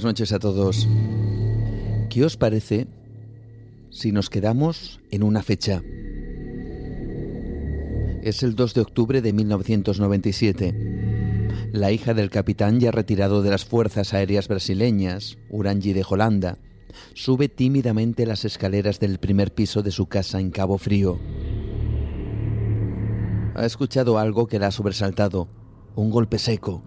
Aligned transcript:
Buenas 0.00 0.18
noches 0.18 0.32
a 0.32 0.38
todos. 0.38 0.88
¿Qué 2.08 2.24
os 2.24 2.38
parece 2.38 2.86
si 3.90 4.12
nos 4.12 4.30
quedamos 4.30 4.98
en 5.10 5.22
una 5.22 5.42
fecha? 5.42 5.82
Es 8.22 8.42
el 8.42 8.54
2 8.54 8.72
de 8.72 8.80
octubre 8.80 9.20
de 9.20 9.34
1997. 9.34 11.68
La 11.72 11.92
hija 11.92 12.14
del 12.14 12.30
capitán 12.30 12.80
ya 12.80 12.92
retirado 12.92 13.42
de 13.42 13.50
las 13.50 13.66
Fuerzas 13.66 14.14
Aéreas 14.14 14.48
Brasileñas, 14.48 15.36
Urangi 15.50 15.92
de 15.92 16.06
Holanda, 16.08 16.56
sube 17.12 17.50
tímidamente 17.50 18.24
las 18.24 18.46
escaleras 18.46 19.00
del 19.00 19.18
primer 19.18 19.52
piso 19.52 19.82
de 19.82 19.90
su 19.90 20.06
casa 20.06 20.40
en 20.40 20.50
Cabo 20.50 20.78
Frío. 20.78 21.20
Ha 23.54 23.66
escuchado 23.66 24.18
algo 24.18 24.46
que 24.46 24.58
la 24.58 24.68
ha 24.68 24.70
sobresaltado, 24.70 25.50
un 25.94 26.08
golpe 26.08 26.38
seco, 26.38 26.82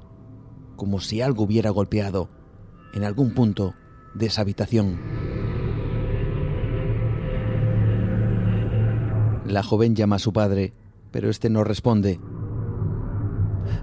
como 0.75 0.99
si 0.99 1.21
algo 1.21 1.43
hubiera 1.43 1.69
golpeado 1.69 2.41
en 2.93 3.03
algún 3.03 3.33
punto 3.33 3.73
de 4.13 4.27
esa 4.27 4.41
habitación. 4.41 4.99
La 9.45 9.63
joven 9.63 9.95
llama 9.95 10.15
a 10.15 10.19
su 10.19 10.31
padre, 10.31 10.73
pero 11.11 11.29
este 11.29 11.49
no 11.49 11.63
responde. 11.63 12.19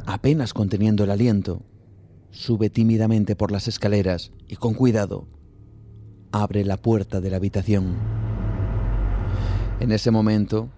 Apenas 0.06 0.54
conteniendo 0.54 1.04
el 1.04 1.10
aliento, 1.10 1.62
sube 2.30 2.70
tímidamente 2.70 3.36
por 3.36 3.52
las 3.52 3.68
escaleras 3.68 4.32
y 4.48 4.56
con 4.56 4.74
cuidado 4.74 5.26
abre 6.32 6.64
la 6.64 6.76
puerta 6.76 7.20
de 7.20 7.30
la 7.30 7.36
habitación. 7.36 7.96
En 9.80 9.92
ese 9.92 10.10
momento, 10.10 10.68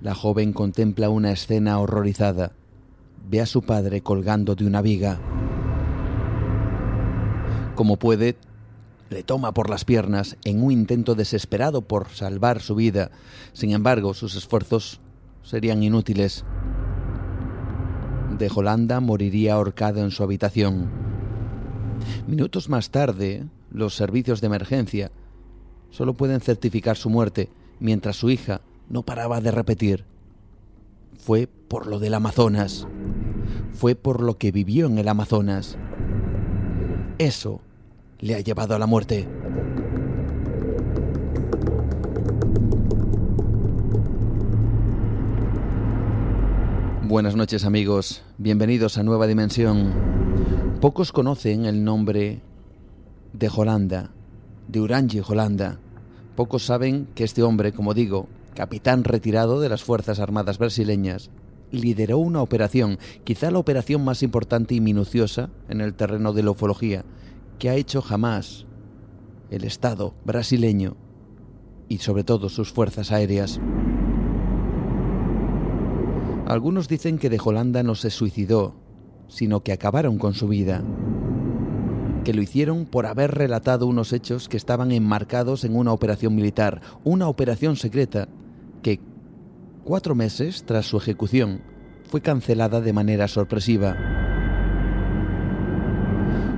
la 0.00 0.14
joven 0.14 0.52
contempla 0.52 1.10
una 1.10 1.32
escena 1.32 1.78
horrorizada. 1.78 2.52
Ve 3.28 3.40
a 3.40 3.46
su 3.46 3.62
padre 3.62 4.02
colgando 4.02 4.54
de 4.54 4.66
una 4.66 4.82
viga 4.82 5.18
como 7.76 7.96
puede, 7.96 8.36
le 9.10 9.22
toma 9.22 9.52
por 9.52 9.70
las 9.70 9.84
piernas 9.84 10.36
en 10.44 10.64
un 10.64 10.72
intento 10.72 11.14
desesperado 11.14 11.82
por 11.82 12.08
salvar 12.08 12.60
su 12.60 12.74
vida. 12.74 13.12
Sin 13.52 13.70
embargo, 13.70 14.14
sus 14.14 14.34
esfuerzos 14.34 15.00
serían 15.44 15.82
inútiles. 15.84 16.44
De 18.36 18.50
Holanda 18.52 18.98
moriría 19.00 19.54
ahorcado 19.54 20.00
en 20.00 20.10
su 20.10 20.24
habitación. 20.24 20.90
Minutos 22.26 22.68
más 22.68 22.90
tarde, 22.90 23.46
los 23.70 23.94
servicios 23.94 24.40
de 24.40 24.48
emergencia 24.48 25.12
solo 25.90 26.14
pueden 26.14 26.40
certificar 26.40 26.96
su 26.96 27.08
muerte, 27.08 27.48
mientras 27.78 28.16
su 28.16 28.30
hija 28.30 28.60
no 28.88 29.02
paraba 29.02 29.40
de 29.40 29.52
repetir. 29.52 30.04
Fue 31.18 31.46
por 31.46 31.86
lo 31.86 31.98
del 31.98 32.14
Amazonas. 32.14 32.86
Fue 33.72 33.94
por 33.94 34.22
lo 34.22 34.36
que 34.36 34.52
vivió 34.52 34.86
en 34.86 34.98
el 34.98 35.08
Amazonas. 35.08 35.78
Eso 37.18 37.62
le 38.18 38.34
ha 38.34 38.40
llevado 38.40 38.74
a 38.74 38.78
la 38.78 38.86
muerte. 38.86 39.26
Buenas 47.04 47.34
noches 47.34 47.64
amigos, 47.64 48.22
bienvenidos 48.36 48.98
a 48.98 49.02
Nueva 49.02 49.26
Dimensión. 49.26 49.94
Pocos 50.82 51.10
conocen 51.10 51.64
el 51.64 51.84
nombre 51.84 52.42
de 53.32 53.50
Holanda, 53.54 54.10
de 54.68 54.80
Urangi 54.82 55.22
Holanda. 55.26 55.78
Pocos 56.34 56.66
saben 56.66 57.08
que 57.14 57.24
este 57.24 57.42
hombre, 57.42 57.72
como 57.72 57.94
digo, 57.94 58.26
capitán 58.54 59.04
retirado 59.04 59.60
de 59.60 59.70
las 59.70 59.82
Fuerzas 59.82 60.20
Armadas 60.20 60.58
brasileñas, 60.58 61.30
lideró 61.70 62.18
una 62.18 62.42
operación, 62.42 62.98
quizá 63.24 63.50
la 63.50 63.58
operación 63.58 64.04
más 64.04 64.22
importante 64.22 64.74
y 64.74 64.80
minuciosa 64.80 65.50
en 65.68 65.80
el 65.80 65.94
terreno 65.94 66.32
de 66.32 66.42
la 66.42 66.50
ufología, 66.52 67.04
que 67.58 67.70
ha 67.70 67.74
hecho 67.74 68.02
jamás 68.02 68.66
el 69.50 69.64
Estado 69.64 70.14
brasileño 70.24 70.96
y 71.88 71.98
sobre 71.98 72.24
todo 72.24 72.48
sus 72.48 72.72
fuerzas 72.72 73.12
aéreas. 73.12 73.60
Algunos 76.46 76.88
dicen 76.88 77.18
que 77.18 77.30
de 77.30 77.40
Holanda 77.44 77.82
no 77.82 77.94
se 77.94 78.10
suicidó, 78.10 78.74
sino 79.28 79.62
que 79.62 79.72
acabaron 79.72 80.18
con 80.18 80.34
su 80.34 80.46
vida, 80.48 80.82
que 82.24 82.34
lo 82.34 82.42
hicieron 82.42 82.86
por 82.86 83.06
haber 83.06 83.32
relatado 83.32 83.86
unos 83.86 84.12
hechos 84.12 84.48
que 84.48 84.56
estaban 84.56 84.92
enmarcados 84.92 85.64
en 85.64 85.76
una 85.76 85.92
operación 85.92 86.34
militar, 86.34 86.80
una 87.04 87.28
operación 87.28 87.76
secreta, 87.76 88.28
que 88.82 89.00
cuatro 89.86 90.16
meses 90.16 90.64
tras 90.66 90.84
su 90.86 90.96
ejecución 90.96 91.60
fue 92.10 92.20
cancelada 92.20 92.80
de 92.80 92.92
manera 92.92 93.28
sorpresiva. 93.28 93.96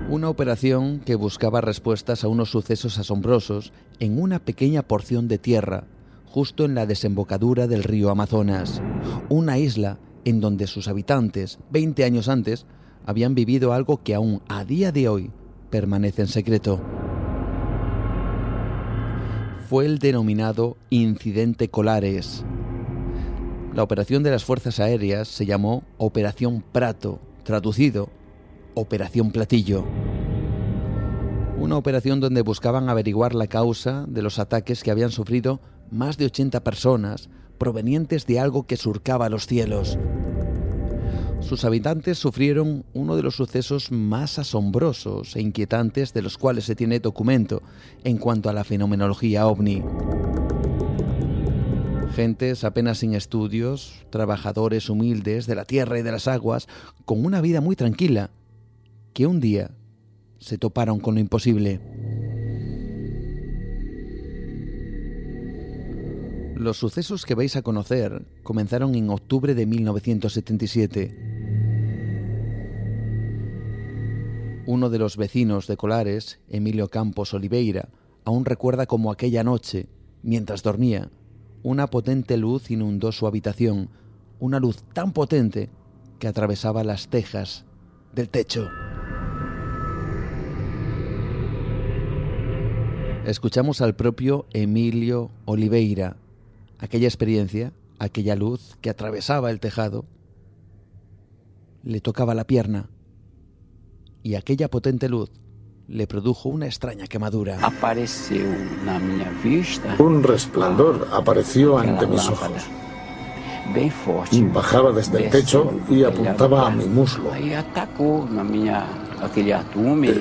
Una 0.09 0.31
operación 0.31 1.01
que 1.01 1.15
buscaba 1.15 1.61
respuestas 1.61 2.25
a 2.25 2.29
unos 2.29 2.51
sucesos 2.51 2.99
asombrosos 2.99 3.75
en 4.01 4.19
una 4.19 4.39
pequeña 4.39 4.83
porción 4.83 5.29
de 5.29 5.37
tierra, 5.37 5.85
justo 6.25 6.65
en 6.65 6.75
la 6.75 6.87
desembocadura 6.87 7.67
del 7.67 7.85
río 7.85 8.09
Amazonas, 8.09 8.81
una 9.29 9.59
isla 9.59 9.99
en 10.25 10.41
donde 10.41 10.67
sus 10.67 10.89
habitantes, 10.89 11.59
20 11.71 12.05
años 12.05 12.31
antes, 12.31 12.65
habían 13.05 13.35
vivido 13.35 13.75
algo 13.75 14.03
que 14.03 14.15
aún 14.15 14.41
a 14.49 14.65
día 14.65 14.91
de 14.91 15.07
hoy 15.07 15.31
permanece 15.69 16.23
en 16.23 16.29
secreto. 16.29 16.81
Fue 19.69 19.85
el 19.85 19.99
denominado 19.99 20.79
Incidente 20.89 21.69
Colares. 21.69 22.47
La 23.75 23.83
operación 23.83 24.23
de 24.23 24.31
las 24.31 24.45
Fuerzas 24.45 24.81
Aéreas 24.81 25.29
se 25.29 25.47
llamó 25.47 25.85
Operación 25.99 26.65
Prato, 26.73 27.21
traducido 27.45 28.09
Operación 28.75 29.31
Platillo. 29.31 29.85
Una 31.59 31.77
operación 31.77 32.19
donde 32.21 32.43
buscaban 32.43 32.89
averiguar 32.89 33.35
la 33.35 33.47
causa 33.47 34.05
de 34.09 34.23
los 34.23 34.39
ataques 34.39 34.83
que 34.83 34.91
habían 34.91 35.11
sufrido 35.11 35.61
más 35.91 36.17
de 36.17 36.27
80 36.27 36.65
personas 36.65 37.29
provenientes 37.59 38.27
de 38.27 38.41
algo 38.41 38.67
que 38.67 38.77
surcaba 38.77 39.29
los 39.29 39.47
cielos. 39.47 39.99
Sus 41.41 41.65
habitantes 41.65 42.19
sufrieron 42.19 42.85
uno 42.95 43.17
de 43.17 43.23
los 43.23 43.37
sucesos 43.37 43.93
más 43.93 44.39
asombrosos 44.39 45.37
e 45.37 45.41
inquietantes 45.41 46.13
de 46.13 46.23
los 46.23 46.37
cuales 46.39 46.65
se 46.65 46.75
tiene 46.75 47.01
documento 47.01 47.63
en 48.03 48.19
cuanto 48.19 48.49
a 48.49 48.53
la 48.53 48.65
fenomenología 48.65 49.47
ovni. 49.47 49.83
Gentes 52.19 52.65
apenas 52.65 52.99
sin 52.99 53.15
estudios, 53.15 54.05
trabajadores 54.11 54.91
humildes 54.91 55.47
de 55.47 55.55
la 55.55 55.65
tierra 55.65 56.01
y 56.01 56.03
de 56.03 56.11
las 56.11 56.27
aguas, 56.27 56.67
con 57.05 57.25
una 57.25 57.41
vida 57.41 57.61
muy 57.61 57.77
tranquila, 57.77 58.33
que 59.13 59.29
un 59.29 59.39
día 59.39 59.71
se 60.41 60.59
toparon 60.59 60.99
con 60.99 61.15
lo 61.15 61.21
imposible. 61.21 61.81
Los 66.57 66.79
sucesos 66.79 67.25
que 67.25 67.37
vais 67.37 67.55
a 67.55 67.63
conocer 67.63 68.27
comenzaron 68.43 68.97
en 68.97 69.11
octubre 69.11 69.55
de 69.55 69.67
1977. 69.67 71.15
Uno 74.67 74.91
de 74.91 74.99
los 74.99 75.17
vecinos 75.17 75.69
de 75.69 75.77
Colares, 75.77 76.41
Emilio 76.49 76.89
Campos 76.89 77.33
Oliveira, 77.33 77.91
aún 78.25 78.45
recuerda 78.45 78.87
como 78.87 79.13
aquella 79.13 79.45
noche, 79.45 79.87
mientras 80.25 80.65
dormía, 80.65 81.13
una 81.63 81.89
potente 81.89 82.37
luz 82.37 82.71
inundó 82.71 83.13
su 83.13 83.27
habitación, 83.27 83.91
una 84.39 84.61
luz 84.61 84.83
tan 84.93 85.13
potente 85.13 85.71
que 86.19 86.29
atravesaba 86.29 86.85
las 86.85 87.09
tejas 87.09 87.65
del 88.15 88.29
techo. 88.29 88.69
Escuchamos 93.25 93.81
al 93.81 93.95
propio 93.95 94.47
Emilio 94.53 95.31
Oliveira. 95.45 96.17
Aquella 96.79 97.09
experiencia, 97.09 97.73
aquella 97.99 98.37
luz 98.37 98.77
que 98.81 98.91
atravesaba 98.91 99.51
el 99.51 99.61
tejado, 99.61 100.07
le 101.83 102.01
tocaba 102.01 102.35
la 102.35 102.47
pierna 102.47 102.89
y 104.23 104.35
aquella 104.35 104.69
potente 104.69 105.09
luz 105.09 105.31
le 105.89 106.07
produjo 106.07 106.51
una 106.51 106.67
extraña 106.67 107.07
quemadura. 107.07 107.59
Apareció 107.63 108.43
na 108.85 108.99
minha 108.99 109.31
vista. 109.43 109.97
Un 109.99 110.23
resplandor 110.23 111.09
apareció 111.13 111.79
ante 111.79 112.07
mis 112.07 112.29
ojos. 112.29 112.51
Bajaba 114.53 114.93
desde 114.93 115.25
el 115.25 115.31
techo 115.31 115.73
y 115.89 116.05
apuntaba 116.05 116.69
a 116.69 116.71
mi 116.71 116.85
muslo. 116.85 117.35
Eh, 117.35 117.57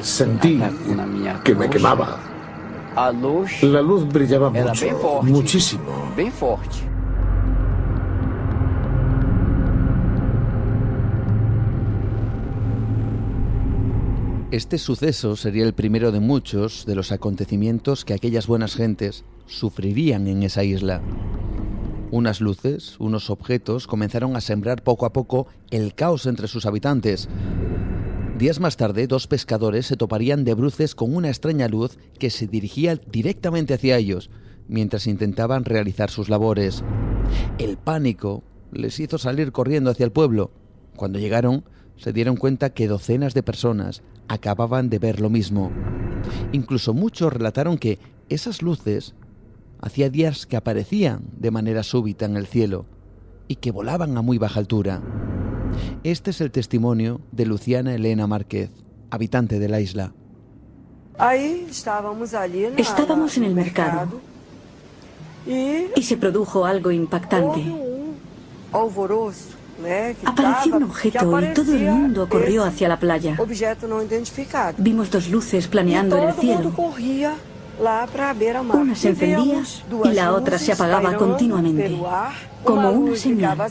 Sentí 0.02 0.62
que 1.44 1.56
me 1.56 1.70
quemaba. 1.70 2.18
La 3.62 3.82
luz 3.82 4.08
brillaba 4.08 4.50
mucho, 4.50 5.22
muchísimo. 5.24 6.12
Este 14.50 14.78
suceso 14.78 15.36
sería 15.36 15.66
el 15.66 15.74
primero 15.74 16.14
de 16.14 16.22
muchos 16.22 16.86
de 16.86 16.96
los 16.96 17.12
acontecimientos 17.12 18.06
que 18.06 18.14
aquellas 18.14 18.48
buenas 18.48 18.76
gentes 18.76 19.26
sufrirían 19.46 20.26
en 20.28 20.42
esa 20.42 20.64
isla. 20.64 21.02
Unas 22.12 22.40
luces, 22.40 22.96
unos 22.98 23.30
objetos 23.30 23.88
comenzaron 23.88 24.38
a 24.38 24.42
sembrar 24.42 24.84
poco 24.84 25.06
a 25.06 25.12
poco 25.12 25.48
el 25.70 25.96
caos 25.96 26.26
entre 26.28 26.48
sus 26.48 26.66
habitantes. 26.66 27.28
Días 28.38 28.62
más 28.62 28.78
tarde, 28.78 29.08
dos 29.08 29.28
pescadores 29.28 29.86
se 29.86 29.98
toparían 29.98 30.46
de 30.46 30.54
bruces 30.54 30.96
con 30.96 31.14
una 31.14 31.28
extraña 31.28 31.68
luz 31.68 31.98
que 32.18 32.30
se 32.30 32.48
dirigía 32.48 32.96
directamente 32.96 33.74
hacia 33.74 33.98
ellos, 33.98 34.30
mientras 34.70 35.08
intentaban 35.08 35.66
realizar 35.66 36.10
sus 36.10 36.30
labores. 36.30 36.86
El 37.58 37.76
pánico 37.76 38.44
les 38.72 38.98
hizo 39.02 39.18
salir 39.18 39.52
corriendo 39.52 39.92
hacia 39.92 40.06
el 40.06 40.14
pueblo. 40.14 40.52
Cuando 40.96 41.20
llegaron, 41.20 41.66
se 41.98 42.14
dieron 42.14 42.38
cuenta 42.38 42.70
que 42.70 42.88
docenas 42.88 43.34
de 43.34 43.44
personas 43.44 44.02
acababan 44.28 44.90
de 44.90 45.00
ver 45.00 45.20
lo 45.20 45.30
mismo. 45.30 45.72
Incluso 46.52 46.94
muchos 46.94 47.34
relataron 47.34 47.78
que 47.78 48.00
esas 48.30 48.62
luces 48.62 49.16
hacía 49.82 50.10
días 50.10 50.46
que 50.46 50.58
aparecían 50.58 51.22
de 51.38 51.52
manera 51.52 51.84
súbita 51.84 52.26
en 52.26 52.38
el 52.38 52.48
cielo 52.48 52.86
y 53.48 53.56
que 53.56 53.72
volaban 53.72 54.18
a 54.18 54.22
muy 54.22 54.38
baja 54.38 54.60
altura. 54.60 55.02
Este 56.04 56.32
es 56.32 56.42
el 56.42 56.52
testimonio 56.52 57.22
de 57.32 57.46
Luciana 57.46 57.94
Elena 57.94 58.28
Márquez, 58.28 58.72
habitante 59.10 59.60
de 59.60 59.70
la 59.70 59.80
isla. 59.80 60.14
Estábamos 62.78 63.38
en 63.38 63.44
el 63.46 63.56
mercado. 63.56 64.22
Y 65.96 66.04
se 66.04 66.18
produjo 66.18 66.66
algo 66.66 66.92
impactante. 66.92 67.64
Apareció 70.26 70.76
un 70.76 70.84
objeto 70.84 71.42
y 71.42 71.54
todo 71.54 71.74
el 71.74 71.84
mundo 71.84 72.28
corrió 72.30 72.64
hacia 72.64 72.88
la 72.88 73.00
playa. 73.00 73.38
Vimos 74.78 75.12
dos 75.12 75.30
luces 75.30 75.68
planeando 75.68 76.18
en 76.18 76.30
el 76.30 76.34
cielo. 76.36 76.74
Una 77.80 78.96
se 78.96 79.10
encendía 79.10 79.62
y 80.04 80.10
la 80.10 80.34
otra 80.34 80.58
se 80.58 80.72
apagaba 80.72 81.16
continuamente, 81.16 81.96
como 82.64 82.90
una 82.90 83.16
señal. 83.16 83.56
E 83.60 83.64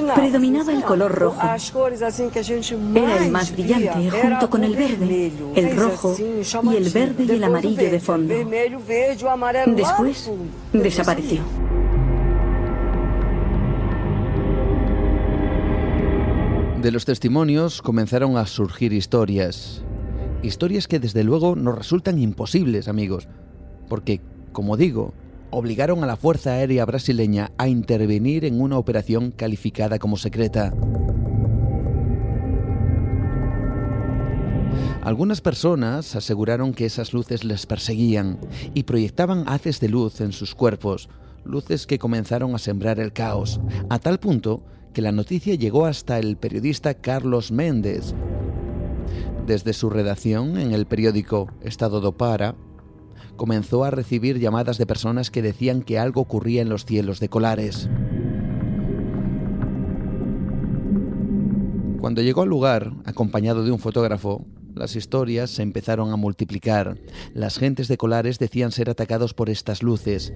um. 0.00 0.14
Predominaba 0.14 0.72
um 0.72 0.78
el 0.78 0.84
color 0.84 1.12
rojo. 1.12 1.42
Era 2.94 3.16
el 3.24 3.30
más 3.30 3.52
brillante, 3.52 4.10
junto 4.10 4.48
con 4.48 4.64
el 4.64 4.74
verde, 4.74 5.32
el 5.54 5.76
rojo 5.76 6.16
y 6.18 6.76
el 6.76 6.88
verde 6.88 7.24
y 7.24 7.30
el 7.32 7.44
amarillo 7.44 7.90
de 7.90 8.00
fondo. 8.00 8.34
Después 9.66 10.30
desapareció. 10.72 11.42
De 16.82 16.92
los 16.92 17.06
testimonios 17.06 17.80
comenzaron 17.80 18.36
a 18.36 18.46
surgir 18.46 18.92
historias. 18.92 19.82
Historias 20.42 20.86
que 20.86 21.00
desde 21.00 21.24
luego 21.24 21.56
nos 21.56 21.74
resultan 21.74 22.18
imposibles, 22.18 22.86
amigos. 22.86 23.26
Porque, 23.88 24.20
como 24.52 24.76
digo, 24.76 25.14
obligaron 25.50 26.04
a 26.04 26.06
la 26.06 26.16
Fuerza 26.16 26.50
Aérea 26.50 26.84
Brasileña 26.84 27.50
a 27.56 27.66
intervenir 27.66 28.44
en 28.44 28.60
una 28.60 28.76
operación 28.76 29.30
calificada 29.30 29.98
como 29.98 30.18
secreta. 30.18 30.74
Algunas 35.02 35.40
personas 35.40 36.14
aseguraron 36.14 36.74
que 36.74 36.84
esas 36.84 37.14
luces 37.14 37.42
les 37.42 37.64
perseguían 37.64 38.38
y 38.74 38.82
proyectaban 38.82 39.44
haces 39.46 39.80
de 39.80 39.88
luz 39.88 40.20
en 40.20 40.32
sus 40.32 40.54
cuerpos, 40.54 41.08
luces 41.42 41.86
que 41.86 41.98
comenzaron 41.98 42.54
a 42.54 42.58
sembrar 42.58 43.00
el 43.00 43.14
caos, 43.14 43.60
a 43.88 43.98
tal 43.98 44.18
punto 44.18 44.62
que 44.96 45.02
la 45.02 45.12
noticia 45.12 45.54
llegó 45.56 45.84
hasta 45.84 46.18
el 46.18 46.38
periodista 46.38 46.94
Carlos 46.94 47.52
Méndez. 47.52 48.14
Desde 49.46 49.74
su 49.74 49.90
redacción 49.90 50.58
en 50.58 50.72
el 50.72 50.86
periódico 50.86 51.52
Estado 51.60 52.00
do 52.00 52.12
Para, 52.12 52.54
comenzó 53.36 53.84
a 53.84 53.90
recibir 53.90 54.38
llamadas 54.38 54.78
de 54.78 54.86
personas 54.86 55.30
que 55.30 55.42
decían 55.42 55.82
que 55.82 55.98
algo 55.98 56.22
ocurría 56.22 56.62
en 56.62 56.70
los 56.70 56.86
cielos 56.86 57.20
de 57.20 57.28
Colares. 57.28 57.90
Cuando 62.00 62.22
llegó 62.22 62.40
al 62.40 62.48
lugar, 62.48 62.94
acompañado 63.04 63.64
de 63.64 63.72
un 63.72 63.78
fotógrafo, 63.78 64.46
las 64.74 64.96
historias 64.96 65.50
se 65.50 65.62
empezaron 65.62 66.10
a 66.10 66.16
multiplicar. 66.16 66.96
Las 67.34 67.58
gentes 67.58 67.88
de 67.88 67.98
Colares 67.98 68.38
decían 68.38 68.72
ser 68.72 68.88
atacados 68.88 69.34
por 69.34 69.50
estas 69.50 69.82
luces. 69.82 70.32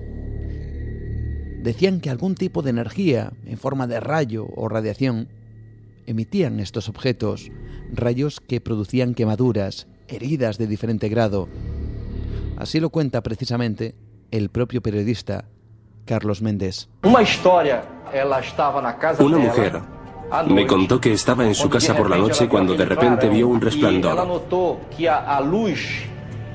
Decían 1.63 2.01
que 2.01 2.11
algún 2.11 2.35
tipo 2.35 2.63
de 2.63 2.71
energía, 2.71 3.33
en 3.45 3.59
forma 3.59 3.87
de 3.87 4.01
rayo 4.01 4.47
o 4.57 4.69
radiación, 4.69 5.29
emitían 6.07 6.59
estos 6.59 6.89
objetos, 6.89 7.51
rayos 7.93 8.41
que 8.41 8.61
producían 8.61 9.15
quemaduras, 9.15 9.87
heridas 10.09 10.59
de 10.59 10.67
diferente 10.67 11.09
grado. 11.09 11.49
Así 12.57 12.81
lo 12.81 12.91
cuenta 12.91 13.23
precisamente 13.23 13.95
el 14.31 14.49
propio 14.49 14.81
periodista 14.81 15.45
Carlos 16.07 16.43
Méndez. 16.43 16.89
Casa 18.99 19.23
Una 19.23 19.37
dela, 19.37 19.49
mujer 19.49 20.01
me 20.49 20.67
contó 20.67 21.01
que 21.01 21.13
estaba 21.13 21.45
en 21.45 21.55
su 21.55 21.69
casa 21.69 21.97
por 21.97 22.09
la 22.09 22.17
noche 22.17 22.49
cuando 22.49 22.75
de 22.75 22.85
repente 22.85 23.29
vio 23.29 23.49
un 23.49 23.61
resplandor 23.61 24.41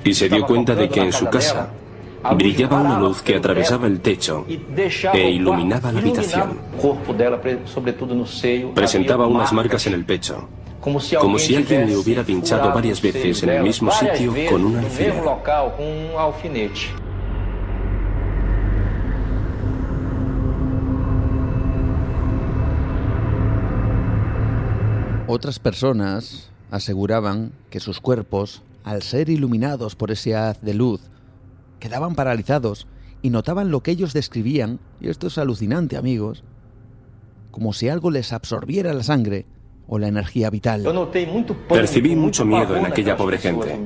y 0.04 0.14
se 0.14 0.30
dio 0.30 0.46
cuenta 0.46 0.76
de 0.76 0.90
que 0.90 1.02
en 1.02 1.12
su 1.12 1.26
casa 1.28 1.70
brillaba 2.34 2.82
una 2.82 3.00
luz 3.00 3.22
que 3.22 3.36
atravesaba 3.36 3.88
el 3.88 4.00
techo 4.00 4.46
e 5.14 5.30
iluminaba 5.30 5.92
la 5.92 6.00
habitación. 6.00 6.60
Presentaba 8.74 9.28
unas 9.28 9.54
marcas 9.54 9.86
en 9.88 9.94
el 9.94 10.06
pecho, 10.06 10.48
como 10.82 11.00
si, 11.00 11.56
alguien 11.56 11.88
le 11.88 11.98
hubiera 11.98 12.24
pinchado 12.24 12.74
varias 12.74 13.02
veces 13.02 13.44
en 13.44 13.50
el 13.50 13.64
mismo 13.64 13.92
sitio 13.92 14.34
con 14.50 14.66
un 14.66 14.78
alfiler. 14.78 15.14
Otras 25.28 25.58
personas 25.58 26.50
aseguraban 26.70 27.52
que 27.72 27.80
sus 27.80 28.00
cuerpos, 28.00 28.62
al 28.84 29.02
ser 29.02 29.30
iluminados 29.30 29.96
por 29.96 30.12
ese 30.12 30.36
haz 30.36 30.62
de 30.62 30.76
luz, 30.76 31.02
quedaban 31.80 32.16
paralizados 32.16 32.88
y 33.22 33.30
notaban 33.30 33.72
lo 33.72 33.82
que 33.82 33.92
ellos 33.92 34.14
describían, 34.14 34.80
y 35.02 35.10
esto 35.10 35.28
es 35.28 35.38
alucinante 35.38 35.98
amigos, 35.98 36.44
como 37.52 37.74
si 37.74 37.90
algo 37.90 38.12
les 38.12 38.34
absorbiera 38.34 38.94
la 38.94 39.04
sangre 39.04 39.46
o 39.88 40.00
la 40.00 40.08
energía 40.08 40.50
vital. 40.50 40.84
Percibí 41.70 42.16
mucho 42.16 42.46
miedo 42.46 42.76
en 42.76 42.86
aquella 42.86 43.16
pobre 43.16 43.38
gente. 43.38 43.80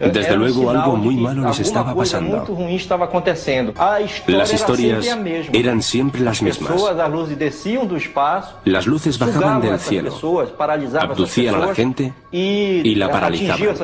Desde 0.00 0.36
luego, 0.36 0.70
algo 0.70 0.96
muy 0.96 1.16
malo 1.16 1.46
les 1.46 1.60
estaba 1.60 1.94
pasando. 1.94 2.46
Las 4.26 4.52
historias 4.52 5.18
eran 5.52 5.82
siempre 5.82 6.20
las 6.20 6.34
As 6.34 6.42
mismas. 6.42 6.72
Las 8.64 8.86
luces 8.86 9.18
bajaban 9.18 9.60
del 9.60 9.78
cielo, 9.78 10.12
abducían 11.00 11.54
a 11.54 11.58
la 11.58 11.74
gente 11.74 12.12
e, 12.32 12.82
y 12.84 12.94
la 12.94 13.10
paralizaban. 13.10 13.76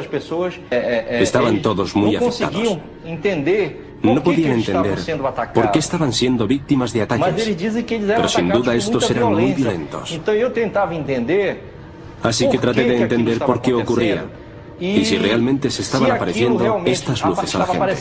Estaban 0.70 1.62
todos 1.62 1.94
muy 1.94 2.16
por 2.16 2.32
No 4.02 4.22
podían 4.22 4.52
entender 4.52 4.98
por 5.52 5.70
qué 5.70 5.78
estaban 5.78 6.12
siendo 6.12 6.46
víctimas 6.46 6.92
de 6.92 7.02
ataques. 7.02 7.56
Pero 7.98 8.28
sin 8.28 8.48
duda 8.48 8.74
estos 8.74 9.10
eran 9.10 9.32
muy 9.34 9.52
violentos. 9.52 10.18
Así 12.22 12.48
que 12.48 12.58
traté 12.58 12.84
de 12.84 13.02
entender 13.02 13.38
por 13.38 13.60
qué 13.60 13.74
ocurría 13.74 14.24
y 14.78 15.04
si 15.04 15.18
realmente 15.18 15.70
se 15.70 15.82
estaban 15.82 16.10
apareciendo 16.10 16.82
estas 16.86 17.24
luces 17.24 17.54
a 17.54 17.58
la 17.58 17.66
gente. 17.66 17.94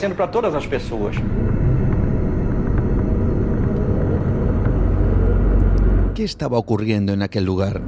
¿Qué 6.16 6.24
estaba 6.24 6.58
ocurriendo 6.58 7.14
en 7.14 7.22
aquel 7.22 7.44
lugar? 7.46 7.82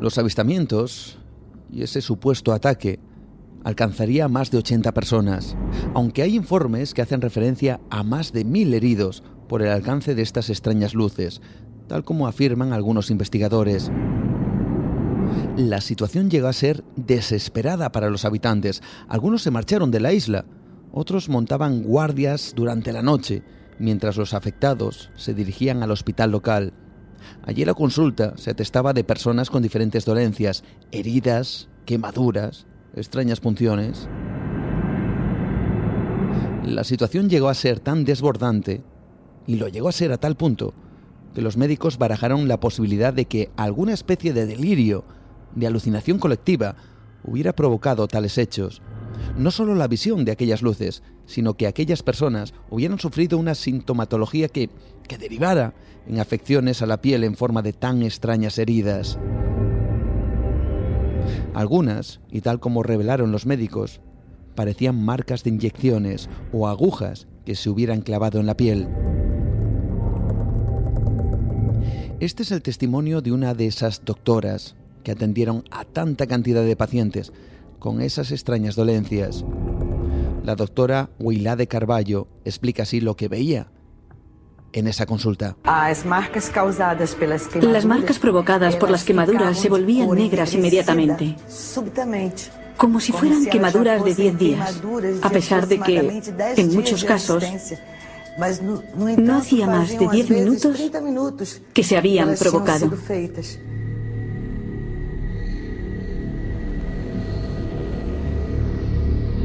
Los 0.00 0.18
avistamientos 0.18 1.18
y 1.70 1.82
ese 1.82 2.00
supuesto 2.00 2.52
ataque 2.52 3.00
alcanzaría 3.64 4.26
a 4.26 4.28
más 4.28 4.50
de 4.50 4.58
80 4.58 4.92
personas, 4.92 5.56
aunque 5.94 6.22
hay 6.22 6.36
informes 6.36 6.94
que 6.94 7.02
hacen 7.02 7.20
referencia 7.20 7.80
a 7.90 8.02
más 8.02 8.32
de 8.32 8.44
mil 8.44 8.72
heridos 8.74 9.24
por 9.48 9.62
el 9.62 9.68
alcance 9.68 10.14
de 10.14 10.22
estas 10.22 10.50
extrañas 10.50 10.94
luces, 10.94 11.40
tal 11.88 12.04
como 12.04 12.26
afirman 12.26 12.72
algunos 12.72 13.10
investigadores. 13.10 13.90
La 15.56 15.80
situación 15.80 16.30
llegó 16.30 16.48
a 16.48 16.52
ser 16.52 16.84
desesperada 16.96 17.90
para 17.92 18.10
los 18.10 18.24
habitantes. 18.24 18.82
Algunos 19.08 19.42
se 19.42 19.50
marcharon 19.50 19.90
de 19.90 20.00
la 20.00 20.12
isla, 20.12 20.44
otros 20.92 21.28
montaban 21.28 21.82
guardias 21.82 22.52
durante 22.54 22.92
la 22.92 23.02
noche, 23.02 23.42
mientras 23.78 24.16
los 24.16 24.34
afectados 24.34 25.10
se 25.16 25.34
dirigían 25.34 25.82
al 25.82 25.90
hospital 25.90 26.30
local. 26.30 26.72
Allí 27.42 27.64
la 27.64 27.74
consulta 27.74 28.34
se 28.36 28.50
atestaba 28.50 28.92
de 28.92 29.04
personas 29.04 29.50
con 29.50 29.62
diferentes 29.62 30.04
dolencias, 30.04 30.62
heridas, 30.92 31.68
quemaduras, 31.86 32.66
extrañas 32.96 33.40
punciones. 33.40 34.08
La 36.64 36.84
situación 36.84 37.28
llegó 37.28 37.48
a 37.48 37.54
ser 37.54 37.80
tan 37.80 38.04
desbordante, 38.04 38.82
y 39.46 39.56
lo 39.56 39.68
llegó 39.68 39.88
a 39.88 39.92
ser 39.92 40.12
a 40.12 40.18
tal 40.18 40.36
punto, 40.36 40.74
que 41.34 41.42
los 41.42 41.56
médicos 41.56 41.98
barajaron 41.98 42.48
la 42.48 42.60
posibilidad 42.60 43.12
de 43.12 43.26
que 43.26 43.50
alguna 43.56 43.92
especie 43.92 44.32
de 44.32 44.46
delirio, 44.46 45.04
de 45.54 45.66
alucinación 45.66 46.18
colectiva, 46.18 46.76
hubiera 47.24 47.54
provocado 47.54 48.06
tales 48.06 48.38
hechos. 48.38 48.82
No 49.36 49.50
solo 49.50 49.74
la 49.74 49.88
visión 49.88 50.24
de 50.24 50.32
aquellas 50.32 50.62
luces, 50.62 51.02
sino 51.26 51.54
que 51.54 51.66
aquellas 51.66 52.02
personas 52.02 52.54
hubieran 52.70 52.98
sufrido 52.98 53.38
una 53.38 53.54
sintomatología 53.54 54.48
que, 54.48 54.70
que 55.08 55.18
derivara 55.18 55.74
en 56.06 56.20
afecciones 56.20 56.82
a 56.82 56.86
la 56.86 57.00
piel 57.00 57.24
en 57.24 57.36
forma 57.36 57.62
de 57.62 57.72
tan 57.72 58.02
extrañas 58.02 58.58
heridas. 58.58 59.18
Algunas, 61.54 62.20
y 62.30 62.40
tal 62.40 62.60
como 62.60 62.82
revelaron 62.82 63.32
los 63.32 63.46
médicos, 63.46 64.00
parecían 64.54 65.02
marcas 65.02 65.44
de 65.44 65.50
inyecciones 65.50 66.28
o 66.52 66.68
agujas 66.68 67.26
que 67.44 67.54
se 67.54 67.70
hubieran 67.70 68.00
clavado 68.00 68.40
en 68.40 68.46
la 68.46 68.56
piel. 68.56 68.88
Este 72.20 72.42
es 72.42 72.52
el 72.52 72.62
testimonio 72.62 73.20
de 73.20 73.32
una 73.32 73.54
de 73.54 73.66
esas 73.66 74.04
doctoras 74.04 74.76
que 75.02 75.12
atendieron 75.12 75.64
a 75.70 75.84
tanta 75.84 76.26
cantidad 76.26 76.64
de 76.64 76.76
pacientes 76.76 77.32
con 77.78 78.00
esas 78.00 78.30
extrañas 78.30 78.76
dolencias. 78.76 79.44
La 80.44 80.54
doctora 80.54 81.10
de 81.18 81.66
Carballo 81.66 82.28
explica 82.44 82.84
así 82.84 83.00
lo 83.00 83.16
que 83.16 83.28
veía 83.28 83.73
en 84.74 84.88
esa 84.88 85.06
consulta. 85.06 85.56
Las 85.64 86.04
marcas 86.04 86.50
causadas 86.50 87.14
pelas 87.14 87.48
Las 87.62 87.84
marcas 87.84 88.18
provocadas 88.18 88.76
por 88.76 88.90
las 88.90 89.04
quemaduras 89.04 89.58
se 89.58 89.68
volvían 89.68 90.10
negras 90.10 90.52
inmediatamente, 90.54 91.36
como 92.76 93.00
si 93.00 93.12
fueran 93.12 93.46
quemaduras 93.46 94.04
de 94.04 94.14
10 94.14 94.38
días, 94.38 94.82
a 95.22 95.30
pesar 95.30 95.66
de 95.68 95.78
que, 95.78 96.22
en 96.56 96.74
muchos 96.74 97.04
casos, 97.04 97.44
no 99.18 99.36
hacía 99.36 99.66
más 99.66 99.96
de 99.98 100.08
10 100.08 100.30
minutos 100.30 101.62
que 101.72 101.84
se 101.84 101.96
habían 101.96 102.34
provocado. 102.34 102.90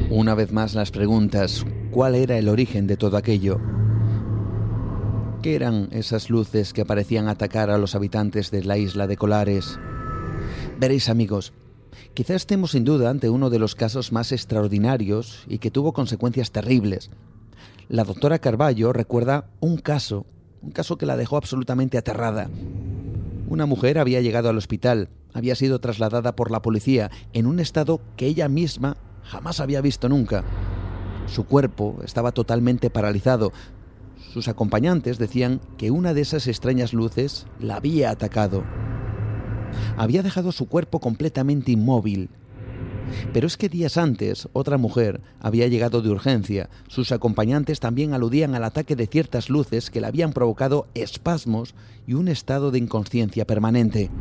Una 0.10 0.34
vez 0.34 0.52
más 0.52 0.74
las 0.74 0.90
preguntas, 0.90 1.68
¿cuál 1.92 2.16
era 2.16 2.36
el 2.36 2.50
origen 2.50 2.88
de 2.88 2.98
todo 2.98 3.16
aquello? 3.16 3.62
¿Qué 5.42 5.56
eran 5.56 5.88
esas 5.92 6.30
luces 6.30 6.74
que 6.74 6.84
parecían 6.84 7.30
atacar 7.30 7.70
a 7.70 7.78
los 7.78 7.96
habitantes 7.96 8.52
de 8.52 8.62
la 8.62 8.78
isla 8.78 9.08
de 9.08 9.16
Colares? 9.16 9.80
Veréis 10.78 11.08
amigos, 11.08 11.54
quizá 12.14 12.36
estemos 12.36 12.72
sin 12.72 12.84
duda 12.84 13.10
ante 13.10 13.30
uno 13.30 13.50
de 13.50 13.58
los 13.58 13.74
casos 13.74 14.12
más 14.12 14.34
extraordinarios 14.34 15.46
y 15.48 15.60
que 15.60 15.72
tuvo 15.72 15.94
consecuencias 15.94 16.52
terribles. 16.52 17.10
La 17.88 18.04
doctora 18.04 18.40
Carballo 18.40 18.92
recuerda 18.92 19.50
un 19.62 19.78
caso, 19.78 20.26
un 20.62 20.72
caso 20.72 20.98
que 20.98 21.06
la 21.06 21.16
dejó 21.16 21.38
absolutamente 21.38 21.98
aterrada. 21.98 22.50
Una 23.48 23.66
mujer 23.66 23.98
había 23.98 24.20
llegado 24.20 24.50
al 24.50 24.58
hospital, 24.58 25.08
había 25.34 25.56
sido 25.56 25.80
trasladada 25.80 26.36
por 26.36 26.52
la 26.52 26.62
policía 26.62 27.12
en 27.32 27.46
un 27.46 27.62
estado 27.62 28.02
que 28.18 28.26
ella 28.26 28.50
misma 28.50 28.98
jamás 29.24 29.62
había 29.62 29.80
visto 29.80 30.10
nunca. 30.10 30.44
Su 31.28 31.46
cuerpo 31.46 32.00
estaba 32.04 32.34
totalmente 32.34 32.90
paralizado. 32.90 33.54
Sus 34.34 34.48
acompañantes 34.48 35.18
decían 35.18 35.60
que 35.78 35.92
una 35.92 36.14
de 36.14 36.22
esas 36.22 36.48
extrañas 36.48 36.94
luces 36.94 37.48
la 37.60 37.78
había 37.78 38.12
atacado. 38.12 38.64
Había 39.98 40.24
dejado 40.24 40.52
su 40.52 40.68
cuerpo 40.68 41.00
completamente 41.00 41.72
inmóvil. 41.72 42.30
Pero 43.34 43.48
es 43.48 43.58
que 43.58 43.70
días 43.70 43.98
antes 43.98 44.48
otra 44.54 44.78
mujer 44.78 45.22
había 45.40 45.68
llegado 45.68 46.02
de 46.02 46.10
urgencia. 46.10 46.70
Sus 46.88 47.12
acompañantes 47.12 47.80
también 47.80 48.14
aludían 48.14 48.54
al 48.54 48.64
ataque 48.64 48.96
de 48.96 49.08
ciertas 49.08 49.50
luces 49.50 49.90
que 49.90 50.00
le 50.00 50.08
habían 50.08 50.32
provocado 50.32 50.88
espasmos 50.94 51.74
y 52.06 52.14
un 52.14 52.28
estado 52.28 52.70
de 52.70 52.78
inconsciencia 52.78 53.46
permanente. 53.46 54.12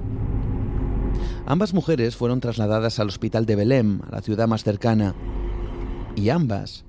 Ambas 1.45 1.75
mujeres 1.75 2.17
fueron 2.17 2.41
trasladadas 2.41 2.99
al 2.99 3.09
hospital 3.09 3.47
de 3.47 3.57
Belém, 3.57 4.01
a 4.09 4.17
la 4.17 4.23
ciudad 4.23 4.49
más 4.49 4.65
cercana, 4.65 5.15
y 6.17 6.31
ambas 6.31 6.85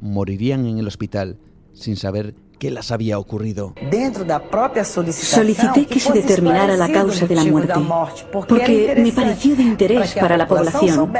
morirían 0.00 0.66
en 0.66 0.78
el 0.78 0.86
hospital 0.86 1.38
sin 1.72 1.96
saber 1.96 2.34
qué 2.64 2.70
las 2.70 2.90
había 2.90 3.18
ocurrido. 3.18 3.74
Solicité 5.12 5.84
que 5.84 6.00
se 6.00 6.12
determinara 6.14 6.74
la 6.78 6.90
causa 6.90 7.26
de 7.26 7.34
la 7.34 7.44
muerte, 7.44 7.74
porque 8.48 8.94
me 8.96 9.12
pareció 9.12 9.54
de 9.54 9.62
interés 9.62 10.14
para 10.14 10.38
la 10.38 10.48
población, 10.48 11.12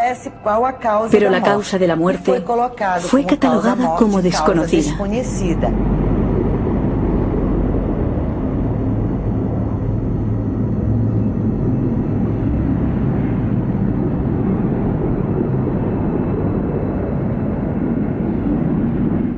pero 1.11 1.29
la 1.29 1.43
causa 1.43 1.79
de 1.79 1.87
la 1.87 1.97
muerte 1.97 2.43
fue 3.01 3.27
catalogada 3.27 3.97
como 3.97 4.23
desconocida. 4.23 4.97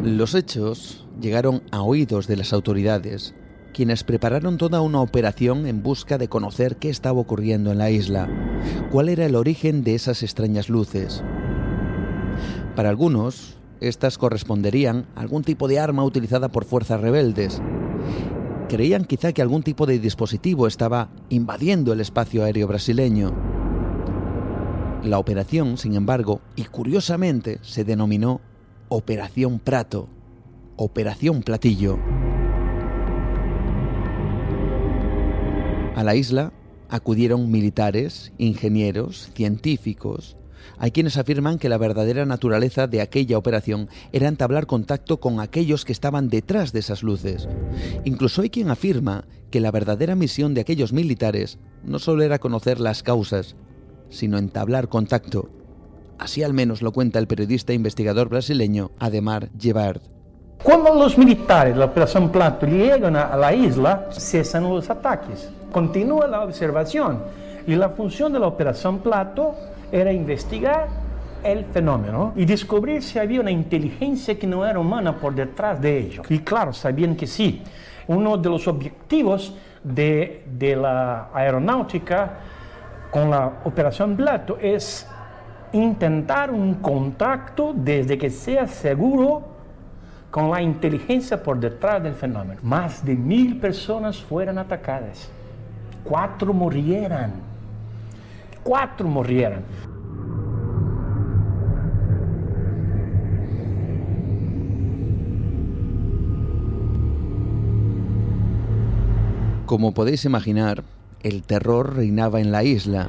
Los 0.04 0.34
hechos 0.34 1.06
llegaron 1.20 1.62
a 1.70 1.82
oídos 1.82 2.26
de 2.26 2.36
las 2.36 2.52
autoridades, 2.52 3.34
quienes 3.72 4.04
prepararon 4.04 4.56
toda 4.56 4.80
una 4.80 5.00
operación 5.00 5.66
en 5.66 5.82
busca 5.82 6.18
de 6.18 6.28
conocer 6.28 6.76
qué 6.76 6.88
estaba 6.88 7.20
ocurriendo 7.20 7.72
en 7.72 7.78
la 7.78 7.90
isla, 7.90 8.28
cuál 8.90 9.08
era 9.08 9.26
el 9.26 9.34
origen 9.34 9.82
de 9.82 9.94
esas 9.94 10.22
extrañas 10.22 10.68
luces. 10.68 11.22
Para 12.74 12.88
algunos, 12.88 13.58
estas 13.80 14.18
corresponderían 14.18 15.06
a 15.14 15.20
algún 15.20 15.42
tipo 15.42 15.68
de 15.68 15.78
arma 15.78 16.04
utilizada 16.04 16.48
por 16.48 16.64
fuerzas 16.64 17.00
rebeldes. 17.00 17.60
Creían 18.68 19.04
quizá 19.04 19.32
que 19.32 19.42
algún 19.42 19.62
tipo 19.62 19.86
de 19.86 19.98
dispositivo 19.98 20.66
estaba 20.66 21.10
invadiendo 21.28 21.92
el 21.92 22.00
espacio 22.00 22.44
aéreo 22.44 22.66
brasileño. 22.66 23.34
La 25.04 25.18
operación, 25.18 25.76
sin 25.76 25.94
embargo, 25.94 26.40
y 26.56 26.64
curiosamente, 26.64 27.58
se 27.62 27.84
denominó 27.84 28.40
Operación 28.88 29.58
Prato 29.58 30.08
Operación 30.78 31.42
Platillo. 31.42 31.98
A 35.94 36.04
la 36.04 36.14
isla 36.14 36.52
acudieron 36.90 37.50
militares, 37.50 38.34
ingenieros, 38.36 39.30
científicos. 39.34 40.36
Hay 40.76 40.90
quienes 40.90 41.16
afirman 41.16 41.58
que 41.58 41.70
la 41.70 41.78
verdadera 41.78 42.26
naturaleza 42.26 42.88
de 42.88 43.00
aquella 43.00 43.38
operación 43.38 43.88
era 44.12 44.28
entablar 44.28 44.66
contacto 44.66 45.18
con 45.18 45.40
aquellos 45.40 45.86
que 45.86 45.92
estaban 45.92 46.28
detrás 46.28 46.74
de 46.74 46.80
esas 46.80 47.02
luces. 47.02 47.48
Incluso 48.04 48.42
hay 48.42 48.50
quien 48.50 48.68
afirma 48.68 49.24
que 49.50 49.60
la 49.60 49.70
verdadera 49.70 50.14
misión 50.14 50.52
de 50.52 50.60
aquellos 50.60 50.92
militares 50.92 51.58
no 51.84 51.98
solo 51.98 52.22
era 52.22 52.38
conocer 52.38 52.80
las 52.80 53.02
causas, 53.02 53.56
sino 54.10 54.36
entablar 54.36 54.88
contacto. 54.88 55.48
Así 56.18 56.42
al 56.42 56.52
menos 56.52 56.82
lo 56.82 56.92
cuenta 56.92 57.18
el 57.18 57.28
periodista 57.28 57.72
e 57.72 57.76
investigador 57.76 58.28
brasileño 58.28 58.90
Ademar 58.98 59.50
Gebard. 59.58 60.15
Cuando 60.62 60.94
los 60.94 61.16
militares 61.16 61.74
de 61.74 61.78
la 61.78 61.86
Operación 61.86 62.30
Plato 62.30 62.66
llegan 62.66 63.14
a 63.16 63.36
la 63.36 63.52
isla, 63.52 64.08
cesan 64.10 64.64
los 64.64 64.88
ataques. 64.90 65.50
Continúa 65.70 66.26
la 66.26 66.42
observación. 66.42 67.22
Y 67.66 67.74
la 67.74 67.90
función 67.90 68.32
de 68.32 68.38
la 68.38 68.46
Operación 68.46 68.98
Plato 69.00 69.54
era 69.92 70.12
investigar 70.12 70.88
el 71.42 71.64
fenómeno 71.66 72.32
y 72.34 72.44
descubrir 72.44 73.02
si 73.02 73.18
había 73.18 73.40
una 73.40 73.50
inteligencia 73.50 74.38
que 74.38 74.46
no 74.46 74.66
era 74.66 74.78
humana 74.78 75.16
por 75.16 75.34
detrás 75.34 75.80
de 75.80 75.98
ello. 75.98 76.22
Y 76.28 76.40
claro, 76.40 76.72
sabían 76.72 77.14
que 77.14 77.26
sí. 77.26 77.62
Uno 78.08 78.36
de 78.36 78.48
los 78.48 78.66
objetivos 78.66 79.54
de, 79.84 80.44
de 80.46 80.74
la 80.74 81.28
aeronáutica 81.32 82.38
con 83.10 83.30
la 83.30 83.60
Operación 83.64 84.16
Plato 84.16 84.58
es 84.60 85.06
intentar 85.72 86.50
un 86.50 86.74
contacto 86.74 87.72
desde 87.74 88.16
que 88.16 88.30
sea 88.30 88.66
seguro 88.66 89.55
con 90.36 90.50
la 90.50 90.60
inteligencia 90.60 91.42
por 91.42 91.58
detrás 91.58 92.02
del 92.02 92.12
fenómeno. 92.12 92.60
Más 92.62 93.02
de 93.02 93.14
mil 93.14 93.58
personas 93.58 94.18
fueron 94.18 94.58
atacadas. 94.58 95.30
Cuatro 96.04 96.52
murieron. 96.52 97.32
Cuatro 98.62 99.08
murieron. 99.08 99.62
Como 109.64 109.94
podéis 109.94 110.26
imaginar, 110.26 110.84
el 111.22 111.44
terror 111.44 111.96
reinaba 111.96 112.40
en 112.40 112.52
la 112.52 112.62
isla. 112.62 113.08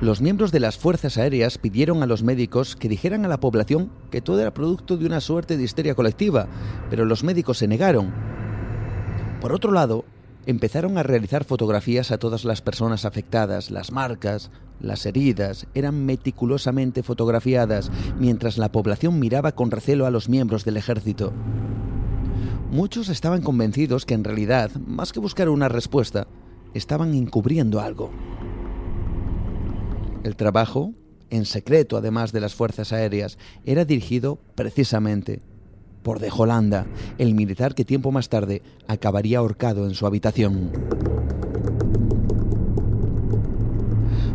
Los 0.00 0.20
miembros 0.20 0.52
de 0.52 0.60
las 0.60 0.78
fuerzas 0.78 1.18
aéreas 1.18 1.58
pidieron 1.58 2.02
a 2.02 2.06
los 2.06 2.22
médicos 2.22 2.76
que 2.76 2.88
dijeran 2.88 3.24
a 3.24 3.28
la 3.28 3.40
población 3.40 3.90
que 4.10 4.20
todo 4.20 4.40
era 4.40 4.54
producto 4.54 4.96
de 4.96 5.06
una 5.06 5.20
suerte 5.20 5.56
de 5.56 5.62
histeria 5.62 5.94
colectiva, 5.94 6.48
pero 6.90 7.04
los 7.04 7.22
médicos 7.22 7.58
se 7.58 7.68
negaron. 7.68 8.12
Por 9.40 9.52
otro 9.52 9.72
lado, 9.72 10.04
empezaron 10.46 10.98
a 10.98 11.02
realizar 11.02 11.44
fotografías 11.44 12.10
a 12.10 12.18
todas 12.18 12.44
las 12.44 12.62
personas 12.62 13.04
afectadas, 13.04 13.70
las 13.70 13.92
marcas, 13.92 14.50
las 14.80 15.06
heridas 15.06 15.68
eran 15.74 16.04
meticulosamente 16.04 17.04
fotografiadas 17.04 17.90
mientras 18.18 18.58
la 18.58 18.72
población 18.72 19.20
miraba 19.20 19.52
con 19.52 19.70
recelo 19.70 20.06
a 20.06 20.10
los 20.10 20.28
miembros 20.28 20.64
del 20.64 20.76
ejército. 20.76 21.32
Muchos 22.72 23.08
estaban 23.08 23.42
convencidos 23.42 24.06
que 24.06 24.14
en 24.14 24.24
realidad, 24.24 24.72
más 24.86 25.12
que 25.12 25.20
buscar 25.20 25.48
una 25.48 25.68
respuesta, 25.68 26.26
estaban 26.74 27.14
encubriendo 27.14 27.80
algo. 27.80 28.10
El 30.22 30.36
trabajo, 30.36 30.92
en 31.30 31.44
secreto 31.46 31.96
además 31.96 32.32
de 32.32 32.40
las 32.40 32.54
fuerzas 32.54 32.92
aéreas, 32.92 33.38
era 33.64 33.84
dirigido 33.84 34.38
precisamente 34.54 35.40
por 36.02 36.20
de 36.20 36.30
Holanda, 36.36 36.86
el 37.18 37.34
militar 37.34 37.74
que 37.74 37.84
tiempo 37.84 38.12
más 38.12 38.28
tarde 38.28 38.62
acabaría 38.88 39.38
ahorcado 39.38 39.86
en 39.86 39.94
su 39.94 40.06
habitación. 40.06 40.70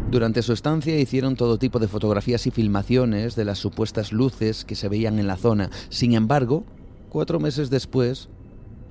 Durante 0.10 0.42
su 0.42 0.54
estancia 0.54 0.98
hicieron 0.98 1.36
todo 1.36 1.58
tipo 1.58 1.80
de 1.80 1.90
fotografías 1.90 2.48
y 2.48 2.52
filmaciones 2.52 3.36
de 3.36 3.46
las 3.46 3.60
supuestas 3.60 4.14
luces 4.14 4.64
que 4.64 4.76
se 4.76 4.88
veían 4.88 5.20
en 5.20 5.28
la 5.28 5.36
zona. 5.36 5.70
Sin 5.90 6.14
embargo, 6.14 6.64
cuatro 7.10 7.40
meses 7.42 7.70
después, 7.70 8.30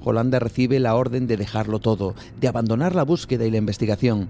Holanda 0.05 0.39
recibe 0.39 0.79
la 0.79 0.95
orden 0.95 1.27
de 1.27 1.39
dejarlo 1.39 1.79
todo, 1.79 2.15
de 2.39 2.49
abandonar 2.49 2.95
la 2.95 3.03
búsqueda 3.03 3.47
y 3.47 3.51
la 3.51 3.57
investigación. 3.57 4.29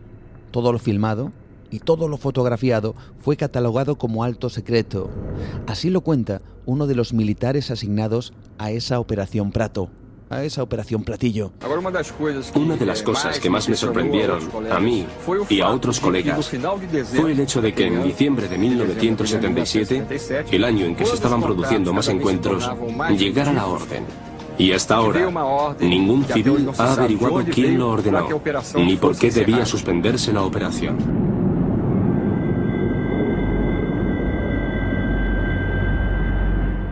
Todo 0.53 0.73
lo 0.73 0.79
filmado 0.79 1.33
y 1.77 1.79
todo 1.79 2.09
lo 2.09 2.17
fotografiado 2.17 2.95
fue 3.21 3.37
catalogado 3.37 3.97
como 3.99 4.25
alto 4.25 4.49
secreto. 4.49 5.11
Así 5.67 5.91
lo 5.91 6.01
cuenta 6.01 6.41
uno 6.65 6.87
de 6.87 6.95
los 6.95 7.13
militares 7.13 7.71
asignados 7.71 8.33
a 8.57 8.71
esa 8.71 8.99
operación 8.99 9.53
Prato 9.53 9.91
a 10.29 10.43
esa 10.43 10.61
operación 10.61 11.05
platillo. 11.05 11.53
Una 12.57 12.77
de 12.77 12.85
las 12.85 13.01
cosas 13.05 13.39
que 13.39 13.49
más 13.49 13.69
me 13.69 13.77
sorprendieron 13.77 14.41
a 14.73 14.81
mí 14.81 15.07
y 15.49 15.61
a 15.61 15.69
otros 15.69 16.01
colegas 16.01 16.51
fue 17.15 17.31
el 17.31 17.39
hecho 17.39 17.63
de 17.63 17.73
que 17.73 17.87
en 17.87 18.03
diciembre 18.03 18.49
de 18.49 18.59
1977, 18.59 20.05
el 20.51 20.65
año 20.65 20.85
en 20.87 20.97
que 20.97 21.07
se 21.07 21.15
estaban 21.15 21.41
produciendo 21.41 21.93
más 21.93 22.09
encuentros, 22.09 22.69
llegara 23.17 23.53
la 23.53 23.67
orden. 23.67 24.05
Y 24.59 24.73
hasta 24.73 24.97
ahora, 24.97 25.77
ningún 25.81 26.25
civil 26.25 26.71
ha 26.79 26.93
averiguado 26.95 27.45
quién 27.53 27.79
lo 27.79 27.91
ordenó, 27.91 28.27
ni 28.77 28.97
por 28.97 29.17
qué 29.17 29.31
debía 29.31 29.67
suspenderse 29.67 30.33
la 30.33 30.43
operación. 30.43 31.36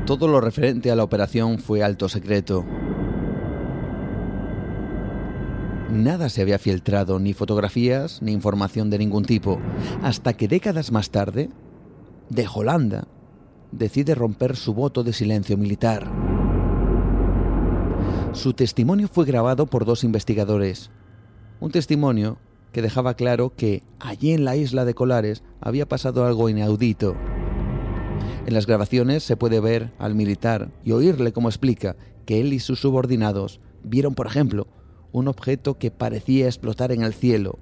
Todo 0.07 0.29
lo 0.29 0.41
referente 0.43 0.91
a 0.91 0.97
la 0.97 1.05
operación 1.05 1.59
fue 1.59 1.83
alto 1.83 2.11
secreto. 2.11 2.65
Nada 5.91 6.29
se 6.29 6.43
había 6.43 6.59
filtrado, 6.59 7.19
ni 7.19 7.33
fotografías, 7.33 8.21
ni 8.21 8.33
información 8.33 8.91
de 8.91 8.99
ningún 8.99 9.25
tipo, 9.25 9.59
hasta 10.03 10.35
que 10.35 10.47
décadas 10.47 10.93
más 10.93 11.11
tarde, 11.11 11.49
de 12.29 12.47
Holanda 12.53 13.07
decide 13.73 14.15
romper 14.15 14.57
su 14.57 14.75
voto 14.75 15.05
de 15.05 15.15
silencio 15.15 15.57
militar. 15.57 16.11
Su 18.33 18.53
testimonio 18.53 19.09
fue 19.09 19.25
grabado 19.25 19.67
por 19.67 19.87
dos 19.87 20.05
investigadores. 20.05 20.91
Un 21.61 21.71
testimonio 21.71 22.37
que 22.73 22.83
dejaba 22.83 23.15
claro 23.15 23.55
que 23.57 23.83
allí 24.01 24.33
en 24.33 24.45
la 24.45 24.57
isla 24.57 24.85
de 24.85 24.95
Colares 24.95 25.43
había 25.61 25.89
pasado 25.89 26.27
algo 26.27 26.49
inaudito. 26.49 27.17
En 28.47 28.53
las 28.53 28.67
grabaciones 28.67 29.23
se 29.23 29.37
puede 29.37 29.61
ver 29.61 29.91
al 29.99 30.15
militar 30.15 30.71
y 30.85 30.93
oírle 30.93 31.33
cómo 31.33 31.49
explica 31.49 31.97
que 32.27 32.41
él 32.41 32.53
y 32.53 32.61
sus 32.61 32.81
subordinados 32.81 33.61
vieron, 33.83 34.15
por 34.15 34.27
ejemplo, 34.27 34.67
un 35.13 35.29
objeto 35.29 35.79
que 35.79 35.91
parecía 35.91 36.47
explotar 36.47 36.93
en 36.93 37.03
el 37.03 37.15
cielo, 37.15 37.59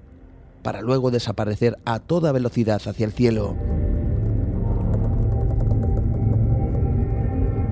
para 0.62 0.80
luego 0.80 1.10
desaparecer 1.10 1.78
a 1.84 2.00
toda 2.00 2.32
velocidad 2.32 2.80
hacia 2.84 3.06
el 3.06 3.12
cielo. 3.12 3.56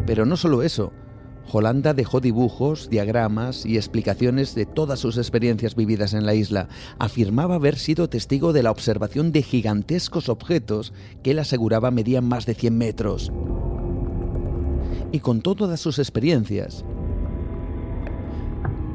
Pero 0.07 0.27
no 0.27 0.37
solo 0.37 0.63
eso, 0.63 0.93
Holanda 1.53 1.95
dejó 1.95 2.21
dibujos, 2.21 2.89
diagramas 2.91 3.67
y 3.67 3.77
explicaciones 3.77 4.55
de 4.55 4.67
todas 4.67 5.01
sus 5.01 5.17
experiencias 5.19 5.75
vividas 5.75 6.15
en 6.15 6.27
la 6.27 6.35
isla. 6.35 6.69
Afirmaba 6.99 7.57
haber 7.57 7.79
sido 7.79 8.09
testigo 8.09 8.53
de 8.53 8.63
la 8.63 8.71
observación 8.71 9.33
de 9.33 9.43
gigantescos 9.43 10.29
objetos 10.29 10.93
que 11.23 11.33
él 11.33 11.39
aseguraba 11.39 11.91
medían 11.91 12.27
más 12.27 12.47
de 12.47 12.55
100 12.55 12.79
metros. 12.79 13.33
Y 15.13 15.21
con 15.21 15.43
todas 15.43 15.81
sus 15.81 15.99
experiencias, 15.99 16.85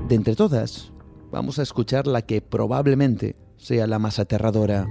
de 0.07 0.15
entre 0.15 0.35
todas, 0.35 0.91
vamos 1.31 1.59
a 1.59 1.63
escuchar 1.63 2.07
la 2.07 2.21
que 2.21 2.41
probablemente 2.41 3.35
sea 3.57 3.87
la 3.87 3.99
más 3.99 4.19
aterradora. 4.19 4.87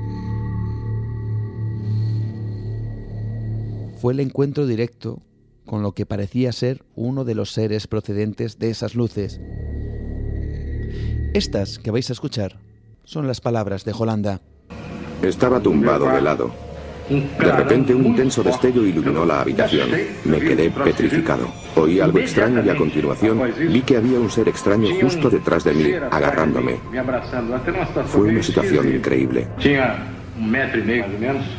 Fue 4.01 4.13
el 4.13 4.21
encuentro 4.21 4.67
directo 4.67 5.23
con 5.65 5.83
lo 5.83 5.93
que 5.93 6.07
parecía 6.07 6.53
ser 6.53 6.85
uno 6.95 7.25
de 7.25 7.35
los 7.35 7.53
seres 7.53 7.87
procedentes 7.87 8.59
de 8.59 8.71
esas 8.71 8.95
luces. 8.95 9.41
Estas 11.35 11.79
que 11.79 11.91
vais 11.91 12.09
a 12.11 12.13
escuchar 12.13 12.59
son 13.05 13.27
las 13.27 13.41
palabras 13.41 13.85
de 13.85 13.93
Holanda. 13.93 14.41
Estaba 15.23 15.61
tumbado 15.61 16.09
de 16.11 16.21
lado. 16.21 16.51
De 17.09 17.53
repente 17.53 17.95
un 17.95 18.07
intenso 18.07 18.43
destello 18.43 18.85
iluminó 18.85 19.27
la 19.27 19.41
habitación. 19.41 19.91
Me 20.25 20.39
quedé 20.39 20.71
petrificado. 20.71 21.49
Oí 21.77 22.01
algo 22.01 22.19
extraño 22.19 22.65
y 22.65 22.69
a 22.71 22.77
continuación 22.77 23.41
vi 23.59 23.83
que 23.83 23.97
había 23.97 24.19
un 24.19 24.31
ser 24.31 24.49
extraño 24.49 24.89
justo 25.01 25.29
detrás 25.29 25.65
de 25.65 25.75
mí, 25.75 25.93
agarrándome. 25.93 26.79
Fue 28.07 28.29
una 28.29 28.43
situación 28.43 28.95
increíble. 28.95 29.49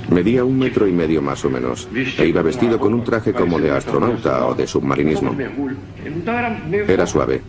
Medía 0.10 0.44
un 0.44 0.60
metro 0.60 0.88
y 0.88 0.92
medio 0.92 1.22
más 1.22 1.46
o 1.46 1.50
menos 1.50 1.88
e 1.94 2.28
iba 2.28 2.42
vestido 2.42 2.80
con 2.80 2.94
un 2.94 3.04
traje 3.04 3.34
como 3.34 3.60
de 3.60 3.72
astronauta 3.72 4.48
o 4.48 4.54
de 4.54 4.68
submarinismo. 4.68 5.36
Era 6.88 7.06
suave. 7.06 7.42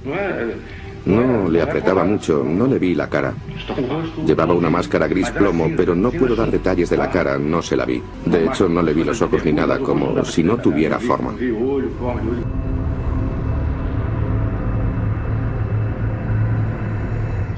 No 1.04 1.48
le 1.48 1.62
apretaba 1.62 2.04
mucho, 2.04 2.42
no 2.44 2.66
le 2.66 2.80
vi 2.80 2.94
la 2.94 3.08
cara. 3.08 3.32
Llevaba 4.26 4.54
una 4.54 4.70
máscara 4.70 5.06
gris 5.06 5.30
plomo, 5.30 5.70
pero 5.76 5.94
no 5.94 6.10
puedo 6.10 6.34
dar 6.34 6.50
detalles 6.50 6.90
de 6.90 6.96
la 6.96 7.10
cara, 7.10 7.38
no 7.38 7.62
se 7.62 7.76
la 7.76 7.84
vi. 7.84 8.02
De 8.24 8.44
hecho, 8.44 8.68
no 8.68 8.82
le 8.82 8.92
vi 8.92 9.04
los 9.04 9.22
ojos 9.22 9.44
ni 9.44 9.52
nada, 9.52 9.78
como 9.78 10.24
si 10.24 10.42
no 10.42 10.56
tuviera 10.58 10.98
forma. 10.98 11.32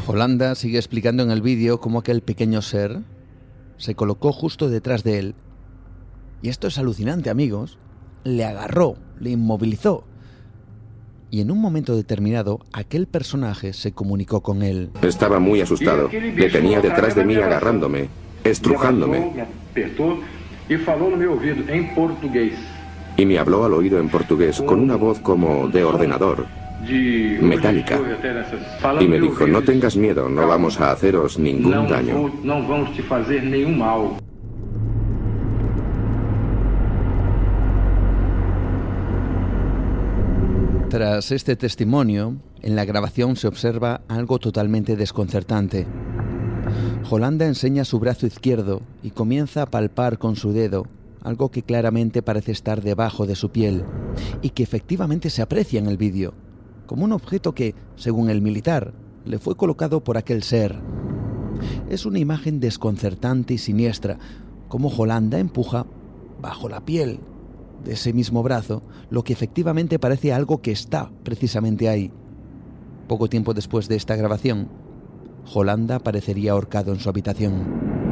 Holanda 0.07 0.55
sigue 0.55 0.79
explicando 0.79 1.23
en 1.23 1.31
el 1.31 1.43
vídeo 1.43 1.81
cómo 1.81 1.99
aquel 1.99 2.23
pequeño 2.23 2.63
ser, 2.63 2.99
se 3.79 3.95
colocó 3.95 4.33
justo 4.33 4.69
detrás 4.69 5.03
de 5.05 5.19
él. 5.19 5.35
Y 6.43 6.51
esto 6.51 6.67
es 6.67 6.79
alucinante, 6.79 7.31
amigos. 7.31 7.79
Le 8.25 8.45
agarró, 8.45 8.97
le 9.19 9.31
inmovilizó. 9.31 10.05
Y 11.31 11.41
en 11.41 11.51
un 11.51 11.61
momento 11.61 11.95
determinado, 11.97 12.61
aquel 12.73 13.07
personaje 13.07 13.73
se 13.73 13.93
comunicó 13.93 14.43
con 14.43 14.63
él. 14.63 14.91
Estaba 15.03 15.39
muy 15.39 15.61
asustado. 15.61 16.09
Le 16.11 16.51
tenía 16.51 16.81
detrás 16.81 17.15
de 17.15 17.25
mí 17.25 17.37
agarrándome, 17.37 18.09
estrujándome. 18.45 19.47
Y 23.17 23.27
me 23.27 23.39
habló 23.39 23.65
al 23.65 23.75
oído 23.75 23.99
en 23.99 24.09
portugués 24.09 24.63
con 24.63 24.81
una 24.81 24.97
voz 24.97 25.19
como 25.21 25.69
de 25.69 25.85
ordenador 25.85 26.47
metálica. 27.41 27.99
Y 29.01 29.09
me 29.09 29.21
dijo, 29.21 29.47
no 29.47 29.63
tengas 29.63 29.97
miedo, 29.97 30.29
no 30.29 30.47
vamos 30.47 30.81
a 30.81 30.93
haceros 30.93 31.39
ningún 31.39 31.89
daño. 31.89 32.33
Tras 40.89 41.33
este 41.33 41.55
testimonio, 41.57 42.37
en 42.63 42.75
la 42.75 42.85
grabación 42.85 43.37
se 43.37 43.47
observa 43.47 44.01
algo 44.09 44.39
totalmente 44.39 44.97
desconcertante. 44.97 45.87
Holanda 47.11 47.47
enseña 47.47 47.85
su 47.85 47.99
brazo 47.99 48.27
izquierdo 48.27 48.83
y 49.03 49.11
comienza 49.11 49.63
a 49.63 49.67
palpar 49.67 50.19
con 50.19 50.37
su 50.37 50.53
dedo 50.53 50.87
algo 51.23 51.51
que 51.51 51.63
claramente 51.63 52.23
parece 52.23 52.53
estar 52.53 52.81
debajo 52.83 53.27
de 53.27 53.35
su 53.35 53.51
piel 53.51 53.85
y 54.41 54.51
que 54.51 54.63
efectivamente 54.63 55.31
se 55.31 55.43
aprecia 55.43 55.79
en 55.79 55.87
el 55.87 55.97
vídeo 55.97 56.33
como 56.89 57.05
un 57.05 57.13
objeto 57.13 57.55
que, 57.55 57.75
según 57.97 58.31
el 58.31 58.41
militar, 58.41 58.95
le 59.27 59.39
fue 59.39 59.57
colocado 59.57 60.03
por 60.03 60.17
aquel 60.17 60.43
ser. 60.43 60.81
Es 61.91 62.07
una 62.07 62.19
imagen 62.19 62.61
desconcertante 62.61 63.55
y 63.55 63.59
siniestra, 63.59 64.19
como 64.69 64.89
Holanda 64.89 65.39
empuja 65.39 65.87
bajo 66.41 66.69
la 66.69 66.85
piel 66.85 67.21
de 67.85 67.93
ese 67.93 68.13
mismo 68.13 68.43
brazo 68.43 68.83
lo 69.11 69.23
que 69.23 69.35
efectivamente 69.35 69.99
parece 69.99 70.33
algo 70.33 70.63
que 70.63 70.73
está 70.73 71.11
precisamente 71.25 71.91
ahí. 71.91 72.11
Poco 73.07 73.29
tiempo 73.29 73.53
después 73.53 73.87
de 73.89 73.97
esta 73.97 74.17
grabación, 74.17 74.69
Holanda 75.55 75.99
parecería 75.99 76.53
ahorcado 76.53 76.93
en 76.93 77.01
su 77.01 77.11
habitación. 77.11 78.08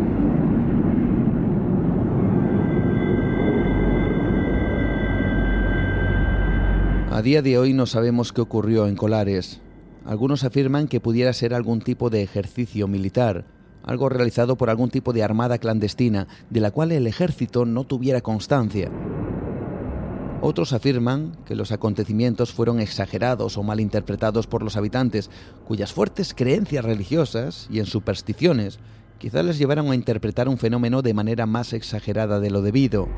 A 7.17 7.23
día 7.23 7.41
de 7.41 7.57
hoy 7.57 7.73
no 7.73 7.87
sabemos 7.87 8.31
qué 8.35 8.43
ocurrió 8.43 8.87
en 8.87 8.95
Colares. 8.95 9.63
Algunos 10.05 10.45
afirman 10.45 10.87
que 10.87 11.01
pudiera 11.01 11.33
ser 11.33 11.55
algún 11.55 11.81
tipo 11.81 12.11
de 12.11 12.23
ejercicio 12.23 12.89
militar, 12.89 13.47
algo 13.85 14.11
realizado 14.11 14.57
por 14.57 14.69
algún 14.69 14.91
tipo 14.91 15.15
de 15.15 15.23
armada 15.23 15.57
clandestina 15.57 16.29
de 16.51 16.61
la 16.61 16.73
cual 16.73 16.93
el 16.93 17.07
ejército 17.07 17.65
no 17.65 17.85
tuviera 17.85 18.21
constancia. 18.21 18.91
Otros 20.43 20.75
afirman 20.75 21.39
que 21.47 21.57
los 21.57 21.73
acontecimientos 21.73 22.53
fueron 22.53 22.81
exagerados 22.81 23.57
o 23.57 23.63
malinterpretados 23.63 24.47
por 24.47 24.63
los 24.63 24.77
habitantes, 24.77 25.31
cuyas 25.67 25.95
fuertes 25.95 26.35
creencias 26.35 26.85
religiosas 26.85 27.67
y 27.71 27.79
en 27.79 27.87
supersticiones 27.87 28.79
quizás 29.17 29.43
les 29.43 29.57
llevaron 29.57 29.91
a 29.91 29.95
interpretar 29.95 30.51
un 30.51 30.59
fenómeno 30.59 31.01
de 31.01 31.15
manera 31.15 31.47
más 31.47 31.73
exagerada 31.73 32.41
de 32.41 32.51
lo 32.51 32.61
debido. 32.61 33.09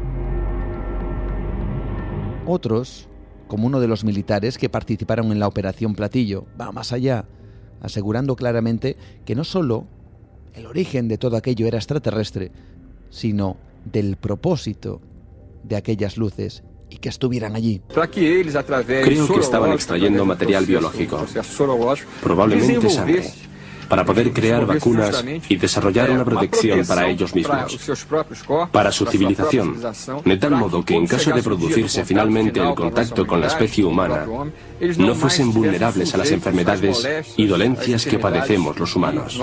Otros, 2.47 3.09
como 3.49 3.67
uno 3.67 3.81
de 3.81 3.89
los 3.89 4.05
militares 4.05 4.59
que 4.59 4.69
participaron 4.69 5.33
en 5.33 5.41
la 5.41 5.49
Operación 5.49 5.95
Platillo, 5.95 6.47
va 6.61 6.71
más 6.71 6.93
allá, 6.93 7.25
asegurando 7.81 8.37
claramente 8.37 8.97
que 9.25 9.35
no 9.35 9.43
solo 9.43 9.87
el 10.55 10.67
origen 10.67 11.09
de 11.09 11.19
todo 11.19 11.37
aquello 11.37 11.67
era 11.67 11.79
extraterrestre, 11.79 12.53
sino 13.11 13.57
del 13.85 14.17
propósito 14.17 15.01
de 15.65 15.77
aquellas 15.77 16.17
luces 16.17 16.63
y 16.91 16.97
que 16.99 17.09
estuvieran 17.09 17.57
allí. 17.57 17.83
Creo 17.89 18.11
que 18.11 19.41
estaban 19.41 19.73
extrayendo 19.73 20.25
material 20.25 20.67
biológico, 20.67 21.27
probablemente 22.23 22.91
sangre, 22.91 23.25
para 23.89 24.05
poder 24.05 24.33
crear 24.33 24.67
vacunas 24.67 25.25
y 25.49 25.57
desarrollar 25.57 26.11
una 26.11 26.25
protección 26.25 26.87
para 26.87 27.09
ellos 27.09 27.35
mismos, 27.35 27.79
para 28.71 28.93
su 28.93 29.07
civilización, 29.07 29.77
de 30.25 30.37
tal 30.37 30.53
modo 30.53 30.85
que 30.85 30.95
en 30.95 31.07
caso 31.07 31.33
de 31.33 31.43
producirse 31.43 32.05
finalmente 32.05 32.61
el 32.61 32.75
contacto 32.75 33.27
con 33.27 33.41
la 33.41 33.47
especie 33.49 33.85
humana, 33.85 34.27
no 34.99 35.15
fuesen 35.15 35.53
vulnerables 35.53 36.15
a 36.15 36.19
las 36.19 36.31
enfermedades 36.31 37.07
y 37.37 37.47
dolencias 37.47 38.05
que 38.05 38.19
padecemos 38.19 38.79
los 38.79 38.95
humanos. 38.95 39.41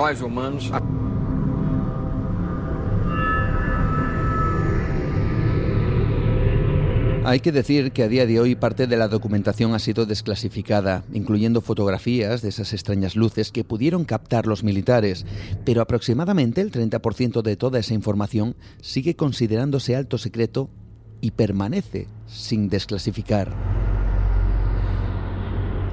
Hay 7.28 7.40
que 7.40 7.52
decir 7.52 7.92
que 7.92 8.04
a 8.04 8.08
día 8.08 8.28
de 8.28 8.40
hoy 8.40 8.54
parte 8.54 8.86
de 8.86 8.98
la 8.98 9.08
documentación 9.08 9.74
ha 9.74 9.80
sido 9.80 10.06
desclasificada, 10.06 11.04
incluyendo 11.12 11.60
fotografías 11.60 12.44
de 12.44 12.50
esas 12.50 12.72
extrañas 12.72 13.16
luces 13.16 13.52
que 13.52 13.64
pudieron 13.64 14.06
captar 14.06 14.46
los 14.46 14.64
militares, 14.64 15.26
pero 15.66 15.82
aproximadamente 15.82 16.62
el 16.62 16.72
30% 16.72 17.42
de 17.42 17.56
toda 17.58 17.80
esa 17.80 17.96
información 17.96 18.56
sigue 18.80 19.16
considerándose 19.16 19.96
alto 19.96 20.20
secreto 20.20 20.70
y 21.20 21.32
permanece 21.32 22.08
sin 22.28 22.70
desclasificar. 22.70 23.52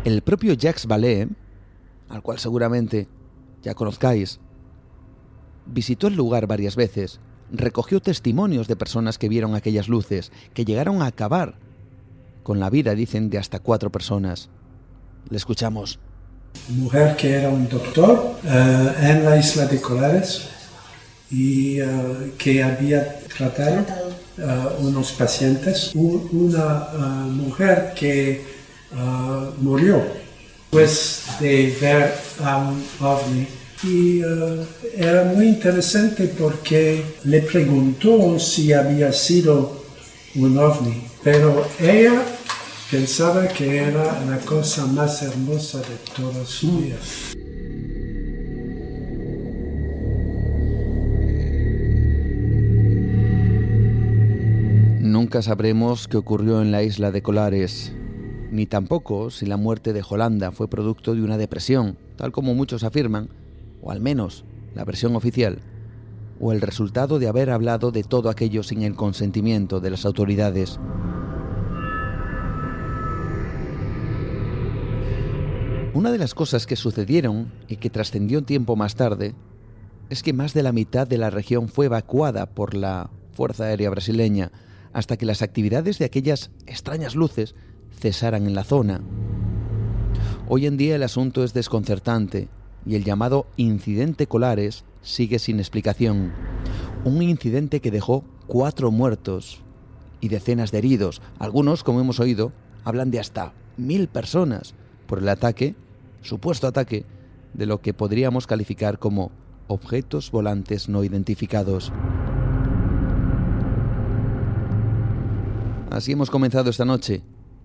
El 0.05 0.21
propio 0.21 0.53
Jacques 0.53 0.87
Vallée, 0.87 1.31
al 2.11 2.21
cual 2.21 2.41
seguramente 2.41 3.09
ya 3.63 3.73
conozcáis, 3.73 4.39
visitó 5.65 6.09
el 6.09 6.15
lugar 6.15 6.47
varias 6.47 6.77
veces 6.77 7.21
recogió 7.53 8.01
testimonios 8.01 8.67
de 8.67 8.77
personas 8.77 9.19
que 9.19 9.29
vieron 9.29 9.55
aquellas 9.55 9.89
luces, 9.89 10.33
que 10.55 10.65
llegaron 10.65 11.03
a 11.03 11.07
acabar 11.07 11.55
con 12.43 12.59
la 12.59 12.71
vida, 12.71 12.95
dicen, 12.95 13.31
de 13.31 13.39
hasta 13.39 13.61
cuatro 13.61 13.91
personas. 13.91 14.49
Le 15.29 15.37
escuchamos. 15.37 15.99
Mujer 16.69 17.17
que 17.17 17.33
era 17.35 17.49
un 17.49 17.69
doctor 17.69 18.37
eh, 18.45 18.93
en 19.01 19.25
la 19.25 19.37
isla 19.37 19.67
de 19.67 19.81
Colares 19.81 20.49
y 21.31 21.81
eh, 21.81 22.35
que 22.37 22.63
había 22.63 23.21
tratado 23.29 23.87
eh, 24.39 24.69
unos 24.81 25.13
pacientes. 25.13 25.93
una 25.95 26.89
mujer 27.27 27.93
que 27.95 28.53
murió 29.61 30.03
después 30.71 31.25
de 31.41 31.77
ver 31.81 32.15
a 32.45 32.59
un 32.59 32.85
ovni 33.01 33.47
y 33.83 34.21
eh, 34.21 34.67
era 34.97 35.25
muy 35.25 35.49
interesante 35.49 36.29
porque 36.39 37.03
le 37.25 37.41
preguntó 37.43 38.39
si 38.39 38.73
había 38.73 39.13
sido 39.13 39.83
un 40.37 40.57
ovni, 40.57 41.05
pero 41.23 41.67
ella 41.81 42.23
pensaba 42.91 43.49
que 43.49 43.79
era 43.79 44.25
la 44.25 44.39
cosa 44.45 44.87
más 44.87 45.23
hermosa 45.23 45.79
de 45.79 45.97
toda 46.17 46.45
su. 46.45 46.83
Nunca 55.01 55.43
sabremos 55.43 56.09
qué 56.09 56.17
ocurrió 56.17 56.63
en 56.63 56.71
la 56.71 56.83
isla 56.83 57.11
de 57.11 57.23
Colares, 57.23 57.93
ni 58.51 58.67
tampoco 58.67 59.31
si 59.31 59.47
la 59.47 59.57
muerte 59.57 59.93
de 59.93 60.03
Holanda 60.09 60.53
fue 60.53 60.69
producto 60.69 61.15
de 61.15 61.23
una 61.23 61.37
depresión, 61.37 61.99
tal 62.17 62.33
como 62.33 62.55
muchos 62.55 62.85
afirman, 62.85 63.29
o 63.83 63.91
al 63.91 64.01
menos 64.01 64.45
la 64.75 64.85
versión 64.85 65.17
oficial, 65.17 65.59
o 66.41 66.53
el 66.53 66.61
resultado 66.61 67.19
de 67.19 67.29
haber 67.29 67.51
hablado 67.51 67.91
de 67.91 68.03
todo 68.03 68.31
aquello 68.31 68.63
sin 68.63 68.83
el 68.83 68.95
consentimiento 68.95 69.81
de 69.81 69.91
las 69.91 70.07
autoridades. 70.07 70.81
Una 75.95 76.11
de 76.11 76.19
las 76.19 76.35
cosas 76.35 76.67
que 76.67 76.75
sucedieron 76.77 77.53
y 77.69 77.77
que 77.77 77.91
trascendió 77.91 78.43
tiempo 78.43 78.77
más 78.77 78.95
tarde 78.95 79.35
es 80.09 80.23
que 80.23 80.33
más 80.33 80.55
de 80.55 80.63
la 80.63 80.73
mitad 80.73 81.07
de 81.07 81.19
la 81.19 81.29
región 81.29 81.69
fue 81.69 81.87
evacuada 81.87 82.47
por 82.47 82.75
la 82.75 83.11
Fuerza 83.33 83.65
Aérea 83.65 83.91
Brasileña 83.91 84.53
hasta 84.93 85.17
que 85.17 85.27
las 85.27 85.43
actividades 85.43 85.99
de 85.99 86.05
aquellas 86.07 86.51
extrañas 86.67 87.15
luces 87.15 87.55
cesaran 87.99 88.47
en 88.47 88.55
la 88.55 88.65
zona. 88.65 89.03
Hoy 90.49 90.67
en 90.67 90.77
día 90.77 90.97
el 90.97 91.03
asunto 91.03 91.45
es 91.45 91.55
desconcertante 91.55 92.49
y 92.87 92.97
el 92.97 93.05
llamado 93.05 93.47
incidente 93.57 94.27
Colares 94.27 94.85
sigue 95.03 95.39
sin 95.39 95.59
explicación. 95.59 96.33
Un 97.05 97.23
incidente 97.23 97.81
que 97.81 97.91
dejó 97.91 98.25
cuatro 98.47 98.91
muertos 98.91 99.63
y 100.21 100.29
decenas 100.29 100.71
de 100.71 100.79
heridos. 100.79 101.21
Algunos, 101.39 101.83
como 101.85 102.01
hemos 102.01 102.21
oído, 102.21 102.53
hablan 102.85 103.11
de 103.11 103.21
hasta 103.21 103.53
mil 103.77 104.09
personas 104.09 104.75
por 105.07 105.19
el 105.19 105.29
ataque, 105.29 105.75
supuesto 106.23 106.67
ataque, 106.67 107.05
de 107.55 107.67
lo 107.67 107.81
que 107.81 107.95
podríamos 107.95 108.47
calificar 108.47 108.99
como 108.99 109.31
objetos 109.67 110.31
volantes 110.31 110.89
no 110.89 111.05
identificados. 111.05 111.93
Así 115.91 116.13
hemos 116.13 116.31
comenzado 116.31 116.71
esta 116.71 116.87
noche, 116.87 117.23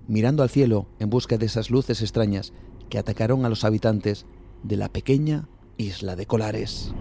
mirando 0.08 0.44
al 0.44 0.50
cielo 0.50 0.88
en 1.00 1.10
busca 1.10 1.38
de 1.38 1.46
esas 1.46 1.70
luces 1.70 2.02
extrañas 2.02 2.52
que 2.90 2.98
atacaron 2.98 3.46
a 3.46 3.50
los 3.50 3.64
habitantes 3.64 4.26
de 4.64 4.78
la 4.78 4.90
pequeña 4.90 5.48
isla 5.78 6.16
de 6.16 6.26
Colares. 6.26 6.94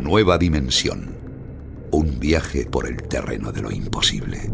Nueva 0.00 0.38
dimensión. 0.38 1.16
Un 1.90 2.18
viaje 2.18 2.66
por 2.66 2.86
el 2.86 2.96
terreno 3.08 3.52
de 3.52 3.62
lo 3.62 3.70
imposible. 3.70 4.50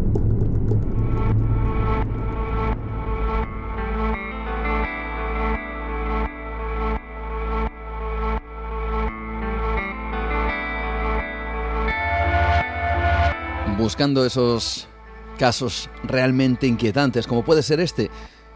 Buscando 13.77 14.25
esos 14.25 14.89
casos 15.39 15.89
realmente 16.05 16.67
inquietantes, 16.67 17.27
como 17.27 17.45
puede 17.45 17.63
ser 17.63 17.81
este, 17.81 18.11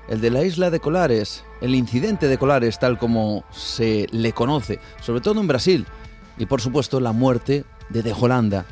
el 0.08 0.20
de 0.20 0.30
la 0.30 0.44
isla 0.44 0.70
de 0.70 0.80
Colares, 0.80 1.44
el 1.60 1.74
incidente 1.74 2.28
de 2.28 2.38
Colares 2.38 2.78
tal 2.78 2.98
como 2.98 3.44
se 3.50 4.06
le 4.10 4.32
conoce, 4.32 4.78
sobre 5.00 5.20
todo 5.20 5.40
en 5.40 5.48
Brasil, 5.48 5.86
y 6.38 6.46
por 6.46 6.60
supuesto 6.60 7.00
la 7.00 7.12
muerte 7.12 7.64
de 7.88 8.02
De 8.02 8.12
Holanda, 8.12 8.64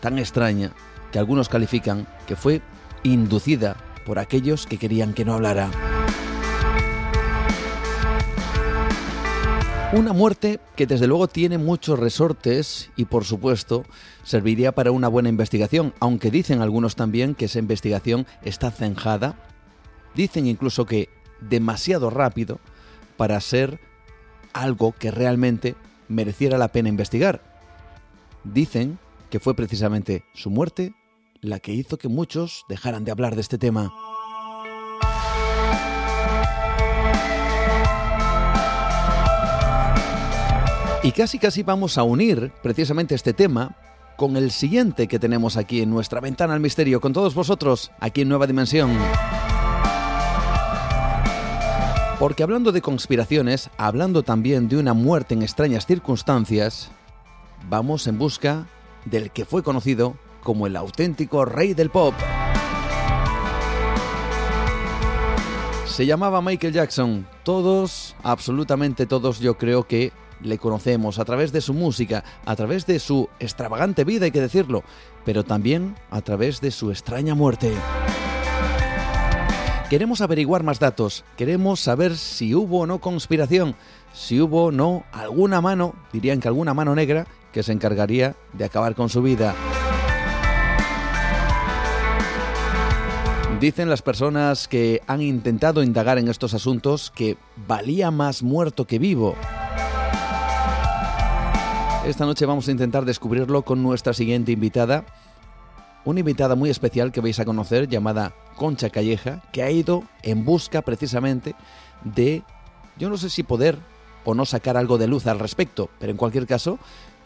tan 0.00 0.18
extraña 0.18 0.72
que 1.10 1.18
algunos 1.18 1.48
califican 1.48 2.06
que 2.26 2.36
fue 2.36 2.60
inducida 3.02 3.76
por 4.04 4.18
aquellos 4.18 4.66
que 4.66 4.78
querían 4.78 5.14
que 5.14 5.24
no 5.24 5.34
hablara. 5.34 5.70
Una 9.94 10.12
muerte 10.12 10.58
que 10.74 10.88
desde 10.88 11.06
luego 11.06 11.28
tiene 11.28 11.56
muchos 11.56 12.00
resortes 12.00 12.90
y 12.96 13.04
por 13.04 13.24
supuesto 13.24 13.84
serviría 14.24 14.72
para 14.72 14.90
una 14.90 15.06
buena 15.06 15.28
investigación, 15.28 15.94
aunque 16.00 16.32
dicen 16.32 16.60
algunos 16.60 16.96
también 16.96 17.36
que 17.36 17.44
esa 17.44 17.60
investigación 17.60 18.26
está 18.42 18.72
cenjada. 18.72 19.36
Dicen 20.16 20.48
incluso 20.48 20.84
que 20.84 21.10
demasiado 21.40 22.10
rápido 22.10 22.58
para 23.16 23.40
ser 23.40 23.78
algo 24.52 24.90
que 24.90 25.12
realmente 25.12 25.76
mereciera 26.08 26.58
la 26.58 26.72
pena 26.72 26.88
investigar. 26.88 27.44
Dicen 28.42 28.98
que 29.30 29.38
fue 29.38 29.54
precisamente 29.54 30.24
su 30.34 30.50
muerte 30.50 30.92
la 31.40 31.60
que 31.60 31.72
hizo 31.72 31.98
que 31.98 32.08
muchos 32.08 32.64
dejaran 32.68 33.04
de 33.04 33.12
hablar 33.12 33.36
de 33.36 33.42
este 33.42 33.58
tema. 33.58 33.92
Y 41.04 41.12
casi 41.12 41.38
casi 41.38 41.62
vamos 41.62 41.98
a 41.98 42.02
unir 42.02 42.50
precisamente 42.62 43.14
este 43.14 43.34
tema 43.34 43.76
con 44.16 44.38
el 44.38 44.50
siguiente 44.50 45.06
que 45.06 45.18
tenemos 45.18 45.58
aquí 45.58 45.82
en 45.82 45.90
nuestra 45.90 46.18
ventana 46.18 46.54
al 46.54 46.60
misterio, 46.60 46.98
con 46.98 47.12
todos 47.12 47.34
vosotros, 47.34 47.90
aquí 48.00 48.22
en 48.22 48.30
Nueva 48.30 48.46
Dimensión. 48.46 48.90
Porque 52.18 52.42
hablando 52.42 52.72
de 52.72 52.80
conspiraciones, 52.80 53.68
hablando 53.76 54.22
también 54.22 54.66
de 54.70 54.78
una 54.78 54.94
muerte 54.94 55.34
en 55.34 55.42
extrañas 55.42 55.84
circunstancias, 55.84 56.90
vamos 57.68 58.06
en 58.06 58.16
busca 58.16 58.66
del 59.04 59.30
que 59.30 59.44
fue 59.44 59.62
conocido 59.62 60.16
como 60.42 60.66
el 60.66 60.74
auténtico 60.74 61.44
rey 61.44 61.74
del 61.74 61.90
pop. 61.90 62.14
Se 65.84 66.06
llamaba 66.06 66.40
Michael 66.40 66.72
Jackson. 66.72 67.26
Todos, 67.42 68.16
absolutamente 68.22 69.04
todos, 69.04 69.38
yo 69.38 69.58
creo 69.58 69.86
que 69.86 70.12
le 70.44 70.58
conocemos 70.58 71.18
a 71.18 71.24
través 71.24 71.50
de 71.50 71.60
su 71.60 71.74
música, 71.74 72.22
a 72.44 72.54
través 72.54 72.86
de 72.86 73.00
su 73.00 73.28
extravagante 73.40 74.04
vida, 74.04 74.26
hay 74.26 74.30
que 74.30 74.40
decirlo, 74.40 74.84
pero 75.24 75.42
también 75.42 75.96
a 76.10 76.20
través 76.20 76.60
de 76.60 76.70
su 76.70 76.90
extraña 76.90 77.34
muerte. 77.34 77.72
Queremos 79.90 80.20
averiguar 80.20 80.62
más 80.62 80.78
datos, 80.78 81.24
queremos 81.36 81.80
saber 81.80 82.16
si 82.16 82.54
hubo 82.54 82.80
o 82.80 82.86
no 82.86 83.00
conspiración, 83.00 83.74
si 84.12 84.40
hubo 84.40 84.66
o 84.66 84.72
no 84.72 85.04
alguna 85.12 85.60
mano, 85.60 85.94
dirían 86.12 86.40
que 86.40 86.48
alguna 86.48 86.74
mano 86.74 86.94
negra, 86.94 87.26
que 87.52 87.62
se 87.62 87.72
encargaría 87.72 88.34
de 88.52 88.64
acabar 88.64 88.94
con 88.94 89.08
su 89.08 89.22
vida. 89.22 89.54
Dicen 93.60 93.88
las 93.88 94.02
personas 94.02 94.68
que 94.68 95.00
han 95.06 95.22
intentado 95.22 95.82
indagar 95.82 96.18
en 96.18 96.28
estos 96.28 96.54
asuntos 96.54 97.10
que 97.14 97.36
valía 97.66 98.10
más 98.10 98.42
muerto 98.42 98.86
que 98.86 98.98
vivo. 98.98 99.36
Esta 102.06 102.26
noche 102.26 102.44
vamos 102.44 102.68
a 102.68 102.70
intentar 102.70 103.06
descubrirlo 103.06 103.62
con 103.62 103.82
nuestra 103.82 104.12
siguiente 104.12 104.52
invitada, 104.52 105.06
una 106.04 106.20
invitada 106.20 106.54
muy 106.54 106.68
especial 106.68 107.12
que 107.12 107.22
vais 107.22 107.40
a 107.40 107.46
conocer 107.46 107.88
llamada 107.88 108.34
Concha 108.56 108.90
Calleja, 108.90 109.42
que 109.52 109.62
ha 109.62 109.70
ido 109.70 110.04
en 110.22 110.44
busca 110.44 110.82
precisamente 110.82 111.54
de, 112.04 112.42
yo 112.98 113.08
no 113.08 113.16
sé 113.16 113.30
si 113.30 113.42
poder 113.42 113.78
o 114.26 114.34
no 114.34 114.44
sacar 114.44 114.76
algo 114.76 114.98
de 114.98 115.06
luz 115.06 115.26
al 115.26 115.38
respecto, 115.38 115.88
pero 115.98 116.10
en 116.10 116.18
cualquier 116.18 116.46
caso, 116.46 116.78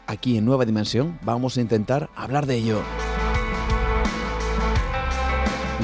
aquí 0.07 0.38
en 0.38 0.45
Nueva 0.45 0.64
Dimensión 0.64 1.19
vamos 1.23 1.57
a 1.57 1.61
intentar 1.61 2.09
hablar 2.14 2.47
de 2.47 2.55
ello. 2.55 2.81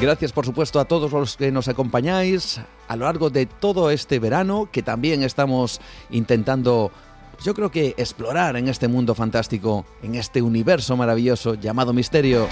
Gracias 0.00 0.32
por 0.32 0.46
supuesto 0.46 0.78
a 0.78 0.84
todos 0.84 1.10
los 1.10 1.36
que 1.36 1.50
nos 1.50 1.66
acompañáis 1.66 2.60
a 2.86 2.94
lo 2.94 3.06
largo 3.06 3.28
de 3.28 3.46
todo 3.46 3.90
este 3.90 4.20
verano, 4.20 4.68
que 4.70 4.82
también 4.82 5.24
estamos 5.24 5.80
intentando 6.10 6.92
yo 7.42 7.54
creo 7.54 7.70
que 7.70 7.94
explorar 7.96 8.56
en 8.56 8.68
este 8.68 8.88
mundo 8.88 9.14
fantástico, 9.14 9.84
en 10.02 10.14
este 10.14 10.42
universo 10.42 10.96
maravilloso 10.96 11.54
llamado 11.54 11.92
misterio. 11.92 12.46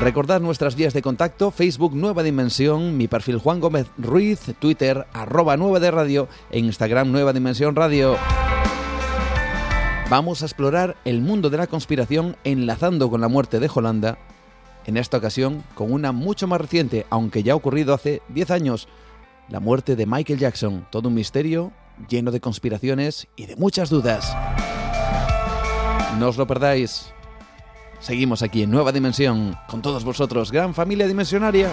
Recordad 0.00 0.40
nuestras 0.40 0.76
vías 0.76 0.94
de 0.94 1.02
contacto, 1.02 1.50
Facebook 1.50 1.94
Nueva 1.94 2.22
Dimensión, 2.22 2.96
mi 2.96 3.08
perfil 3.08 3.38
Juan 3.38 3.60
Gómez 3.60 3.88
Ruiz, 3.98 4.40
Twitter 4.58 5.06
arroba 5.12 5.56
Nueva 5.56 5.80
de 5.80 5.90
Radio 5.90 6.28
e 6.50 6.58
Instagram 6.60 7.10
Nueva 7.10 7.32
Dimensión 7.32 7.74
Radio. 7.74 8.16
Vamos 10.08 10.42
a 10.42 10.46
explorar 10.46 10.96
el 11.04 11.20
mundo 11.20 11.50
de 11.50 11.58
la 11.58 11.66
conspiración 11.66 12.36
enlazando 12.44 13.10
con 13.10 13.20
la 13.20 13.28
muerte 13.28 13.58
de 13.58 13.70
Holanda, 13.74 14.18
en 14.86 14.96
esta 14.96 15.18
ocasión 15.18 15.64
con 15.74 15.92
una 15.92 16.12
mucho 16.12 16.46
más 16.46 16.60
reciente, 16.60 17.04
aunque 17.10 17.42
ya 17.42 17.52
ha 17.52 17.56
ocurrido 17.56 17.92
hace 17.92 18.22
10 18.28 18.50
años, 18.52 18.88
la 19.48 19.60
muerte 19.60 19.96
de 19.96 20.06
Michael 20.06 20.38
Jackson, 20.38 20.86
todo 20.90 21.08
un 21.08 21.14
misterio 21.14 21.72
lleno 22.08 22.30
de 22.30 22.40
conspiraciones 22.40 23.28
y 23.36 23.46
de 23.46 23.56
muchas 23.56 23.90
dudas. 23.90 24.36
No 26.18 26.28
os 26.28 26.36
lo 26.36 26.46
perdáis. 26.46 27.12
Seguimos 28.00 28.42
aquí 28.42 28.62
en 28.62 28.70
Nueva 28.70 28.92
Dimensión 28.92 29.56
con 29.68 29.82
todos 29.82 30.04
vosotros, 30.04 30.52
gran 30.52 30.74
familia 30.74 31.06
dimensionaria. 31.06 31.70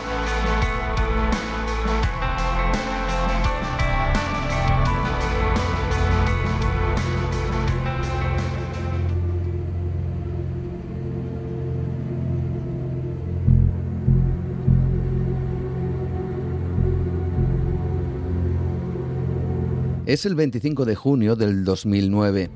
Es 20.05 20.27
el 20.27 20.35
25 20.35 20.85
de 20.85 20.93
junio 20.93 21.35
del 21.35 21.63
2009. 21.63 22.51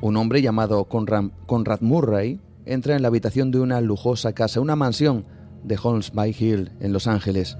Un 0.00 0.16
hombre 0.16 0.42
llamado 0.42 0.82
Conrad, 0.86 1.80
Murray 1.80 2.40
entra 2.64 2.96
en 2.96 3.02
la 3.02 3.08
habitación 3.08 3.52
de 3.52 3.60
una 3.60 3.80
lujosa 3.80 4.32
casa, 4.32 4.60
una 4.60 4.74
mansión 4.74 5.24
de 5.62 5.78
Holmes 5.80 6.10
by 6.12 6.34
Hill, 6.36 6.72
en 6.80 6.92
Los 6.92 7.06
Ángeles. 7.06 7.56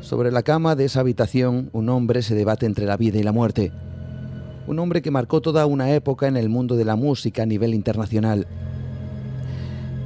Sobre 0.00 0.32
la 0.32 0.42
cama 0.42 0.76
de 0.76 0.86
esa 0.86 1.00
habitación, 1.00 1.68
un 1.74 1.90
hombre 1.90 2.22
se 2.22 2.34
debate 2.34 2.64
entre 2.64 2.86
la 2.86 2.96
vida 2.96 3.18
y 3.18 3.22
la 3.22 3.32
muerte. 3.32 3.70
Un 4.66 4.78
hombre 4.78 5.02
que 5.02 5.10
marcó 5.10 5.42
toda 5.42 5.66
una 5.66 5.92
época 5.92 6.26
en 6.26 6.38
el 6.38 6.48
mundo 6.48 6.74
de 6.74 6.86
la 6.86 6.96
música 6.96 7.42
a 7.42 7.46
nivel 7.46 7.74
internacional. 7.74 8.46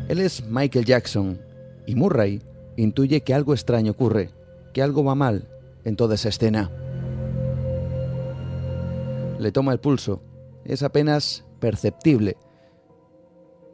Él 0.09 0.18
es 0.18 0.44
Michael 0.48 0.85
Jackson 0.85 1.38
y 1.87 1.94
Murray 1.94 2.42
intuye 2.77 3.20
que 3.20 3.35
algo 3.35 3.55
extraño 3.55 3.92
ocurre, 3.92 4.31
que 4.72 4.83
algo 4.83 5.05
va 5.05 5.14
mal 5.14 5.46
en 5.85 5.94
toda 5.94 6.16
esa 6.16 6.29
escena 6.29 6.72
le 9.42 9.52
toma 9.52 9.72
el 9.72 9.81
pulso. 9.81 10.22
Es 10.64 10.83
apenas 10.83 11.44
perceptible. 11.61 12.37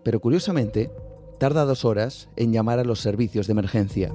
Pero 0.02 0.20
curiosamente, 0.20 0.90
tarda 1.38 1.64
dos 1.64 1.84
horas 1.84 2.28
en 2.36 2.52
llamar 2.52 2.78
a 2.78 2.84
los 2.84 3.00
servicios 3.00 3.46
de 3.46 3.52
emergencia. 3.52 4.12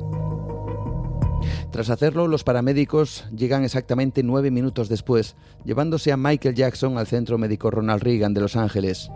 Tras 1.72 1.90
hacerlo, 1.90 2.28
los 2.28 2.44
paramédicos 2.44 3.26
llegan 3.36 3.64
exactamente 3.64 4.24
nueve 4.24 4.52
minutos 4.52 4.90
después, 4.90 5.36
llevándose 5.66 6.12
a 6.12 6.18
Michael 6.18 6.56
Jackson 6.56 6.98
al 6.98 7.08
Centro 7.08 7.38
Médico 7.38 7.72
Ronald 7.72 8.04
Reagan 8.04 8.34
de 8.34 8.42
Los 8.42 8.56
Ángeles. 8.56 9.10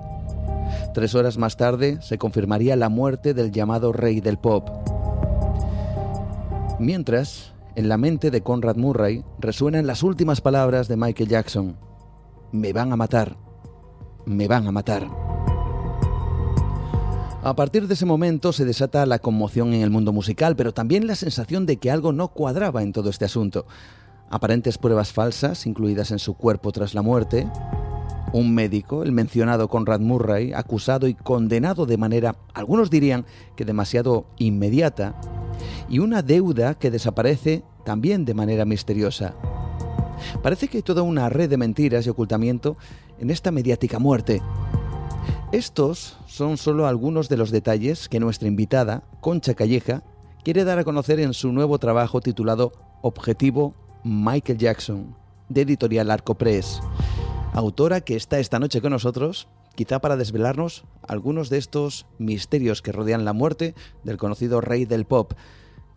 Tres 0.94 1.16
horas 1.16 1.38
más 1.38 1.56
tarde 1.56 2.00
se 2.02 2.18
confirmaría 2.18 2.76
la 2.76 2.90
muerte 2.90 3.34
del 3.34 3.52
llamado 3.52 3.94
rey 3.94 4.22
del 4.22 4.38
pop. 4.38 4.70
Mientras, 6.80 7.54
en 7.76 7.90
la 7.90 7.98
mente 7.98 8.32
de 8.32 8.42
Conrad 8.42 8.76
Murray 8.76 9.24
resuenan 9.40 9.88
las 9.88 10.04
últimas 10.04 10.42
palabras 10.42 10.88
de 10.88 10.98
Michael 10.98 11.30
Jackson 11.30 11.87
me 12.52 12.74
van 12.74 12.92
a 12.92 12.96
matar, 12.96 13.38
me 14.26 14.48
van 14.48 14.68
a 14.68 14.72
matar. 14.72 15.08
A 17.44 17.56
partir 17.56 17.88
de 17.88 17.94
ese 17.94 18.06
momento 18.06 18.52
se 18.52 18.66
desata 18.66 19.06
la 19.06 19.20
conmoción 19.20 19.74
en 19.74 19.82
el 19.82 19.90
mundo 19.90 20.12
musical, 20.12 20.56
pero 20.56 20.74
también 20.74 21.08
la 21.08 21.16
sensación 21.16 21.66
de 21.66 21.78
que 21.78 21.92
algo 21.92 22.12
no 22.12 22.30
cuadraba 22.30 22.84
en 22.84 22.92
todo 22.92 23.10
este 23.10 23.26
asunto. 23.26 23.66
Aparentes 24.30 24.78
pruebas 24.78 25.14
falsas 25.14 25.66
incluidas 25.66 26.12
en 26.12 26.20
su 26.20 26.34
cuerpo 26.34 26.72
tras 26.72 26.94
la 26.94 27.02
muerte, 27.02 27.48
un 28.34 28.54
médico, 28.54 29.04
el 29.04 29.14
mencionado 29.14 29.70
Conrad 29.70 30.02
Murray, 30.02 30.52
acusado 30.54 31.08
y 31.08 31.14
condenado 31.14 31.86
de 31.86 31.98
manera, 31.98 32.36
algunos 32.54 32.90
dirían 32.90 33.26
que 33.56 33.64
demasiado 33.64 34.26
inmediata, 34.38 35.16
y 35.90 36.00
una 36.00 36.22
deuda 36.22 36.74
que 36.74 36.92
desaparece 36.92 37.64
también 37.86 38.26
de 38.26 38.34
manera 38.34 38.66
misteriosa. 38.66 39.34
Parece 40.42 40.68
que 40.68 40.78
hay 40.78 40.84
toda 40.84 41.02
una 41.02 41.30
red 41.30 41.50
de 41.50 41.58
mentiras 41.58 42.06
y 42.06 42.10
ocultamiento 42.10 42.78
en 43.20 43.30
esta 43.30 43.52
mediática 43.52 44.00
muerte. 44.00 44.42
Estos 45.52 46.18
son 46.28 46.58
solo 46.58 46.88
algunos 46.88 47.30
de 47.30 47.38
los 47.38 47.52
detalles 47.52 48.10
que 48.10 48.20
nuestra 48.20 48.48
invitada, 48.48 49.04
Concha 49.22 49.54
Calleja, 49.54 50.04
quiere 50.44 50.64
dar 50.66 50.80
a 50.80 50.84
conocer 50.84 51.20
en 51.20 51.34
su 51.34 51.52
nuevo 51.52 51.80
trabajo 51.80 52.22
titulado 52.22 52.74
Objetivo 53.02 53.74
Michael 54.04 54.58
Jackson, 54.58 55.16
de 55.50 55.62
editorial 55.62 56.12
Arco 56.12 56.36
Press. 56.36 56.82
Autora 57.54 58.02
que 58.02 58.16
está 58.16 58.40
esta 58.40 58.60
noche 58.60 58.82
con 58.82 58.92
nosotros, 58.92 59.48
quizá 59.76 60.00
para 60.00 60.18
desvelarnos 60.18 60.86
algunos 61.08 61.50
de 61.50 61.58
estos 61.58 62.06
misterios 62.18 62.82
que 62.82 62.92
rodean 62.92 63.26
la 63.26 63.34
muerte 63.34 63.76
del 64.04 64.18
conocido 64.18 64.60
rey 64.60 64.86
del 64.86 65.06
pop. 65.06 65.34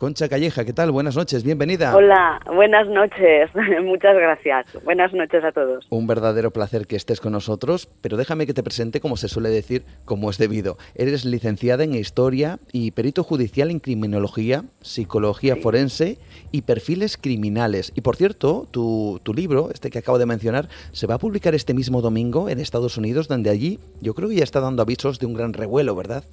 Concha 0.01 0.31
Calleja, 0.31 0.65
¿qué 0.65 0.73
tal? 0.73 0.91
Buenas 0.93 1.15
noches, 1.15 1.45
bienvenida. 1.45 1.95
Hola, 1.95 2.41
buenas 2.47 2.89
noches, 2.89 3.51
muchas 3.85 4.15
gracias. 4.15 4.65
Buenas 4.83 5.13
noches 5.13 5.45
a 5.45 5.53
todos. 5.53 5.87
Un 5.91 6.07
verdadero 6.07 6.53
placer 6.53 6.87
que 6.87 6.97
estés 6.97 7.21
con 7.21 7.33
nosotros, 7.33 7.87
pero 8.01 8.17
déjame 8.17 8.47
que 8.47 8.55
te 8.55 8.63
presente, 8.63 9.01
como 9.01 9.19
se 9.19 9.29
suele 9.29 9.51
decir, 9.51 9.85
como 10.07 10.31
es 10.31 10.39
debido. 10.39 10.79
Eres 10.95 11.27
licenciada 11.27 11.85
en 11.85 11.95
Historia 11.95 12.59
y 12.73 12.93
perito 12.93 13.25
judicial 13.25 13.71
en 13.71 13.79
Criminología, 13.79 14.65
Psicología 14.81 15.57
Forense 15.57 16.17
y 16.51 16.63
Perfiles 16.63 17.19
Criminales. 17.19 17.93
Y 17.95 18.01
por 18.01 18.17
cierto, 18.17 18.67
tu, 18.71 19.21
tu 19.23 19.35
libro, 19.35 19.69
este 19.71 19.91
que 19.91 19.99
acabo 19.99 20.19
de 20.19 20.25
mencionar, 20.25 20.71
se 20.93 21.09
va 21.09 21.17
a 21.17 21.19
publicar 21.19 21.55
este 21.55 21.75
mismo 21.75 22.01
domingo 22.01 22.49
en 22.49 22.59
Estados 22.59 22.97
Unidos, 22.97 23.29
donde 23.29 23.51
allí 23.51 23.79
yo 24.01 24.15
creo 24.15 24.31
que 24.31 24.37
ya 24.37 24.45
está 24.45 24.61
dando 24.61 24.81
avisos 24.81 25.19
de 25.19 25.27
un 25.27 25.35
gran 25.35 25.53
revuelo, 25.53 25.95
¿verdad? 25.95 26.25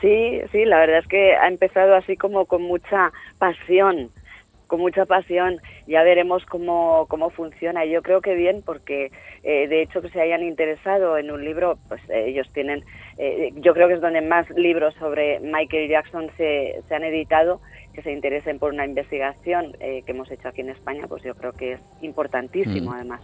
Sí, 0.00 0.40
sí, 0.50 0.64
la 0.64 0.78
verdad 0.78 0.98
es 0.98 1.06
que 1.06 1.34
ha 1.36 1.48
empezado 1.48 1.94
así 1.94 2.16
como 2.16 2.46
con 2.46 2.62
mucha 2.62 3.12
pasión. 3.38 4.10
con 4.66 4.80
mucha 4.80 5.04
pasión. 5.04 5.60
Ya 5.88 6.04
veremos 6.04 6.46
cómo, 6.46 7.06
cómo 7.08 7.30
funciona. 7.30 7.84
Yo 7.84 8.02
creo 8.02 8.20
que 8.20 8.34
bien, 8.34 8.62
porque 8.64 9.10
eh, 9.42 9.66
de 9.66 9.82
hecho 9.82 10.00
que 10.00 10.10
se 10.10 10.20
hayan 10.20 10.44
interesado 10.44 11.18
en 11.18 11.30
un 11.30 11.44
libro, 11.44 11.76
pues 11.88 12.00
eh, 12.08 12.26
ellos 12.28 12.48
tienen, 12.52 12.84
eh, 13.18 13.52
yo 13.56 13.74
creo 13.74 13.88
que 13.88 13.94
es 13.94 14.00
donde 14.00 14.20
más 14.20 14.48
libros 14.50 14.94
sobre 14.94 15.40
Michael 15.40 15.88
Jackson 15.88 16.30
se, 16.36 16.82
se 16.88 16.94
han 16.94 17.02
editado, 17.02 17.60
que 17.94 18.02
se 18.02 18.12
interesen 18.12 18.60
por 18.60 18.72
una 18.72 18.86
investigación 18.86 19.72
que 19.80 20.04
hemos 20.06 20.30
hecho 20.30 20.46
aquí 20.46 20.60
en 20.60 20.68
España, 20.68 21.06
pues 21.08 21.24
yo 21.24 21.34
creo 21.34 21.52
que 21.52 21.72
es 21.72 21.80
importantísimo 22.02 22.92
mm. 22.92 22.94
además. 22.94 23.20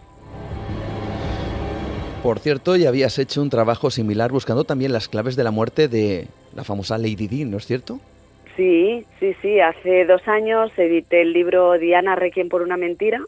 Por 2.21 2.39
cierto, 2.39 2.75
ya 2.75 2.89
habías 2.89 3.17
hecho 3.19 3.41
un 3.41 3.49
trabajo 3.49 3.89
similar 3.89 4.31
buscando 4.33 4.65
también 4.65 4.91
las 4.91 5.07
claves 5.07 5.37
de 5.37 5.45
la 5.45 5.51
muerte 5.51 5.87
de 5.87 6.27
la 6.57 6.63
famosa 6.63 6.97
Lady 6.97 7.27
Di, 7.27 7.45
¿no 7.45 7.57
es 7.57 7.67
cierto? 7.67 7.99
Sí, 8.55 9.05
sí, 9.19 9.35
sí. 9.43 9.59
Hace 9.59 10.05
dos 10.05 10.27
años 10.27 10.71
edité 10.75 11.21
el 11.21 11.31
libro 11.31 11.77
Diana 11.77 12.15
Requiem 12.15 12.49
por 12.49 12.63
una 12.63 12.75
mentira 12.77 13.21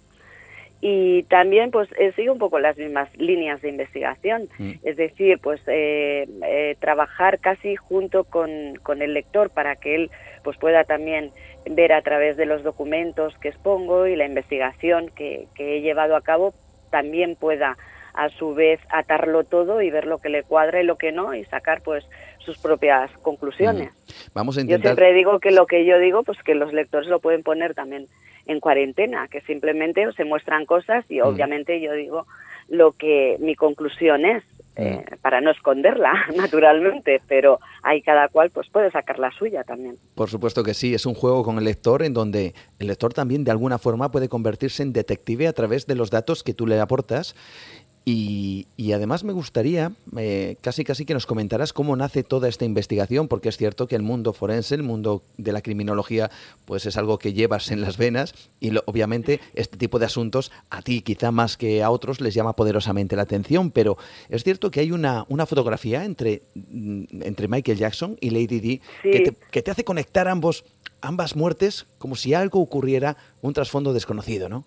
y 0.81 1.23
también 1.23 1.69
pues 1.69 1.89
eh, 1.99 2.11
sigo 2.15 2.33
un 2.33 2.39
poco 2.39 2.57
las 2.57 2.75
mismas 2.77 3.07
líneas 3.17 3.61
de 3.61 3.69
investigación. 3.69 4.49
Mm. 4.57 4.71
Es 4.81 4.97
decir, 4.97 5.37
pues 5.37 5.61
eh, 5.67 6.27
eh, 6.43 6.75
trabajar 6.79 7.37
casi 7.37 7.75
junto 7.75 8.23
con, 8.23 8.49
con, 8.81 9.03
el 9.03 9.13
lector 9.13 9.51
para 9.51 9.75
que 9.75 9.93
él 9.93 10.11
pues 10.43 10.57
pueda 10.57 10.83
también 10.83 11.31
ver 11.69 11.93
a 11.93 12.01
través 12.01 12.35
de 12.35 12.47
los 12.47 12.63
documentos 12.63 13.37
que 13.37 13.49
expongo 13.49 14.07
y 14.07 14.15
la 14.15 14.25
investigación 14.25 15.11
que, 15.15 15.45
que 15.53 15.77
he 15.77 15.81
llevado 15.81 16.15
a 16.15 16.21
cabo 16.21 16.55
también 16.89 17.35
pueda 17.35 17.77
a 18.15 18.29
su 18.29 18.55
vez 18.55 18.79
atarlo 18.89 19.43
todo 19.43 19.81
y 19.81 19.91
ver 19.91 20.07
lo 20.07 20.17
que 20.17 20.29
le 20.29 20.43
cuadra 20.43 20.81
y 20.81 20.85
lo 20.85 20.97
que 20.97 21.11
no 21.11 21.35
y 21.35 21.45
sacar 21.45 21.81
pues 21.81 22.05
sus 22.49 22.57
propias 22.62 23.12
conclusiones. 23.21 23.91
Vamos 24.33 24.57
a 24.57 24.63
Yo 24.63 24.77
siempre 24.79 25.13
digo 25.13 25.39
que 25.39 25.51
lo 25.51 25.65
que 25.67 25.85
yo 25.85 25.99
digo, 25.99 26.23
pues 26.23 26.38
que 26.43 26.55
los 26.55 26.73
lectores 26.73 27.07
lo 27.07 27.19
pueden 27.19 27.43
poner 27.43 27.75
también 27.75 28.07
en 28.47 28.59
cuarentena, 28.59 29.27
que 29.27 29.41
simplemente 29.41 30.12
se 30.13 30.25
muestran 30.25 30.65
cosas 30.65 31.05
y 31.09 31.21
obviamente 31.21 31.79
yo 31.79 31.93
digo 31.93 32.25
lo 32.67 32.91
que 32.93 33.38
mi 33.39 33.55
conclusión 33.55 34.25
es, 34.25 34.43
eh, 34.75 35.03
para 35.21 35.41
no 35.41 35.51
esconderla, 35.51 36.13
naturalmente, 36.35 37.21
pero 37.27 37.59
ahí 37.83 38.01
cada 38.01 38.29
cual 38.29 38.49
pues 38.49 38.69
puede 38.69 38.89
sacar 38.91 39.19
la 39.19 39.29
suya 39.31 39.63
también. 39.63 39.97
Por 40.15 40.29
supuesto 40.29 40.63
que 40.63 40.73
sí, 40.73 40.93
es 40.93 41.05
un 41.05 41.15
juego 41.15 41.43
con 41.43 41.57
el 41.57 41.65
lector 41.65 42.01
en 42.01 42.13
donde 42.13 42.53
el 42.79 42.88
lector 42.88 43.13
también 43.13 43.43
de 43.43 43.51
alguna 43.51 43.77
forma 43.77 44.09
puede 44.09 44.29
convertirse 44.29 44.81
en 44.83 44.93
detective 44.93 45.47
a 45.47 45.53
través 45.53 45.85
de 45.85 45.95
los 45.95 46.12
datos 46.12 46.43
que 46.43 46.53
tú 46.53 46.65
le 46.65 46.79
aportas 46.79 47.35
y, 48.12 48.91
además 48.91 49.24
me 49.24 49.34
gustaría 49.34 49.91
eh, 50.17 50.56
casi 50.62 50.84
casi 50.84 51.06
que 51.06 51.13
nos 51.13 51.28
comentaras 51.28 51.74
cómo 51.74 51.95
nace 51.95 52.24
toda 52.24 52.50
esta 52.50 52.65
investigación, 52.65 53.28
porque 53.28 53.50
es 53.50 53.58
cierto 53.58 53.88
que 53.88 53.95
el 53.95 54.02
mundo 54.02 54.34
forense, 54.34 54.74
el 54.74 54.82
mundo 54.82 55.22
de 55.38 55.52
la 55.52 55.62
criminología, 55.62 56.32
pues 56.65 56.88
es 56.88 56.98
algo 56.98 57.19
que 57.19 57.34
llevas 57.34 57.69
en 57.69 57.82
las 57.82 57.98
venas 57.98 58.34
y 58.60 58.72
obviamente 58.86 59.39
este 59.54 59.78
tipo 59.78 60.00
de 60.00 60.08
asuntos 60.08 60.52
a 60.72 60.82
ti 60.82 61.02
quizá 61.02 61.32
más 61.32 61.56
que 61.56 61.84
a 61.84 61.91
otros 61.91 62.19
les 62.19 62.34
llama 62.34 62.56
poderosamente 62.56 63.15
la 63.15 63.22
atención, 63.22 63.69
pero 63.69 63.98
es 64.30 64.43
cierto 64.43 64.72
que 64.72 64.80
hay 64.80 64.91
una, 64.91 65.26
una 65.30 65.45
fotografía 65.45 66.04
entre, 66.04 66.41
mm, 66.56 67.22
entre 67.22 67.48
Michael 67.48 67.78
Jackson 67.78 68.17
y 68.19 68.32
Lady 68.32 68.60
Di 68.60 68.82
que, 69.04 69.19
te, 69.19 69.34
que 69.52 69.62
te 69.62 69.69
hace 69.69 69.84
conectar 69.84 70.28
ambos, 70.28 70.65
ambas 71.02 71.36
muertes 71.36 71.86
como 72.00 72.15
si 72.15 72.34
algo 72.34 72.60
ocurriera, 72.60 73.17
un 73.41 73.54
trasfondo 73.54 73.93
desconocido, 73.93 74.50
¿no? 74.50 74.65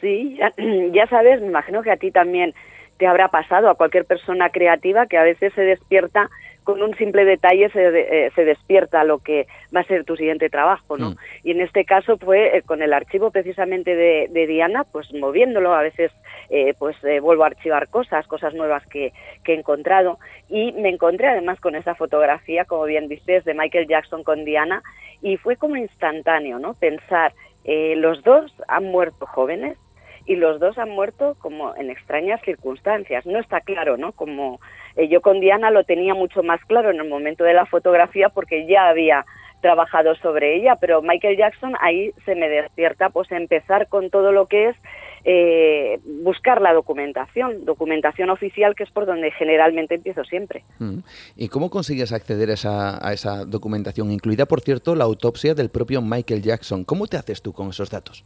Sí, 0.00 0.38
ya, 0.92 1.06
sabes, 1.06 1.40
me 1.40 1.48
imagino 1.48 1.82
que 1.82 1.90
a 1.90 1.96
ti 1.96 2.10
también 2.10 2.54
te 2.98 3.06
habrá 3.06 3.28
pasado, 3.28 3.70
a 3.70 3.76
cualquier 3.76 4.04
persona 4.04 4.50
creativa 4.50 5.06
que 5.06 5.16
a 5.16 5.22
veces 5.22 5.52
se 5.54 5.62
despierta 5.62 6.28
con 6.64 6.82
un 6.82 6.94
simple 6.96 7.24
detalle 7.24 7.70
se, 7.70 7.88
eh, 7.88 8.30
se, 8.34 8.44
despierta 8.44 9.02
lo 9.04 9.18
que 9.18 9.46
va 9.74 9.80
a 9.80 9.84
ser 9.84 10.04
tu 10.04 10.16
siguiente 10.16 10.50
trabajo, 10.50 10.98
¿no? 10.98 11.10
Mm. 11.10 11.16
Y 11.44 11.50
en 11.52 11.60
este 11.62 11.84
caso 11.84 12.18
fue 12.18 12.58
eh, 12.58 12.62
con 12.62 12.82
el 12.82 12.92
archivo 12.92 13.30
precisamente 13.30 13.96
de, 13.96 14.46
Diana, 14.46 14.84
pues 14.84 15.12
moviéndolo, 15.12 15.74
a 15.74 15.82
veces 15.82 16.12
eh, 16.50 16.74
pues 16.78 16.96
vuelvo 17.22 17.44
a 17.44 17.48
archivar 17.48 17.88
cosas, 17.88 18.26
cosas 18.26 18.54
nuevas 18.54 18.86
que, 18.86 19.12
que, 19.44 19.54
he 19.54 19.58
encontrado 19.58 20.18
y 20.48 20.72
me 20.72 20.90
encontré 20.90 21.28
además 21.28 21.60
con 21.60 21.74
esa 21.74 21.94
fotografía, 21.94 22.64
como 22.64 22.84
bien 22.84 23.08
dices, 23.08 23.44
de 23.44 23.54
Michael 23.54 23.88
Jackson 23.88 24.22
con 24.22 24.44
Diana 24.44 24.82
y 25.22 25.36
fue 25.36 25.56
como 25.56 25.76
instantáneo, 25.76 26.58
¿no? 26.58 26.74
Pensar, 26.74 27.32
los 27.64 28.22
dos 28.24 28.52
han 28.68 28.84
muerto 28.84 29.26
jóvenes, 29.26 29.78
y 30.26 30.36
los 30.36 30.60
dos 30.60 30.78
han 30.78 30.90
muerto 30.90 31.36
como 31.38 31.74
en 31.76 31.90
extrañas 31.90 32.40
circunstancias. 32.44 33.26
No 33.26 33.38
está 33.38 33.60
claro, 33.60 33.96
¿no? 33.96 34.12
Como 34.12 34.60
eh, 34.96 35.08
yo 35.08 35.20
con 35.20 35.40
Diana 35.40 35.70
lo 35.70 35.84
tenía 35.84 36.14
mucho 36.14 36.42
más 36.42 36.60
claro 36.66 36.90
en 36.90 37.00
el 37.00 37.08
momento 37.08 37.44
de 37.44 37.54
la 37.54 37.66
fotografía 37.66 38.28
porque 38.28 38.66
ya 38.66 38.88
había 38.88 39.24
trabajado 39.60 40.14
sobre 40.16 40.56
ella, 40.56 40.76
pero 40.80 41.02
Michael 41.02 41.36
Jackson 41.36 41.74
ahí 41.80 42.12
se 42.24 42.34
me 42.34 42.48
despierta 42.48 43.10
pues 43.10 43.30
empezar 43.30 43.88
con 43.88 44.08
todo 44.08 44.32
lo 44.32 44.46
que 44.46 44.70
es 44.70 44.76
eh, 45.24 46.00
buscar 46.22 46.62
la 46.62 46.72
documentación, 46.72 47.66
documentación 47.66 48.30
oficial 48.30 48.74
que 48.74 48.84
es 48.84 48.90
por 48.90 49.04
donde 49.04 49.30
generalmente 49.32 49.96
empiezo 49.96 50.24
siempre. 50.24 50.64
Mm. 50.78 51.00
¿Y 51.36 51.48
cómo 51.48 51.68
consigues 51.68 52.12
acceder 52.12 52.50
a 52.50 52.54
esa, 52.54 53.06
a 53.06 53.12
esa 53.12 53.44
documentación, 53.44 54.10
incluida 54.10 54.46
por 54.46 54.62
cierto 54.62 54.94
la 54.94 55.04
autopsia 55.04 55.54
del 55.54 55.68
propio 55.68 56.00
Michael 56.00 56.42
Jackson? 56.42 56.84
¿Cómo 56.84 57.06
te 57.06 57.18
haces 57.18 57.42
tú 57.42 57.52
con 57.52 57.68
esos 57.68 57.90
datos? 57.90 58.24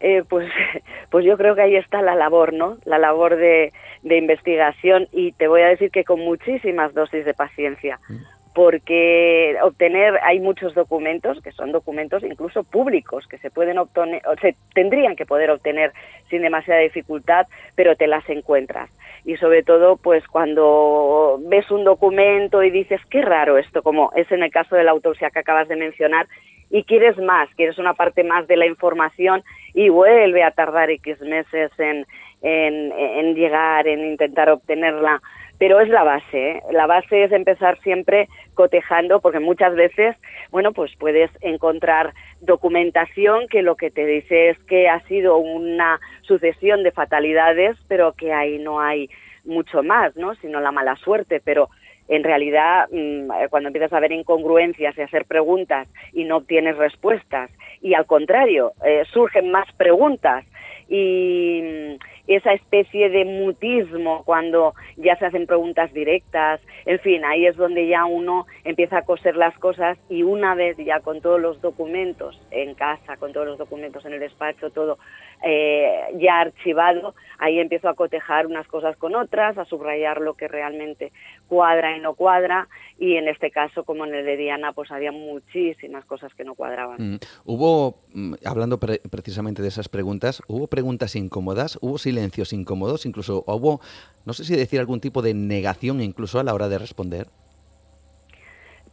Eh, 0.00 0.22
pues, 0.28 0.48
pues 1.10 1.24
yo 1.24 1.36
creo 1.36 1.54
que 1.54 1.62
ahí 1.62 1.76
está 1.76 2.02
la 2.02 2.14
labor, 2.14 2.52
¿no? 2.52 2.76
La 2.84 2.98
labor 2.98 3.36
de, 3.36 3.72
de 4.02 4.18
investigación 4.18 5.08
y 5.12 5.32
te 5.32 5.48
voy 5.48 5.62
a 5.62 5.68
decir 5.68 5.90
que 5.90 6.04
con 6.04 6.20
muchísimas 6.20 6.94
dosis 6.94 7.24
de 7.24 7.34
paciencia, 7.34 7.98
mm. 8.08 8.16
porque 8.54 9.56
obtener, 9.62 10.18
hay 10.22 10.38
muchos 10.38 10.74
documentos 10.74 11.40
que 11.42 11.52
son 11.52 11.72
documentos 11.72 12.22
incluso 12.22 12.62
públicos 12.62 13.26
que 13.26 13.38
se 13.38 13.50
pueden 13.50 13.78
obtener, 13.78 14.22
o 14.28 14.36
se 14.36 14.54
tendrían 14.74 15.16
que 15.16 15.26
poder 15.26 15.50
obtener 15.50 15.92
sin 16.30 16.42
demasiada 16.42 16.80
dificultad, 16.80 17.46
pero 17.74 17.96
te 17.96 18.06
las 18.06 18.28
encuentras. 18.28 18.90
Y 19.24 19.36
sobre 19.38 19.64
todo, 19.64 19.96
pues 19.96 20.24
cuando 20.28 21.40
ves 21.48 21.68
un 21.72 21.82
documento 21.82 22.62
y 22.62 22.70
dices, 22.70 23.00
qué 23.10 23.22
raro 23.22 23.58
esto, 23.58 23.82
como 23.82 24.12
es 24.14 24.30
en 24.30 24.44
el 24.44 24.52
caso 24.52 24.76
de 24.76 24.84
la 24.84 24.92
autopsia 24.92 25.30
que 25.30 25.40
acabas 25.40 25.66
de 25.66 25.74
mencionar, 25.74 26.28
y 26.70 26.84
quieres 26.84 27.16
más, 27.18 27.48
quieres 27.56 27.78
una 27.78 27.94
parte 27.94 28.24
más 28.24 28.46
de 28.48 28.56
la 28.56 28.66
información 28.66 29.42
y 29.74 29.88
vuelve 29.88 30.42
a 30.42 30.50
tardar 30.50 30.90
X 30.90 31.20
meses 31.20 31.70
en, 31.78 32.06
en, 32.42 33.34
llegar, 33.34 33.86
en 33.86 34.04
intentar 34.04 34.50
obtenerla. 34.50 35.20
Pero 35.58 35.80
es 35.80 35.88
la 35.88 36.02
base, 36.02 36.50
¿eh? 36.50 36.62
la 36.70 36.86
base 36.86 37.24
es 37.24 37.32
empezar 37.32 37.78
siempre 37.80 38.28
cotejando, 38.54 39.20
porque 39.20 39.40
muchas 39.40 39.74
veces, 39.74 40.14
bueno, 40.50 40.72
pues 40.72 40.94
puedes 40.98 41.30
encontrar 41.40 42.12
documentación 42.42 43.48
que 43.48 43.62
lo 43.62 43.74
que 43.76 43.90
te 43.90 44.04
dice 44.04 44.50
es 44.50 44.58
que 44.64 44.88
ha 44.88 45.00
sido 45.06 45.38
una 45.38 45.98
sucesión 46.22 46.82
de 46.82 46.92
fatalidades, 46.92 47.76
pero 47.88 48.12
que 48.12 48.34
ahí 48.34 48.58
no 48.58 48.80
hay 48.80 49.08
mucho 49.46 49.82
más, 49.82 50.14
¿no? 50.16 50.34
Sino 50.36 50.60
la 50.60 50.72
mala 50.72 50.96
suerte, 50.96 51.40
pero 51.42 51.70
en 52.08 52.24
realidad 52.24 52.88
mm, 52.90 53.30
eh, 53.30 53.48
cuando 53.50 53.68
empiezas 53.68 53.92
a 53.92 54.00
ver 54.00 54.12
incongruencias 54.12 54.96
y 54.96 55.02
hacer 55.02 55.24
preguntas 55.24 55.88
y 56.12 56.24
no 56.24 56.38
obtienes 56.38 56.76
respuestas 56.76 57.50
y 57.80 57.94
al 57.94 58.06
contrario 58.06 58.72
eh, 58.84 59.02
surgen 59.12 59.50
más 59.50 59.70
preguntas 59.72 60.44
y 60.88 61.60
mm, 61.62 61.94
esa 62.26 62.52
especie 62.52 63.08
de 63.08 63.24
mutismo 63.24 64.22
cuando 64.24 64.74
ya 64.96 65.16
se 65.16 65.26
hacen 65.26 65.46
preguntas 65.46 65.92
directas, 65.92 66.60
en 66.84 66.98
fin, 67.00 67.24
ahí 67.24 67.46
es 67.46 67.56
donde 67.56 67.86
ya 67.86 68.04
uno 68.04 68.46
empieza 68.64 68.98
a 68.98 69.02
coser 69.02 69.36
las 69.36 69.56
cosas 69.58 69.96
y 70.08 70.22
una 70.22 70.54
vez 70.54 70.76
ya 70.76 71.00
con 71.00 71.20
todos 71.20 71.40
los 71.40 71.60
documentos 71.60 72.40
en 72.50 72.74
casa, 72.74 73.16
con 73.16 73.32
todos 73.32 73.46
los 73.46 73.58
documentos 73.58 74.04
en 74.04 74.14
el 74.14 74.20
despacho, 74.20 74.70
todo 74.70 74.98
eh, 75.42 76.00
ya 76.18 76.40
archivado, 76.40 77.14
ahí 77.38 77.58
empiezo 77.58 77.88
a 77.88 77.94
cotejar 77.94 78.46
unas 78.46 78.66
cosas 78.66 78.96
con 78.96 79.14
otras, 79.14 79.58
a 79.58 79.64
subrayar 79.64 80.20
lo 80.20 80.34
que 80.34 80.48
realmente 80.48 81.12
cuadra 81.48 81.96
y 81.96 82.00
no 82.00 82.14
cuadra, 82.14 82.68
y 82.98 83.16
en 83.16 83.28
este 83.28 83.50
caso, 83.50 83.84
como 83.84 84.06
en 84.06 84.14
el 84.14 84.24
de 84.24 84.36
Diana, 84.36 84.72
pues 84.72 84.90
había 84.90 85.12
muchísimas 85.12 86.04
cosas 86.04 86.34
que 86.34 86.44
no 86.44 86.54
cuadraban. 86.54 86.96
Mm, 86.98 87.18
hubo, 87.44 88.02
mm, 88.14 88.34
hablando 88.44 88.78
precisamente 88.78 89.62
de 89.62 89.68
esas 89.68 89.88
preguntas, 89.88 90.42
hubo 90.48 90.66
preguntas 90.66 91.14
incómodas, 91.16 91.78
hubo 91.80 91.98
silencios 91.98 92.52
incómodos, 92.52 93.06
incluso 93.06 93.44
hubo, 93.46 93.80
no 94.24 94.32
sé 94.32 94.44
si 94.44 94.56
decir 94.56 94.80
algún 94.80 95.00
tipo 95.00 95.22
de 95.22 95.34
negación 95.34 96.00
incluso 96.00 96.38
a 96.38 96.44
la 96.44 96.54
hora 96.54 96.68
de 96.68 96.78
responder. 96.78 97.28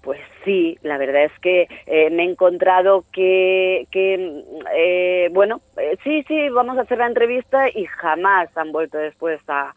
Pues 0.03 0.19
sí, 0.43 0.77
la 0.83 0.97
verdad 0.97 1.23
es 1.23 1.39
que 1.39 1.69
eh, 1.85 2.09
me 2.09 2.23
he 2.23 2.29
encontrado 2.29 3.05
que, 3.13 3.87
que 3.89 4.43
eh, 4.75 5.29
bueno, 5.31 5.61
eh, 5.77 5.97
sí, 6.03 6.25
sí, 6.27 6.49
vamos 6.49 6.77
a 6.77 6.81
hacer 6.81 6.97
la 6.97 7.07
entrevista 7.07 7.69
y 7.69 7.85
jamás 7.85 8.49
han 8.57 8.73
vuelto 8.73 8.97
después 8.97 9.39
a, 9.47 9.73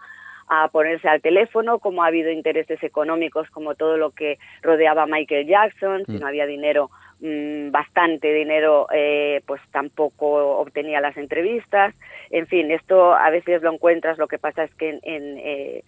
a 0.49 0.69
ponerse 0.69 1.09
al 1.09 1.23
teléfono, 1.23 1.79
como 1.79 2.03
ha 2.03 2.09
habido 2.09 2.33
intereses 2.33 2.83
económicos, 2.83 3.49
como 3.51 3.77
todo 3.77 3.97
lo 3.97 4.11
que 4.11 4.39
rodeaba 4.63 5.05
a 5.05 5.07
Michael 5.07 5.47
Jackson, 5.47 6.05
si 6.07 6.13
mm. 6.13 6.21
no 6.21 6.27
había 6.27 6.47
dinero, 6.47 6.91
Mm, 7.21 7.71
bastante 7.71 8.31
dinero, 8.31 8.89
eh, 8.93 9.41
pues 9.47 9.63
tampoco 9.73 10.59
obtenía 10.59 11.01
las 11.01 11.17
entrevistas. 11.17 11.95
En 12.29 12.47
fin, 12.47 12.71
esto 12.71 13.15
a 13.15 13.31
veces 13.31 13.63
lo 13.63 13.73
encuentras, 13.73 14.19
lo 14.19 14.29
que 14.29 14.39
pasa 14.39 14.65
es 14.65 14.75
que 14.75 14.99
en, 15.03 15.39
eh, 15.39 15.83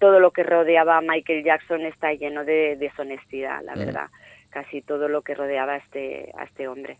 todo 0.00 0.18
lo 0.18 0.32
que 0.32 0.42
rodeaba 0.42 0.98
a 0.98 1.00
Michael 1.00 1.44
Jackson 1.44 1.82
está 1.82 2.12
lleno 2.14 2.44
de 2.44 2.76
deshonestidad, 2.76 3.62
la 3.62 3.74
verdad. 3.74 4.06
Casi 4.50 4.82
todo 4.82 5.06
lo 5.08 5.22
que 5.22 5.34
rodeaba 5.34 5.74
a 5.74 5.76
este, 5.76 6.32
a 6.36 6.44
este 6.44 6.66
hombre. 6.66 6.98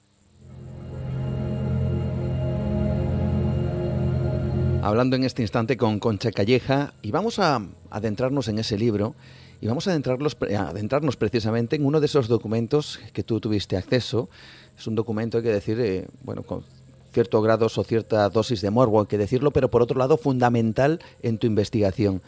Hablando 4.84 5.16
en 5.16 5.24
este 5.24 5.42
instante 5.42 5.76
con 5.76 5.98
Concha 5.98 6.30
Calleja, 6.30 6.92
y 7.02 7.10
vamos 7.10 7.40
a 7.40 7.58
adentrarnos 7.90 8.46
en 8.48 8.58
ese 8.58 8.78
libro 8.78 9.14
y 9.62 9.68
vamos 9.68 9.86
a 9.86 9.92
adentrarnos, 9.92 10.36
adentrarnos 10.58 11.16
precisamente 11.16 11.76
en 11.76 11.86
uno 11.86 12.00
de 12.00 12.06
esos 12.06 12.26
documentos 12.26 12.98
que 13.12 13.22
tú 13.22 13.38
tuviste 13.38 13.76
acceso. 13.76 14.28
Es 14.76 14.88
un 14.88 14.96
documento, 14.96 15.38
hay 15.38 15.44
que 15.44 15.52
decir, 15.52 15.78
eh, 15.80 16.08
bueno, 16.22 16.42
con 16.42 16.64
cierto 17.12 17.40
grado 17.40 17.66
o 17.66 17.84
cierta 17.84 18.28
dosis 18.28 18.60
de 18.60 18.72
morbo, 18.72 19.00
hay 19.00 19.06
que 19.06 19.18
decirlo, 19.18 19.52
pero 19.52 19.70
por 19.70 19.80
otro 19.80 19.96
lado 19.96 20.16
fundamental 20.16 20.98
en 21.22 21.38
tu 21.38 21.46
investigación. 21.46 22.22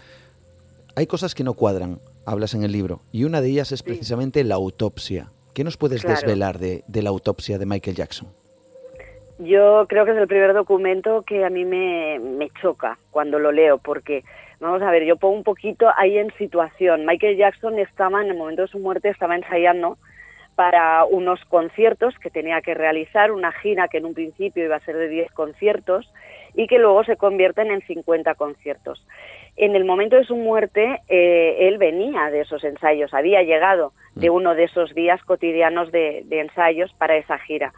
Hay 0.94 1.08
cosas 1.08 1.34
que 1.34 1.42
no 1.42 1.54
cuadran, 1.54 1.98
hablas 2.24 2.54
en 2.54 2.62
el 2.62 2.70
libro, 2.70 3.00
y 3.10 3.24
una 3.24 3.40
de 3.40 3.48
ellas 3.48 3.72
es 3.72 3.82
precisamente 3.82 4.44
la 4.44 4.54
autopsia. 4.54 5.32
¿Qué 5.54 5.64
nos 5.64 5.76
puedes 5.76 6.04
desvelar 6.04 6.60
de, 6.60 6.84
de 6.86 7.02
la 7.02 7.10
autopsia 7.10 7.58
de 7.58 7.66
Michael 7.66 7.96
Jackson? 7.96 8.28
Yo 9.40 9.86
creo 9.88 10.04
que 10.04 10.12
es 10.12 10.18
el 10.18 10.28
primer 10.28 10.54
documento 10.54 11.22
que 11.22 11.44
a 11.44 11.50
mí 11.50 11.64
me, 11.64 12.20
me 12.20 12.48
choca 12.62 12.96
cuando 13.10 13.40
lo 13.40 13.50
leo, 13.50 13.78
porque, 13.78 14.22
vamos 14.64 14.82
a 14.82 14.90
ver, 14.90 15.04
yo 15.04 15.16
pongo 15.16 15.36
un 15.36 15.44
poquito 15.44 15.90
ahí 15.96 16.16
en 16.16 16.32
situación. 16.38 17.04
Michael 17.04 17.36
Jackson 17.36 17.78
estaba, 17.78 18.22
en 18.22 18.30
el 18.30 18.36
momento 18.36 18.62
de 18.62 18.68
su 18.68 18.78
muerte, 18.78 19.10
estaba 19.10 19.36
ensayando 19.36 19.98
para 20.54 21.04
unos 21.04 21.44
conciertos 21.46 22.18
que 22.18 22.30
tenía 22.30 22.62
que 22.62 22.74
realizar, 22.74 23.30
una 23.30 23.52
gira 23.52 23.88
que 23.88 23.98
en 23.98 24.06
un 24.06 24.14
principio 24.14 24.64
iba 24.64 24.76
a 24.76 24.80
ser 24.80 24.96
de 24.96 25.08
10 25.08 25.32
conciertos 25.32 26.10
y 26.54 26.66
que 26.66 26.78
luego 26.78 27.04
se 27.04 27.16
convierten 27.16 27.70
en 27.70 27.82
50 27.82 28.34
conciertos. 28.36 29.04
En 29.56 29.76
el 29.76 29.84
momento 29.84 30.16
de 30.16 30.24
su 30.24 30.36
muerte, 30.36 31.00
eh, 31.08 31.68
él 31.68 31.76
venía 31.76 32.30
de 32.30 32.40
esos 32.40 32.64
ensayos, 32.64 33.12
había 33.12 33.42
llegado 33.42 33.92
de 34.14 34.30
mm. 34.30 34.34
uno 34.34 34.54
de 34.54 34.64
esos 34.64 34.94
días 34.94 35.22
cotidianos 35.24 35.92
de, 35.92 36.22
de 36.24 36.40
ensayos 36.40 36.92
para 36.94 37.16
esa 37.16 37.38
gira. 37.38 37.72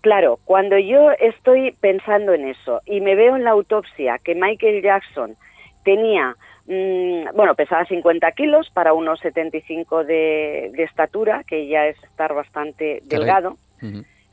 Claro, 0.00 0.38
cuando 0.44 0.78
yo 0.78 1.10
estoy 1.12 1.72
pensando 1.80 2.32
en 2.32 2.48
eso 2.48 2.80
y 2.86 3.00
me 3.00 3.14
veo 3.14 3.36
en 3.36 3.44
la 3.44 3.50
autopsia 3.50 4.18
que 4.22 4.34
Michael 4.34 4.82
Jackson 4.82 5.36
tenía, 5.84 6.36
mm, 6.66 7.36
bueno, 7.36 7.54
pesaba 7.54 7.84
50 7.84 8.32
kilos 8.32 8.70
para 8.70 8.92
unos 8.92 9.20
75 9.20 10.04
de, 10.04 10.70
de 10.74 10.82
estatura, 10.82 11.44
que 11.44 11.66
ya 11.68 11.86
es 11.86 12.02
estar 12.04 12.34
bastante 12.34 13.00
delgado. 13.04 13.56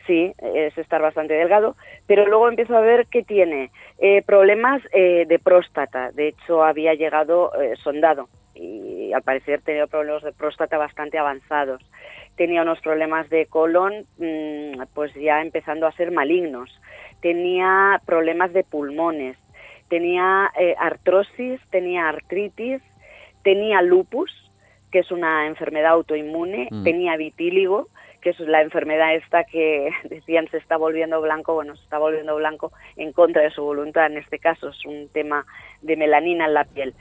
Sí, 0.07 0.33
es 0.41 0.75
estar 0.77 1.01
bastante 1.01 1.35
delgado, 1.35 1.75
pero 2.07 2.25
luego 2.25 2.49
empiezo 2.49 2.75
a 2.75 2.81
ver 2.81 3.05
que 3.07 3.21
tiene. 3.21 3.69
Eh, 3.99 4.23
problemas 4.23 4.81
eh, 4.93 5.25
de 5.27 5.39
próstata. 5.39 6.11
De 6.11 6.29
hecho, 6.29 6.63
había 6.63 6.95
llegado 6.95 7.51
eh, 7.61 7.75
sondado 7.83 8.27
y 8.55 9.13
al 9.13 9.21
parecer 9.21 9.61
tenía 9.61 9.87
problemas 9.87 10.23
de 10.23 10.31
próstata 10.31 10.77
bastante 10.77 11.17
avanzados. 11.17 11.81
Tenía 12.35 12.63
unos 12.63 12.79
problemas 12.79 13.29
de 13.29 13.45
colon 13.45 14.05
mm, 14.17 14.81
pues 14.93 15.13
ya 15.13 15.41
empezando 15.41 15.85
a 15.85 15.91
ser 15.91 16.11
malignos, 16.11 16.69
tenía 17.21 18.01
problemas 18.05 18.53
de 18.53 18.63
pulmones, 18.63 19.37
tenía 19.91 20.49
eh, 20.57 20.73
artrosis, 20.79 21.59
tenía 21.69 22.07
artritis, 22.07 22.81
tenía 23.43 23.81
lupus, 23.81 24.31
que 24.89 24.99
es 24.99 25.11
una 25.11 25.47
enfermedad 25.47 25.91
autoinmune, 25.91 26.69
mm. 26.71 26.83
tenía 26.85 27.17
vitíligo, 27.17 27.89
que 28.21 28.29
es 28.29 28.39
la 28.39 28.61
enfermedad 28.61 29.13
esta 29.15 29.43
que 29.43 29.91
decían 30.05 30.47
se 30.49 30.57
está 30.59 30.77
volviendo 30.77 31.19
blanco, 31.19 31.55
bueno, 31.55 31.75
se 31.75 31.83
está 31.83 31.97
volviendo 31.97 32.37
blanco 32.37 32.71
en 32.95 33.11
contra 33.11 33.41
de 33.41 33.51
su 33.51 33.63
voluntad, 33.63 34.05
en 34.05 34.17
este 34.17 34.39
caso 34.39 34.69
es 34.69 34.85
un 34.85 35.09
tema 35.09 35.45
de 35.81 35.97
melanina 35.97 36.45
en 36.45 36.53
la 36.53 36.63
piel. 36.63 36.93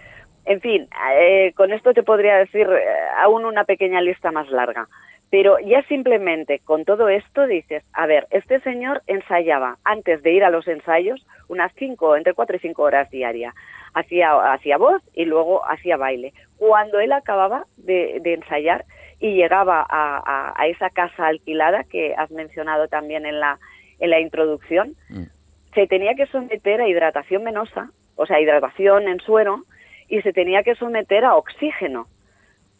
En 0.44 0.60
fin, 0.60 0.88
eh, 1.14 1.52
con 1.54 1.72
esto 1.72 1.94
te 1.94 2.02
podría 2.02 2.38
decir 2.38 2.66
eh, 2.68 2.84
aún 3.18 3.44
una 3.44 3.62
pequeña 3.62 4.00
lista 4.00 4.32
más 4.32 4.50
larga. 4.50 4.88
Pero 5.30 5.58
ya 5.60 5.82
simplemente 5.84 6.58
con 6.58 6.84
todo 6.84 7.08
esto 7.08 7.46
dices, 7.46 7.84
a 7.92 8.06
ver, 8.06 8.26
este 8.30 8.60
señor 8.60 9.02
ensayaba 9.06 9.78
antes 9.84 10.22
de 10.22 10.32
ir 10.32 10.44
a 10.44 10.50
los 10.50 10.66
ensayos 10.66 11.24
unas 11.48 11.72
cinco, 11.76 12.16
entre 12.16 12.34
cuatro 12.34 12.56
y 12.56 12.60
cinco 12.60 12.82
horas 12.82 13.10
diarias. 13.10 13.54
Hacía, 13.94 14.52
hacía 14.52 14.76
voz 14.76 15.02
y 15.14 15.24
luego 15.24 15.68
hacía 15.68 15.96
baile. 15.96 16.32
Cuando 16.58 16.98
él 17.00 17.12
acababa 17.12 17.64
de, 17.76 18.20
ensayar 18.24 18.84
y 19.20 19.34
llegaba 19.34 19.86
a, 19.88 20.66
esa 20.66 20.90
casa 20.90 21.26
alquilada 21.26 21.84
que 21.84 22.14
has 22.16 22.30
mencionado 22.30 22.88
también 22.88 23.24
en 23.24 23.38
la, 23.40 23.58
en 23.98 24.10
la 24.10 24.20
introducción, 24.20 24.94
mm. 25.08 25.24
se 25.74 25.86
tenía 25.86 26.14
que 26.14 26.26
someter 26.26 26.80
a 26.80 26.88
hidratación 26.88 27.44
venosa, 27.44 27.90
o 28.16 28.26
sea, 28.26 28.40
hidratación 28.40 29.08
en 29.08 29.18
suero, 29.20 29.64
y 30.08 30.22
se 30.22 30.32
tenía 30.32 30.62
que 30.62 30.74
someter 30.74 31.24
a 31.24 31.36
oxígeno 31.36 32.06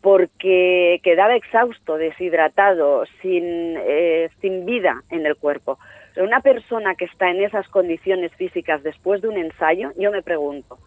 porque 0.01 1.01
quedaba 1.03 1.37
exhausto, 1.37 1.97
deshidratado, 1.97 3.05
sin, 3.21 3.77
eh, 3.79 4.31
sin 4.41 4.65
vida 4.65 5.03
en 5.11 5.27
el 5.27 5.37
cuerpo. 5.37 5.79
Una 6.17 6.41
persona 6.41 6.95
que 6.95 7.05
está 7.05 7.31
en 7.31 7.43
esas 7.43 7.69
condiciones 7.69 8.33
físicas 8.35 8.83
después 8.83 9.23
de 9.23 9.29
un 9.29 9.37
ensayo, 9.37 9.93
yo 9.97 10.11
me 10.11 10.23
pregunto, 10.23 10.79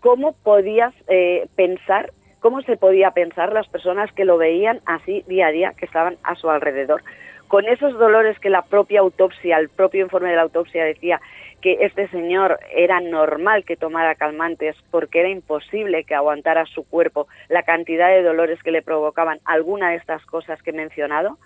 ¿cómo 0.00 0.32
podías 0.32 0.94
eh, 1.08 1.46
pensar, 1.56 2.10
cómo 2.40 2.62
se 2.62 2.76
podía 2.76 3.10
pensar 3.10 3.52
las 3.52 3.68
personas 3.68 4.12
que 4.12 4.24
lo 4.24 4.38
veían 4.38 4.80
así 4.86 5.24
día 5.26 5.48
a 5.48 5.52
día, 5.52 5.72
que 5.76 5.86
estaban 5.86 6.16
a 6.22 6.36
su 6.36 6.50
alrededor? 6.50 7.02
Con 7.48 7.66
esos 7.66 7.92
dolores 7.98 8.38
que 8.40 8.50
la 8.50 8.62
propia 8.62 9.00
autopsia, 9.00 9.58
el 9.58 9.68
propio 9.68 10.02
informe 10.02 10.30
de 10.30 10.36
la 10.36 10.42
autopsia 10.42 10.84
decía 10.84 11.20
que 11.60 11.78
este 11.80 12.08
señor 12.08 12.58
era 12.74 13.00
normal 13.00 13.64
que 13.64 13.76
tomara 13.76 14.14
calmantes 14.14 14.76
porque 14.90 15.20
era 15.20 15.28
imposible 15.28 16.04
que 16.04 16.14
aguantara 16.14 16.66
su 16.66 16.84
cuerpo 16.84 17.28
la 17.48 17.62
cantidad 17.62 18.08
de 18.08 18.22
dolores 18.22 18.62
que 18.62 18.72
le 18.72 18.82
provocaban 18.82 19.38
alguna 19.44 19.90
de 19.90 19.96
estas 19.96 20.24
cosas 20.26 20.60
que 20.62 20.70
he 20.70 20.74
mencionado, 20.74 21.38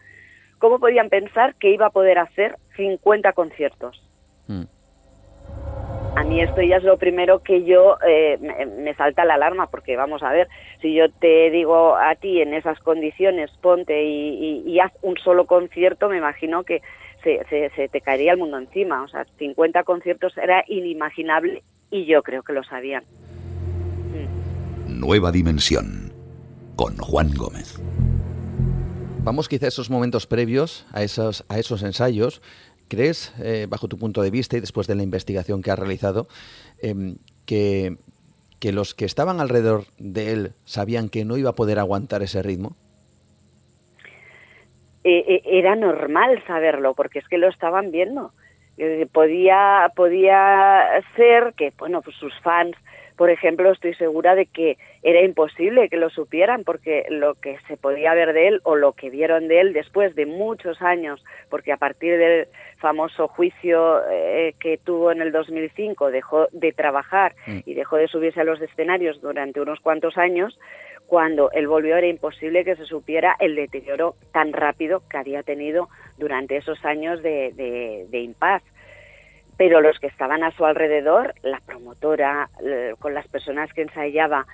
¿cómo 0.58 0.78
podían 0.78 1.10
pensar 1.10 1.54
que 1.56 1.70
iba 1.70 1.86
a 1.86 1.90
poder 1.90 2.18
hacer 2.18 2.56
50 2.76 3.32
conciertos? 3.34 4.02
Mm. 4.48 4.64
A 6.16 6.24
mí 6.24 6.40
esto 6.40 6.60
ya 6.62 6.76
es 6.76 6.82
lo 6.82 6.96
primero 6.98 7.40
que 7.40 7.64
yo 7.64 7.96
eh, 8.06 8.38
me, 8.38 8.94
salta 8.94 9.24
la 9.24 9.34
alarma, 9.34 9.68
porque 9.68 9.96
vamos 9.96 10.22
a 10.22 10.32
ver, 10.32 10.48
si 10.82 10.94
yo 10.94 11.10
te 11.10 11.50
digo 11.50 11.96
a 11.96 12.14
ti 12.16 12.40
en 12.40 12.52
esas 12.52 12.78
condiciones, 12.80 13.50
ponte 13.60 14.02
y 14.02 14.78
haz 14.80 14.92
un 15.02 15.16
solo 15.18 15.46
concierto, 15.46 16.08
me 16.08 16.18
imagino 16.18 16.64
que 16.64 16.82
se, 17.22 17.88
te 17.88 18.00
caería 18.00 18.32
el 18.32 18.38
mundo 18.38 18.58
encima. 18.58 19.02
O 19.02 19.08
sea, 19.08 19.26
50 19.38 19.82
conciertos 19.84 20.36
era 20.36 20.64
inimaginable 20.66 21.62
y 21.90 22.06
yo 22.06 22.22
creo 22.22 22.42
que 22.42 22.52
lo 22.52 22.62
sabían. 22.64 23.04
Nueva 24.86 25.32
Dimensión 25.32 26.12
con 26.76 26.96
Juan 26.96 27.30
Gómez. 27.34 27.78
Vamos 29.22 29.48
quizá 29.48 29.66
a 29.66 29.68
esos 29.68 29.90
momentos 29.90 30.26
previos 30.26 30.86
a 30.92 31.02
esos, 31.02 31.44
a 31.48 31.58
esos 31.58 31.82
ensayos. 31.82 32.40
¿Crees, 32.90 33.32
eh, 33.40 33.66
bajo 33.68 33.86
tu 33.86 33.96
punto 33.98 34.20
de 34.20 34.32
vista 34.32 34.56
y 34.56 34.60
después 34.60 34.88
de 34.88 34.96
la 34.96 35.04
investigación 35.04 35.62
que 35.62 35.70
has 35.70 35.78
realizado, 35.78 36.26
em, 36.82 37.18
que, 37.46 37.98
que 38.58 38.72
los 38.72 38.94
que 38.94 39.04
estaban 39.04 39.40
alrededor 39.40 39.84
de 39.98 40.32
él 40.32 40.52
sabían 40.64 41.08
que 41.08 41.24
no 41.24 41.36
iba 41.36 41.50
a 41.50 41.54
poder 41.54 41.78
aguantar 41.78 42.22
ese 42.22 42.42
ritmo? 42.42 42.74
Eh, 45.04 45.24
eh, 45.28 45.42
era 45.44 45.76
normal 45.76 46.42
saberlo, 46.48 46.94
porque 46.94 47.20
es 47.20 47.28
que 47.28 47.38
lo 47.38 47.48
estaban 47.48 47.92
viendo. 47.92 48.32
Podía, 49.12 49.92
podía 49.94 50.88
ser 51.14 51.54
que, 51.56 51.72
bueno, 51.78 52.02
pues 52.02 52.16
sus 52.16 52.34
fans, 52.40 52.74
por 53.20 53.28
ejemplo, 53.28 53.70
estoy 53.70 53.92
segura 53.96 54.34
de 54.34 54.46
que 54.46 54.78
era 55.02 55.20
imposible 55.20 55.90
que 55.90 55.98
lo 55.98 56.08
supieran, 56.08 56.64
porque 56.64 57.04
lo 57.10 57.34
que 57.34 57.58
se 57.68 57.76
podía 57.76 58.14
ver 58.14 58.32
de 58.32 58.48
él 58.48 58.60
o 58.62 58.76
lo 58.76 58.92
que 58.92 59.10
vieron 59.10 59.46
de 59.46 59.60
él 59.60 59.74
después 59.74 60.14
de 60.14 60.24
muchos 60.24 60.80
años, 60.80 61.22
porque 61.50 61.70
a 61.70 61.76
partir 61.76 62.16
del 62.16 62.48
famoso 62.78 63.28
juicio 63.28 64.00
que 64.58 64.80
tuvo 64.82 65.12
en 65.12 65.20
el 65.20 65.32
2005 65.32 66.10
dejó 66.10 66.48
de 66.52 66.72
trabajar 66.72 67.34
mm. 67.46 67.58
y 67.66 67.74
dejó 67.74 67.96
de 67.96 68.08
subirse 68.08 68.40
a 68.40 68.44
los 68.44 68.58
escenarios 68.62 69.20
durante 69.20 69.60
unos 69.60 69.80
cuantos 69.80 70.16
años, 70.16 70.58
cuando 71.06 71.50
él 71.52 71.68
volvió 71.68 71.98
era 71.98 72.06
imposible 72.06 72.64
que 72.64 72.76
se 72.76 72.86
supiera 72.86 73.36
el 73.38 73.54
deterioro 73.54 74.14
tan 74.32 74.54
rápido 74.54 75.02
que 75.10 75.18
había 75.18 75.42
tenido 75.42 75.90
durante 76.16 76.56
esos 76.56 76.82
años 76.86 77.22
de, 77.22 77.52
de, 78.08 78.18
impas. 78.18 78.62
Pero 79.60 79.82
los 79.82 79.98
que 79.98 80.06
estaban 80.06 80.42
a 80.42 80.52
su 80.52 80.64
alrededor, 80.64 81.34
la 81.42 81.60
promotora, 81.60 82.48
con 82.98 83.12
las 83.12 83.28
personas 83.28 83.70
que 83.74 83.82
ensayaba, 83.82 84.46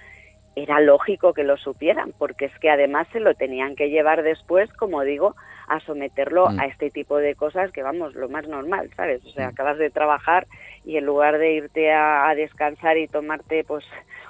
era 0.57 0.81
lógico 0.81 1.33
que 1.33 1.45
lo 1.45 1.57
supieran, 1.57 2.13
porque 2.19 2.47
es 2.47 2.59
que 2.59 2.71
además 2.71 3.07
se 3.13 3.21
lo 3.21 3.35
tenían 3.35 3.77
que 3.77 3.89
llevar 3.89 4.25
después, 4.25 4.69
como 4.73 5.03
digo, 5.03 5.37
a 5.69 5.79
someterlo 5.79 6.51
mm. 6.51 6.59
a 6.59 6.67
este 6.67 6.91
tipo 6.91 7.19
de 7.19 7.37
cosas 7.37 7.71
que 7.71 7.85
vamos, 7.85 8.17
lo 8.17 8.29
más 8.29 8.49
normal, 8.49 8.91
¿sabes? 8.97 9.25
O 9.25 9.31
sea, 9.31 9.47
mm. 9.47 9.51
acabas 9.51 9.79
de 9.79 9.91
trabajar 9.91 10.49
y 10.85 10.97
en 10.97 11.07
lugar 11.07 11.39
de 11.39 11.53
irte 11.53 11.93
a, 11.93 12.29
a 12.29 12.35
descansar 12.35 12.99
y 12.99 13.07
tomarte 13.07 13.63
pues 13.63 13.85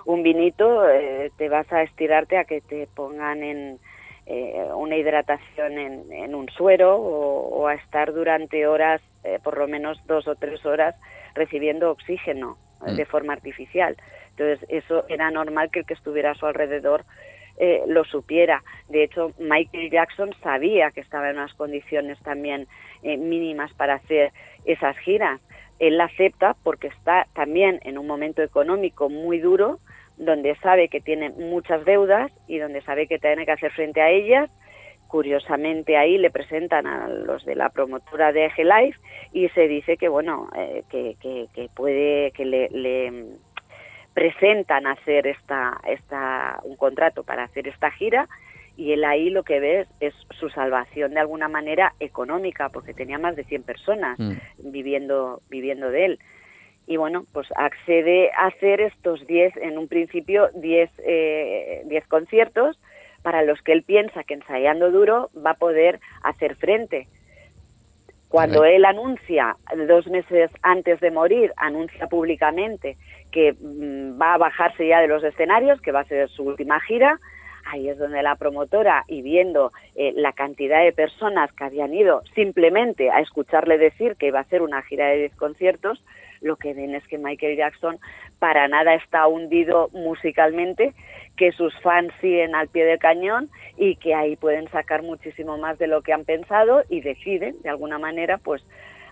un 0.05 0.23
vinito, 0.23 0.87
eh, 0.91 1.33
te 1.39 1.49
vas 1.49 1.73
a 1.73 1.85
estirarte 1.85 2.37
a 2.37 2.45
que 2.45 2.61
te 2.61 2.87
pongan 2.95 3.43
en 3.43 3.79
eh, 4.27 4.69
una 4.75 4.97
hidratación 4.97 5.79
en, 5.79 6.35
un 6.35 6.49
suero 6.51 6.97
o, 6.97 7.67
a 7.67 7.75
estar 7.75 8.13
durante 8.13 8.67
horas, 8.67 9.01
eh, 9.25 9.39
por 9.43 9.57
lo 9.57 9.69
menos 9.69 10.05
dos 10.07 10.27
o 10.29 10.35
tres 10.35 10.65
horas, 10.67 10.95
recibiendo 11.35 11.91
oxígeno 11.91 12.57
mm. 12.81 12.97
de 12.97 13.05
forma 13.07 13.33
artificial. 13.33 13.97
Entonces, 14.31 14.69
eso 14.69 15.05
era 15.09 15.31
normal 15.31 15.71
que 15.71 15.81
el 15.81 15.87
que 15.87 15.95
estuviera 15.95 16.33
a 16.33 16.35
su 16.35 16.47
alrededor 16.47 17.05
lo 17.87 18.05
supiera. 18.05 18.63
De 18.91 19.03
hecho, 19.03 19.33
Michael 19.39 19.91
Jackson 19.91 20.35
sabía 20.43 20.91
que 20.91 21.01
estaba 21.01 21.31
en 21.31 21.39
unas 21.39 21.55
condiciones 21.55 22.19
también 22.19 22.69
mínimas 23.03 23.73
para 23.73 23.95
hacer 23.95 24.31
esas 24.67 24.95
giras 24.99 25.41
él 25.79 25.99
la 25.99 26.05
acepta 26.05 26.57
porque 26.63 26.89
está 26.89 27.27
también 27.35 27.81
en 27.83 27.99
un 27.99 28.07
momento 28.07 28.43
económico 28.43 29.09
muy 29.09 29.39
duro, 29.39 29.79
donde 30.17 30.55
sabe 30.57 30.89
que 30.89 31.01
tiene 31.01 31.31
muchas 31.31 31.85
deudas 31.85 32.33
y 32.47 32.59
donde 32.59 32.83
sabe 32.83 33.07
que 33.07 33.19
tiene 33.19 33.45
que 33.45 33.53
hacer 33.53 33.73
frente 33.73 34.01
a 34.01 34.11
ellas. 34.11 34.51
Curiosamente 35.09 35.97
ahí 35.97 36.19
le 36.19 36.31
presentan 36.31 36.87
a 36.87 37.09
los 37.09 37.45
de 37.45 37.55
la 37.55 37.69
promotora 37.69 38.33
de 38.33 38.47
Eje 38.47 38.65
Life 38.65 38.99
y 39.33 39.49
se 39.51 39.69
dice 39.69 39.97
que 39.97 40.09
bueno 40.09 40.49
eh, 40.57 40.83
que, 40.91 41.17
que, 41.21 41.69
puede 41.75 42.33
que 42.33 42.45
le, 42.45 42.69
le, 42.71 43.27
presentan 44.13 44.87
hacer 44.87 45.27
esta, 45.27 45.79
esta 45.87 46.59
un 46.65 46.77
contrato 46.77 47.23
para 47.23 47.45
hacer 47.45 47.69
esta 47.69 47.91
gira 47.93 48.27
y 48.77 48.93
él 48.93 49.05
ahí 49.05 49.31
lo 49.31 49.43
que 49.43 49.59
ve 49.59 49.87
es, 50.01 50.15
su 50.39 50.51
salvación 50.51 51.15
de 51.15 51.21
alguna 51.21 51.49
manera 51.49 51.95
económica, 51.99 52.69
porque 52.69 52.93
tenía 52.93 53.19
más 53.19 53.35
de 53.35 53.45
100 53.45 53.63
personas 53.63 54.19
mm. 54.19 54.33
viviendo, 54.71 55.41
viviendo 55.49 55.91
de 55.91 56.05
él. 56.05 56.19
Y 56.87 56.97
bueno, 56.97 57.25
pues 57.33 57.49
accede 57.57 58.31
a 58.33 58.47
hacer 58.47 58.81
estos 58.81 59.27
10, 59.27 59.57
en 59.57 59.79
un 59.79 59.89
principio 59.89 60.49
10 60.55 60.91
eh, 60.99 61.83
diez 61.87 62.07
conciertos 62.07 62.79
para 63.23 63.43
los 63.43 63.61
que 63.63 63.73
él 63.73 63.83
piensa 63.83 64.23
que 64.23 64.35
ensayando 64.35 64.93
duro 64.93 65.31
va 65.45 65.51
a 65.51 65.55
poder 65.55 65.99
hacer 66.23 66.55
frente. 66.55 67.09
Cuando 68.29 68.65
él 68.65 68.85
anuncia, 68.85 69.57
dos 69.89 70.07
meses 70.09 70.51
antes 70.63 71.01
de 71.01 71.11
morir, 71.11 71.53
anuncia 71.57 72.07
públicamente 72.07 72.97
que 73.31 73.53
mm, 73.53 74.21
va 74.21 74.35
a 74.35 74.39
bajarse 74.39 74.87
ya 74.87 75.01
de 75.01 75.09
los 75.09 75.25
escenarios, 75.25 75.81
que 75.81 75.93
va 75.93 76.01
a 76.01 76.05
ser 76.05 76.29
su 76.29 76.43
última 76.43 76.81
gira, 76.81 77.19
ahí 77.65 77.89
es 77.89 77.99
donde 77.99 78.23
la 78.23 78.37
promotora, 78.37 79.05
y 79.09 79.23
viendo 79.23 79.73
eh, 79.95 80.13
la 80.17 80.33
cantidad 80.33 80.83
de 80.83 80.93
personas 80.93 81.53
que 81.53 81.65
habían 81.65 81.95
ido 81.95 82.23
simplemente 82.35 83.11
a 83.11 83.21
escucharle 83.21 83.79
decir 83.79 84.17
que 84.17 84.29
iba 84.29 84.39
a 84.39 84.43
hacer 84.43 84.63
una 84.63 84.83
gira 84.83 85.09
de 85.09 85.19
10 85.19 85.37
conciertos, 85.37 86.03
lo 86.41 86.57
que 86.57 86.75
ven 86.75 86.95
es 86.95 87.07
que 87.09 87.19
Michael 87.19 87.57
Jackson 87.57 87.99
para 88.39 88.69
nada 88.69 88.95
está 88.95 89.27
hundido 89.27 89.89
musicalmente, 89.93 90.95
que 91.37 91.53
sus 91.53 91.79
fans 91.81 92.13
siguen 92.21 92.55
al 92.55 92.69
pie 92.69 92.85
del 92.85 92.99
cañón 92.99 93.51
y 93.77 93.97
que 93.97 94.15
ahí 94.15 94.37
pueden 94.37 94.69
sacar 94.71 95.03
muchísimo 95.03 95.59
más 95.59 95.79
de 95.79 95.87
lo 95.87 96.03
que 96.03 96.13
han 96.13 96.25
pensado 96.25 96.83
y 96.89 97.01
deciden, 97.01 97.61
de 97.63 97.71
alguna 97.71 97.99
manera, 97.99 98.39
pues 98.39 98.65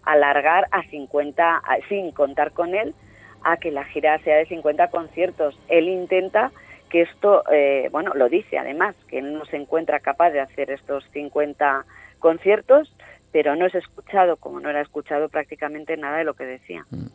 alargar 0.05 0.67
a 0.71 0.83
50, 0.85 1.63
sin 1.89 2.13
contar 2.13 2.53
con 2.53 2.75
él, 2.75 2.95
a 3.43 3.57
que 3.57 3.71
la 3.71 3.85
gira 3.85 4.19
sea 4.21 4.37
de 4.37 4.47
50 4.47 4.89
conciertos. 4.89 5.59
Él 5.69 5.89
intenta 5.89 6.51
que 6.91 7.03
esto, 7.03 7.43
eh, 7.51 7.89
bueno, 7.91 8.13
lo 8.15 8.29
dice 8.29 8.59
además, 8.59 8.95
que 9.09 9.19
él 9.19 9.35
no 9.35 9.45
se 9.47 9.57
encuentra 9.57 10.01
capaz 10.01 10.31
de 10.31 10.41
hacer 10.41 10.71
estos 10.71 11.05
50 11.13 11.85
conciertos, 12.19 12.95
pero 13.35 13.57
no 13.57 13.67
es 13.67 13.75
escuchado, 13.75 14.37
como 14.37 14.61
no 14.61 14.71
era 14.71 14.81
escuchado 14.81 15.29
prácticamente 15.29 15.97
nada 15.97 16.19
de 16.19 16.25
lo 16.25 16.35
que 16.35 16.45
decía. 16.45 16.87
Mm. 16.91 17.09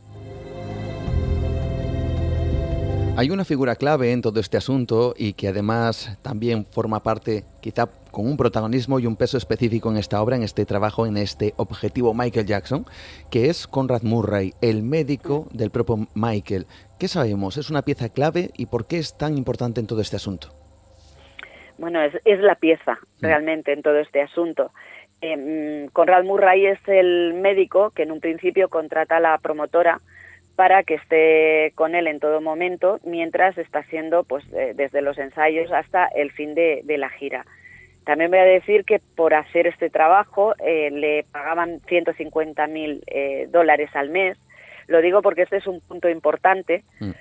Hay 3.16 3.30
una 3.30 3.46
figura 3.46 3.76
clave 3.76 4.12
en 4.12 4.22
todo 4.22 4.42
este 4.42 4.58
asunto 4.58 5.14
y 5.18 5.32
que 5.32 5.48
además 5.48 6.20
también 6.22 6.66
forma 6.66 7.02
parte, 7.02 7.46
quizá 7.62 7.88
con 8.12 8.28
un 8.28 8.36
protagonismo 8.36 9.00
y 9.00 9.06
un 9.06 9.16
peso 9.16 9.38
específico 9.38 9.90
en 9.90 9.96
esta 9.96 10.22
obra, 10.22 10.36
en 10.36 10.44
este 10.44 10.66
trabajo, 10.66 11.06
en 11.06 11.16
este 11.16 11.54
objetivo 11.56 12.14
Michael 12.14 12.46
Jackson, 12.46 12.86
que 13.32 13.50
es 13.50 13.66
Conrad 13.66 14.02
Murray, 14.04 14.54
el 14.62 14.84
médico 14.84 15.48
del 15.54 15.72
propio 15.72 16.08
Michael. 16.16 16.66
¿Qué 17.00 17.08
sabemos? 17.08 17.56
¿Es 17.56 17.70
una 17.70 17.84
pieza 17.84 18.10
clave 18.10 18.52
y 18.58 18.66
por 18.66 18.88
qué 18.88 18.98
es 18.98 19.18
tan 19.18 19.38
importante 19.38 19.80
en 19.80 19.88
todo 19.88 20.02
este 20.02 20.18
asunto? 20.18 20.50
Bueno, 21.80 22.02
es, 22.04 22.40
la 22.42 22.56
pieza 22.56 23.00
realmente 23.22 23.72
en 23.72 23.82
todo 23.82 24.00
este 24.00 24.22
asunto. 24.22 24.72
Eh, 25.22 25.88
Conrad 25.94 26.24
Murray 26.24 26.66
es 26.66 26.80
el 26.88 27.34
médico 27.36 27.92
que 27.92 28.04
en 28.04 28.12
un 28.12 28.20
principio 28.20 28.70
contrata 28.70 29.18
a 29.18 29.20
la 29.20 29.38
promotora 29.38 30.00
para 30.60 30.84
que 30.84 30.96
esté 30.96 31.72
con 31.76 31.96
él 31.96 32.06
en 32.08 32.20
todo 32.20 32.42
momento 32.42 33.00
mientras 33.06 33.58
está 33.58 33.82
siendo 33.84 34.26
pues 34.26 34.44
eh, 34.52 34.74
desde 34.76 35.02
los 35.02 35.18
ensayos 35.18 35.72
hasta 35.72 36.08
el 36.08 36.32
fin 36.32 36.54
de, 36.54 36.84
la 36.98 37.10
gira. 37.10 37.46
También 38.04 38.30
voy 38.30 38.42
a 38.42 38.44
decir 38.44 38.84
que 38.84 39.00
por 39.16 39.34
hacer 39.34 39.68
este 39.68 39.90
trabajo 39.90 40.54
eh, 40.60 40.92
le 40.92 41.24
pagaban 41.32 41.80
150 41.88 42.68
mil 42.68 43.02
eh, 43.08 43.48
dólares 43.50 43.90
al 43.94 44.10
mes. 44.10 44.38
Lo 44.88 45.02
digo 45.02 45.22
porque 45.22 45.44
este 45.44 45.56
es 45.56 45.66
un 45.66 45.80
punto 45.80 46.10
importante, 46.10 46.84
mm. 47.00 47.12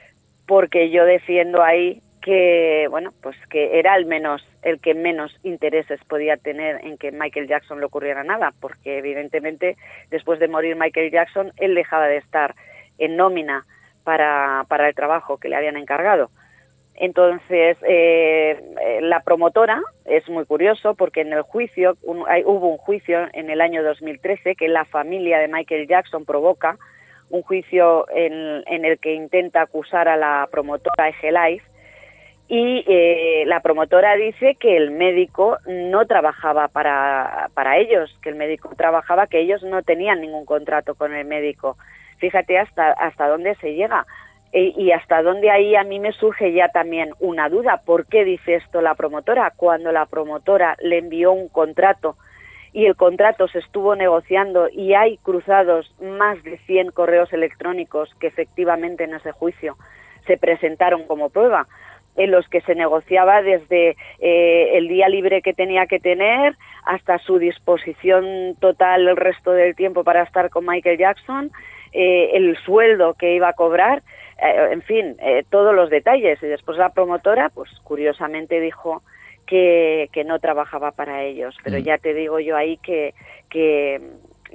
porque 0.45 0.91
yo 0.91 1.05
defiendo 1.05 1.63
ahí 1.63 2.03
que 2.29 2.89
bueno 2.91 3.15
pues 3.23 3.39
que 3.49 3.79
era 3.79 3.95
al 3.95 4.05
menos 4.05 4.47
el 4.61 4.81
que 4.81 4.93
menos 4.93 5.35
intereses 5.45 5.99
podía 6.05 6.37
tener 6.37 6.85
en 6.85 6.99
que 6.99 7.11
Michael 7.11 7.49
Jackson 7.49 7.81
le 7.81 7.87
ocurriera 7.87 8.23
nada 8.23 8.53
porque 8.61 8.99
evidentemente 8.99 9.79
después 10.11 10.39
de 10.39 10.47
morir 10.47 10.77
Michael 10.77 11.11
Jackson 11.11 11.53
él 11.57 11.75
dejaba 11.75 12.07
de 12.07 12.19
estar 12.19 12.55
en 12.99 13.17
nómina 13.17 13.65
para, 14.05 14.67
para 14.69 14.91
el 14.91 14.95
trabajo 14.95 15.39
que 15.39 15.49
le 15.49 15.57
habían 15.57 15.79
encargado. 15.79 16.29
Entonces, 16.97 17.79
eh, 17.83 18.61
eh, 18.79 18.99
la 19.01 19.21
promotora 19.21 19.81
es 20.05 20.29
muy 20.29 20.45
curioso 20.45 20.97
porque 20.97 21.23
en 21.23 21.33
el 21.33 21.43
juicio, 21.43 21.97
hubo 22.03 22.69
un 22.69 22.77
juicio 22.77 23.27
en 23.33 23.49
el 23.49 23.63
año 23.63 23.83
2013 23.83 24.55
que 24.55 24.69
la 24.69 24.85
familia 24.85 25.39
de 25.39 25.49
Michael 25.49 25.87
Jackson 25.87 26.27
provoca, 26.27 26.77
un 27.31 27.41
juicio 27.41 28.07
en, 28.11 28.65
en 28.67 28.85
el 28.85 28.99
que 28.99 29.15
intenta 29.15 29.63
acusar 29.63 30.09
a 30.09 30.17
la 30.17 30.47
promotora 30.51 31.11
Life 31.23 31.65
y 32.49 32.85
eh, 32.87 33.45
la 33.47 33.61
promotora 33.61 34.17
dice 34.17 34.55
que 34.55 34.77
el 34.77 34.91
médico 34.91 35.59
no 35.67 36.07
trabajaba 36.07 36.69
para, 36.69 37.51
para 37.55 37.77
ellos, 37.77 38.17
que 38.23 38.31
el 38.31 38.37
médico 38.37 38.71
trabajaba, 38.77 39.27
que 39.27 39.41
ellos 39.41 39.63
no 39.63 39.83
tenían 39.83 40.21
ningún 40.21 40.47
contrato 40.47 40.95
con 40.95 41.15
el 41.15 41.27
médico 41.27 41.77
Fíjate 42.19 42.59
hasta, 42.59 42.91
hasta 42.93 43.29
dónde 43.29 43.55
se 43.57 43.75
llega. 43.75 44.07
E, 44.53 44.73
y 44.77 44.93
hasta 44.93 45.23
dónde 45.23 45.51
ahí 45.51 45.77
a 45.77 45.85
mí 45.85 46.01
me 46.01 46.13
surge 46.13 46.53
ya 46.53 46.69
también 46.69 47.11
una 47.21 47.49
duda. 47.49 47.83
¿Por 47.85 48.07
qué 48.07 48.25
dice 48.25 48.57
esto 48.57 48.81
la 48.81 48.95
promotora? 48.95 49.53
Cuando 49.57 49.93
la 49.93 50.07
promotora 50.07 50.77
le 50.81 50.99
envió 50.99 51.33
un 51.33 51.49
contrato 51.49 52.17
y 52.73 52.87
el 52.87 52.97
contrato 52.97 53.49
se 53.49 53.59
estuvo 53.61 53.95
negociando 53.95 54.69
y 54.71 54.95
hay 54.95 55.19
cruzados 55.19 55.95
más 56.01 56.43
de 56.43 56.59
100 56.59 56.91
correos 56.93 57.33
electrónicos 57.33 58.15
que 58.21 58.27
efectivamente 58.27 59.05
en 59.05 59.15
ese 59.15 59.33
juicio 59.33 59.77
se 60.27 60.37
presentaron 60.37 61.05
como 61.07 61.31
prueba 61.31 61.67
en 62.19 62.33
los 62.33 62.47
que 62.49 62.61
se 62.63 62.75
negociaba 62.75 63.41
desde 63.43 63.97
eh, 64.19 64.71
el 64.75 64.89
día 64.89 65.09
libre 65.09 65.41
que 65.41 65.55
tenía 65.55 65.87
que 65.87 66.01
tener 66.01 66.57
hasta 66.85 67.19
su 67.19 67.39
disposición 67.39 68.57
total 68.61 69.09
el 69.09 69.17
resto 69.17 69.53
del 69.53 69.77
tiempo 69.77 70.05
para 70.05 70.25
estar 70.25 70.51
con 70.51 70.67
Michael 70.67 70.99
Jackson, 70.99 71.51
eh, 71.93 72.31
el 72.35 72.57
sueldo 72.59 73.15
que 73.15 73.35
iba 73.35 73.49
a 73.49 73.53
cobrar, 73.53 74.03
eh, 74.43 74.69
en 74.73 74.83
fin, 74.83 75.17
eh, 75.21 75.45
todos 75.49 75.75
los 75.75 75.91
detalles. 75.91 76.43
Y 76.43 76.47
después 76.47 76.77
la 76.77 76.93
promotora, 76.93 77.51
pues 77.51 77.71
curiosamente 77.85 78.61
dijo 78.61 79.03
que, 79.47 80.09
que 80.13 80.25
no 80.25 80.39
trabajaba 80.41 80.91
para 80.91 81.23
ellos. 81.23 81.57
Pero 81.63 81.79
mm. 81.79 81.83
ya 81.83 81.99
te 81.99 82.15
digo 82.15 82.41
yo 82.41 82.57
ahí 82.57 82.79
que, 82.79 83.15
que, 83.49 84.01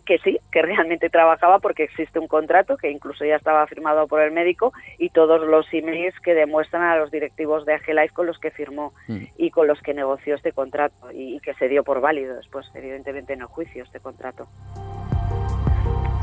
que 0.06 0.18
sí, 0.20 0.40
que 0.52 0.62
realmente 0.62 1.10
trabajaba 1.10 1.60
porque 1.60 1.84
existe 1.84 2.20
un 2.20 2.28
contrato 2.28 2.78
que 2.78 2.92
incluso 2.92 3.26
ya 3.26 3.36
estaba 3.36 3.66
firmado 3.68 4.08
por 4.08 4.22
el 4.22 4.32
médico 4.32 4.74
y 4.98 5.10
todos 5.10 5.42
los 5.48 5.66
emails 5.74 6.20
que 6.20 6.34
demuestran 6.34 6.84
a 6.84 6.98
los 6.98 7.12
directivos 7.12 7.66
de 7.66 7.74
Agelife 7.74 8.14
con 8.14 8.28
los 8.28 8.38
que 8.40 8.52
firmó 8.52 8.94
mm. 9.08 9.24
y 9.38 9.52
con 9.52 9.68
los 9.68 9.82
que 9.82 9.94
negoció 9.94 10.36
este 10.36 10.52
contrato 10.52 11.12
y, 11.12 11.36
y 11.36 11.40
que 11.40 11.54
se 11.56 11.68
dio 11.68 11.84
por 11.84 12.02
válido 12.02 12.36
después, 12.36 12.70
evidentemente 12.76 13.34
en 13.34 13.42
el 13.42 13.48
juicio, 13.48 13.84
este 13.84 14.00
contrato. 14.00 14.48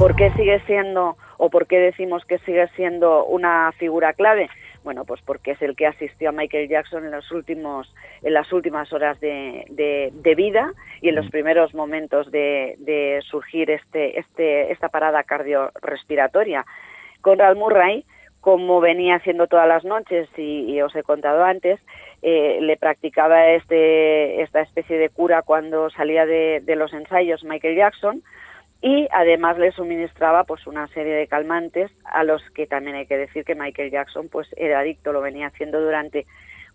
¿Por 0.01 0.17
qué 0.17 0.31
sigue 0.31 0.61
siendo 0.61 1.19
o 1.37 1.51
por 1.51 1.67
qué 1.67 1.79
decimos 1.79 2.25
que 2.25 2.39
sigue 2.39 2.67
siendo 2.69 3.27
una 3.27 3.71
figura 3.73 4.15
clave? 4.15 4.49
Bueno, 4.83 5.05
pues 5.05 5.21
porque 5.23 5.53
es 5.53 5.63
el 5.63 5.77
que 5.77 5.87
asistió 5.87 6.31
a 6.31 6.33
Michael 6.33 6.69
Jackson 6.69 7.05
en 7.05 7.11
los 7.11 7.31
últimos, 7.33 7.93
en 8.23 8.33
las 8.33 8.51
últimas 8.53 8.93
horas 8.93 9.21
de, 9.21 10.11
vida 10.37 10.73
y 11.03 11.11
en 11.11 11.17
los 11.17 11.29
primeros 11.31 11.75
momentos 11.75 12.31
de, 12.31 13.21
surgir 13.29 13.71
este, 13.71 14.19
este, 14.19 14.73
esta 14.73 14.89
parada 14.89 15.23
cardiorrespiratoria. 15.23 16.65
Conrad 17.21 17.57
Murray, 17.57 18.05
como 18.41 18.81
venía 18.81 19.17
haciendo 19.17 19.49
todas 19.49 19.69
las 19.69 19.85
noches 19.85 20.29
y, 20.39 20.81
os 20.81 20.97
he 20.97 21.03
contado 21.03 21.45
antes, 21.45 21.79
eh, 22.23 22.59
le 22.63 22.79
practicaba 22.79 23.49
este, 23.49 24.41
esta 24.41 24.63
especie 24.63 24.97
de 24.97 25.11
cura 25.11 25.43
cuando 25.43 25.91
salía 25.91 26.25
de 26.25 26.77
los 26.77 26.93
ensayos 26.95 27.45
Michael 27.45 27.77
Jackson 27.77 28.23
y 28.83 29.09
además 29.13 29.59
le 29.59 29.73
suministraba 29.73 30.45
pues 30.45 30.67
una 30.67 30.87
serie 30.89 31.13
de 31.15 31.27
calmantes 31.27 31.91
a 32.05 32.25
los 32.25 32.43
que 32.51 32.67
también 32.67 32.97
hay 32.97 33.07
que 33.07 33.19
decir 33.19 33.45
que 33.45 33.55
Michael 33.55 33.91
Jackson 33.91 34.29
pues 34.29 34.49
era 34.57 34.81
adicto 34.81 35.13
lo 35.13 35.21
venía 35.21 35.49
haciendo 35.49 35.81
durante 35.81 36.27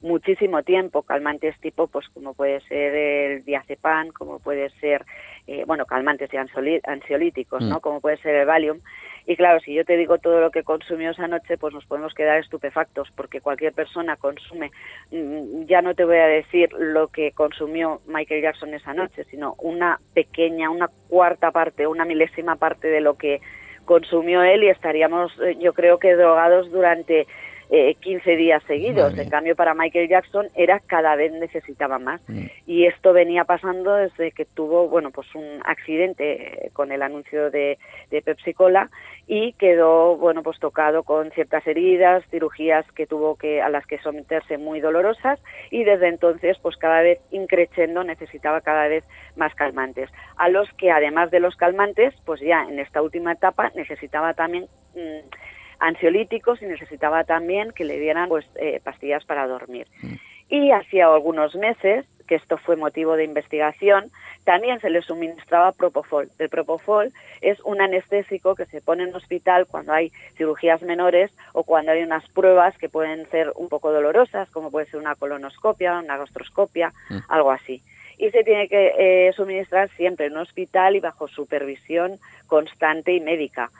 muchísimo 0.02 0.62
tiempo. 0.62 1.02
Calmantes 1.02 1.60
tipo 1.62 1.88
pues 1.88 2.08
como 2.10 2.36
puede 2.36 2.62
ser 2.62 2.94
el 2.94 3.44
diazepam 3.44 4.10
como 4.10 4.40
puede 4.40 4.70
ser 4.82 5.04
eh, 5.48 5.64
bueno 5.66 5.86
calmantes 5.86 6.30
y 6.34 6.38
ansiolíticos 6.38 7.62
no 7.62 7.78
mm. 7.78 7.80
como 7.80 8.02
puede 8.02 8.18
ser 8.18 8.36
el 8.36 8.46
Valium 8.46 8.80
y 9.28 9.36
claro, 9.36 9.60
si 9.60 9.74
yo 9.74 9.84
te 9.86 9.98
digo 9.98 10.20
todo 10.20 10.40
lo 10.40 10.52
que 10.52 10.64
consumió 10.64 11.12
esa 11.12 11.28
noche, 11.28 11.58
pues 11.58 11.74
nos 11.74 11.86
podemos 11.86 12.14
quedar 12.14 12.38
estupefactos, 12.38 13.10
porque 13.16 13.42
cualquier 13.42 13.74
persona 13.74 14.18
consume, 14.18 14.72
mm, 15.12 15.66
ya 15.66 15.82
no 15.82 15.96
te 15.96 16.06
voy 16.06 16.18
a 16.18 16.28
decir 16.28 16.72
lo 16.74 17.08
que 17.08 17.32
consumió 17.32 18.02
Michael 18.08 18.44
Jackson 18.44 18.74
esa 18.76 18.94
noche, 18.94 19.24
sino 19.32 19.56
una 19.58 20.00
pequeña, 20.14 20.70
una 20.70 20.90
cuarta 21.10 21.52
parte, 21.52 21.88
una 21.88 22.06
milésima 22.06 22.56
parte 22.58 22.88
de 22.88 23.02
lo 23.02 23.18
que 23.18 23.42
consumió 23.86 24.44
él 24.44 24.64
y 24.64 24.70
estaríamos, 24.70 25.32
eh, 25.42 25.58
yo 25.60 25.74
creo 25.74 25.98
que 25.98 26.16
drogados 26.16 26.72
durante 26.72 27.26
eh, 27.70 27.96
15 27.96 28.36
días 28.36 28.64
seguidos. 28.68 29.18
En 29.18 29.30
cambio, 29.30 29.56
para 29.56 29.74
Michael 29.74 30.10
Jackson 30.10 30.48
era 30.56 30.80
cada 30.80 31.16
vez 31.16 31.32
necesitaba 31.34 32.00
más. 32.00 32.22
Mm. 32.28 32.46
Y 32.68 32.86
esto 32.86 33.14
venía 33.14 33.44
pasando 33.46 33.94
desde 33.96 34.32
que 34.32 34.46
tuvo, 34.46 34.88
bueno, 34.88 35.12
pues 35.12 35.34
un 35.36 35.62
accidente 35.66 36.70
con 36.74 36.92
el 36.92 37.02
anuncio 37.02 37.50
de, 37.52 37.78
de 38.12 38.22
Pepsi 38.22 38.54
Cola 38.54 38.90
y 39.28 39.54
quedó, 39.54 40.18
bueno, 40.18 40.44
pues 40.44 40.60
tocado 40.60 41.04
con 41.04 41.32
ciertas 41.32 41.66
heridas, 41.66 42.24
cirugías 42.30 42.86
que 42.92 43.08
tuvo 43.08 43.36
que 43.36 43.62
a 43.62 43.70
las 43.70 43.86
que 43.88 43.98
someterse 44.00 44.58
muy 44.58 44.80
dolorosas 44.80 45.40
y 45.72 45.84
desde 45.84 46.10
entonces, 46.10 46.58
pues 46.62 46.78
cada 46.78 47.02
vez 47.02 47.20
increciendo 47.32 48.04
necesitaba 48.04 48.62
cada 48.62 48.88
vez 48.88 49.04
más 49.36 49.54
calmantes. 49.56 50.10
A 50.38 50.50
los 50.50 50.72
que 50.74 50.92
además 50.92 51.32
de 51.32 51.40
los 51.40 51.56
calmantes, 51.56 52.14
pues 52.26 52.42
ya 52.42 52.64
en 52.70 52.80
esta 52.80 53.02
última 53.02 53.34
etapa 53.34 53.72
necesitaba 53.76 54.34
también 54.34 54.66
mm, 54.96 55.55
ansiolíticos 55.80 56.62
y 56.62 56.66
necesitaba 56.66 57.24
también 57.24 57.72
que 57.72 57.86
le 57.86 58.00
dieran 58.00 58.30
pues 58.30 58.46
eh, 58.56 58.80
pastillas 58.84 59.26
para 59.26 59.48
dormir. 59.48 59.88
Mm. 60.02 60.14
Y 60.50 60.72
hacía 60.72 61.08
algunos 61.08 61.56
meses, 61.56 62.06
que 62.28 62.36
esto 62.36 62.58
fue 62.58 62.76
motivo 62.76 63.16
de 63.16 63.24
investigación, 63.24 64.12
también 64.46 64.80
se 64.80 64.92
le 64.92 65.02
suministraba 65.02 65.72
propofol. 65.72 66.30
El 66.38 66.50
propofol 66.50 67.12
es 67.42 67.60
un 67.62 67.82
anestésico 67.82 68.56
que 68.56 68.66
se 68.66 68.80
pone 68.80 69.04
en 69.04 69.16
hospital 69.16 69.66
cuando 69.66 69.94
hay 69.94 70.12
cirugías 70.38 70.84
menores 70.84 71.32
o 71.54 71.64
cuando 71.64 71.92
hay 71.92 72.04
unas 72.04 72.28
pruebas 72.30 72.78
que 72.78 72.88
pueden 72.88 73.28
ser 73.30 73.52
un 73.56 73.70
poco 73.70 73.92
dolorosas, 73.92 74.50
como 74.52 74.70
puede 74.72 74.86
ser 74.86 75.00
una 75.00 75.16
colonoscopia, 75.16 76.00
una 76.00 76.18
gastroscopia, 76.18 76.94
mm. 77.10 77.18
algo 77.28 77.52
así. 77.52 77.82
Y 78.18 78.30
se 78.30 78.44
tiene 78.44 78.70
que 78.70 78.94
eh, 78.98 79.34
suministrar 79.34 79.90
siempre 79.90 80.28
en 80.28 80.34
un 80.34 80.40
hospital 80.40 80.96
y 80.96 81.00
bajo 81.00 81.28
supervisión 81.28 82.18
constante 82.48 83.14
y 83.14 83.20
médica. 83.20 83.72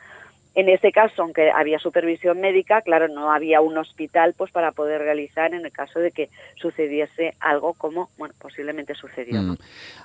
En 0.56 0.70
ese 0.70 0.90
caso, 0.90 1.20
aunque 1.20 1.50
había 1.50 1.78
supervisión 1.78 2.40
médica, 2.40 2.80
claro, 2.80 3.08
no 3.08 3.30
había 3.30 3.60
un 3.60 3.76
hospital 3.76 4.34
pues 4.38 4.50
para 4.50 4.72
poder 4.72 5.02
realizar 5.02 5.52
en 5.52 5.66
el 5.66 5.70
caso 5.70 6.00
de 6.00 6.12
que 6.12 6.30
sucediese 6.54 7.34
algo 7.40 7.74
como, 7.74 8.08
bueno, 8.16 8.34
posiblemente 8.40 8.94
sucedió. 8.94 9.42
Mm. 9.42 9.58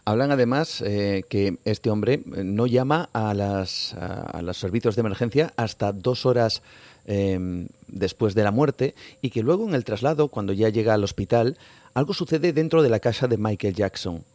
Hablan 0.04 0.32
además 0.32 0.84
eh, 0.86 1.24
que 1.30 1.54
este 1.64 1.90
hombre 1.90 2.16
eh, 2.16 2.44
no 2.44 2.68
llama 2.68 3.08
a, 3.14 3.34
las, 3.34 3.94
a, 3.94 4.42
los 4.42 4.58
servicios 4.58 4.98
de 4.98 5.00
emergencia 5.00 5.54
hasta 5.56 5.94
dos 5.94 6.26
horas 6.26 6.62
em, 7.08 7.70
después 7.88 8.36
de 8.36 8.44
la 8.44 8.52
muerte 8.52 8.94
y 9.22 9.30
que 9.30 9.44
luego 9.44 9.66
en 9.70 9.74
el 9.74 9.86
traslado, 9.86 10.28
cuando 10.28 10.52
ya 10.52 10.68
llega 10.68 10.94
al 10.94 11.06
hospital, 11.06 11.58
algo 11.94 12.14
sucede 12.14 12.52
dentro 12.52 12.84
de 12.84 12.90
la 12.90 13.00
casa 13.00 13.30
de 13.30 13.38
Michael 13.38 13.74
Jackson. 13.74 14.26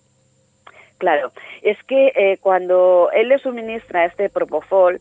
Claro, 0.97 1.31
es 1.61 1.77
que 1.85 2.13
eh, 2.17 2.39
cuando 2.41 3.11
él 3.15 3.29
le 3.29 3.39
suministra 3.39 4.07
este 4.07 4.31
propofol, 4.31 4.99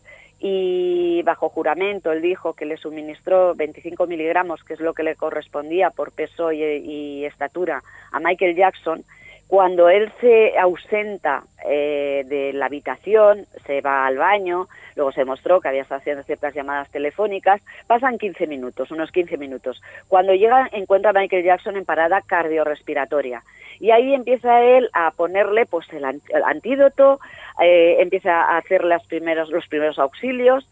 y 0.47 1.23
bajo 1.23 1.49
juramento 1.49 2.11
él 2.11 2.21
dijo 2.21 2.53
que 2.53 2.65
le 2.65 2.77
suministró 2.77 3.55
25 3.55 4.05
miligramos, 4.05 4.63
que 4.63 4.75
es 4.75 4.79
lo 4.79 4.93
que 4.93 5.01
le 5.01 5.15
correspondía 5.15 5.89
por 5.89 6.11
peso 6.11 6.51
y, 6.51 7.25
estatura, 7.25 7.81
a 8.11 8.19
Michael 8.19 8.55
Jackson. 8.55 9.03
Cuando 9.47 9.89
él 9.89 10.11
se 10.19 10.57
ausenta 10.57 11.43
eh, 11.65 12.23
de 12.25 12.51
la 12.53 12.65
habitación, 12.65 13.45
se 13.65 13.81
va 13.81 14.07
al 14.07 14.17
baño, 14.17 14.67
luego 14.95 15.11
se 15.11 15.25
mostró 15.25 15.61
que 15.61 15.67
había 15.67 15.83
estado 15.83 16.01
haciendo 16.01 16.23
ciertas 16.23 16.53
llamadas 16.55 16.89
telefónicas, 16.89 17.61
pasan 17.85 18.17
15 18.17 18.47
minutos, 18.47 18.89
unos 18.91 19.11
15 19.11 19.37
minutos. 19.37 19.81
Cuando 20.07 20.33
llega, 20.33 20.67
encuentra 20.71 21.11
a 21.11 21.13
Michael 21.13 21.43
Jackson 21.43 21.77
en 21.77 21.85
parada 21.85 22.21
cardiorrespiratoria 22.21 23.43
y 23.79 23.91
ahí 23.91 24.13
empieza 24.13 24.63
él 24.63 24.89
a 24.93 25.11
ponerle 25.11 25.65
pues 25.65 25.87
el, 25.93 26.05
antídoto, 26.05 27.19
eh, 27.61 27.97
empieza 27.99 28.41
a 28.41 28.57
hacer 28.57 28.83
las 28.83 29.05
primeros, 29.05 29.49
los 29.49 29.67
primeros 29.67 29.99
auxilios 29.99 30.67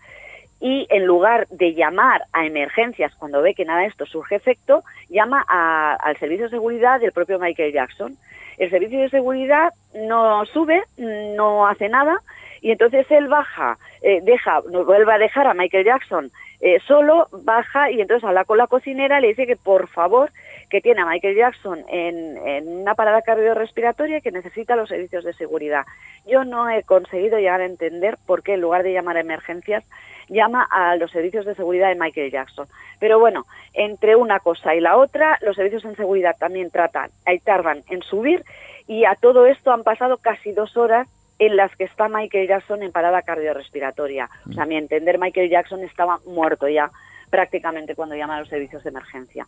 y 0.59 0.87
en 0.89 1.05
lugar 1.05 1.47
de 1.49 1.73
llamar 1.73 2.23
a 2.31 2.45
emergencias 2.45 3.13
cuando 3.15 3.41
ve 3.41 3.53
que 3.53 3.65
nada 3.65 3.81
de 3.81 3.87
esto 3.87 4.05
surge 4.05 4.35
efecto, 4.35 4.83
llama 5.09 5.43
al 5.47 6.17
servicio 6.17 6.45
de 6.45 6.51
seguridad 6.51 7.01
del 7.01 7.11
propio 7.11 7.37
Michael 7.37 7.73
Jackson. 7.73 8.17
El 8.57 8.69
servicio 8.69 8.99
de 9.01 9.09
seguridad 9.09 9.73
no 9.93 10.45
sube, 10.45 10.83
no 10.97 11.67
hace 11.67 11.89
nada 11.89 12.21
y 12.61 12.71
entonces 12.71 13.05
él 13.11 13.27
baja, 13.27 13.77
eh, 14.01 14.21
deja, 14.23 14.61
vuelve 14.61 15.13
a 15.13 15.17
dejar 15.17 15.47
a 15.47 15.53
Michael 15.53 15.85
Jackson 15.85 16.31
eh, 16.61 16.79
solo, 16.87 17.27
baja 17.43 17.91
y 17.91 17.99
entonces 17.99 18.23
habla 18.23 18.45
con 18.45 18.57
la 18.57 18.67
cocinera, 18.67 19.19
le 19.19 19.27
dice 19.27 19.45
que 19.45 19.57
por 19.57 19.89
favor 19.89 20.31
que 20.69 20.79
tiene 20.81 21.01
a 21.01 21.05
Michael 21.05 21.35
Jackson 21.35 21.83
en, 21.89 22.37
una 22.65 22.95
parada 22.95 23.21
cardiorrespiratoria 23.21 24.21
que 24.21 24.31
necesita 24.31 24.75
los 24.75 24.89
servicios 24.89 25.23
de 25.23 25.33
seguridad. 25.33 25.85
Yo 26.25 26.45
no 26.45 26.69
he 26.69 26.81
conseguido 26.83 27.37
llegar 27.37 27.61
a 27.61 27.65
entender 27.65 28.17
por 28.25 28.41
qué 28.41 28.53
en 28.53 28.61
lugar 28.61 28.81
de 28.81 28.93
llamar 28.93 29.17
a 29.17 29.19
emergencias 29.19 29.83
llama 30.29 30.67
a 30.69 30.95
los 30.95 31.11
servicios 31.11 31.45
de 31.45 31.55
seguridad 31.55 31.89
de 31.89 31.95
Michael 31.95 32.31
Jackson. 32.31 32.67
Pero 32.99 33.19
bueno, 33.19 33.45
entre 33.73 34.15
una 34.15 34.39
cosa 34.39 34.75
y 34.75 34.79
la 34.79 34.97
otra, 34.97 35.37
los 35.41 35.55
servicios 35.55 35.83
de 35.83 35.95
seguridad 35.95 36.35
también 36.37 36.71
tratan, 36.71 37.09
ahí 37.25 37.39
tardan 37.39 37.83
en 37.89 38.01
subir 38.01 38.43
y 38.87 39.05
a 39.05 39.15
todo 39.15 39.45
esto 39.45 39.71
han 39.71 39.83
pasado 39.83 40.17
casi 40.17 40.51
dos 40.51 40.77
horas 40.77 41.07
en 41.39 41.55
las 41.55 41.75
que 41.75 41.83
está 41.83 42.09
Michael 42.09 42.47
Jackson 42.47 42.83
en 42.83 42.91
parada 42.91 43.21
cardiorrespiratoria. 43.21 44.29
O 44.49 44.53
sea, 44.53 44.63
a 44.63 44.65
mi 44.65 44.77
entender, 44.77 45.17
Michael 45.17 45.49
Jackson 45.49 45.83
estaba 45.83 46.19
muerto 46.25 46.67
ya 46.67 46.91
prácticamente 47.29 47.95
cuando 47.95 48.15
llama 48.15 48.37
a 48.37 48.39
los 48.39 48.49
servicios 48.49 48.83
de 48.83 48.89
emergencia 48.91 49.47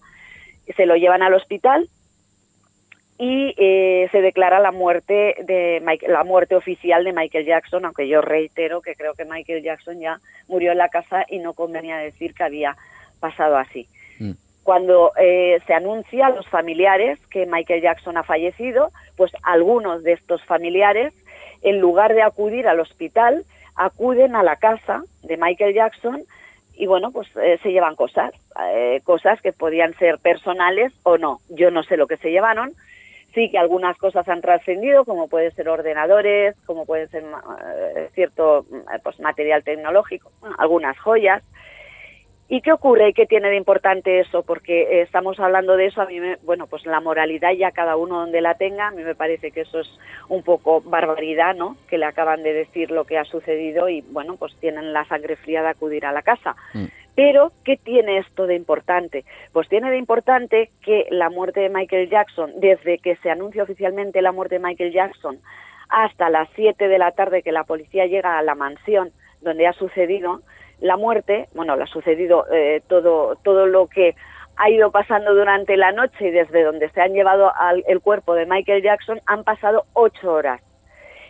se 0.73 0.85
lo 0.85 0.95
llevan 0.95 1.21
al 1.21 1.33
hospital 1.33 1.89
y 3.17 3.53
eh, 3.57 4.09
se 4.11 4.21
declara 4.21 4.59
la 4.59 4.71
muerte 4.71 5.35
de 5.43 5.81
la 6.07 6.23
muerte 6.23 6.55
oficial 6.55 7.03
de 7.03 7.13
Michael 7.13 7.45
Jackson, 7.45 7.85
aunque 7.85 8.07
yo 8.07 8.21
reitero 8.21 8.81
que 8.81 8.95
creo 8.95 9.13
que 9.13 9.23
Michael 9.23 9.63
Jackson 9.63 9.99
ya 9.99 10.19
murió 10.47 10.73
en 10.73 10.79
la 10.79 10.89
casa 10.89 11.25
y 11.29 11.39
no 11.39 11.53
convenía 11.53 11.97
decir 11.97 12.33
que 12.33 12.43
había 12.43 12.75
pasado 13.19 13.57
así. 13.57 13.87
Mm. 14.19 14.31
Cuando 14.63 15.11
eh, 15.17 15.61
se 15.65 15.73
anuncia 15.73 16.27
a 16.27 16.31
los 16.31 16.47
familiares 16.47 17.19
que 17.27 17.45
Michael 17.45 17.81
Jackson 17.81 18.17
ha 18.17 18.23
fallecido, 18.23 18.91
pues 19.15 19.31
algunos 19.43 20.03
de 20.03 20.13
estos 20.13 20.43
familiares, 20.43 21.13
en 21.61 21.79
lugar 21.79 22.15
de 22.15 22.23
acudir 22.23 22.67
al 22.67 22.79
hospital, 22.79 23.45
acuden 23.75 24.35
a 24.35 24.43
la 24.43 24.57
casa 24.57 25.03
de 25.23 25.37
Michael 25.37 25.73
Jackson 25.73 26.23
y 26.73 26.87
bueno, 26.87 27.11
pues 27.11 27.29
eh, 27.37 27.57
se 27.63 27.71
llevan 27.71 27.95
cosas, 27.95 28.33
eh, 28.69 28.99
cosas 29.05 29.41
que 29.41 29.53
podían 29.53 29.93
ser 29.93 30.19
personales 30.19 30.91
o 31.03 31.17
no. 31.17 31.39
Yo 31.49 31.71
no 31.71 31.83
sé 31.83 31.95
lo 31.95 32.07
que 32.07 32.17
se 32.17 32.31
llevaron. 32.31 32.73
Sí 33.35 33.51
que 33.51 33.59
algunas 33.59 33.97
cosas 33.97 34.27
han 34.27 34.41
trascendido, 34.41 35.05
como 35.05 35.27
pueden 35.27 35.53
ser 35.53 35.69
ordenadores, 35.69 36.55
como 36.65 36.85
puede 36.85 37.07
ser 37.09 37.23
eh, 37.23 38.09
cierto 38.15 38.65
pues 39.03 39.19
material 39.19 39.63
tecnológico, 39.63 40.31
algunas 40.57 40.97
joyas. 40.97 41.43
¿Y 42.47 42.61
qué 42.61 42.71
ocurre 42.71 43.09
y 43.09 43.13
qué 43.13 43.25
tiene 43.25 43.49
de 43.49 43.57
importante 43.57 44.19
eso? 44.19 44.43
Porque 44.43 45.01
estamos 45.01 45.39
hablando 45.39 45.75
de 45.75 45.87
eso, 45.87 46.01
a 46.01 46.05
mí, 46.05 46.19
me, 46.19 46.35
bueno, 46.43 46.67
pues 46.67 46.85
la 46.85 47.01
moralidad 47.01 47.51
ya 47.53 47.71
cada 47.71 47.95
uno 47.95 48.19
donde 48.19 48.39
la 48.39 48.53
tenga, 48.53 48.87
a 48.87 48.91
mí 48.91 49.03
me 49.03 49.15
parece 49.15 49.49
que 49.49 49.61
eso 49.61 49.79
es 49.79 49.89
un 50.29 50.43
poco 50.43 50.81
barbaridad, 50.81 51.55
¿no? 51.55 51.75
Que 51.89 51.97
le 51.97 52.05
acaban 52.05 52.43
de 52.43 52.53
decir 52.53 52.91
lo 52.91 53.05
que 53.05 53.17
ha 53.17 53.25
sucedido 53.25 53.89
y, 53.89 54.01
bueno, 54.11 54.35
pues 54.37 54.55
tienen 54.59 54.93
la 54.93 55.05
sangre 55.05 55.37
fría 55.37 55.63
de 55.63 55.69
acudir 55.69 56.05
a 56.05 56.11
la 56.11 56.21
casa. 56.21 56.55
Mm. 56.73 56.85
Pero, 57.15 57.53
¿qué 57.63 57.77
tiene 57.77 58.17
esto 58.17 58.45
de 58.45 58.55
importante? 58.55 59.23
Pues 59.53 59.69
tiene 59.69 59.89
de 59.89 59.97
importante 59.97 60.69
que 60.81 61.07
la 61.09 61.29
muerte 61.29 61.61
de 61.61 61.69
Michael 61.69 62.09
Jackson, 62.09 62.51
desde 62.57 62.97
que 62.97 63.15
se 63.17 63.31
anuncia 63.31 63.63
oficialmente 63.63 64.21
la 64.21 64.33
muerte 64.33 64.55
de 64.55 64.65
Michael 64.65 64.91
Jackson 64.91 65.39
hasta 65.89 66.29
las 66.29 66.49
7 66.55 66.87
de 66.87 66.97
la 66.97 67.11
tarde 67.11 67.41
que 67.41 67.53
la 67.53 67.63
policía 67.63 68.05
llega 68.05 68.37
a 68.37 68.41
la 68.41 68.55
mansión 68.55 69.11
donde 69.41 69.67
ha 69.67 69.73
sucedido, 69.73 70.41
la 70.81 70.97
muerte, 70.97 71.47
bueno, 71.53 71.75
le 71.77 71.83
ha 71.83 71.87
sucedido 71.87 72.45
eh, 72.51 72.81
todo, 72.87 73.37
todo 73.43 73.65
lo 73.65 73.87
que 73.87 74.15
ha 74.57 74.69
ido 74.69 74.91
pasando 74.91 75.33
durante 75.33 75.77
la 75.77 75.91
noche 75.91 76.27
y 76.27 76.31
desde 76.31 76.63
donde 76.63 76.89
se 76.89 77.01
han 77.01 77.13
llevado 77.13 77.51
al, 77.55 77.83
el 77.87 78.01
cuerpo 78.01 78.33
de 78.33 78.45
Michael 78.45 78.81
Jackson 78.81 79.21
han 79.25 79.43
pasado 79.43 79.85
ocho 79.93 80.33
horas. 80.33 80.61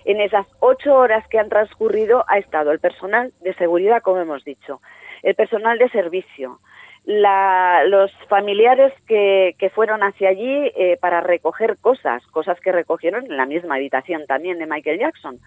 En 0.06 0.22
esas 0.22 0.48
ocho 0.60 0.96
horas 0.96 1.28
que 1.28 1.40
han 1.40 1.50
transcurrido 1.50 2.24
ha 2.28 2.38
estado 2.38 2.72
el 2.72 2.80
personal 2.80 3.34
de 3.42 3.54
seguridad, 3.56 4.02
como 4.02 4.20
hemos 4.20 4.44
dicho, 4.44 4.80
el 5.26 5.36
personal 5.36 5.78
de 5.78 5.90
servicio, 5.90 6.60
los 7.06 8.12
familiares 8.30 8.94
que, 9.08 9.56
que, 9.60 9.70
fueron 9.70 10.02
hacia 10.02 10.30
allí 10.30 10.72
eh, 10.76 10.98
para 11.02 11.20
recoger 11.20 11.78
cosas, 11.78 12.26
cosas 12.28 12.60
que 12.62 12.72
recogieron 12.72 13.26
en 13.26 13.36
la 13.36 13.46
misma 13.46 13.76
habitación 13.76 14.26
también 14.26 14.58
de 14.58 14.66
Michael 14.66 15.00
Jackson, 15.00 15.40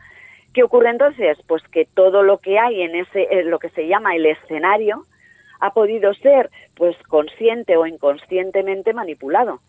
¿Qué 0.55 0.63
ocurre 0.63 0.91
entonces? 0.91 1.39
Pues 1.47 1.63
que 1.69 1.85
todo 1.85 2.23
lo 2.23 2.39
que 2.39 2.59
hay 2.59 2.83
en 2.83 2.95
ese, 2.95 3.45
lo 3.45 3.59
que 3.59 3.69
se 3.71 3.87
llama 3.87 4.17
el 4.17 4.27
escenario, 4.27 5.05
ha 5.61 5.73
podido 5.73 6.15
ser, 6.15 6.51
pues, 6.77 6.97
consciente 7.09 7.77
o 7.77 7.87
inconscientemente 7.87 8.93
manipulado, 8.93 9.61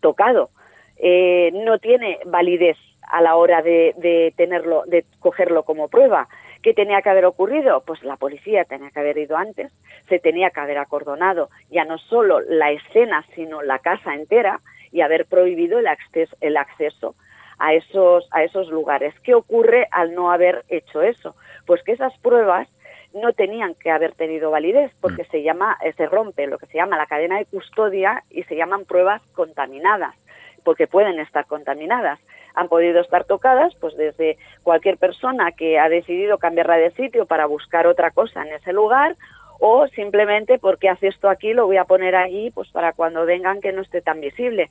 tocado. 0.00 0.50
Eh, 0.96 1.50
no 1.52 1.78
tiene 1.78 2.18
validez 2.26 2.76
a 3.02 3.22
la 3.22 3.36
hora 3.36 3.62
de, 3.62 3.94
de, 3.96 4.32
tenerlo, 4.36 4.84
de 4.86 5.04
cogerlo 5.20 5.64
como 5.64 5.88
prueba. 5.88 6.28
¿Qué 6.62 6.74
tenía 6.74 7.02
que 7.02 7.10
haber 7.10 7.24
ocurrido? 7.24 7.82
Pues 7.86 8.02
la 8.02 8.16
policía 8.16 8.64
tenía 8.64 8.90
que 8.90 9.00
haber 9.00 9.18
ido 9.18 9.36
antes, 9.36 9.72
se 10.08 10.18
tenía 10.18 10.50
que 10.50 10.60
haber 10.60 10.78
acordonado 10.78 11.48
ya 11.70 11.84
no 11.84 11.98
solo 11.98 12.40
la 12.40 12.70
escena, 12.72 13.24
sino 13.34 13.62
la 13.62 13.78
casa 13.78 14.14
entera 14.14 14.60
y 14.90 15.02
haber 15.02 15.26
prohibido 15.26 15.78
el 15.78 15.86
acceso, 15.86 16.36
el 16.40 16.56
acceso 16.56 17.14
a 17.58 17.74
esos, 17.74 18.28
a 18.30 18.42
esos 18.42 18.68
lugares. 18.68 19.14
¿Qué 19.20 19.34
ocurre 19.34 19.86
al 19.90 20.14
no 20.14 20.30
haber 20.30 20.64
hecho 20.68 21.02
eso? 21.02 21.34
Pues 21.66 21.82
que 21.82 21.92
esas 21.92 22.16
pruebas 22.18 22.68
no 23.14 23.32
tenían 23.32 23.74
que 23.74 23.90
haber 23.90 24.12
tenido 24.14 24.50
validez 24.50 24.92
porque 25.00 25.24
se 25.24 25.42
llama 25.42 25.78
se 25.96 26.06
rompe 26.06 26.46
lo 26.46 26.58
que 26.58 26.66
se 26.66 26.76
llama 26.76 26.98
la 26.98 27.06
cadena 27.06 27.38
de 27.38 27.46
custodia 27.46 28.22
y 28.30 28.42
se 28.44 28.56
llaman 28.56 28.84
pruebas 28.84 29.22
contaminadas 29.32 30.14
porque 30.62 30.86
pueden 30.86 31.18
estar 31.18 31.46
contaminadas 31.46 32.20
han 32.58 32.68
podido 32.68 33.00
estar 33.00 33.24
tocadas 33.24 33.72
pues 33.76 33.96
desde 33.96 34.36
cualquier 34.64 34.98
persona 34.98 35.52
que 35.52 35.78
ha 35.78 35.88
decidido 35.88 36.38
cambiarla 36.38 36.76
de 36.76 36.90
sitio 36.90 37.24
para 37.24 37.46
buscar 37.46 37.86
otra 37.86 38.10
cosa 38.10 38.42
en 38.42 38.52
ese 38.52 38.72
lugar 38.72 39.16
o 39.60 39.86
simplemente 39.88 40.58
porque 40.58 40.88
hace 40.88 41.06
esto 41.08 41.28
aquí 41.28 41.52
lo 41.52 41.66
voy 41.66 41.76
a 41.76 41.84
poner 41.84 42.16
allí 42.16 42.50
pues 42.50 42.68
para 42.70 42.92
cuando 42.92 43.24
vengan 43.26 43.60
que 43.60 43.72
no 43.72 43.82
esté 43.82 44.02
tan 44.02 44.20
visible. 44.20 44.70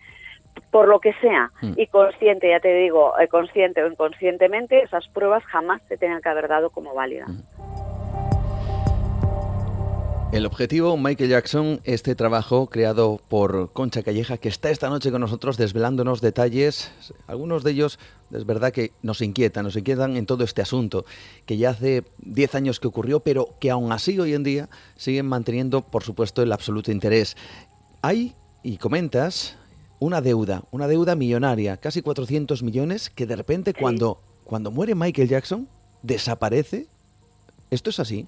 Por 0.72 0.88
lo 0.88 1.00
que 1.00 1.14
sea. 1.22 1.52
Mm. 1.62 1.74
y 1.78 1.86
consciente 1.86 2.50
ya 2.50 2.60
te 2.60 2.74
digo 2.74 3.14
eh, 3.20 3.28
consciente 3.28 3.84
o 3.84 3.88
inconscientemente 3.88 4.82
esas 4.82 5.08
pruebas 5.10 5.44
jamás 5.46 5.82
se 5.88 5.98
tenían 5.98 6.20
que 6.20 6.30
haber 6.30 6.48
dado 6.48 6.72
como 6.72 6.96
válidas 6.96 7.30
El 10.34 10.46
objetivo, 10.46 10.98
Michael 10.98 11.30
Jackson, 11.30 11.80
este 11.86 12.14
trabajo 12.14 12.68
creado 12.68 13.22
por 13.30 13.72
Concha 13.72 14.04
Calleja, 14.04 14.38
que 14.38 14.50
está 14.50 14.70
esta 14.70 14.90
noche 14.90 15.10
con 15.10 15.22
nosotros 15.22 15.56
desvelándonos 15.56 16.20
detalles, 16.20 16.92
algunos 17.28 17.64
de 17.64 17.72
ellos 17.72 17.98
es 18.32 18.46
verdad 18.46 18.74
que 18.74 18.92
nos 19.02 19.22
inquietan, 19.22 19.64
nos 19.64 19.78
inquietan 19.78 20.18
en 20.18 20.26
todo 20.26 20.44
este 20.44 20.62
asunto, 20.62 21.06
que 21.46 21.56
ya 21.58 21.70
hace 21.70 22.04
10 22.20 22.56
años 22.56 22.82
que 22.82 22.90
ocurrió, 22.90 23.22
pero 23.22 23.56
que 23.62 23.72
aún 23.72 23.94
así 23.94 24.20
hoy 24.20 24.34
en 24.34 24.44
día 24.44 24.70
siguen 24.98 25.28
manteniendo, 25.28 25.82
por 25.82 26.04
supuesto, 26.04 26.42
el 26.42 26.52
absoluto 26.52 26.92
interés. 26.92 27.38
Hay, 28.02 28.36
y 28.64 28.78
comentas, 28.78 29.56
una 30.00 30.20
deuda, 30.20 30.66
una 30.72 30.88
deuda 30.88 31.16
millonaria, 31.16 31.78
casi 31.78 32.02
400 32.02 32.64
millones, 32.64 33.10
que 33.10 33.26
de 33.26 33.38
repente 33.38 33.74
cuando, 33.74 34.20
cuando 34.44 34.72
muere 34.72 34.94
Michael 34.94 35.30
Jackson, 35.30 35.70
desaparece. 36.04 36.88
¿Esto 37.72 37.90
es 37.90 38.00
así? 38.00 38.28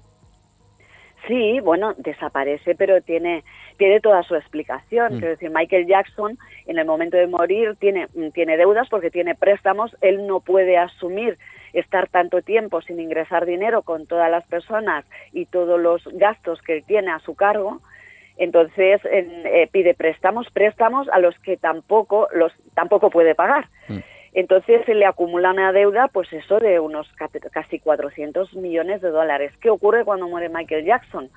Sí, 1.26 1.60
bueno, 1.60 1.94
desaparece, 1.98 2.74
pero 2.74 3.00
tiene 3.02 3.44
tiene 3.76 4.00
toda 4.00 4.22
su 4.22 4.34
explicación. 4.34 5.14
Mm. 5.14 5.18
Quiero 5.18 5.28
decir, 5.30 5.50
Michael 5.50 5.86
Jackson, 5.86 6.36
en 6.66 6.78
el 6.78 6.84
momento 6.86 7.16
de 7.16 7.26
morir, 7.26 7.76
tiene, 7.78 8.06
tiene 8.34 8.56
deudas 8.58 8.88
porque 8.90 9.10
tiene 9.10 9.34
préstamos. 9.34 9.96
Él 10.02 10.26
no 10.26 10.40
puede 10.40 10.76
asumir 10.76 11.38
estar 11.72 12.08
tanto 12.08 12.42
tiempo 12.42 12.82
sin 12.82 13.00
ingresar 13.00 13.46
dinero 13.46 13.80
con 13.82 14.06
todas 14.06 14.30
las 14.30 14.44
personas 14.46 15.06
y 15.32 15.46
todos 15.46 15.80
los 15.80 16.04
gastos 16.12 16.60
que 16.62 16.78
él 16.78 16.84
tiene 16.84 17.10
a 17.10 17.20
su 17.20 17.34
cargo. 17.34 17.80
Entonces 18.36 19.00
en- 19.04 19.46
eh, 19.46 19.68
pide 19.70 19.94
préstamos, 19.94 20.46
préstamos 20.50 21.08
a 21.10 21.18
los 21.18 21.38
que 21.40 21.56
tampoco 21.56 22.28
los 22.34 22.52
tampoco 22.74 23.10
puede 23.10 23.34
pagar. 23.34 23.66
Entonces 24.32 24.84
se 24.86 24.94
le 24.94 25.06
acumula 25.06 25.50
una 25.50 25.72
deuda, 25.72 26.08
pues 26.08 26.32
eso 26.32 26.58
de 26.60 26.78
unos 26.80 27.08
ca- 27.14 27.28
casi 27.50 27.78
400 27.80 28.54
millones 28.54 29.00
de 29.02 29.10
dólares. 29.10 29.52
¿Qué 29.60 29.70
ocurre 29.70 30.04
cuando 30.04 30.28
muere 30.28 30.48
Michael 30.48 30.84
Jackson? 30.84 31.28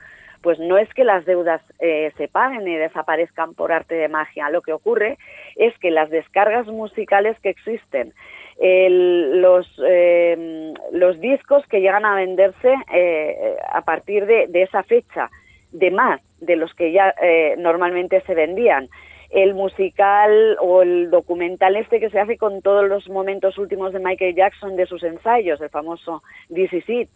Pues 0.42 0.60
no 0.60 0.78
es 0.78 0.94
que 0.94 1.04
las 1.06 1.26
deudas 1.26 1.62
eh, 1.80 2.12
se 2.18 2.28
paguen 2.28 2.68
y 2.68 2.76
desaparezcan 2.76 3.54
por 3.56 3.72
arte 3.72 3.96
de 3.96 4.10
magia. 4.10 4.50
Lo 4.50 4.62
que 4.62 4.74
ocurre 4.74 5.18
es 5.56 5.78
que 5.80 5.90
las 5.90 6.10
descargas 6.10 6.68
musicales 6.68 7.40
que 7.40 7.50
existen, 7.50 8.14
el- 8.60 9.42
los, 9.42 9.66
eh, 9.88 10.74
los 10.92 11.20
discos 11.20 11.66
que 11.68 11.82
llegan 11.82 12.06
a 12.06 12.16
venderse 12.16 12.76
eh, 12.94 13.56
a 13.72 13.82
partir 13.82 14.26
de, 14.26 14.48
de 14.48 14.64
esa 14.64 14.84
fecha, 14.84 15.30
de 15.72 15.90
más 15.92 16.22
de 16.42 16.58
los 16.58 16.74
que 16.76 16.92
ya 16.92 17.16
eh, 17.22 17.56
normalmente 17.58 18.22
se 18.22 18.36
vendían, 18.36 18.90
el 19.34 19.54
musical 19.54 20.58
o 20.62 20.82
el 20.84 21.10
documental 21.10 21.76
este 21.76 22.00
que 22.00 22.10
se 22.10 22.20
hace 22.20 22.38
con 22.38 22.62
todos 22.62 22.88
los 22.88 23.10
momentos 23.10 23.58
últimos 23.58 23.92
de 23.94 24.00
Michael 24.00 24.36
Jackson 24.36 24.76
de 24.76 24.86
sus 24.86 25.04
ensayos, 25.04 25.60
el 25.62 25.70
famoso 25.70 26.22
This 26.54 26.72
Is 26.74 26.90
It, 26.90 27.10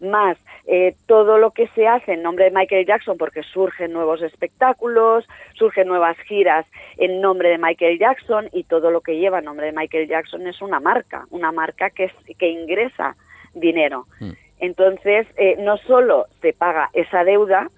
más 0.00 0.36
eh, 0.66 0.94
todo 1.06 1.38
lo 1.38 1.50
que 1.52 1.68
se 1.68 1.86
hace 1.86 2.14
en 2.14 2.22
nombre 2.22 2.44
de 2.46 2.50
Michael 2.50 2.86
Jackson 2.86 3.16
porque 3.18 3.42
surgen 3.42 3.92
nuevos 3.92 4.22
espectáculos, 4.22 5.24
surgen 5.54 5.88
nuevas 5.88 6.16
giras 6.28 6.66
en 6.96 7.20
nombre 7.20 7.48
de 7.50 7.58
Michael 7.58 7.98
Jackson 7.98 8.48
y 8.52 8.64
todo 8.64 8.90
lo 8.90 9.00
que 9.00 9.18
lleva 9.18 9.38
en 9.38 9.44
nombre 9.44 9.66
de 9.66 9.72
Michael 9.72 10.08
Jackson 10.08 10.46
es 10.46 10.60
una 10.62 10.80
marca, 10.80 11.26
una 11.30 11.52
marca 11.52 11.90
que, 11.90 12.04
es- 12.04 12.36
que 12.38 12.48
ingresa 12.48 13.16
dinero. 13.54 14.06
Entonces, 14.60 15.26
eh, 15.36 15.56
no 15.58 15.76
solo 15.78 16.26
se 16.40 16.52
paga 16.52 16.90
esa 16.92 17.24
deuda, 17.24 17.68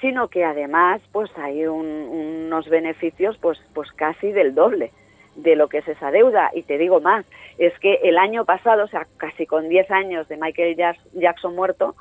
sino 0.00 0.28
que 0.28 0.44
además 0.44 1.00
pues 1.12 1.30
hay 1.38 1.66
un- 1.66 2.46
unos 2.46 2.68
beneficios 2.68 3.36
pues 3.38 3.58
pues 3.74 3.90
casi 3.92 4.32
del 4.32 4.54
doble 4.54 4.92
de 5.36 5.54
lo 5.54 5.68
que 5.68 5.78
es 5.78 5.88
esa 5.88 6.10
deuda. 6.10 6.50
Y 6.54 6.62
te 6.62 6.78
digo 6.78 7.00
más 7.00 7.24
es 7.58 7.76
que 7.80 7.94
el 8.04 8.18
año 8.18 8.44
pasado 8.44 8.84
o 8.84 8.88
sea 8.88 9.06
casi 9.16 9.46
con 9.46 9.68
10 9.68 9.90
años 9.90 10.28
de 10.28 10.36
Michael 10.36 10.76
Jackson 11.14 11.54
muerto 11.54 11.94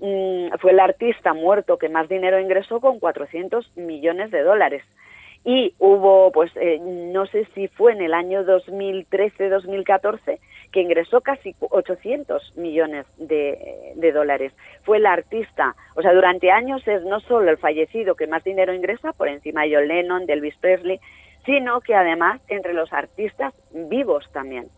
mm, 0.00 0.48
fue 0.60 0.72
el 0.72 0.80
artista 0.80 1.32
muerto 1.34 1.78
que 1.78 1.88
más 1.88 2.08
dinero 2.08 2.40
ingresó 2.40 2.80
con 2.80 2.98
400 2.98 3.76
millones 3.76 4.30
de 4.30 4.42
dólares. 4.42 4.82
Y 5.44 5.74
hubo 5.78 6.30
pues 6.32 6.52
eh, 6.56 6.78
no 6.80 7.26
sé 7.26 7.46
si 7.54 7.66
fue 7.68 7.92
en 7.92 8.00
el 8.02 8.14
año 8.14 8.44
2013 8.44 9.48
2014 9.48 10.38
que 10.72 10.80
ingresó 10.80 11.20
casi 11.20 11.54
800 11.60 12.56
millones 12.56 13.06
de, 13.18 13.92
de 13.94 14.12
dólares. 14.12 14.52
Fue 14.82 14.96
el 14.96 15.06
artista, 15.06 15.76
o 15.94 16.02
sea, 16.02 16.12
durante 16.12 16.50
años 16.50 16.86
es 16.88 17.04
no 17.04 17.20
solo 17.20 17.50
el 17.50 17.58
fallecido 17.58 18.14
que 18.14 18.26
más 18.26 18.42
dinero 18.42 18.74
ingresa, 18.74 19.12
por 19.12 19.28
encima 19.28 19.62
de 19.62 19.76
John 19.76 19.88
Lennon, 19.88 20.26
de 20.26 20.32
Elvis 20.32 20.56
Presley, 20.56 20.98
sino 21.44 21.80
que 21.80 21.94
además 21.94 22.40
entre 22.48 22.72
los 22.72 22.92
artistas 22.92 23.52
vivos 23.72 24.28
también, 24.32 24.68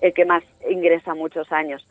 el 0.00 0.12
que 0.12 0.24
más 0.24 0.44
ingresa 0.68 1.14
muchos 1.14 1.50
años. 1.50 1.86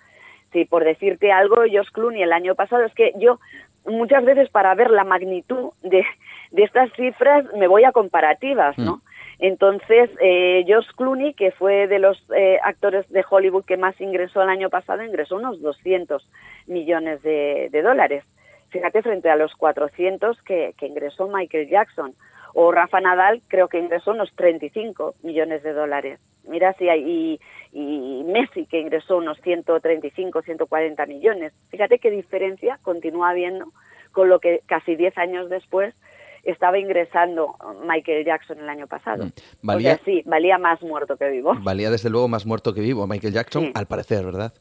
Sí, 0.53 0.65
por 0.65 0.83
decirte 0.83 1.31
algo, 1.31 1.57
Josh 1.57 1.91
Clooney 1.91 2.23
el 2.23 2.33
año 2.33 2.55
pasado, 2.55 2.83
es 2.83 2.93
que 2.93 3.13
yo 3.17 3.39
muchas 3.85 4.23
veces 4.23 4.49
para 4.49 4.75
ver 4.75 4.91
la 4.91 5.03
magnitud 5.03 5.71
de, 5.81 6.05
de 6.51 6.63
estas 6.63 6.91
cifras 6.93 7.45
me 7.57 7.67
voy 7.67 7.83
a 7.83 7.91
comparativas, 7.91 8.77
¿no? 8.77 9.01
Entonces, 9.41 10.11
eh, 10.21 10.63
Josh 10.67 10.91
Clooney, 10.95 11.33
que 11.33 11.49
fue 11.49 11.87
de 11.87 11.97
los 11.97 12.23
eh, 12.35 12.59
actores 12.63 13.09
de 13.09 13.25
Hollywood 13.27 13.65
que 13.65 13.75
más 13.75 13.99
ingresó 13.99 14.43
el 14.43 14.49
año 14.49 14.69
pasado, 14.69 15.03
ingresó 15.03 15.37
unos 15.37 15.59
200 15.63 16.29
millones 16.67 17.23
de, 17.23 17.69
de 17.71 17.81
dólares. 17.81 18.23
Fíjate, 18.69 19.01
frente 19.01 19.31
a 19.31 19.35
los 19.35 19.55
400 19.55 20.39
que, 20.43 20.75
que 20.77 20.85
ingresó 20.85 21.27
Michael 21.27 21.67
Jackson. 21.69 22.13
O 22.53 22.71
Rafa 22.71 23.01
Nadal, 23.01 23.41
creo 23.47 23.67
que 23.67 23.79
ingresó 23.79 24.11
unos 24.11 24.31
35 24.35 25.15
millones 25.23 25.63
de 25.63 25.73
dólares. 25.73 26.19
Mira 26.47 26.73
si 26.73 26.87
hay, 26.89 27.01
y, 27.01 27.39
y 27.71 28.23
Messi, 28.25 28.67
que 28.67 28.79
ingresó 28.79 29.17
unos 29.17 29.39
135, 29.41 30.43
140 30.43 31.05
millones. 31.07 31.53
Fíjate 31.69 31.97
qué 31.97 32.11
diferencia 32.11 32.77
continúa 32.83 33.31
habiendo 33.31 33.65
con 34.11 34.29
lo 34.29 34.39
que 34.39 34.61
casi 34.67 34.95
10 34.95 35.17
años 35.17 35.49
después 35.49 35.95
estaba 36.43 36.77
ingresando 36.79 37.55
Michael 37.87 38.25
Jackson 38.25 38.59
el 38.59 38.69
año 38.69 38.87
pasado. 38.87 39.25
Valía- 39.61 39.93
O 39.93 39.95
sea, 39.95 40.05
sí, 40.05 40.23
valía 40.25 40.57
más 40.57 40.81
muerto 40.81 41.17
que 41.17 41.29
vivo. 41.29 41.53
Valía 41.61 41.89
desde 41.91 42.09
luego 42.09 42.27
más 42.27 42.45
muerto 42.45 42.73
que 42.73 42.81
vivo 42.81 43.05
Michael 43.07 43.33
Jackson, 43.33 43.63
Sí. 43.65 43.71
al 43.75 43.85
parecer, 43.87 44.25
¿verdad? 44.25 44.53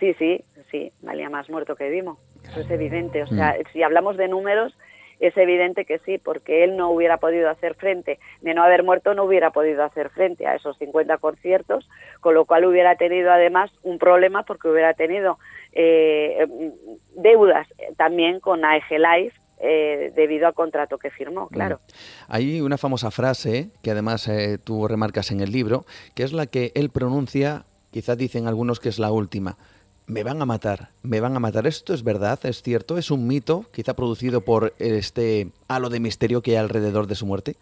Sí, 0.00 0.14
sí, 0.18 0.42
sí, 0.70 0.90
valía 1.00 1.30
más 1.30 1.48
muerto 1.48 1.76
que 1.76 1.88
vivo. 1.88 2.18
Eso 2.50 2.60
es 2.60 2.70
evidente. 2.70 3.22
O 3.22 3.26
sea, 3.28 3.56
si 3.72 3.84
hablamos 3.84 4.16
de 4.16 4.26
números, 4.26 4.76
es 5.20 5.36
evidente 5.36 5.84
que 5.84 6.00
sí, 6.00 6.18
porque 6.18 6.64
él 6.64 6.76
no 6.76 6.90
hubiera 6.90 7.18
podido 7.18 7.48
hacer 7.48 7.74
frente, 7.74 8.18
de 8.40 8.54
no 8.54 8.64
haber 8.64 8.82
muerto, 8.82 9.14
no 9.14 9.22
hubiera 9.22 9.50
podido 9.52 9.84
hacer 9.84 10.08
frente 10.10 10.44
a 10.48 10.56
esos 10.56 10.76
50 10.78 11.18
conciertos, 11.18 11.88
con 12.18 12.34
lo 12.34 12.44
cual 12.46 12.64
hubiera 12.64 12.96
tenido 12.96 13.30
además 13.30 13.70
un 13.84 13.98
problema 14.00 14.42
porque 14.42 14.66
hubiera 14.68 14.94
tenido 14.94 15.38
eh, 15.70 16.48
deudas 17.14 17.68
también 17.96 18.40
con 18.40 18.64
AEG 18.64 18.98
Life 18.98 19.36
eh, 19.64 20.12
debido 20.16 20.48
al 20.48 20.54
contrato 20.54 20.98
que 20.98 21.10
firmó, 21.10 21.48
claro. 21.48 21.78
Hay 22.26 22.60
una 22.60 22.76
famosa 22.76 23.12
frase 23.12 23.68
que 23.80 23.92
además 23.92 24.26
eh, 24.26 24.58
tú 24.62 24.88
remarcas 24.88 25.30
en 25.30 25.40
el 25.40 25.52
libro, 25.52 25.86
que 26.16 26.24
es 26.24 26.32
la 26.32 26.46
que 26.46 26.72
él 26.74 26.90
pronuncia, 26.90 27.64
quizás 27.92 28.18
dicen 28.18 28.48
algunos 28.48 28.80
que 28.80 28.88
es 28.88 28.98
la 28.98 29.12
última. 29.12 29.56
Me 30.08 30.24
van 30.24 30.42
a 30.42 30.46
matar, 30.46 30.88
me 31.04 31.20
van 31.20 31.36
a 31.36 31.38
matar. 31.38 31.68
¿Esto 31.68 31.94
es 31.94 32.02
verdad? 32.02 32.40
¿Es 32.42 32.60
cierto? 32.60 32.98
¿Es 32.98 33.12
un 33.12 33.28
mito, 33.28 33.64
quizá 33.72 33.94
producido 33.94 34.40
por 34.40 34.74
este 34.78 35.46
halo 35.68 35.90
de 35.90 36.00
misterio 36.00 36.42
que 36.42 36.50
hay 36.50 36.56
alrededor 36.56 37.06
de 37.06 37.14
su 37.14 37.24
muerte? 37.24 37.54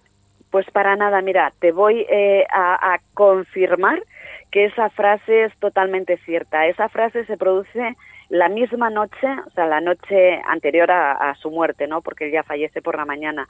Pues 0.50 0.64
para 0.70 0.96
nada, 0.96 1.20
mira, 1.20 1.52
te 1.60 1.70
voy 1.70 2.06
eh, 2.08 2.46
a, 2.50 2.94
a 2.94 3.00
confirmar 3.12 4.02
que 4.50 4.64
esa 4.64 4.88
frase 4.88 5.44
es 5.44 5.56
totalmente 5.58 6.16
cierta. 6.24 6.66
Esa 6.66 6.88
frase 6.88 7.26
se 7.26 7.36
produce 7.36 7.94
la 8.30 8.48
misma 8.48 8.88
noche, 8.90 9.26
o 9.46 9.50
sea, 9.50 9.66
la 9.66 9.80
noche 9.80 10.40
anterior 10.46 10.90
a, 10.90 11.12
a 11.12 11.34
su 11.34 11.50
muerte, 11.50 11.86
¿no? 11.86 12.00
Porque 12.00 12.26
él 12.26 12.32
ya 12.32 12.42
fallece 12.42 12.80
por 12.80 12.96
la 12.96 13.04
mañana. 13.04 13.46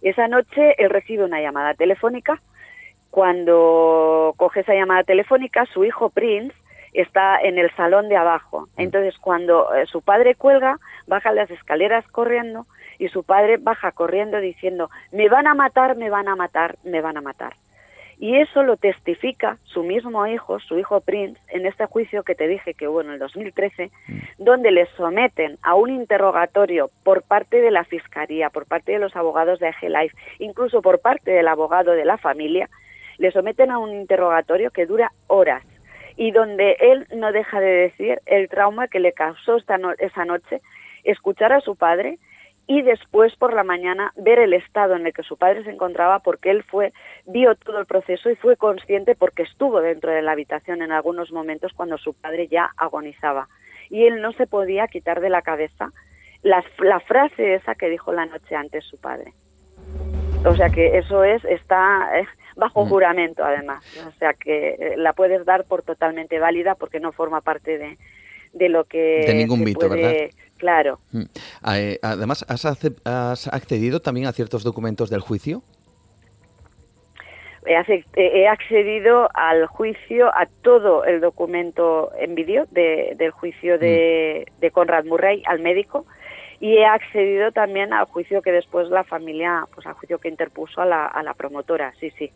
Esa 0.00 0.26
noche 0.26 0.74
él 0.78 0.90
recibe 0.90 1.24
una 1.24 1.40
llamada 1.40 1.74
telefónica. 1.74 2.40
Cuando 3.10 4.34
coge 4.38 4.60
esa 4.60 4.74
llamada 4.74 5.04
telefónica, 5.04 5.66
su 5.66 5.84
hijo 5.84 6.10
Prince 6.10 6.54
está 6.92 7.40
en 7.40 7.58
el 7.58 7.70
salón 7.76 8.08
de 8.08 8.16
abajo. 8.16 8.68
Entonces, 8.76 9.16
cuando 9.18 9.74
eh, 9.74 9.86
su 9.86 10.02
padre 10.02 10.34
cuelga, 10.34 10.78
baja 11.06 11.32
las 11.32 11.50
escaleras 11.50 12.06
corriendo 12.08 12.66
y 12.98 13.08
su 13.08 13.24
padre 13.24 13.56
baja 13.56 13.92
corriendo 13.92 14.38
diciendo, 14.40 14.90
me 15.10 15.28
van 15.28 15.46
a 15.46 15.54
matar, 15.54 15.96
me 15.96 16.10
van 16.10 16.28
a 16.28 16.36
matar, 16.36 16.76
me 16.84 17.00
van 17.00 17.16
a 17.16 17.20
matar. 17.20 17.54
Y 18.22 18.36
eso 18.36 18.62
lo 18.62 18.76
testifica 18.76 19.58
su 19.64 19.82
mismo 19.82 20.28
hijo, 20.28 20.60
su 20.60 20.78
hijo 20.78 21.00
Prince, 21.00 21.40
en 21.48 21.66
este 21.66 21.86
juicio 21.86 22.22
que 22.22 22.36
te 22.36 22.46
dije 22.46 22.72
que 22.72 22.86
hubo 22.86 23.00
en 23.00 23.10
el 23.10 23.18
2013, 23.18 23.90
mm. 24.06 24.18
donde 24.38 24.70
le 24.70 24.86
someten 24.96 25.58
a 25.60 25.74
un 25.74 25.90
interrogatorio 25.90 26.88
por 27.02 27.24
parte 27.24 27.60
de 27.60 27.72
la 27.72 27.82
Fiscalía, 27.82 28.48
por 28.50 28.64
parte 28.66 28.92
de 28.92 29.00
los 29.00 29.16
abogados 29.16 29.58
de 29.58 29.66
AG 29.66 29.82
Life, 29.88 30.16
incluso 30.38 30.82
por 30.82 31.00
parte 31.00 31.32
del 31.32 31.48
abogado 31.48 31.90
de 31.90 32.04
la 32.04 32.16
familia, 32.16 32.70
le 33.18 33.32
someten 33.32 33.72
a 33.72 33.78
un 33.78 33.92
interrogatorio 33.92 34.70
que 34.70 34.86
dura 34.86 35.10
horas 35.26 35.64
y 36.16 36.30
donde 36.30 36.76
él 36.78 37.08
no 37.16 37.32
deja 37.32 37.58
de 37.58 37.72
decir 37.72 38.20
el 38.26 38.48
trauma 38.48 38.86
que 38.86 39.00
le 39.00 39.14
causó 39.14 39.56
esta 39.56 39.80
esa 39.98 40.24
noche 40.24 40.60
escuchar 41.02 41.52
a 41.52 41.60
su 41.60 41.74
padre 41.74 42.20
y 42.66 42.82
después 42.82 43.34
por 43.36 43.54
la 43.54 43.64
mañana 43.64 44.12
ver 44.16 44.38
el 44.38 44.52
estado 44.54 44.94
en 44.94 45.06
el 45.06 45.12
que 45.12 45.22
su 45.22 45.36
padre 45.36 45.64
se 45.64 45.70
encontraba 45.70 46.20
porque 46.20 46.50
él 46.50 46.62
fue 46.62 46.92
vio 47.26 47.54
todo 47.56 47.78
el 47.78 47.86
proceso 47.86 48.30
y 48.30 48.36
fue 48.36 48.56
consciente 48.56 49.14
porque 49.14 49.42
estuvo 49.42 49.80
dentro 49.80 50.12
de 50.12 50.22
la 50.22 50.32
habitación 50.32 50.82
en 50.82 50.92
algunos 50.92 51.32
momentos 51.32 51.72
cuando 51.74 51.98
su 51.98 52.14
padre 52.14 52.48
ya 52.48 52.70
agonizaba. 52.76 53.48
Y 53.90 54.04
él 54.04 54.22
no 54.22 54.32
se 54.32 54.46
podía 54.46 54.86
quitar 54.86 55.20
de 55.20 55.28
la 55.28 55.42
cabeza 55.42 55.90
la, 56.42 56.64
la 56.78 57.00
frase 57.00 57.54
esa 57.54 57.74
que 57.74 57.90
dijo 57.90 58.12
la 58.12 58.26
noche 58.26 58.54
antes 58.54 58.84
su 58.84 58.96
padre. 58.98 59.32
O 60.44 60.54
sea 60.54 60.70
que 60.70 60.98
eso 60.98 61.24
es 61.24 61.44
está 61.44 62.08
bajo 62.56 62.84
mm. 62.84 62.88
juramento 62.88 63.44
además. 63.44 63.84
O 64.06 64.12
sea 64.18 64.34
que 64.34 64.76
eh, 64.78 64.94
la 64.96 65.12
puedes 65.12 65.44
dar 65.44 65.64
por 65.64 65.82
totalmente 65.82 66.38
válida 66.38 66.74
porque 66.74 67.00
no 67.00 67.12
forma 67.12 67.40
parte 67.40 67.78
de, 67.78 67.98
de 68.52 68.68
lo 68.68 68.84
que 68.84 69.24
de 69.26 69.34
ningún 69.34 69.62
mito 69.64 69.88
verdad 69.88 70.12
Claro. 70.62 71.00
Mm. 71.10 71.22
Ah, 71.60 71.80
eh, 71.80 71.98
además, 72.02 72.46
¿has, 72.48 73.48
accedido 73.48 73.98
también 73.98 74.28
a 74.28 74.32
ciertos 74.32 74.62
documentos 74.62 75.10
del 75.10 75.18
juicio? 75.18 75.60
He 77.66 78.46
accedido 78.46 79.28
al 79.34 79.66
juicio, 79.66 80.28
a 80.28 80.46
todo 80.62 81.04
el 81.04 81.20
documento 81.20 82.12
en 82.16 82.36
vídeo 82.36 82.66
del 82.70 83.32
juicio 83.32 83.76
de, 83.76 84.46
mm. 84.46 84.60
de 84.60 84.70
Conrad 84.70 85.04
Murray, 85.04 85.42
al 85.46 85.58
médico, 85.58 86.06
y 86.62 86.76
he 86.76 86.86
accedido 86.86 87.50
también 87.50 87.92
al 87.92 88.04
juicio 88.04 88.40
que 88.40 88.52
después 88.52 88.88
la 88.88 89.02
familia, 89.02 89.66
pues 89.74 89.84
al 89.84 89.94
juicio 89.94 90.20
que 90.20 90.28
interpuso 90.28 90.80
a 90.80 90.86
la, 90.86 91.06
a 91.06 91.20
la 91.24 91.34
promotora, 91.34 91.92
sí, 91.98 92.12
sí. 92.16 92.30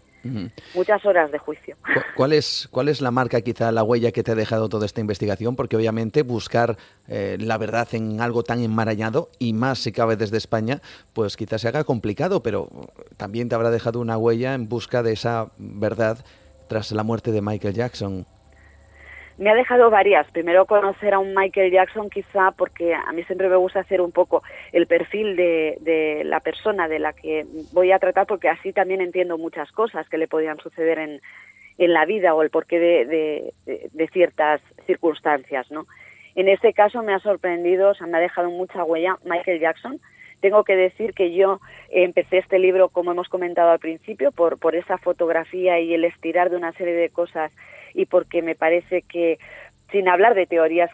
Muchas 0.75 1.07
horas 1.07 1.31
de 1.31 1.39
juicio. 1.39 1.77
¿Cuál 2.17 2.33
es, 2.33 2.67
¿Cuál 2.73 2.89
es 2.89 3.01
la 3.01 3.13
marca, 3.13 3.41
quizá 3.43 3.71
la 3.71 3.85
huella 3.85 4.11
que 4.11 4.25
te 4.25 4.33
ha 4.33 4.35
dejado 4.35 4.69
toda 4.69 4.85
esta 4.85 5.01
investigación? 5.01 5.55
Porque 5.55 5.77
obviamente 5.77 6.25
buscar 6.25 6.77
eh, 7.07 7.37
la 7.39 7.57
verdad 7.57 7.87
en 7.93 8.21
algo 8.21 8.43
tan 8.43 8.59
enmarañado, 8.59 9.29
y 9.39 9.53
más 9.53 9.79
si 9.79 9.93
cabe 9.93 10.17
desde 10.17 10.39
España, 10.39 10.81
pues 11.13 11.37
quizás 11.37 11.61
se 11.61 11.69
haga 11.69 11.85
complicado, 11.85 12.43
pero 12.43 12.69
también 13.17 13.49
te 13.49 13.55
habrá 13.55 13.71
dejado 13.71 14.01
una 14.01 14.19
huella 14.19 14.55
en 14.55 14.69
busca 14.69 15.05
de 15.05 15.13
esa 15.13 15.53
verdad 15.57 16.25
tras 16.67 16.91
la 16.91 17.05
muerte 17.05 17.31
de 17.31 17.43
Michael 17.43 17.75
Jackson 17.75 18.27
me 19.39 19.51
ha 19.51 19.55
dejado 19.55 19.91
varias. 19.91 20.27
Primero 20.31 20.67
conocer 20.67 21.15
a 21.15 21.19
un 21.19 21.35
Michael 21.35 21.71
Jackson 21.71 22.09
quizá 22.11 22.53
porque 22.53 22.95
a 22.95 23.13
mí 23.13 23.23
siempre 23.25 23.49
me 23.49 23.57
gusta 23.57 23.81
hacer 23.81 24.01
un 24.01 24.13
poco 24.13 24.43
el 24.73 24.87
perfil 24.87 25.37
de, 25.37 25.77
de, 25.81 26.23
la 26.25 26.41
persona 26.41 26.89
de 26.89 26.99
la 26.99 27.13
que 27.13 27.47
voy 27.73 27.93
a 27.93 27.99
tratar 27.99 28.27
porque 28.27 28.49
así 28.49 28.73
también 28.73 29.01
entiendo 29.01 29.37
muchas 29.37 29.71
cosas 29.73 30.09
que 30.09 30.19
le 30.19 30.29
podían 30.29 30.59
suceder 30.59 30.99
en, 30.99 31.21
en 31.79 31.93
la 31.93 32.07
vida 32.07 32.35
o 32.35 32.43
el 32.43 32.51
porqué 32.51 32.79
de, 32.79 33.53
de, 33.67 34.09
ciertas 34.09 34.61
circunstancias, 34.87 35.71
¿no? 35.71 35.87
En 36.35 36.49
este 36.49 36.73
caso 36.73 37.03
me 37.03 37.15
ha 37.15 37.19
sorprendido, 37.19 37.91
o 37.91 37.95
sea, 37.95 38.07
me 38.07 38.19
ha 38.19 38.21
dejado 38.21 38.51
mucha 38.51 38.85
huella 38.85 39.17
Michael 39.25 39.61
Jackson. 39.61 40.01
Tengo 40.41 40.65
que 40.65 40.77
decir 40.77 41.15
que 41.15 41.35
yo 41.35 41.61
empecé 41.91 42.39
este 42.39 42.59
libro, 42.59 42.91
como 42.91 43.13
hemos 43.13 43.29
comentado 43.29 43.71
al 43.71 43.79
principio, 43.79 44.33
por, 44.33 44.59
por 44.59 44.77
esa 44.77 44.99
fotografía 44.99 45.81
y 45.81 45.95
el 45.95 46.05
estirar 46.05 46.51
de 46.51 46.57
una 46.57 46.73
serie 46.73 46.95
de 46.95 47.09
cosas 47.09 47.53
y 47.97 48.07
porque 48.07 48.43
me 48.43 48.55
parece 48.55 49.03
que 49.03 49.39
sin 49.91 50.09
hablar 50.09 50.35
de 50.35 50.47
teorías 50.47 50.91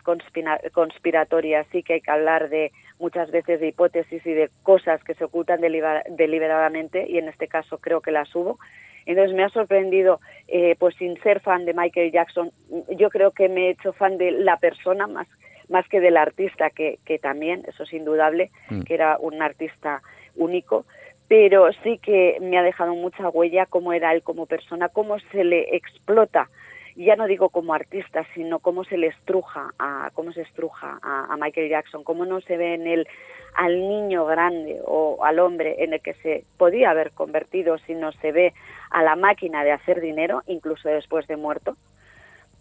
conspiratorias, 0.73 1.67
sí 1.73 1.83
que 1.83 1.95
hay 1.95 2.01
que 2.01 2.11
hablar 2.11 2.49
de 2.49 2.73
muchas 2.99 3.31
veces 3.31 3.61
de 3.61 3.69
hipótesis 3.69 4.25
y 4.25 4.33
de 4.33 4.51
cosas 4.63 5.03
que 5.03 5.15
se 5.15 5.25
ocultan 5.25 5.61
deliberadamente 5.61 7.07
y 7.09 7.19
en 7.19 7.29
este 7.29 7.49
caso 7.49 7.79
creo 7.79 8.01
que 8.01 8.13
las 8.13 8.35
hubo. 8.35 8.59
Entonces 9.05 9.35
me 9.35 9.43
ha 9.43 9.49
sorprendido, 9.49 10.21
eh, 10.47 10.77
pues 10.79 10.95
sin 10.97 11.21
ser 11.23 11.41
fan 11.41 11.65
de 11.65 11.75
Michael 11.75 12.13
Jackson, 12.13 12.53
yo 12.97 13.11
creo 13.11 13.33
que 13.33 13.49
me 13.49 13.67
he 13.67 13.71
hecho 13.71 13.93
fan 13.93 14.19
de 14.19 14.31
la 14.31 14.59
persona 14.59 15.09
más, 15.09 15.27
más 15.69 15.89
que 15.89 16.01
del 16.01 16.17
artista, 16.17 16.71
que, 16.71 16.99
que 17.05 17.19
también, 17.19 17.65
eso 17.67 17.83
es 17.83 17.93
indudable, 17.93 18.51
mm. 18.69 18.83
que 18.83 18.95
era 18.95 19.17
un 19.19 19.43
artista 19.43 20.03
único, 20.37 20.85
pero 21.27 21.73
sí 21.83 21.99
que 21.99 22.39
me 22.41 22.59
ha 22.59 22.63
dejado 22.63 22.95
mucha 22.95 23.29
huella 23.31 23.67
cómo 23.67 23.93
era 23.93 24.13
él 24.13 24.23
como 24.23 24.47
persona, 24.47 24.89
cómo 24.91 25.19
se 25.33 25.43
le 25.43 25.75
explota 25.75 26.49
ya 26.97 27.17
no 27.17 27.27
digo 27.27 27.49
como 27.49 27.75
artista, 27.75 28.25
sino 28.35 28.59
cómo 28.59 28.85
se 28.85 28.97
le 28.97 29.09
estruja 29.09 29.71
a, 29.79 30.11
cómo 30.15 30.33
se 30.33 30.43
estruja 30.43 30.99
a, 31.03 31.37
Michael 31.39 31.71
Jackson, 31.71 32.05
cómo 32.05 32.25
no 32.27 32.41
se 32.41 32.57
ve 32.57 32.75
en 32.75 32.87
él 32.87 33.09
al 33.55 33.89
niño 33.89 34.25
grande 34.27 34.81
o 34.85 35.25
al 35.25 35.39
hombre 35.39 35.85
en 35.85 35.95
el 35.95 36.01
que 36.01 36.15
se 36.15 36.45
podía 36.57 36.91
haber 36.91 37.13
convertido, 37.13 37.79
sino 37.79 38.13
se 38.13 38.33
ve 38.33 38.55
a 38.91 39.03
la 39.03 39.17
máquina 39.17 39.65
de 39.65 39.73
hacer 39.73 40.01
dinero, 40.01 40.43
incluso 40.47 40.89
después 40.89 41.27
de 41.27 41.37
muerto, 41.37 41.77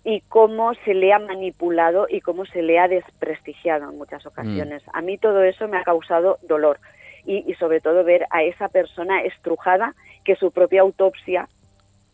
y 0.03 0.21
cómo 0.21 0.73
se 0.85 0.93
le 0.93 1.13
ha 1.13 1.19
manipulado 1.19 2.07
y 2.09 2.21
cómo 2.21 2.45
se 2.45 2.61
le 2.61 2.79
ha 2.79 2.87
desprestigiado 2.87 3.89
en 3.89 3.97
muchas 3.97 4.25
ocasiones. 4.25 4.85
Mm. 4.87 4.89
A 4.93 5.01
mí 5.01 5.17
todo 5.17 5.43
eso 5.43 5.67
me 5.67 5.77
ha 5.77 5.83
causado 5.83 6.39
dolor 6.41 6.79
y, 7.25 7.49
y 7.49 7.53
sobre 7.55 7.81
todo 7.81 8.03
ver 8.03 8.25
a 8.31 8.43
esa 8.43 8.67
persona 8.69 9.21
estrujada 9.21 9.93
que 10.23 10.35
su 10.35 10.51
propia 10.51 10.81
autopsia 10.81 11.47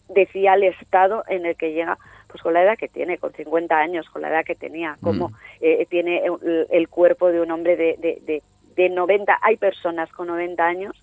decía 0.10 0.54
el 0.54 0.64
estado 0.64 1.24
en 1.28 1.46
el 1.46 1.56
que 1.56 1.74
llega 1.74 1.98
pues 2.28 2.42
con 2.42 2.54
la 2.54 2.64
edad 2.64 2.78
que 2.78 2.88
tiene, 2.88 3.18
con 3.18 3.32
50 3.34 3.76
años, 3.76 4.10
con 4.10 4.22
la 4.22 4.30
edad 4.30 4.46
que 4.46 4.56
tenía, 4.56 4.98
como 5.02 5.30
mm. 5.30 5.36
eh, 5.62 5.88
tiene 5.90 6.24
el, 6.70 6.90
cuerpo 6.90 7.32
de 7.32 7.42
un 7.42 7.52
hombre 7.52 7.78
de, 7.78 7.98
de, 7.98 8.44
de, 8.76 8.90
90. 8.90 9.40
Hay 9.42 9.56
personas 9.58 10.12
con 10.12 10.28
90 10.28 10.64
años 10.64 10.96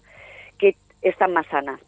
que 0.59 0.77
están 1.03 1.33
más 1.33 1.47
sanas 1.47 1.81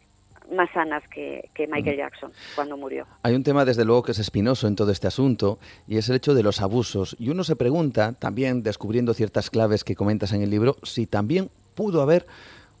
más 0.49 0.69
sanas 0.71 1.03
que, 1.09 1.49
que, 1.53 1.67
Michael 1.67 1.97
mm. 1.97 1.99
Jackson 1.99 2.31
cuando 2.55 2.77
murió. 2.77 3.05
Hay 3.21 3.35
un 3.35 3.43
tema, 3.43 3.65
desde 3.65 3.83
luego, 3.83 4.03
que 4.03 4.13
es 4.13 4.19
espinoso 4.19 4.67
en 4.67 4.77
todo 4.77 4.91
este 4.91 5.05
asunto 5.05 5.59
y 5.87 5.97
es 5.97 6.07
el 6.09 6.15
hecho 6.15 6.33
de 6.33 6.41
los 6.41 6.61
abusos. 6.61 7.17
Y 7.19 7.29
uno 7.29 7.43
se 7.43 7.57
pregunta, 7.57 8.13
también 8.13 8.63
descubriendo 8.63 9.13
ciertas 9.13 9.49
claves 9.49 9.83
que 9.83 9.95
comentas 9.95 10.31
en 10.31 10.41
el 10.41 10.49
libro, 10.49 10.77
si 10.83 11.05
también 11.05 11.49
pudo 11.75 12.01
haber 12.01 12.25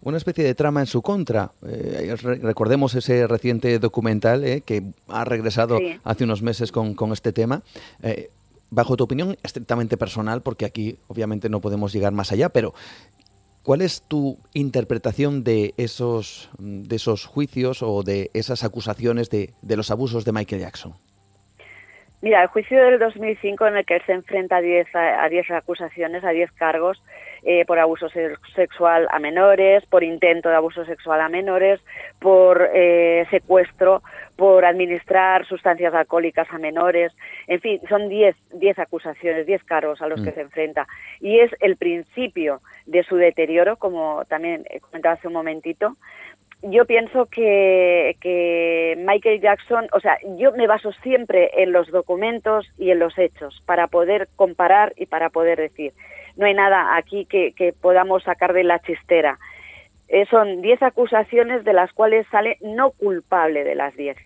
una 0.07 0.17
especie 0.17 0.45
de 0.45 0.55
trama 0.55 0.79
en 0.79 0.85
su 0.85 1.01
contra. 1.01 1.51
Eh, 1.67 2.15
recordemos 2.41 2.95
ese 2.95 3.27
reciente 3.27 3.77
documental 3.77 4.45
eh, 4.45 4.61
que 4.61 4.81
ha 5.09 5.25
regresado 5.25 5.79
hace 6.05 6.23
unos 6.23 6.41
meses 6.41 6.71
con, 6.71 6.95
este 7.11 7.33
tema. 7.33 7.61
Eh, 8.01 8.29
bajo 8.69 8.95
tu 8.95 9.03
opinión, 9.03 9.35
estrictamente 9.43 9.97
personal, 9.97 10.41
porque 10.41 10.63
aquí 10.63 10.97
obviamente 11.07 11.49
no 11.49 11.59
podemos 11.59 11.91
llegar 11.91 12.13
más 12.13 12.31
allá, 12.31 12.47
pero 12.47 12.73
¿cuál 13.63 13.81
es 13.81 14.01
tu 14.01 14.37
interpretación 14.53 15.43
de 15.43 15.73
esos, 15.75 16.49
de 16.57 16.95
esos 16.95 17.25
juicios 17.25 17.83
o 17.83 18.01
de 18.01 18.31
esas 18.33 18.63
acusaciones 18.63 19.29
de, 19.29 19.49
de 19.61 19.75
los 19.75 19.91
abusos 19.91 20.23
de 20.23 20.31
Michael 20.31 20.61
Jackson? 20.61 20.93
Mira, 22.21 22.41
el 22.43 22.47
juicio 22.47 22.81
del 22.81 22.97
2005 22.97 23.67
en 23.67 23.77
el 23.77 23.85
que 23.85 23.97
él 23.97 24.01
se 24.05 24.13
enfrenta 24.13 24.55
a 24.55 24.61
10 24.61 24.87
a 24.95 25.27
diez 25.29 25.51
acusaciones, 25.51 26.23
a 26.23 26.29
10 26.29 26.51
cargos 26.53 27.01
eh, 27.43 27.65
por 27.65 27.79
abuso 27.79 28.07
sexual 28.55 29.07
a 29.11 29.19
menores, 29.19 29.85
por 29.85 30.03
intento 30.03 30.49
de 30.49 30.55
abuso 30.55 30.85
sexual 30.85 31.21
a 31.21 31.29
menores, 31.29 31.79
por 32.19 32.69
eh, 32.73 33.25
secuestro, 33.29 34.01
por 34.35 34.65
administrar 34.65 35.45
sustancias 35.45 35.93
alcohólicas 35.93 36.47
a 36.51 36.57
menores, 36.57 37.11
en 37.47 37.59
fin, 37.59 37.81
son 37.89 38.09
10 38.09 38.35
diez 38.53 38.77
acusaciones, 38.79 39.45
10 39.45 39.63
cargos 39.63 40.01
a 40.01 40.07
los 40.07 40.21
que 40.21 40.31
mm. 40.31 40.35
se 40.35 40.41
enfrenta. 40.41 40.87
Y 41.19 41.39
es 41.39 41.51
el 41.59 41.77
principio 41.77 42.61
de 42.85 43.03
su 43.03 43.15
deterioro, 43.15 43.77
como 43.77 44.23
también 44.25 44.65
he 44.69 44.79
comentado 44.79 45.15
hace 45.15 45.27
un 45.27 45.33
momentito, 45.33 45.95
yo 46.63 46.85
pienso 46.85 47.27
que, 47.27 48.17
que, 48.19 48.95
Michael 48.97 49.41
Jackson, 49.41 49.87
o 49.93 49.99
sea, 49.99 50.17
yo 50.37 50.51
me 50.53 50.65
baso 50.65 50.91
siempre 51.03 51.51
en 51.61 51.71
los 51.71 51.89
documentos 51.91 52.67
y 52.77 52.89
en 52.89 52.99
los 52.99 53.17
hechos 53.17 53.61
para 53.65 53.87
poder 53.87 54.27
comparar 54.35 54.93
y 54.97 55.05
para 55.05 55.29
poder 55.29 55.59
decir. 55.59 55.93
No 56.37 56.45
hay 56.45 56.53
nada 56.53 56.95
aquí 56.95 57.25
que, 57.25 57.51
que 57.53 57.73
podamos 57.73 58.23
sacar 58.23 58.53
de 58.53 58.63
la 58.63 58.79
chistera. 58.79 59.37
Eh, 60.09 60.25
son 60.29 60.61
10 60.61 60.83
acusaciones 60.83 61.65
de 61.65 61.73
las 61.73 61.91
cuales 61.91 62.25
sale 62.31 62.57
no 62.61 62.91
culpable 62.91 63.63
de 63.63 63.75
las 63.75 63.95
10. 63.95 64.17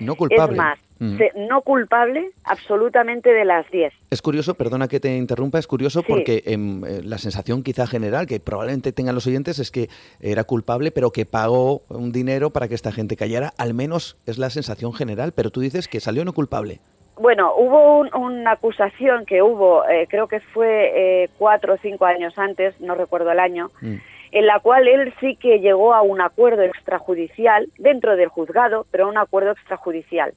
No 0.00 0.14
culpable. 0.14 0.52
Es 0.52 0.56
más, 0.56 0.78
mm. 0.98 1.18
no 1.48 1.62
culpable 1.62 2.30
absolutamente 2.44 3.32
de 3.32 3.44
las 3.44 3.70
10. 3.70 3.92
Es 4.10 4.22
curioso, 4.22 4.54
perdona 4.54 4.88
que 4.88 5.00
te 5.00 5.14
interrumpa, 5.16 5.58
es 5.58 5.66
curioso 5.66 6.02
porque 6.02 6.42
em, 6.46 6.84
eh, 6.84 7.02
la 7.02 7.18
sensación 7.18 7.62
quizá 7.62 7.86
general 7.86 8.26
que 8.26 8.40
probablemente 8.40 8.92
tengan 8.92 9.14
los 9.14 9.26
oyentes 9.26 9.58
es 9.58 9.70
que 9.70 9.88
era 10.20 10.44
culpable, 10.44 10.90
pero 10.90 11.10
que 11.12 11.26
pagó 11.26 11.82
un 11.88 12.12
dinero 12.12 12.50
para 12.50 12.68
que 12.68 12.74
esta 12.74 12.92
gente 12.92 13.16
cayera. 13.16 13.52
Al 13.58 13.74
menos 13.74 14.16
es 14.26 14.38
la 14.38 14.50
sensación 14.50 14.92
general, 14.92 15.32
pero 15.32 15.50
tú 15.50 15.60
dices 15.60 15.88
que 15.88 16.00
salió 16.00 16.24
no 16.24 16.32
culpable. 16.32 16.80
Bueno, 17.18 17.54
hubo 17.56 18.00
una 18.18 18.52
acusación 18.52 19.24
que 19.24 19.42
hubo, 19.42 19.88
eh, 19.88 20.06
creo 20.08 20.28
que 20.28 20.40
fue 20.40 21.24
eh, 21.24 21.30
cuatro 21.38 21.74
o 21.74 21.78
cinco 21.78 22.04
años 22.04 22.38
antes, 22.38 22.78
no 22.80 22.94
recuerdo 22.94 23.30
el 23.30 23.40
año, 23.40 23.70
mm 23.80 23.96
en 24.32 24.44
la 24.44 24.60
cual 24.60 24.88
él 24.88 25.14
sí 25.20 25.36
que 25.36 25.60
llegó 25.60 25.94
a 25.94 26.02
un 26.02 26.20
acuerdo 26.20 26.62
extrajudicial 26.62 27.68
dentro 27.78 28.16
del 28.16 28.28
juzgado, 28.28 28.86
pero 28.90 29.08
un 29.08 29.16
acuerdo 29.16 29.52
extrajudicial. 29.52 30.34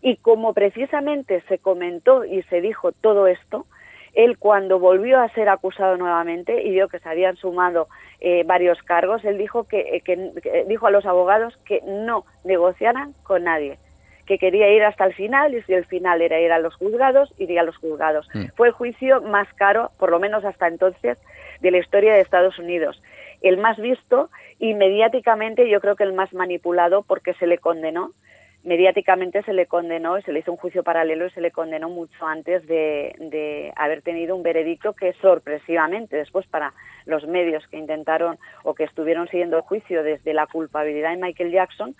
Y 0.00 0.16
como 0.16 0.52
precisamente 0.54 1.42
se 1.48 1.58
comentó 1.58 2.24
y 2.24 2.42
se 2.44 2.60
dijo 2.60 2.92
todo 2.92 3.26
esto, 3.26 3.66
él 4.14 4.38
cuando 4.38 4.78
volvió 4.78 5.20
a 5.20 5.28
ser 5.30 5.48
acusado 5.48 5.96
nuevamente 5.96 6.62
y 6.62 6.70
vio 6.70 6.88
que 6.88 7.00
se 7.00 7.08
habían 7.08 7.36
sumado 7.36 7.88
eh, 8.20 8.44
varios 8.46 8.82
cargos, 8.82 9.24
él 9.24 9.36
dijo 9.36 9.64
que, 9.64 10.02
que, 10.04 10.64
dijo 10.68 10.86
a 10.86 10.90
los 10.90 11.04
abogados 11.04 11.54
que 11.66 11.82
no 11.84 12.24
negociaran 12.44 13.12
con 13.24 13.44
nadie, 13.44 13.78
que 14.26 14.38
quería 14.38 14.70
ir 14.70 14.82
hasta 14.82 15.04
el 15.04 15.14
final 15.14 15.54
y 15.54 15.62
si 15.62 15.74
el 15.74 15.84
final 15.84 16.22
era 16.22 16.40
ir 16.40 16.52
a 16.52 16.58
los 16.58 16.74
juzgados, 16.76 17.32
iría 17.38 17.60
a 17.60 17.64
los 17.64 17.76
juzgados. 17.76 18.28
Mm. 18.34 18.46
Fue 18.56 18.68
el 18.68 18.74
juicio 18.74 19.20
más 19.22 19.52
caro, 19.54 19.90
por 19.98 20.10
lo 20.10 20.18
menos 20.18 20.44
hasta 20.44 20.66
entonces, 20.66 21.18
de 21.60 21.70
la 21.70 21.78
historia 21.78 22.14
de 22.14 22.20
Estados 22.20 22.58
Unidos. 22.58 23.02
El 23.42 23.58
más 23.58 23.78
visto 23.78 24.30
y 24.58 24.74
mediáticamente 24.74 25.68
yo 25.68 25.80
creo 25.80 25.96
que 25.96 26.04
el 26.04 26.12
más 26.12 26.32
manipulado 26.32 27.02
porque 27.02 27.34
se 27.34 27.46
le 27.46 27.58
condenó 27.58 28.12
mediáticamente 28.64 29.42
se 29.42 29.52
le 29.52 29.66
condenó 29.66 30.18
y 30.18 30.22
se 30.22 30.32
le 30.32 30.40
hizo 30.40 30.50
un 30.50 30.56
juicio 30.56 30.82
paralelo 30.82 31.26
y 31.26 31.30
se 31.30 31.40
le 31.40 31.50
condenó 31.50 31.90
mucho 31.90 32.26
antes 32.26 32.66
de, 32.66 33.72
haber 33.76 34.02
tenido 34.02 34.34
un 34.34 34.42
veredicto 34.42 34.94
que 34.94 35.12
sorpresivamente 35.20 36.16
después 36.16 36.46
para 36.46 36.72
los 37.04 37.26
medios 37.26 37.66
que 37.68 37.76
intentaron 37.76 38.38
o 38.62 38.74
que 38.74 38.84
estuvieron 38.84 39.28
siguiendo 39.28 39.58
el 39.58 39.62
juicio 39.62 40.02
desde 40.02 40.32
la 40.32 40.46
culpabilidad 40.46 41.10
de 41.10 41.18
Michael 41.18 41.52
Jackson, 41.52 41.94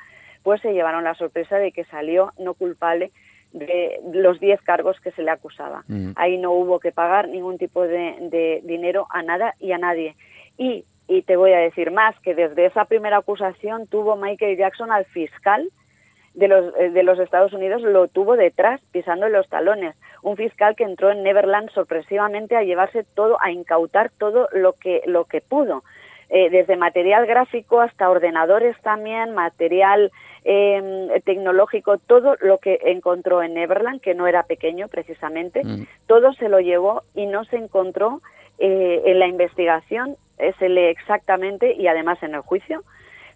pues 0.44 0.60
se 0.60 0.72
llevaron 0.72 1.02
la 1.02 1.14
sorpresa 1.14 1.58
de 1.58 1.72
que 1.72 1.84
salió 1.86 2.32
no 2.38 2.54
culpable 2.54 3.10
de 3.52 4.00
los 4.12 4.38
10 4.38 4.60
cargos 4.62 5.00
que 5.00 5.10
se 5.12 5.22
le 5.22 5.30
acusaba. 5.30 5.84
Ahí 6.14 6.38
no 6.38 6.52
hubo 6.52 6.78
que 6.78 6.92
pagar 6.92 7.28
ningún 7.28 7.58
tipo 7.58 7.82
de, 7.82 8.16
de 8.20 8.60
dinero 8.64 9.06
a 9.10 9.22
nada 9.22 9.54
y 9.58 9.72
a 9.72 9.78
nadie. 9.78 10.14
Y, 10.58 10.84
y 11.08 11.22
te 11.22 11.36
voy 11.36 11.52
a 11.52 11.58
decir 11.58 11.90
más, 11.90 12.18
que 12.20 12.34
desde 12.34 12.66
esa 12.66 12.84
primera 12.84 13.18
acusación 13.18 13.86
tuvo 13.86 14.16
Michael 14.16 14.56
Jackson 14.56 14.92
al 14.92 15.04
fiscal, 15.06 15.68
de 16.34 16.48
los, 16.48 16.74
eh, 16.78 16.90
de 16.90 17.02
los 17.02 17.18
Estados 17.18 17.52
Unidos 17.52 17.82
lo 17.82 18.08
tuvo 18.08 18.36
detrás, 18.36 18.80
pisando 18.92 19.28
los 19.28 19.48
talones. 19.48 19.94
Un 20.22 20.36
fiscal 20.36 20.74
que 20.74 20.84
entró 20.84 21.10
en 21.10 21.22
Neverland 21.22 21.70
sorpresivamente 21.70 22.56
a 22.56 22.64
llevarse 22.64 23.04
todo, 23.14 23.38
a 23.40 23.50
incautar 23.50 24.10
todo 24.18 24.48
lo 24.52 24.72
que, 24.72 25.02
lo 25.06 25.24
que 25.24 25.40
pudo. 25.40 25.84
Eh, 26.36 26.50
desde 26.50 26.76
material 26.76 27.26
gráfico 27.26 27.80
hasta 27.80 28.10
ordenadores 28.10 28.76
también, 28.82 29.34
material 29.34 30.10
em, 30.42 31.08
tecnológico, 31.24 31.98
todo 31.98 32.34
lo 32.40 32.58
que 32.58 32.80
encontró 32.86 33.40
en 33.40 33.54
Neverland, 33.54 34.00
que 34.00 34.14
no 34.14 34.26
era 34.26 34.42
pequeño 34.42 34.88
precisamente, 34.88 35.62
mm. 35.62 35.86
todo 36.08 36.32
se 36.32 36.48
lo 36.48 36.58
llevó 36.58 37.04
y 37.14 37.26
no 37.26 37.44
se 37.44 37.54
encontró 37.54 38.20
eh, 38.58 39.02
en 39.06 39.20
la 39.20 39.28
investigación, 39.28 40.16
se 40.58 40.68
lee 40.68 40.86
exactamente 40.86 41.72
y 41.72 41.86
además 41.86 42.20
en 42.20 42.34
el 42.34 42.40
juicio, 42.40 42.82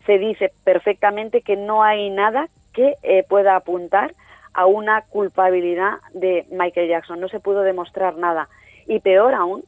se 0.05 0.19
dice 0.19 0.51
perfectamente 0.65 1.43
que 1.43 1.55
no 1.55 1.85
hay 1.85 2.11
nada 2.11 2.49
que 2.73 2.97
eh, 3.05 3.23
pueda 3.29 3.55
apuntar 3.55 4.17
a 4.55 4.67
una 4.67 5.03
culpabilidad 5.03 5.99
de 6.15 6.47
Michael 6.51 6.89
Jackson. 6.89 7.21
No 7.21 7.29
se 7.29 7.39
pudo 7.39 7.63
demostrar 7.63 8.17
nada. 8.17 8.49
Y 8.89 8.99
peor 8.99 9.35
aún, 9.35 9.63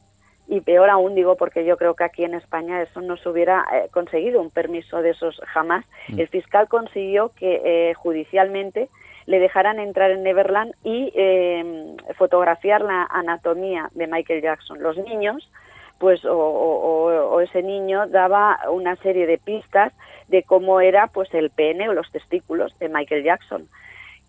y 0.51 0.61
peor 0.61 0.89
aún 0.89 1.15
digo 1.15 1.35
porque 1.37 1.65
yo 1.65 1.77
creo 1.77 1.95
que 1.95 2.03
aquí 2.03 2.23
en 2.23 2.33
España 2.33 2.81
eso 2.81 3.01
no 3.01 3.17
se 3.17 3.29
hubiera 3.29 3.65
eh, 3.73 3.87
conseguido 3.91 4.41
un 4.41 4.49
permiso 4.49 5.01
de 5.01 5.11
esos 5.11 5.41
jamás. 5.47 5.85
Mm. 6.09 6.19
El 6.19 6.27
fiscal 6.27 6.67
consiguió 6.67 7.31
que 7.35 7.61
eh, 7.63 7.93
judicialmente 7.93 8.89
le 9.25 9.39
dejaran 9.39 9.79
entrar 9.79 10.11
en 10.11 10.23
Neverland 10.23 10.73
y 10.83 11.13
fotografiar 12.15 12.81
la 12.81 13.03
anatomía 13.03 13.89
de 13.93 14.07
Michael 14.07 14.41
Jackson. 14.41 14.81
Los 14.81 14.97
niños, 14.97 15.49
pues, 15.99 16.25
o 16.25 17.39
ese 17.39 17.61
niño 17.61 18.07
daba 18.07 18.59
una 18.71 18.95
serie 18.97 19.27
de 19.27 19.37
pistas 19.37 19.93
de 20.27 20.43
cómo 20.43 20.81
era 20.81 21.07
pues 21.07 21.31
el 21.33 21.51
pene 21.51 21.87
o 21.87 21.93
los 21.93 22.09
testículos 22.11 22.77
de 22.79 22.89
Michael 22.89 23.23
Jackson. 23.23 23.67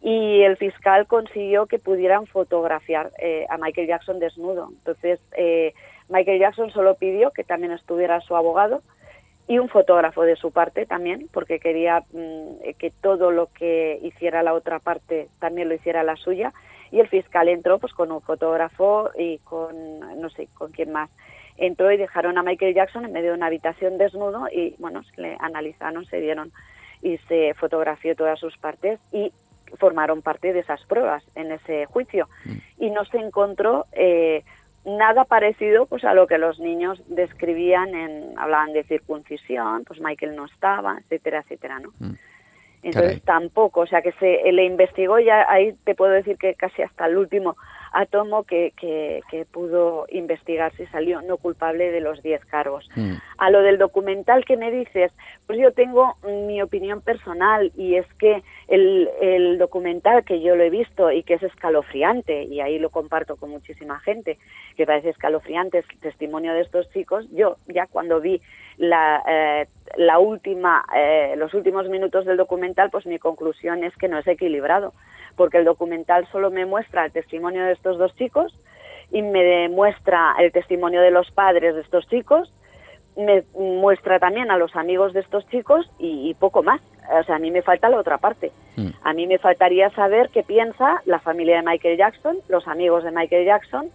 Y 0.03 0.43
el 0.43 0.57
fiscal 0.57 1.07
consiguió 1.07 1.67
que 1.67 1.79
pudieran 1.79 2.27
fotografiar 2.27 3.13
eh, 3.19 3.47
a 3.49 3.57
Michael 3.57 3.87
Jackson 3.87 4.19
desnudo. 4.19 4.69
Entonces, 4.71 5.21
eh, 5.37 5.75
Michael 6.09 6.41
Jackson 6.41 6.71
solo 6.71 6.95
pidió 6.97 7.31
que 7.31 7.45
también 7.45 7.73
estuviera 7.73 8.21
su 8.21 8.37
abogado 8.37 8.83
y 9.49 9.59
un 9.59 9.69
fotógrafo 9.69 10.23
de 10.23 10.37
su 10.37 10.53
parte 10.53 10.87
también, 10.87 11.29
porque 11.33 11.59
quería 11.59 12.05
mm, 12.13 12.75
que 12.79 12.93
todo 13.01 13.31
lo 13.31 13.49
que 13.53 13.99
hiciera 14.03 14.43
la 14.43 14.55
otra 14.55 14.79
parte 14.79 15.29
también 15.41 15.69
lo 15.69 15.75
hiciera 15.75 16.03
la 16.03 16.17
suya. 16.17 16.53
Y 16.91 17.01
el 17.01 17.09
fiscal 17.09 17.49
entró 17.49 17.79
pues 17.79 17.93
con 17.93 18.13
un 18.13 18.21
fotógrafo 18.21 19.11
y 19.19 19.39
con, 19.39 20.21
no 20.21 20.31
sé, 20.31 20.49
con 20.55 20.73
quién 20.73 20.93
más 20.93 21.11
entró 21.57 21.91
y 21.93 21.97
dejaron 21.97 22.39
a 22.39 22.43
Michael 22.43 22.75
Jackson 22.75 23.05
en 23.05 23.13
medio 23.13 23.31
de 23.31 23.37
una 23.37 23.47
habitación 23.47 23.99
desnudo 23.99 24.47
y, 24.53 24.75
bueno, 24.79 25.03
se 25.03 25.21
le 25.21 25.37
analizaron, 25.41 26.05
se 26.07 26.21
dieron 26.21 26.53
y 27.03 27.19
se 27.29 27.55
fotografió 27.55 28.15
todas 28.15 28.39
sus 28.39 28.57
partes 28.59 29.01
y 29.13 29.33
formaron 29.79 30.23
parte 30.23 30.53
de 30.53 30.61
esas 30.61 30.83
pruebas 30.85 31.25
en 31.35 31.53
ese 31.53 31.87
juicio. 31.87 32.29
Mm. 32.45 32.57
Y 32.79 32.91
no 32.91 33.05
se 33.07 33.19
encontró 33.19 33.87
eh, 33.93 34.45
nada 34.85 35.25
parecido 35.25 35.87
pues 35.87 36.05
a 36.05 36.15
lo 36.15 36.27
que 36.27 36.39
los 36.39 36.59
niños 36.59 37.01
describían, 37.07 37.95
en, 37.95 38.39
hablaban 38.39 38.73
de 38.73 38.85
circuncisión, 38.85 39.85
pues 39.85 40.01
Michael 40.01 40.35
no 40.35 40.47
estaba, 40.47 40.99
etcétera, 40.99 41.41
etcétera, 41.41 41.79
¿no? 41.79 41.91
Mm. 41.99 42.15
Entonces 42.83 43.23
tampoco, 43.23 43.83
o 43.83 43.87
sea 43.87 44.03
que 44.03 44.11
se 44.13 44.51
le 44.51 44.65
investigó 44.65 45.21
ya 45.21 45.47
ahí 45.49 45.73
te 45.85 45.95
puedo 45.95 46.13
decir 46.13 46.37
que 46.37 46.55
casi 46.55 46.83
hasta 46.83 47.07
el 47.07 47.17
último 47.17 47.57
átomo 47.93 48.45
que, 48.45 48.73
que, 48.77 49.23
pudo 49.53 50.07
investigar 50.11 50.73
si 50.77 50.87
salió 50.87 51.21
no 51.23 51.37
culpable 51.37 51.91
de 51.91 52.01
los 52.01 52.23
10 52.23 52.45
cargos. 52.47 52.89
Mm. 52.97 53.15
A 53.39 53.51
lo 53.51 53.61
del 53.63 53.79
documental 53.79 54.45
que 54.45 54.57
me 54.57 54.71
dices, 54.71 55.13
pues 55.47 55.59
yo 55.59 55.73
tengo 55.73 56.17
mi 56.47 56.63
opinión 56.63 57.01
personal 57.01 57.73
y 57.77 57.97
es 57.97 58.07
que 58.15 58.43
el, 58.69 59.11
el 59.21 59.59
documental 59.59 60.25
que 60.25 60.41
yo 60.41 60.57
lo 60.57 60.63
he 60.63 60.71
visto 60.71 61.11
y 61.11 61.23
que 61.23 61.35
es 61.35 61.43
escalofriante, 61.43 62.45
y 62.45 62.61
ahí 62.61 62.79
lo 62.79 62.91
comparto 62.91 63.37
con 63.37 63.51
muchísima 63.51 64.01
gente, 64.01 64.39
que 64.77 64.87
parece 64.87 65.11
escalofriante 65.11 65.79
el 65.79 66.01
testimonio 66.01 66.55
de 66.55 66.63
estos 66.63 66.91
chicos, 66.93 67.27
yo 67.33 67.57
ya 67.67 67.87
cuando 67.87 68.21
vi 68.21 68.41
la, 68.79 69.23
eh, 69.29 69.67
la 69.97 70.19
última, 70.19 70.85
eh, 70.95 71.35
los 71.37 71.53
últimos 71.55 71.89
minutos 71.89 72.25
del 72.25 72.37
documental, 72.37 72.91
pues 72.91 73.07
mi 73.07 73.19
conclusión 73.19 73.85
es 73.85 73.95
que 73.97 74.09
no 74.09 74.19
es 74.19 74.27
equilibrado 74.27 74.93
porque 75.37 75.59
el 75.59 75.65
documental 75.65 76.27
solo 76.31 76.51
me 76.51 76.67
muestra 76.67 77.05
el 77.05 77.13
testimonio 77.13 77.65
de 77.65 77.73
estos 77.73 77.99
dos 77.99 78.15
chicos 78.17 78.55
y 79.11 79.23
me 79.23 79.43
demuestra 79.43 80.35
el 80.39 80.53
testimonio 80.53 81.01
de 81.01 81.11
los 81.11 81.31
padres 81.31 81.75
de 81.75 81.83
estos 81.83 82.09
chicos, 82.09 82.53
me 83.17 83.45
muestra 83.55 84.19
también 84.19 84.51
a 84.51 84.57
los 84.57 84.75
amigos 84.75 85.13
de 85.13 85.21
estos 85.21 85.47
chicos 85.49 85.91
y, 85.99 86.35
poco 86.35 86.63
más. 86.63 86.81
O 87.21 87.23
sea, 87.25 87.37
a 87.37 87.39
mí 87.39 87.51
me 87.51 87.63
falta 87.63 87.91
la 87.91 87.99
otra 87.99 88.19
parte. 88.19 88.53
Mm. 88.77 88.89
A 89.03 89.13
mí 89.13 89.27
me 89.27 89.39
faltaría 89.39 89.91
saber 89.91 90.31
qué 90.31 90.43
piensa 90.43 91.03
la 91.05 91.19
familia 91.21 91.57
de 91.57 91.63
Michael 91.63 91.99
Jackson, 91.99 92.39
los 92.49 92.67
amigos 92.67 93.05
de 93.05 93.11
Michael 93.11 93.45
Jackson, 93.45 93.91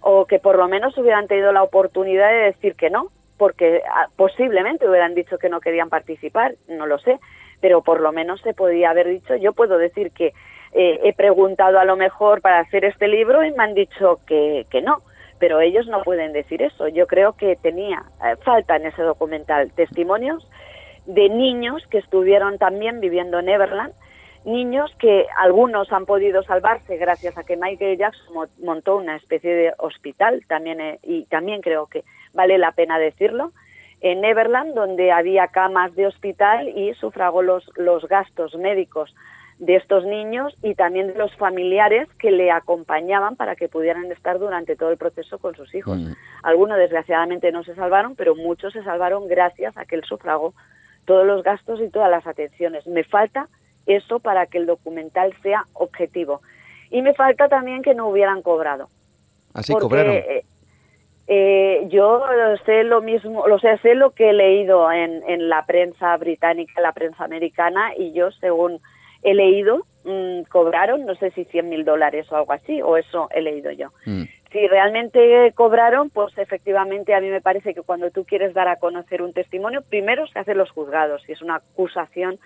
o 0.00 0.24
que 0.24 0.38
por 0.38 0.56
lo 0.56 0.68
menos 0.68 0.96
hubieran 0.96 1.26
tenido 1.26 1.52
la 1.52 1.62
oportunidad 1.62 2.30
de 2.30 2.52
decir 2.52 2.76
que 2.76 2.88
no, 2.88 3.08
porque 3.36 3.82
ah, 3.92 4.08
posiblemente 4.16 4.88
hubieran 4.88 5.14
dicho 5.14 5.36
que 5.36 5.50
no 5.50 5.60
querían 5.60 5.90
participar, 5.90 6.54
no 6.68 6.86
lo 6.86 6.98
sé, 6.98 7.18
pero 7.60 7.82
por 7.82 8.00
lo 8.00 8.12
menos 8.12 8.40
se 8.40 8.54
podía 8.54 8.90
haber 8.90 9.08
dicho, 9.08 9.36
yo 9.36 9.52
puedo 9.52 9.76
decir 9.76 10.12
que 10.12 10.32
eh, 10.72 11.00
he 11.04 11.12
preguntado 11.12 11.78
a 11.78 11.84
lo 11.84 11.96
mejor 11.96 12.40
para 12.40 12.60
hacer 12.60 12.84
este 12.84 13.08
libro 13.08 13.44
y 13.44 13.52
me 13.52 13.64
han 13.64 13.74
dicho 13.74 14.20
que, 14.26 14.66
que 14.70 14.82
no, 14.82 15.02
pero 15.38 15.60
ellos 15.60 15.86
no 15.86 16.02
pueden 16.02 16.32
decir 16.32 16.62
eso. 16.62 16.88
Yo 16.88 17.06
creo 17.06 17.34
que 17.34 17.56
tenía 17.56 18.04
eh, 18.24 18.36
falta 18.44 18.76
en 18.76 18.86
ese 18.86 19.02
documental 19.02 19.72
testimonios 19.72 20.46
de 21.06 21.28
niños 21.28 21.86
que 21.90 21.98
estuvieron 21.98 22.58
también 22.58 23.00
viviendo 23.00 23.38
en 23.38 23.48
Everland, 23.48 23.94
niños 24.44 24.94
que 24.98 25.26
algunos 25.36 25.92
han 25.92 26.06
podido 26.06 26.42
salvarse 26.42 26.96
gracias 26.96 27.36
a 27.36 27.44
que 27.44 27.56
Michael 27.56 27.98
Jackson 27.98 28.48
montó 28.62 28.96
una 28.96 29.16
especie 29.16 29.54
de 29.54 29.74
hospital, 29.78 30.44
también 30.48 30.80
eh, 30.80 30.98
y 31.02 31.24
también 31.26 31.60
creo 31.62 31.86
que 31.86 32.04
vale 32.32 32.58
la 32.58 32.72
pena 32.72 32.98
decirlo, 32.98 33.52
en 34.00 34.24
Everland, 34.24 34.74
donde 34.74 35.10
había 35.10 35.48
camas 35.48 35.94
de 35.94 36.06
hospital 36.06 36.68
y 36.68 36.94
sufragó 36.94 37.42
los, 37.42 37.70
los 37.76 38.06
gastos 38.08 38.54
médicos 38.56 39.14
de 39.58 39.76
estos 39.76 40.04
niños 40.04 40.54
y 40.62 40.74
también 40.74 41.08
de 41.08 41.14
los 41.14 41.34
familiares 41.36 42.08
que 42.18 42.30
le 42.30 42.50
acompañaban 42.50 43.36
para 43.36 43.56
que 43.56 43.68
pudieran 43.68 44.10
estar 44.12 44.38
durante 44.38 44.76
todo 44.76 44.90
el 44.90 44.98
proceso 44.98 45.38
con 45.38 45.54
sus 45.54 45.74
hijos. 45.74 45.98
Mm. 45.98 46.12
Algunos 46.42 46.78
desgraciadamente 46.78 47.50
no 47.52 47.64
se 47.64 47.74
salvaron, 47.74 48.16
pero 48.16 48.34
muchos 48.34 48.72
se 48.74 48.82
salvaron 48.82 49.28
gracias 49.28 49.76
a 49.76 49.86
que 49.86 49.96
él 49.96 50.04
sufragó 50.04 50.52
todos 51.06 51.26
los 51.26 51.42
gastos 51.42 51.80
y 51.80 51.88
todas 51.88 52.10
las 52.10 52.26
atenciones. 52.26 52.86
Me 52.86 53.04
falta 53.04 53.48
eso 53.86 54.18
para 54.18 54.46
que 54.46 54.58
el 54.58 54.66
documental 54.66 55.34
sea 55.42 55.64
objetivo. 55.72 56.42
Y 56.90 57.00
me 57.02 57.14
falta 57.14 57.48
también 57.48 57.82
que 57.82 57.94
no 57.94 58.08
hubieran 58.08 58.42
cobrado. 58.42 58.88
Así 59.54 59.72
cobraron. 59.72 60.12
Eh, 60.12 60.44
eh, 61.28 61.86
yo 61.88 62.22
sé 62.66 62.84
lo 62.84 63.00
mismo, 63.00 63.48
lo 63.48 63.58
sé, 63.58 63.78
sé 63.78 63.94
lo 63.94 64.10
que 64.10 64.30
he 64.30 64.32
leído 64.32 64.92
en, 64.92 65.22
en 65.26 65.48
la 65.48 65.64
prensa 65.64 66.16
británica, 66.18 66.80
la 66.80 66.92
prensa 66.92 67.24
americana, 67.24 67.92
y 67.96 68.12
yo, 68.12 68.30
según 68.32 68.80
he 69.22 69.34
leído, 69.34 69.86
mm, 70.04 70.42
cobraron, 70.48 71.04
no 71.04 71.14
sé 71.16 71.30
si 71.32 71.44
100 71.44 71.68
mil 71.68 71.84
dólares 71.84 72.30
o 72.30 72.36
algo 72.36 72.52
así, 72.52 72.80
o 72.82 72.96
eso 72.96 73.28
he 73.32 73.42
leído 73.42 73.70
yo. 73.72 73.90
Mm. 74.04 74.24
si 74.52 74.66
realmente 74.68 75.52
cobraron, 75.54 76.08
pues 76.08 76.38
efectivamente 76.38 77.14
a 77.14 77.20
mí 77.20 77.28
me 77.28 77.42
parece 77.42 77.74
que 77.74 77.82
cuando 77.82 78.10
tú 78.10 78.24
quieres 78.24 78.54
dar 78.54 78.68
a 78.68 78.76
conocer 78.76 79.20
un 79.20 79.34
testimonio, 79.34 79.82
primero 79.82 80.26
se 80.28 80.38
hacen 80.38 80.56
los 80.56 80.70
juzgados 80.70 81.28
y 81.28 81.32
es 81.32 81.42
una 81.42 81.56
acusación 81.56 82.38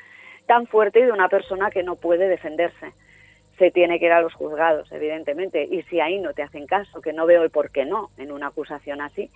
tan 0.47 0.67
fuerte 0.67 1.05
de 1.05 1.13
una 1.13 1.29
persona 1.29 1.71
que 1.71 1.85
no 1.85 1.95
puede 1.95 2.27
defenderse. 2.27 2.93
Se 3.59 3.71
tiene 3.71 4.01
que 4.01 4.07
ir 4.07 4.13
a 4.13 4.23
los 4.23 4.35
juzgados, 4.35 4.91
evidentemente, 4.91 5.63
y 5.63 5.83
si 5.83 6.01
ahí 6.01 6.19
no 6.19 6.33
te 6.33 6.43
hacen 6.43 6.67
caso, 6.67 7.01
que 7.01 7.13
no 7.13 7.27
veo 7.27 7.45
el 7.45 7.51
por 7.51 7.71
qué 7.71 7.85
no 7.85 8.11
en 8.17 8.33
una 8.33 8.49
acusación 8.49 9.01
así, 9.01 9.31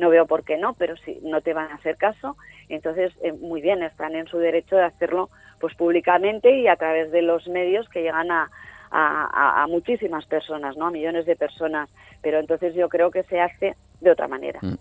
no 0.00 0.08
veo 0.10 0.26
por 0.26 0.44
qué 0.44 0.56
no, 0.56 0.74
pero 0.74 0.96
si 0.96 1.20
no 1.22 1.42
te 1.42 1.52
van 1.52 1.70
a 1.70 1.74
hacer 1.74 1.96
caso, 1.96 2.36
entonces 2.68 3.12
eh, 3.22 3.32
muy 3.32 3.60
bien, 3.60 3.82
están 3.82 4.16
en 4.16 4.26
su 4.26 4.38
derecho 4.38 4.76
de 4.76 4.84
hacerlo 4.84 5.30
pues 5.60 5.74
públicamente 5.74 6.58
y 6.58 6.66
a 6.66 6.76
través 6.76 7.12
de 7.12 7.20
los 7.22 7.46
medios 7.46 7.88
que 7.90 8.02
llegan 8.02 8.30
a, 8.30 8.50
a, 8.90 9.66
muchísimas 9.68 10.24
personas, 10.26 10.76
¿no? 10.76 10.86
A 10.86 10.90
millones 10.90 11.26
de 11.26 11.36
personas. 11.36 11.90
Pero 12.22 12.40
entonces 12.40 12.74
yo 12.74 12.88
creo 12.88 13.10
que 13.10 13.22
se 13.24 13.40
hace 13.40 13.76
de 14.00 14.10
otra 14.10 14.26
manera. 14.26 14.58
Mm. 14.62 14.74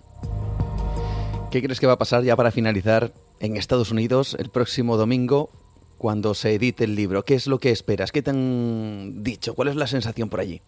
¿Qué 1.51 1.61
crees 1.61 1.79
que 1.79 1.87
va 1.87 1.93
a 1.93 1.97
pasar 1.97 2.23
ya 2.23 2.35
para 2.35 2.51
finalizar 2.51 3.11
en 3.39 3.57
Estados 3.57 3.91
Unidos 3.91 4.37
el 4.39 4.49
próximo 4.49 4.97
domingo 4.97 5.49
cuando 5.97 6.33
se 6.33 6.53
edite 6.53 6.85
el 6.85 6.95
libro? 6.95 7.23
¿Qué 7.23 7.35
es 7.35 7.45
lo 7.45 7.59
que 7.59 7.71
esperas? 7.71 8.11
¿Qué 8.11 8.21
te 8.21 8.29
han 8.29 9.21
dicho? 9.21 9.53
¿Cuál 9.53 9.67
es 9.67 9.75
la 9.75 9.87
sensación 9.87 10.29
por 10.29 10.39
allí? 10.39 10.61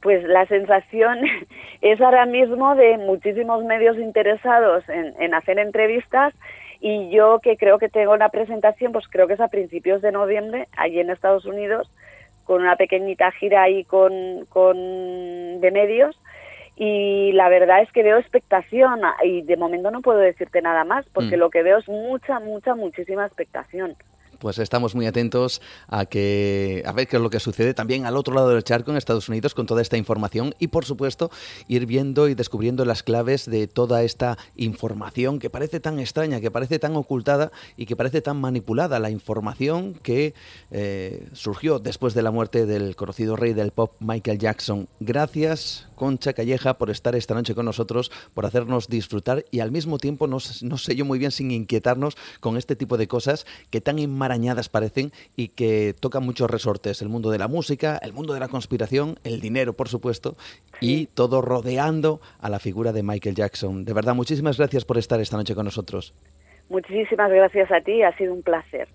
Pues 0.00 0.22
la 0.24 0.46
sensación 0.46 1.18
es 1.80 2.00
ahora 2.00 2.26
mismo 2.26 2.74
de 2.74 2.98
muchísimos 2.98 3.64
medios 3.64 3.96
interesados 3.98 4.88
en, 4.88 5.14
en 5.20 5.34
hacer 5.34 5.58
entrevistas 5.58 6.34
y 6.80 7.10
yo 7.10 7.40
que 7.40 7.56
creo 7.56 7.78
que 7.78 7.88
tengo 7.88 8.12
una 8.12 8.28
presentación, 8.28 8.92
pues 8.92 9.06
creo 9.08 9.26
que 9.26 9.34
es 9.34 9.40
a 9.40 9.48
principios 9.48 10.00
de 10.00 10.12
noviembre, 10.12 10.68
allí 10.76 11.00
en 11.00 11.10
Estados 11.10 11.44
Unidos, 11.44 11.90
con 12.44 12.62
una 12.62 12.76
pequeñita 12.76 13.30
gira 13.32 13.62
ahí 13.62 13.84
con, 13.84 14.46
con 14.48 15.60
de 15.60 15.70
medios 15.70 16.18
y 16.76 17.32
la 17.32 17.48
verdad 17.48 17.82
es 17.82 17.92
que 17.92 18.02
veo 18.02 18.16
expectación 18.18 19.00
y 19.22 19.42
de 19.42 19.56
momento 19.56 19.90
no 19.90 20.00
puedo 20.00 20.18
decirte 20.18 20.62
nada 20.62 20.84
más 20.84 21.04
porque 21.12 21.36
mm. 21.36 21.40
lo 21.40 21.50
que 21.50 21.62
veo 21.62 21.78
es 21.78 21.88
mucha, 21.88 22.38
mucha, 22.40 22.74
muchísima 22.74 23.26
expectación 23.26 23.96
pues 24.38 24.58
estamos 24.58 24.94
muy 24.94 25.06
atentos 25.06 25.60
a 25.88 26.06
que 26.06 26.82
a 26.86 26.92
ver 26.92 27.08
qué 27.08 27.16
es 27.16 27.22
lo 27.22 27.30
que 27.30 27.40
sucede 27.40 27.74
también 27.74 28.06
al 28.06 28.16
otro 28.16 28.34
lado 28.34 28.50
del 28.50 28.64
charco 28.64 28.90
en 28.90 28.96
Estados 28.96 29.28
Unidos 29.28 29.54
con 29.54 29.66
toda 29.66 29.82
esta 29.82 29.96
información 29.96 30.54
y 30.58 30.68
por 30.68 30.84
supuesto 30.84 31.30
ir 31.66 31.86
viendo 31.86 32.28
y 32.28 32.34
descubriendo 32.34 32.84
las 32.84 33.02
claves 33.02 33.46
de 33.46 33.66
toda 33.66 34.02
esta 34.02 34.38
información 34.56 35.38
que 35.38 35.50
parece 35.50 35.80
tan 35.80 35.98
extraña, 35.98 36.40
que 36.40 36.50
parece 36.50 36.78
tan 36.78 36.96
ocultada 36.96 37.50
y 37.76 37.86
que 37.86 37.96
parece 37.96 38.20
tan 38.22 38.40
manipulada, 38.40 38.98
la 38.98 39.10
información 39.10 39.94
que 39.94 40.34
eh, 40.70 41.28
surgió 41.32 41.78
después 41.78 42.14
de 42.14 42.22
la 42.22 42.30
muerte 42.30 42.66
del 42.66 42.96
conocido 42.96 43.36
rey 43.36 43.52
del 43.52 43.72
pop 43.72 43.94
Michael 44.00 44.38
Jackson. 44.38 44.88
Gracias 45.00 45.88
Concha 45.98 46.32
Calleja 46.32 46.78
por 46.78 46.90
estar 46.90 47.14
esta 47.14 47.34
noche 47.34 47.54
con 47.54 47.66
nosotros, 47.66 48.10
por 48.32 48.46
hacernos 48.46 48.88
disfrutar 48.88 49.44
y 49.50 49.60
al 49.60 49.72
mismo 49.72 49.98
tiempo 49.98 50.26
no, 50.26 50.38
sé 50.40 50.96
yo 50.96 51.04
muy 51.04 51.18
bien 51.18 51.32
sin 51.32 51.50
inquietarnos 51.50 52.16
con 52.40 52.56
este 52.56 52.76
tipo 52.76 52.96
de 52.96 53.08
cosas 53.08 53.46
que 53.70 53.80
tan 53.80 53.98
enmarañadas 54.28 54.68
parecen 54.68 55.10
y 55.36 55.48
que 55.48 55.94
tocan 55.98 56.24
muchos 56.24 56.50
resortes, 56.50 57.00
el 57.00 57.08
mundo 57.08 57.30
de 57.30 57.38
la 57.38 57.48
música, 57.48 57.98
el 58.02 58.12
mundo 58.12 58.34
de 58.34 58.40
la 58.40 58.48
conspiración, 58.48 59.18
el 59.24 59.40
dinero 59.40 59.72
por 59.72 59.88
supuesto 59.88 60.36
y 60.80 61.06
todo 61.06 61.40
rodeando 61.40 62.20
a 62.38 62.50
la 62.50 62.58
figura 62.58 62.92
de 62.92 63.02
Michael 63.02 63.34
Jackson. 63.34 63.84
De 63.84 63.92
verdad, 63.94 64.14
muchísimas 64.14 64.58
gracias 64.58 64.84
por 64.84 64.98
estar 64.98 65.20
esta 65.20 65.36
noche 65.36 65.54
con 65.54 65.64
nosotros. 65.64 66.12
Muchísimas 66.68 67.30
gracias 67.30 67.70
a 67.72 67.80
ti, 67.80 68.02
ha 68.02 68.14
sido 68.16 68.34
un 68.34 68.42
placer. 68.42 68.88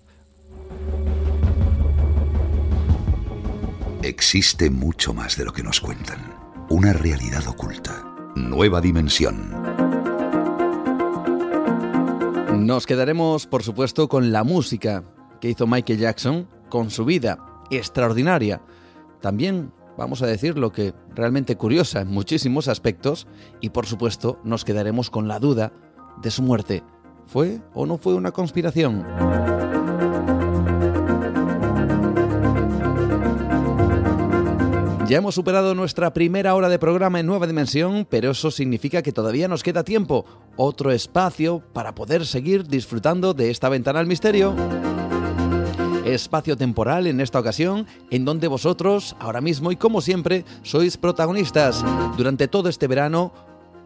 Existe 4.02 4.70
mucho 4.70 5.12
más 5.14 5.36
de 5.36 5.44
lo 5.44 5.52
que 5.52 5.62
nos 5.62 5.80
cuentan 5.80 6.18
una 6.68 6.92
realidad 6.92 7.46
oculta. 7.48 8.04
Nueva 8.36 8.80
dimensión. 8.80 9.52
Nos 12.66 12.86
quedaremos, 12.86 13.46
por 13.46 13.62
supuesto, 13.62 14.08
con 14.08 14.32
la 14.32 14.44
música 14.44 15.04
que 15.44 15.50
hizo 15.50 15.66
Michael 15.66 15.98
Jackson, 15.98 16.48
con 16.70 16.88
su 16.88 17.04
vida 17.04 17.38
extraordinaria. 17.70 18.62
También, 19.20 19.74
vamos 19.98 20.22
a 20.22 20.26
decir, 20.26 20.56
lo 20.56 20.72
que 20.72 20.94
realmente 21.14 21.56
curiosa 21.56 22.00
en 22.00 22.08
muchísimos 22.08 22.66
aspectos, 22.66 23.26
y 23.60 23.68
por 23.68 23.84
supuesto 23.84 24.40
nos 24.42 24.64
quedaremos 24.64 25.10
con 25.10 25.28
la 25.28 25.38
duda 25.40 25.70
de 26.22 26.30
su 26.30 26.40
muerte. 26.40 26.82
¿Fue 27.26 27.60
o 27.74 27.84
no 27.84 27.98
fue 27.98 28.14
una 28.14 28.30
conspiración? 28.30 29.04
Ya 35.06 35.18
hemos 35.18 35.34
superado 35.34 35.74
nuestra 35.74 36.14
primera 36.14 36.54
hora 36.54 36.70
de 36.70 36.78
programa 36.78 37.20
en 37.20 37.26
Nueva 37.26 37.46
Dimensión, 37.46 38.06
pero 38.08 38.30
eso 38.30 38.50
significa 38.50 39.02
que 39.02 39.12
todavía 39.12 39.46
nos 39.46 39.62
queda 39.62 39.84
tiempo, 39.84 40.24
otro 40.56 40.90
espacio 40.90 41.62
para 41.74 41.94
poder 41.94 42.24
seguir 42.24 42.66
disfrutando 42.66 43.34
de 43.34 43.50
esta 43.50 43.68
ventana 43.68 44.00
al 44.00 44.06
misterio. 44.06 44.54
Espacio 46.04 46.56
temporal 46.56 47.06
en 47.06 47.20
esta 47.20 47.40
ocasión, 47.40 47.86
en 48.10 48.24
donde 48.24 48.48
vosotros, 48.48 49.16
ahora 49.18 49.40
mismo 49.40 49.72
y 49.72 49.76
como 49.76 50.00
siempre, 50.00 50.44
sois 50.62 50.96
protagonistas. 50.96 51.84
Durante 52.16 52.46
todo 52.46 52.68
este 52.68 52.86
verano 52.86 53.32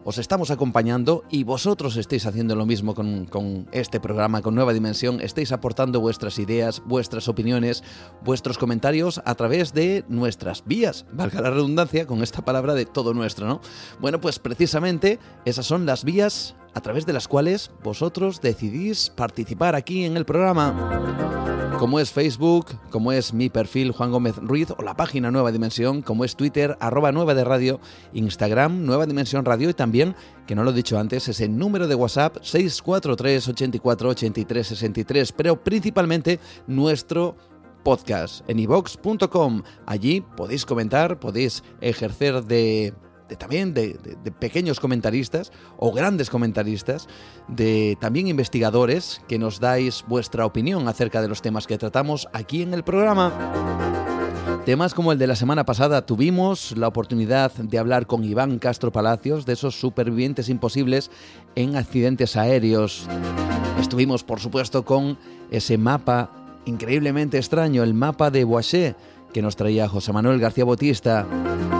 os 0.03 0.17
estamos 0.17 0.49
acompañando 0.49 1.23
y 1.29 1.43
vosotros 1.43 1.95
estáis 1.97 2.25
haciendo 2.25 2.55
lo 2.55 2.65
mismo 2.65 2.95
con, 2.95 3.67
este 3.71 3.99
programa, 3.99 4.41
con 4.41 4.55
Nueva 4.55 4.73
Dimensión, 4.73 5.21
estáis 5.21 5.51
aportando 5.51 5.99
vuestras 5.99 6.39
ideas, 6.39 6.81
vuestras 6.85 7.27
opiniones, 7.27 7.83
vuestros 8.23 8.57
comentarios 8.57 9.21
a 9.25 9.35
través 9.35 9.73
de 9.73 10.05
nuestras 10.07 10.65
vías, 10.65 11.05
valga 11.11 11.41
la 11.41 11.51
redundancia 11.51 12.07
con 12.07 12.23
esta 12.23 12.43
palabra 12.43 12.73
de 12.73 12.85
todo 12.85 13.13
nuestro, 13.13 13.47
¿no? 13.47 13.61
Bueno, 13.99 14.19
pues 14.19 14.39
precisamente 14.39 15.19
esas 15.45 15.65
son 15.65 15.85
las 15.85 16.03
vías 16.03 16.55
a 16.73 16.81
través 16.81 17.05
de 17.05 17.13
las 17.13 17.27
cuales 17.27 17.71
vosotros 17.83 18.41
decidís 18.41 19.09
participar 19.09 19.75
aquí 19.75 20.05
en 20.05 20.17
el 20.17 20.25
programa. 20.25 21.68
Como 21.79 22.01
es 22.01 22.11
Facebook, 22.11 22.65
como 22.89 23.13
es 23.13 23.33
mi 23.33 23.49
perfil 23.49 23.93
Juan 23.93 24.11
Gómez 24.11 24.35
Ruiz 24.35 24.67
o 24.77 24.83
la 24.83 24.97
página 24.97 25.31
Nueva 25.31 25.53
Dimensión, 25.53 26.01
como 26.01 26.25
es 26.25 26.35
Twitter, 26.35 26.75
arroba 26.81 27.13
Nueva 27.13 27.33
de 27.33 27.45
Radio, 27.45 27.79
Instagram, 28.11 28.85
Nueva 28.85 29.05
Dimensión 29.05 29.45
Radio 29.45 29.69
y 29.69 29.73
también, 29.73 30.13
que 30.45 30.55
no 30.55 30.65
lo 30.65 30.71
he 30.71 30.73
dicho 30.73 30.99
antes, 30.99 31.29
ese 31.29 31.47
número 31.47 31.87
de 31.87 31.95
WhatsApp 31.95 32.35
643 32.41 33.47
84 33.47 34.09
83 34.09 34.67
63, 34.67 35.31
pero 35.31 35.63
principalmente 35.63 36.41
nuestro 36.67 37.37
podcast 37.85 38.43
en 38.49 38.59
ivox.com. 38.59 39.63
Allí 39.85 40.19
podéis 40.35 40.65
comentar, 40.65 41.17
podéis 41.17 41.63
ejercer 41.79 42.43
de 42.43 42.93
también 43.37 43.73
de, 43.73 43.97
pequeños 44.39 44.79
comentaristas 44.79 45.51
o 45.77 45.91
grandes 45.91 46.29
comentaristas, 46.29 47.07
de 47.47 47.97
también 47.99 48.27
investigadores 48.27 49.21
que 49.27 49.39
nos 49.39 49.59
dais 49.59 50.03
vuestra 50.07 50.45
opinión 50.45 50.87
acerca 50.87 51.21
de 51.21 51.27
los 51.27 51.41
temas 51.41 51.67
que 51.67 51.77
tratamos 51.77 52.27
aquí 52.33 52.61
en 52.61 52.73
el 52.73 52.83
programa. 52.83 53.31
Temas 54.65 54.93
como 54.93 55.11
el 55.11 55.17
de 55.17 55.27
la 55.27 55.35
semana 55.35 55.65
pasada 55.65 56.05
tuvimos 56.05 56.77
la 56.77 56.87
oportunidad 56.87 57.51
de 57.53 57.79
hablar 57.79 58.05
con 58.05 58.23
Iván 58.23 58.59
Castro 58.59 58.91
Palacios 58.91 59.45
de 59.45 59.53
esos 59.53 59.79
supervivientes 59.79 60.49
imposibles 60.49 61.09
en 61.55 61.75
accidentes 61.75 62.35
aéreos. 62.35 63.07
Estuvimos, 63.79 64.23
por 64.23 64.39
supuesto, 64.39 64.85
con 64.85 65.17
ese 65.49 65.77
mapa 65.77 66.29
increíblemente 66.65 67.37
extraño, 67.37 67.83
el 67.83 67.93
mapa 67.93 68.29
de 68.29 68.43
Boisé, 68.43 68.95
que 69.33 69.41
nos 69.41 69.55
traía 69.55 69.87
José 69.87 70.13
Manuel 70.13 70.39
García 70.39 70.65
Botista. 70.65 71.25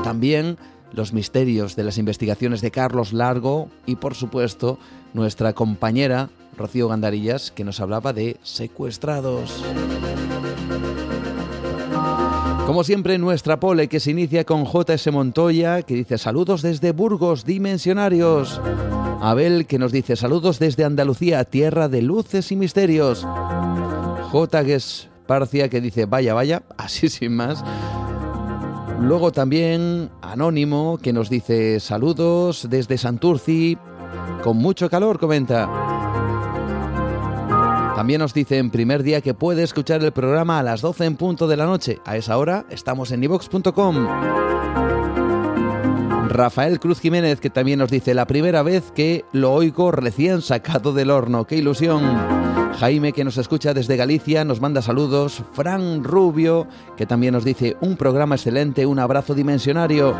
También 0.03 0.57
los 0.93 1.13
misterios 1.13 1.75
de 1.75 1.83
las 1.83 1.97
investigaciones 1.97 2.61
de 2.61 2.71
Carlos 2.71 3.13
Largo 3.13 3.69
y 3.85 3.95
por 3.95 4.15
supuesto 4.15 4.79
nuestra 5.13 5.53
compañera 5.53 6.29
Rocío 6.57 6.87
Gandarillas 6.87 7.51
que 7.51 7.63
nos 7.63 7.79
hablaba 7.79 8.13
de 8.13 8.37
secuestrados. 8.43 9.63
Como 12.65 12.83
siempre, 12.83 13.17
nuestra 13.17 13.59
pole 13.59 13.87
que 13.87 13.99
se 13.99 14.11
inicia 14.11 14.43
con 14.43 14.65
JS 14.65 15.11
Montoya, 15.11 15.81
que 15.81 15.95
dice 15.95 16.19
saludos 16.19 16.61
desde 16.61 16.91
Burgos, 16.91 17.43
dimensionarios. 17.43 18.61
Abel 19.21 19.65
que 19.65 19.79
nos 19.79 19.91
dice 19.91 20.15
saludos 20.15 20.59
desde 20.59 20.85
Andalucía, 20.85 21.43
tierra 21.45 21.89
de 21.89 22.03
luces 22.03 22.51
y 22.51 22.55
misterios. 22.55 23.25
J. 24.31 24.63
Parcia 25.25 25.69
que 25.69 25.81
dice 25.81 26.05
vaya, 26.05 26.33
vaya, 26.33 26.61
así 26.77 27.09
sin 27.09 27.35
más. 27.35 27.63
Luego 29.01 29.31
también 29.31 30.09
Anónimo 30.21 30.99
que 31.01 31.13
nos 31.13 31.29
dice 31.29 31.79
saludos 31.79 32.67
desde 32.69 32.97
Santurci, 32.97 33.77
con 34.43 34.57
mucho 34.57 34.89
calor, 34.89 35.19
comenta. 35.19 35.69
También 37.95 38.19
nos 38.19 38.33
dice 38.33 38.57
en 38.57 38.69
primer 38.71 39.03
día 39.03 39.21
que 39.21 39.33
puede 39.33 39.63
escuchar 39.63 40.03
el 40.03 40.11
programa 40.13 40.59
a 40.59 40.63
las 40.63 40.81
12 40.81 41.05
en 41.05 41.15
punto 41.17 41.47
de 41.47 41.57
la 41.57 41.65
noche. 41.65 41.99
A 42.05 42.15
esa 42.15 42.37
hora 42.37 42.65
estamos 42.69 43.11
en 43.11 43.23
ivox.com. 43.23 44.07
Rafael 46.29 46.79
Cruz 46.79 46.99
Jiménez 46.99 47.39
que 47.41 47.49
también 47.49 47.79
nos 47.79 47.89
dice 47.89 48.13
la 48.13 48.27
primera 48.27 48.61
vez 48.61 48.91
que 48.91 49.25
lo 49.33 49.51
oigo 49.51 49.91
recién 49.91 50.43
sacado 50.43 50.93
del 50.93 51.09
horno. 51.09 51.45
¡Qué 51.45 51.55
ilusión! 51.57 52.03
Jaime, 52.77 53.13
que 53.13 53.23
nos 53.23 53.37
escucha 53.37 53.73
desde 53.73 53.97
Galicia, 53.97 54.45
nos 54.45 54.61
manda 54.61 54.83
saludos. 54.83 55.43
Fran 55.53 56.03
Rubio, 56.03 56.67
que 56.95 57.07
también 57.07 57.33
nos 57.33 57.43
dice 57.43 57.75
un 57.81 57.97
programa 57.97 58.35
excelente, 58.35 58.85
un 58.85 58.99
abrazo 58.99 59.33
dimensionario. 59.33 60.15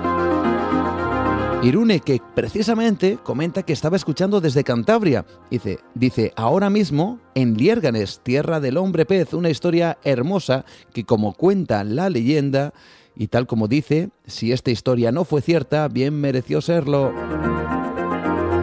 Irune, 1.62 2.00
que 2.00 2.20
precisamente 2.34 3.20
comenta 3.22 3.64
que 3.64 3.74
estaba 3.74 3.96
escuchando 3.96 4.42
desde 4.42 4.64
Cantabria. 4.64 5.26
Dice, 5.52 5.80
dice, 5.94 6.34
ahora 6.36 6.70
mismo 6.70 7.20
en 7.36 7.56
Liérganes, 7.56 8.22
tierra 8.24 8.60
del 8.60 8.78
hombre 8.78 9.06
pez, 9.06 9.34
una 9.34 9.50
historia 9.50 9.98
hermosa 10.04 10.66
que 10.92 11.06
como 11.06 11.34
cuenta 11.34 11.84
la 11.84 12.10
leyenda, 12.10 12.74
y 13.20 13.28
tal 13.28 13.48
como 13.48 13.68
dice, 13.68 14.12
si 14.26 14.54
esta 14.54 14.72
historia 14.72 15.12
no 15.12 15.26
fue 15.26 15.42
cierta, 15.42 15.90
bien 15.90 16.20
mereció 16.22 16.62
serlo. 16.62 17.12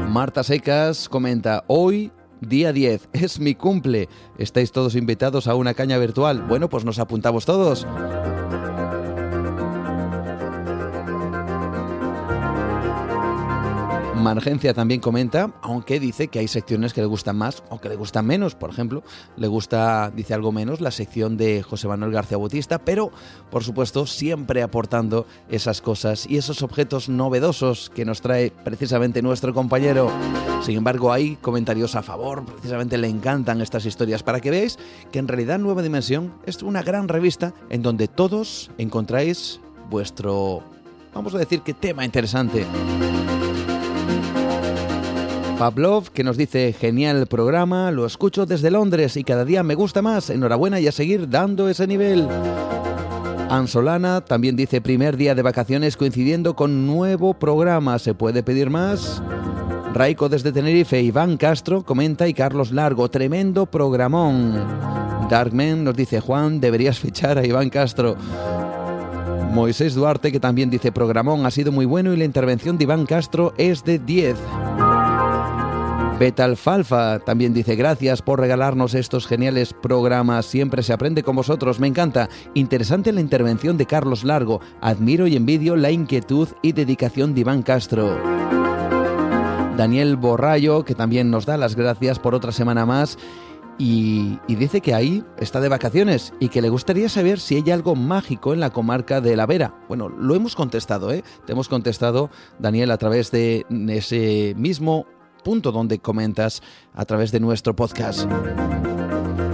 Marta 0.09 0.43
Secas 0.43 1.11
comenta, 1.11 1.65
hoy 1.66 2.11
día 2.41 2.73
10, 2.73 3.11
es 3.12 3.39
mi 3.39 3.55
cumple. 3.55 4.09
¿Estáis 4.39 4.73
todos 4.73 4.95
invitados 4.97 5.47
a 5.47 5.55
una 5.55 5.74
caña 5.74 5.99
virtual? 5.99 6.41
Bueno, 6.49 6.70
pues 6.70 6.87
nos 6.87 6.99
apuntamos 6.99 7.45
todos. 7.45 7.87
Margencia 14.35 14.74
también 14.74 15.01
comenta, 15.01 15.53
aunque 15.62 16.01
dice 16.01 16.27
que 16.27 16.40
hay 16.40 16.48
secciones 16.48 16.93
que 16.93 17.01
le 17.01 17.07
gustan 17.07 17.36
más 17.36 17.62
o 17.69 17.81
que 17.81 17.89
le 17.89 17.94
gustan 17.94 18.27
menos. 18.27 18.57
Por 18.57 18.70
ejemplo, 18.70 19.05
le 19.36 19.47
gusta, 19.47 20.11
dice 20.11 20.35
algo 20.35 20.51
menos, 20.51 20.81
la 20.81 20.90
sección 20.90 21.36
de 21.36 21.62
José 21.62 21.86
Manuel 21.86 22.11
García 22.11 22.36
Bautista, 22.36 22.81
pero 22.81 23.12
por 23.53 23.62
supuesto 23.62 24.05
siempre 24.05 24.65
aportando 24.65 25.27
esas 25.48 25.81
cosas 25.81 26.27
y 26.28 26.39
esos 26.39 26.62
objetos 26.62 27.09
novedosos 27.09 27.89
que 27.94 28.05
nos 28.05 28.20
trae 28.20 28.51
precisamente 28.51 29.23
nuestro 29.23 29.55
compañero. 29.55 30.11
Sin 30.61 30.77
embargo, 30.77 31.12
hay 31.12 31.36
comentarios 31.36 31.94
a 31.94 32.03
favor, 32.03 32.44
precisamente 32.44 32.98
le 32.98 33.07
encantan 33.07 33.61
estas 33.61 33.86
historias, 33.86 34.24
para 34.24 34.40
que 34.40 34.51
veáis 34.51 34.77
que 35.12 35.20
en 35.20 35.28
realidad 35.28 35.61
Nueva 35.61 35.82
Dimensión 35.82 36.35
es 36.47 36.61
una 36.65 36.82
gran 36.82 37.07
revista 37.07 37.55
en 37.70 37.82
donde 37.82 38.09
todos 38.09 38.73
encontráis 38.77 39.61
vuestro, 39.89 40.65
vamos 41.15 41.32
a 41.32 41.39
decir 41.39 41.61
que 41.61 41.74
tema 41.74 42.05
interesante. 42.05 42.66
Pavlov, 45.59 46.11
que 46.11 46.23
nos 46.23 46.37
dice, 46.37 46.74
genial 46.74 47.27
programa, 47.27 47.91
lo 47.91 48.05
escucho 48.05 48.45
desde 48.45 48.70
Londres 48.70 49.16
y 49.16 49.24
cada 49.24 49.47
día 49.47 49.62
me 49.62 49.74
gusta 49.74 50.03
más, 50.03 50.28
enhorabuena 50.28 50.81
y 50.81 50.87
a 50.87 50.93
seguir 50.93 51.31
dando 51.31 51.70
ese 51.70 51.87
nivel. 51.87 52.28
Ansolana 53.49 54.20
también 54.20 54.55
dice, 54.55 54.83
primer 54.83 55.16
día 55.16 55.35
de 55.35 55.41
vacaciones 55.41 55.97
coincidiendo 55.97 56.55
con 56.55 56.87
nuevo 56.87 57.33
programa, 57.33 57.99
¿se 57.99 58.12
puede 58.12 58.43
pedir 58.43 58.69
más? 58.69 59.23
Raico 59.95 60.28
desde 60.28 60.53
Tenerife, 60.53 61.01
Iván 61.01 61.39
Castro 61.39 61.83
comenta 61.83 62.28
y 62.28 62.35
Carlos 62.35 62.70
Largo, 62.70 63.09
tremendo 63.09 63.65
programón. 63.65 64.62
Darkman 65.31 65.85
nos 65.85 65.97
dice, 65.97 66.20
Juan, 66.20 66.61
deberías 66.61 66.99
fichar 66.99 67.39
a 67.39 67.47
Iván 67.47 67.70
Castro. 67.70 68.15
Moisés 69.53 69.95
Duarte, 69.95 70.31
que 70.31 70.39
también 70.39 70.69
dice, 70.69 70.93
programón 70.93 71.47
ha 71.47 71.51
sido 71.51 71.73
muy 71.73 71.87
bueno 71.87 72.12
y 72.12 72.19
la 72.19 72.24
intervención 72.27 72.77
de 72.77 72.85
Iván 72.85 73.07
Castro 73.07 73.55
es 73.57 73.83
de 73.85 73.99
10. 73.99 74.37
Betalfalfa 76.18 77.18
también 77.18 77.52
dice 77.52 77.76
gracias 77.76 78.22
por 78.22 78.40
regalarnos 78.40 78.94
estos 78.94 79.26
geniales 79.26 79.74
programas. 79.74 80.47
Siempre 80.47 80.82
se 80.82 80.94
aprende 80.94 81.22
con 81.22 81.36
vosotros. 81.36 81.78
Me 81.78 81.88
encanta. 81.88 82.30
Interesante 82.55 83.12
la 83.12 83.20
intervención 83.20 83.76
de 83.76 83.84
Carlos 83.84 84.24
Largo. 84.24 84.60
Admiro 84.80 85.26
y 85.26 85.36
envidio 85.36 85.76
la 85.76 85.90
inquietud 85.90 86.48
y 86.62 86.72
dedicación 86.72 87.34
de 87.34 87.43
Iván 87.43 87.62
Castro. 87.62 88.16
Daniel 89.76 90.16
Borrayo, 90.16 90.86
que 90.86 90.94
también 90.94 91.30
nos 91.30 91.44
da 91.44 91.59
las 91.59 91.76
gracias 91.76 92.18
por 92.18 92.34
otra 92.34 92.51
semana 92.51 92.86
más. 92.86 93.18
Y, 93.78 94.38
dice 94.48 94.80
que 94.80 94.94
ahí 94.94 95.22
está 95.36 95.60
de 95.60 95.68
vacaciones 95.68 96.32
y 96.40 96.48
que 96.48 96.62
le 96.62 96.70
gustaría 96.70 97.10
saber 97.10 97.38
si 97.38 97.56
hay 97.56 97.70
algo 97.70 97.94
mágico 97.94 98.55
en 98.55 98.60
la 98.60 98.70
comarca 98.70 99.20
de 99.20 99.36
La 99.36 99.44
Vera. 99.44 99.74
Bueno, 99.86 100.09
lo 100.09 100.34
hemos 100.34 100.56
contestado, 100.56 101.12
¿eh? 101.12 101.22
Te 101.44 101.52
hemos 101.52 101.68
contestado, 101.68 102.30
Daniel, 102.59 102.90
a 102.90 102.97
través 102.97 103.30
de 103.30 103.66
ese 103.68 104.55
mismo 104.56 105.06
punto 105.47 105.70
donde 105.70 106.01
comentas 106.01 106.60
a 106.93 107.05
través 107.05 107.31
de 107.31 107.39
nuestro 107.39 107.77
podcast. 107.77 108.28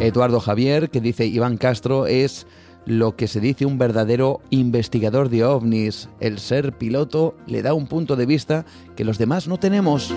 Eduardo 0.01 0.41
Javier, 0.41 0.89
que 0.89 1.03
dice 1.03 1.27
Iván 1.27 1.59
Castro, 1.59 2.07
es 2.07 2.47
lo 2.87 3.15
que 3.15 3.29
se 3.29 3.41
dice 3.41 3.67
un 3.67 3.77
verdadero 3.77 4.41
investigador 4.49 5.29
de 5.29 5.45
ovnis. 5.45 6.09
El 6.19 6.39
ser 6.39 6.79
piloto 6.79 7.37
le 7.47 7.61
da 7.61 7.75
un 7.75 7.87
punto 7.89 8.17
de 8.17 8.25
vista 8.25 8.65
que 8.97 9.05
los 9.05 9.19
demás 9.19 9.49
no 9.49 9.59
tenemos. 9.59 10.15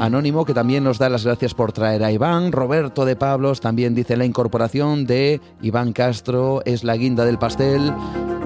Anónimo, 0.00 0.44
que 0.44 0.54
también 0.54 0.84
nos 0.84 0.98
da 0.98 1.08
las 1.08 1.24
gracias 1.24 1.54
por 1.54 1.72
traer 1.72 2.04
a 2.04 2.12
Iván. 2.12 2.52
Roberto 2.52 3.04
de 3.04 3.16
Pablos 3.16 3.60
también 3.60 3.96
dice 3.96 4.16
la 4.16 4.24
incorporación 4.24 5.06
de 5.06 5.40
Iván 5.60 5.92
Castro 5.92 6.62
es 6.64 6.84
la 6.84 6.96
guinda 6.96 7.24
del 7.24 7.38
pastel. 7.38 7.92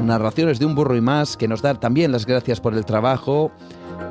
Narraciones 0.02 0.58
de 0.58 0.64
un 0.64 0.74
burro 0.74 0.96
y 0.96 1.02
más, 1.02 1.36
que 1.36 1.48
nos 1.48 1.60
da 1.60 1.74
también 1.74 2.10
las 2.10 2.24
gracias 2.24 2.60
por 2.60 2.74
el 2.74 2.86
trabajo. 2.86 3.52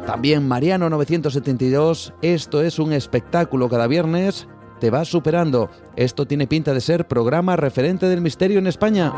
También 0.05 0.47
Mariano 0.47 0.89
972, 0.89 2.13
esto 2.21 2.61
es 2.61 2.77
un 2.77 2.93
espectáculo 2.93 3.69
cada 3.69 3.87
viernes, 3.87 4.47
te 4.79 4.91
vas 4.91 5.07
superando. 5.07 5.69
Esto 5.95 6.27
tiene 6.27 6.47
pinta 6.47 6.73
de 6.73 6.81
ser 6.81 7.07
programa 7.07 7.55
referente 7.55 8.07
del 8.07 8.21
misterio 8.21 8.59
en 8.59 8.67
España. 8.67 9.13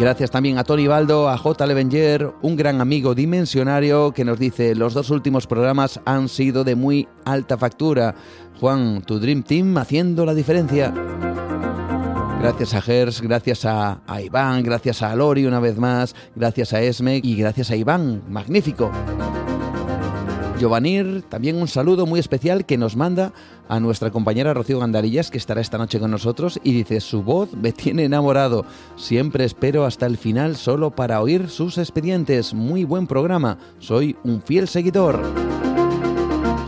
Gracias 0.00 0.30
también 0.30 0.56
a 0.56 0.64
Tony 0.64 0.86
Baldo, 0.86 1.28
a 1.28 1.36
J. 1.36 1.66
Levenger, 1.66 2.32
un 2.40 2.56
gran 2.56 2.80
amigo 2.80 3.14
dimensionario 3.14 4.12
que 4.12 4.24
nos 4.24 4.38
dice 4.38 4.74
los 4.74 4.94
dos 4.94 5.10
últimos 5.10 5.46
programas 5.46 6.00
han 6.06 6.30
sido 6.30 6.64
de 6.64 6.74
muy 6.74 7.06
alta 7.26 7.58
factura. 7.58 8.14
Juan, 8.58 9.02
tu 9.02 9.20
Dream 9.20 9.42
Team 9.42 9.76
haciendo 9.76 10.24
la 10.24 10.32
diferencia. 10.32 10.90
Gracias 12.40 12.72
a 12.72 12.80
Gers, 12.80 13.20
gracias 13.20 13.66
a, 13.66 14.00
Iván, 14.24 14.62
gracias 14.62 15.02
a 15.02 15.14
Lori 15.14 15.44
una 15.44 15.60
vez 15.60 15.76
más, 15.76 16.16
gracias 16.34 16.72
a 16.72 16.80
Esme 16.80 17.20
y 17.22 17.36
gracias 17.36 17.70
a 17.70 17.76
Iván. 17.76 18.22
Magnífico. 18.26 18.90
Giovanir, 20.60 21.22
también 21.30 21.56
un 21.56 21.68
saludo 21.68 22.04
muy 22.04 22.20
especial 22.20 22.66
que 22.66 22.76
nos 22.76 22.94
manda 22.94 23.32
a 23.66 23.80
nuestra 23.80 24.10
compañera 24.10 24.52
Rocío 24.52 24.78
Gandarillas, 24.78 25.30
que 25.30 25.38
estará 25.38 25.62
esta 25.62 25.78
noche 25.78 25.98
con 25.98 26.10
nosotros, 26.10 26.60
y 26.62 26.74
dice, 26.74 27.00
su 27.00 27.22
voz 27.22 27.54
me 27.54 27.72
tiene 27.72 28.04
enamorado. 28.04 28.66
Siempre 28.94 29.46
espero 29.46 29.86
hasta 29.86 30.04
el 30.04 30.18
final 30.18 30.56
solo 30.56 30.90
para 30.90 31.22
oír 31.22 31.48
sus 31.48 31.78
expedientes. 31.78 32.52
Muy 32.52 32.84
buen 32.84 33.06
programa. 33.06 33.56
Soy 33.78 34.16
un 34.22 34.42
fiel 34.42 34.68
seguidor. 34.68 35.22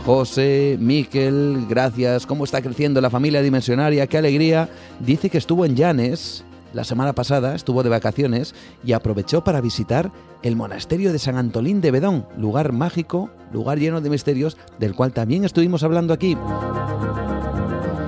José, 0.07 0.75
Miquel, 0.79 1.67
gracias. 1.69 2.25
¿Cómo 2.25 2.45
está 2.45 2.63
creciendo 2.63 2.99
la 2.99 3.11
familia 3.11 3.43
dimensionaria? 3.43 4.07
¡Qué 4.07 4.17
alegría! 4.17 4.69
Dice 5.01 5.29
que 5.29 5.37
estuvo 5.37 5.65
en 5.65 5.75
Llanes 5.75 6.43
la 6.73 6.83
semana 6.83 7.13
pasada, 7.13 7.55
estuvo 7.55 7.83
de 7.83 7.89
vacaciones 7.89 8.53
y 8.83 8.93
aprovechó 8.93 9.43
para 9.43 9.61
visitar 9.61 10.11
el 10.41 10.55
monasterio 10.55 11.13
de 11.13 11.19
San 11.19 11.37
Antolín 11.37 11.81
de 11.81 11.91
Bedón, 11.91 12.25
lugar 12.37 12.73
mágico, 12.73 13.29
lugar 13.51 13.79
lleno 13.79 14.01
de 14.01 14.09
misterios, 14.09 14.57
del 14.79 14.95
cual 14.95 15.13
también 15.13 15.45
estuvimos 15.45 15.83
hablando 15.83 16.13
aquí. 16.13 16.37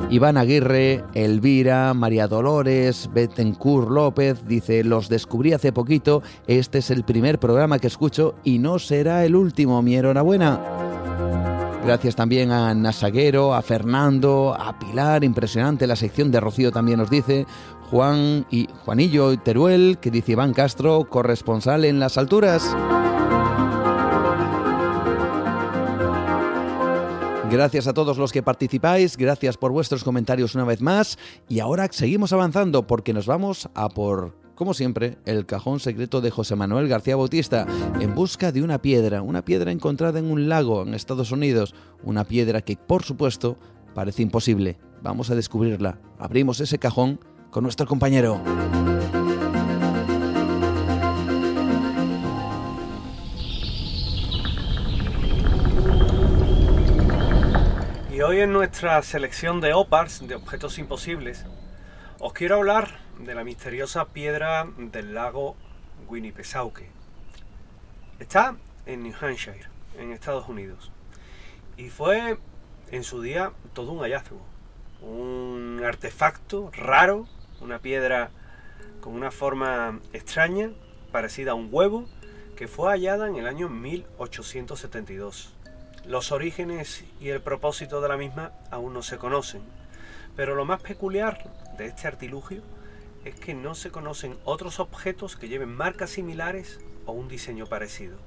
Iván 0.09 0.37
Aguirre, 0.37 1.03
Elvira, 1.13 1.93
María 1.93 2.27
Dolores, 2.27 3.09
Bettencourt 3.13 3.89
López 3.89 4.45
dice, 4.47 4.83
los 4.83 5.09
descubrí 5.09 5.53
hace 5.53 5.71
poquito, 5.71 6.21
este 6.47 6.79
es 6.79 6.91
el 6.91 7.03
primer 7.03 7.39
programa 7.39 7.79
que 7.79 7.87
escucho 7.87 8.35
y 8.43 8.59
no 8.59 8.79
será 8.79 9.25
el 9.25 9.35
último, 9.35 9.81
mi 9.81 9.95
enhorabuena. 9.95 10.61
Gracias 11.85 12.15
también 12.15 12.51
a 12.51 12.73
Nasaguero, 12.73 13.53
a 13.53 13.61
Fernando, 13.61 14.55
a 14.57 14.79
Pilar, 14.79 15.23
impresionante 15.23 15.85
la 15.85 15.95
sección 15.95 16.31
de 16.31 16.39
Rocío 16.39 16.71
también 16.71 16.97
nos 16.97 17.11
dice, 17.11 17.45
Juan 17.89 18.45
y 18.49 18.67
Juanillo 18.83 19.31
y 19.31 19.37
Teruel, 19.37 19.97
que 20.01 20.11
dice 20.11 20.33
Iván 20.33 20.53
Castro, 20.53 21.07
corresponsal 21.09 21.85
en 21.85 21.99
las 21.99 22.17
alturas. 22.17 22.75
Gracias 27.51 27.87
a 27.87 27.93
todos 27.93 28.17
los 28.17 28.31
que 28.31 28.43
participáis, 28.43 29.15
gracias 29.17 29.55
por 29.55 29.71
vuestros 29.71 30.03
comentarios 30.03 30.55
una 30.55 30.65
vez 30.65 30.81
más 30.81 31.17
y 31.47 31.59
ahora 31.59 31.87
seguimos 31.91 32.33
avanzando 32.33 32.87
porque 32.87 33.13
nos 33.13 33.27
vamos 33.27 33.69
a 33.75 33.87
por 33.87 34.33
como 34.55 34.73
siempre, 34.73 35.17
el 35.25 35.45
cajón 35.45 35.81
secreto 35.81 36.21
de 36.21 36.31
José 36.31 36.55
Manuel 36.55 36.87
García 36.87 37.17
Bautista, 37.17 37.67
en 37.99 38.15
busca 38.15 38.53
de 38.53 38.63
una 38.63 38.81
piedra, 38.81 39.21
una 39.21 39.43
piedra 39.43 39.71
encontrada 39.71 40.17
en 40.17 40.31
un 40.31 40.47
lago 40.47 40.83
en 40.83 40.93
Estados 40.93 41.33
Unidos, 41.33 41.75
una 42.03 42.23
piedra 42.23 42.61
que, 42.61 42.77
por 42.77 43.03
supuesto, 43.03 43.57
parece 43.93 44.21
imposible. 44.21 44.77
Vamos 45.03 45.29
a 45.29 45.35
descubrirla. 45.35 45.99
Abrimos 46.17 46.61
ese 46.61 46.79
cajón 46.79 47.19
con 47.55 47.63
nuestro 47.63 47.87
compañero. 47.87 48.41
Y 58.11 58.19
hoy 58.19 58.41
en 58.41 58.51
nuestra 58.51 59.01
selección 59.03 59.61
de 59.61 59.73
OPARS, 59.73 60.27
de 60.27 60.35
objetos 60.35 60.77
imposibles, 60.79 61.45
os 62.19 62.33
quiero 62.33 62.57
hablar 62.57 62.99
de 63.19 63.33
la 63.33 63.45
misteriosa 63.45 64.03
piedra 64.03 64.67
del 64.75 65.13
lago 65.13 65.55
Winnipesauke. 66.09 66.89
Está 68.19 68.57
en 68.85 69.03
New 69.03 69.13
Hampshire, 69.21 69.69
en 69.97 70.11
Estados 70.11 70.49
Unidos. 70.49 70.91
Y 71.77 71.87
fue 71.87 72.37
en 72.91 73.05
su 73.05 73.21
día 73.21 73.53
todo 73.71 73.93
un 73.93 74.01
hallazgo. 74.01 74.41
Un 75.01 75.81
artefacto 75.85 76.69
raro, 76.73 77.27
una 77.65 77.79
piedra 77.79 78.29
con 79.01 79.13
una 79.13 79.31
forma 79.31 79.99
extraña, 80.13 80.71
parecida 81.11 81.51
a 81.51 81.55
un 81.55 81.69
huevo 81.71 82.05
que 82.55 82.67
fue 82.67 82.91
hallada 82.91 83.27
en 83.27 83.35
el 83.35 83.47
año 83.47 83.69
1872. 83.69 85.53
Los 86.05 86.31
orígenes 86.31 87.03
y 87.19 87.29
el 87.29 87.41
propósito 87.41 87.99
de 87.99 88.07
la 88.07 88.17
misma 88.17 88.51
aún 88.69 88.93
no 88.93 89.01
se 89.01 89.17
conocen, 89.17 89.63
pero 90.35 90.55
lo 90.55 90.63
más 90.63 90.81
peculiar 90.81 91.51
de 91.77 91.87
este 91.87 92.07
artilugio 92.07 92.61
es 93.25 93.35
que 93.35 93.55
no 93.55 93.73
se 93.73 93.89
conocen 93.89 94.37
otros 94.45 94.79
objetos 94.79 95.35
que 95.35 95.49
lleven 95.49 95.75
marcas 95.75 96.11
similares 96.11 96.79
o 97.07 97.11
un 97.11 97.27
diseño 97.27 97.65
parecido. 97.65 98.17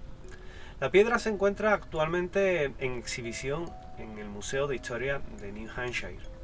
La 0.81 0.91
piedra 0.91 1.19
se 1.21 1.31
encuentra 1.31 1.75
actualmente 1.75 2.65
en 2.79 2.93
exhibición 2.95 3.71
en 3.99 4.19
el 4.19 4.29
Museo 4.29 4.67
de 4.67 4.77
Historia 4.77 5.21
de 5.41 5.53
New 5.53 5.69
Hampshire. 5.77 6.38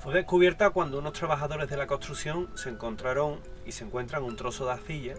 Fue 0.00 0.14
descubierta 0.14 0.70
cuando 0.70 0.98
unos 0.98 1.12
trabajadores 1.12 1.68
de 1.68 1.76
la 1.76 1.86
construcción 1.86 2.48
se 2.54 2.70
encontraron 2.70 3.38
y 3.66 3.72
se 3.72 3.84
encuentran 3.84 4.22
un 4.22 4.34
trozo 4.34 4.64
de 4.64 4.72
arcilla 4.72 5.14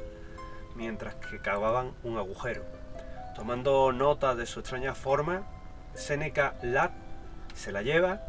mientras 0.76 1.14
que 1.14 1.38
cavaban 1.38 1.92
un 2.04 2.18
agujero. 2.18 2.64
Tomando 3.36 3.92
nota 3.92 4.34
de 4.34 4.48
su 4.48 4.60
extraña 4.60 4.96
forma, 4.96 5.44
Seneca 5.94 6.56
Lat 6.64 6.94
se 7.54 7.72
la 7.72 7.84
lleva 7.84 8.22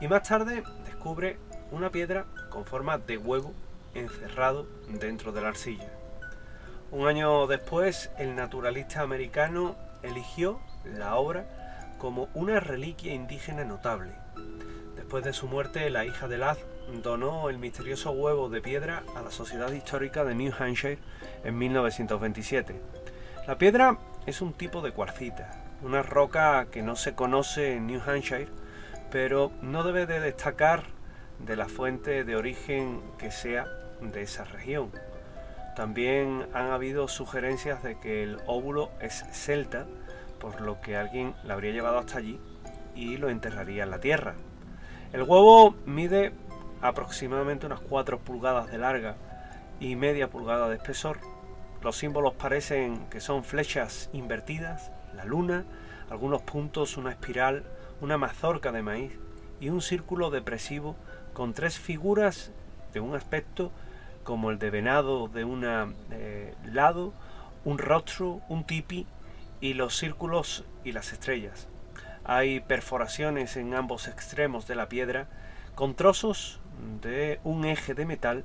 y 0.00 0.08
más 0.08 0.26
tarde 0.26 0.64
descubre 0.86 1.38
una 1.72 1.90
piedra 1.90 2.24
con 2.48 2.64
forma 2.64 2.96
de 2.96 3.18
huevo 3.18 3.52
encerrado 3.92 4.66
dentro 4.88 5.32
de 5.32 5.42
la 5.42 5.48
arcilla. 5.48 5.92
Un 6.90 7.06
año 7.06 7.46
después, 7.46 8.10
el 8.16 8.34
naturalista 8.34 9.02
americano 9.02 9.76
eligió 10.02 10.58
la 10.86 11.16
obra 11.16 11.44
como 11.98 12.30
una 12.32 12.60
reliquia 12.60 13.12
indígena 13.12 13.64
notable 13.64 14.14
Después 14.98 15.22
de 15.22 15.32
su 15.32 15.46
muerte, 15.46 15.88
la 15.90 16.04
hija 16.04 16.26
de 16.26 16.38
Laz 16.38 16.58
donó 17.04 17.50
el 17.50 17.58
misterioso 17.58 18.10
huevo 18.10 18.48
de 18.48 18.60
piedra 18.60 19.04
a 19.14 19.22
la 19.22 19.30
Sociedad 19.30 19.70
Histórica 19.70 20.24
de 20.24 20.34
New 20.34 20.52
Hampshire 20.58 20.98
en 21.44 21.56
1927. 21.56 22.74
La 23.46 23.56
piedra 23.58 23.96
es 24.26 24.42
un 24.42 24.54
tipo 24.54 24.82
de 24.82 24.90
cuarcita, 24.90 25.64
una 25.82 26.02
roca 26.02 26.66
que 26.72 26.82
no 26.82 26.96
se 26.96 27.14
conoce 27.14 27.74
en 27.74 27.86
New 27.86 28.02
Hampshire, 28.04 28.48
pero 29.12 29.52
no 29.62 29.84
debe 29.84 30.04
de 30.04 30.18
destacar 30.18 30.82
de 31.38 31.54
la 31.54 31.68
fuente 31.68 32.24
de 32.24 32.34
origen 32.34 33.00
que 33.18 33.30
sea 33.30 33.66
de 34.00 34.22
esa 34.22 34.42
región. 34.44 34.90
También 35.76 36.48
han 36.52 36.72
habido 36.72 37.06
sugerencias 37.06 37.84
de 37.84 38.00
que 38.00 38.24
el 38.24 38.38
óvulo 38.46 38.90
es 39.00 39.24
celta, 39.30 39.86
por 40.40 40.60
lo 40.60 40.80
que 40.80 40.96
alguien 40.96 41.36
la 41.44 41.54
habría 41.54 41.70
llevado 41.70 41.98
hasta 41.98 42.18
allí 42.18 42.40
y 42.96 43.16
lo 43.16 43.30
enterraría 43.30 43.84
en 43.84 43.90
la 43.90 44.00
tierra. 44.00 44.34
El 45.10 45.22
huevo 45.22 45.74
mide 45.86 46.34
aproximadamente 46.82 47.64
unas 47.64 47.80
4 47.80 48.18
pulgadas 48.18 48.70
de 48.70 48.76
larga 48.76 49.16
y 49.80 49.96
media 49.96 50.28
pulgada 50.28 50.68
de 50.68 50.76
espesor. 50.76 51.18
Los 51.82 51.96
símbolos 51.96 52.34
parecen 52.34 53.06
que 53.08 53.20
son 53.20 53.42
flechas 53.42 54.10
invertidas, 54.12 54.92
la 55.14 55.24
luna, 55.24 55.64
algunos 56.10 56.42
puntos, 56.42 56.98
una 56.98 57.10
espiral, 57.10 57.64
una 58.02 58.18
mazorca 58.18 58.70
de 58.70 58.82
maíz 58.82 59.12
y 59.60 59.70
un 59.70 59.80
círculo 59.80 60.28
depresivo 60.28 60.94
con 61.32 61.54
tres 61.54 61.78
figuras 61.78 62.52
de 62.92 63.00
un 63.00 63.14
aspecto 63.14 63.72
como 64.24 64.50
el 64.50 64.58
de 64.58 64.68
venado 64.68 65.28
de 65.28 65.44
un 65.44 65.64
eh, 66.10 66.54
lado, 66.66 67.14
un 67.64 67.78
rostro, 67.78 68.42
un 68.50 68.64
tipi 68.64 69.06
y 69.62 69.72
los 69.72 69.96
círculos 69.96 70.64
y 70.84 70.92
las 70.92 71.14
estrellas. 71.14 71.66
Hay 72.28 72.60
perforaciones 72.60 73.56
en 73.56 73.72
ambos 73.72 74.06
extremos 74.06 74.66
de 74.66 74.74
la 74.74 74.90
piedra 74.90 75.28
con 75.74 75.94
trozos 75.94 76.60
de 77.00 77.40
un 77.42 77.64
eje 77.64 77.94
de 77.94 78.04
metal 78.04 78.44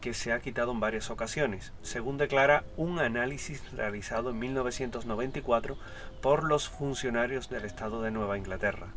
que 0.00 0.12
se 0.12 0.32
ha 0.32 0.40
quitado 0.40 0.72
en 0.72 0.80
varias 0.80 1.08
ocasiones, 1.08 1.72
según 1.82 2.18
declara 2.18 2.64
un 2.76 2.98
análisis 2.98 3.62
realizado 3.70 4.30
en 4.30 4.40
1994 4.40 5.78
por 6.20 6.42
los 6.42 6.68
funcionarios 6.68 7.48
del 7.48 7.64
Estado 7.64 8.02
de 8.02 8.10
Nueva 8.10 8.38
Inglaterra. 8.38 8.88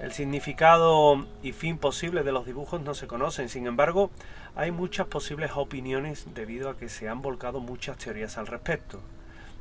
El 0.00 0.12
significado 0.12 1.26
y 1.42 1.50
fin 1.50 1.78
posible 1.78 2.22
de 2.22 2.30
los 2.30 2.46
dibujos 2.46 2.80
no 2.80 2.94
se 2.94 3.08
conocen, 3.08 3.48
sin 3.48 3.66
embargo, 3.66 4.12
hay 4.54 4.70
muchas 4.70 5.08
posibles 5.08 5.50
opiniones 5.56 6.26
debido 6.32 6.70
a 6.70 6.76
que 6.76 6.88
se 6.88 7.08
han 7.08 7.22
volcado 7.22 7.58
muchas 7.58 7.96
teorías 7.96 8.38
al 8.38 8.46
respecto, 8.46 9.00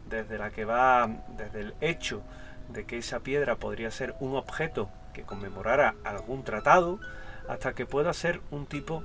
desde 0.08 0.38
la 0.38 0.52
que 0.52 0.66
va 0.66 1.10
desde 1.36 1.62
el 1.62 1.74
hecho 1.82 2.22
de 2.74 2.86
que 2.86 2.98
esa 2.98 3.20
piedra 3.20 3.56
podría 3.56 3.92
ser 3.92 4.16
un 4.20 4.36
objeto 4.36 4.90
que 5.14 5.24
conmemorara 5.24 5.96
algún 6.04 6.44
tratado 6.44 7.00
hasta 7.48 7.74
que 7.74 7.86
pueda 7.86 8.14
ser 8.14 8.42
un 8.52 8.66
tipo 8.66 9.04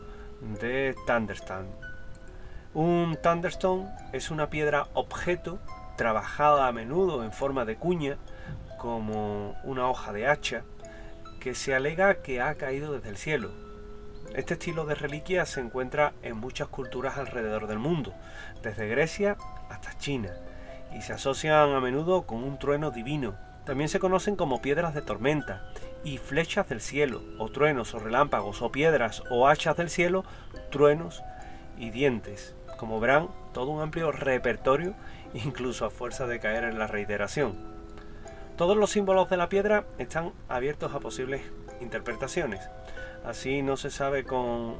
de 0.61 0.95
Thunderstone. 1.07 1.69
Un 2.75 3.19
Thunderstone 3.23 3.89
es 4.13 4.31
una 4.31 4.51
piedra 4.51 4.87
objeto 4.95 5.59
trabajada 5.97 6.69
a 6.69 6.73
menudo 6.73 7.25
en 7.25 7.33
forma 7.33 7.65
de 7.65 7.77
cuña 7.77 8.19
como 8.79 9.57
una 9.65 9.89
hoja 9.89 10.13
de 10.13 10.27
hacha 10.27 10.63
que 11.41 11.55
se 11.55 11.75
alega 11.75 12.23
que 12.23 12.41
ha 12.41 12.55
caído 12.57 12.93
desde 12.93 13.09
el 13.09 13.17
cielo. 13.17 13.51
Este 14.35 14.55
estilo 14.55 14.85
de 14.85 14.95
reliquia 14.95 15.47
se 15.47 15.61
encuentra 15.61 16.13
en 16.23 16.37
muchas 16.37 16.69
culturas 16.69 17.17
alrededor 17.17 17.67
del 17.67 17.79
mundo, 17.79 18.13
desde 18.63 18.89
Grecia 18.89 19.37
hasta 19.71 19.97
China, 19.97 20.35
y 20.95 21.01
se 21.01 21.15
asocian 21.15 21.73
a 21.73 21.81
menudo 21.81 22.27
con 22.27 22.45
un 22.45 22.59
trueno 22.59 22.91
divino 22.91 23.46
también 23.67 23.89
se 23.89 23.99
conocen 23.99 24.37
como 24.37 24.63
piedras 24.63 24.95
de 24.95 25.03
tormenta 25.03 25.65
y 26.05 26.19
flechas 26.19 26.69
del 26.69 26.81
cielo, 26.81 27.23
o 27.39 27.51
truenos 27.51 27.95
o 27.95 27.99
relámpagos, 27.99 28.63
o 28.63 28.71
piedras 28.71 29.25
o 29.29 29.49
hachas 29.49 29.77
del 29.77 29.91
cielo, 29.91 30.25
truenos 30.71 31.23
y 31.77 31.91
dientes. 31.91 32.55
Como 32.79 33.01
verán, 33.01 33.29
todo 33.53 33.73
un 33.73 33.83
amplio 33.83 34.13
repertorio, 34.13 34.95
incluso 35.35 35.85
a 35.85 35.91
fuerza 35.91 36.29
de 36.29 36.39
caer 36.39 36.63
en 36.63 36.79
la 36.79 36.87
reiteración. 36.87 37.57
Todos 38.57 38.77
los 38.77 38.91
símbolos 38.91 39.29
de 39.29 39.37
la 39.37 39.49
piedra 39.49 39.85
están 39.99 40.33
abiertos 40.49 40.95
a 40.95 41.01
posibles 41.01 41.43
interpretaciones. 41.81 42.71
Así 43.25 43.63
no 43.63 43.77
se 43.77 43.91
sabe 43.91 44.23
con 44.23 44.79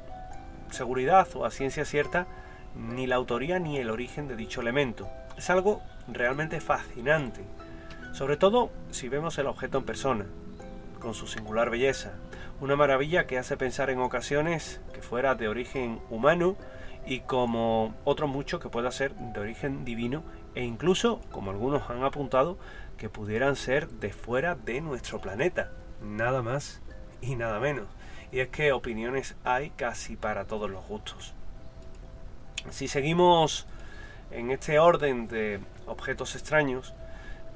seguridad 0.71 1.27
o 1.35 1.45
a 1.45 1.51
ciencia 1.51 1.85
cierta 1.85 2.29
ni 2.77 3.09
la 3.09 3.17
autoría 3.17 3.59
ni 3.59 3.79
el 3.79 3.91
origen 3.91 4.29
de 4.29 4.37
dicho 4.37 4.61
elemento. 4.61 5.09
Es 5.37 5.51
algo 5.51 5.83
realmente 6.07 6.61
fascinante 6.61 7.45
sobre 8.17 8.39
todo 8.39 8.71
si 8.91 9.11
vemos 9.11 9.37
el 9.37 9.47
objeto 9.47 9.77
en 9.77 9.85
persona, 9.85 10.25
con 11.01 11.13
su 11.13 11.27
singular 11.27 11.69
belleza, 11.69 12.15
una 12.63 12.75
maravilla 12.75 13.27
que 13.27 13.37
hace 13.37 13.59
pensar 13.59 13.91
en 13.91 13.99
ocasiones 13.99 14.81
que 14.95 15.03
fuera 15.03 15.35
de 15.35 15.49
origen 15.49 16.01
humano 16.09 16.57
y 17.05 17.21
como 17.21 17.95
otro 18.05 18.27
mucho 18.27 18.59
que 18.59 18.71
pueda 18.71 18.91
ser 18.91 19.15
de 19.15 19.39
origen 19.39 19.85
divino 19.85 20.23
e 20.55 20.65
incluso, 20.65 21.21
como 21.31 21.51
algunos 21.51 21.91
han 21.91 22.05
apuntado, 22.05 22.57
que 22.97 23.11
pudieran 23.11 23.55
ser 23.55 23.87
de 23.87 24.15
fuera 24.15 24.55
de 24.55 24.81
nuestro 24.81 25.21
planeta, 25.21 25.71
nada 26.03 26.41
más 26.41 26.81
y 27.21 27.37
nada 27.37 27.61
menos. 27.61 27.87
Y 28.33 28.41
es 28.41 28.49
que 28.49 28.73
opiniones 28.73 29.37
hay 29.45 29.69
casi 29.77 30.17
para 30.17 30.47
todos 30.47 30.71
los 30.71 30.87
gustos. 30.89 31.35
Si 32.71 32.89
seguimos 32.89 33.67
en 34.31 34.53
este 34.53 34.79
orden 34.79 35.29
de 35.29 35.61
objetos 35.87 36.35
extraños, 36.35 36.95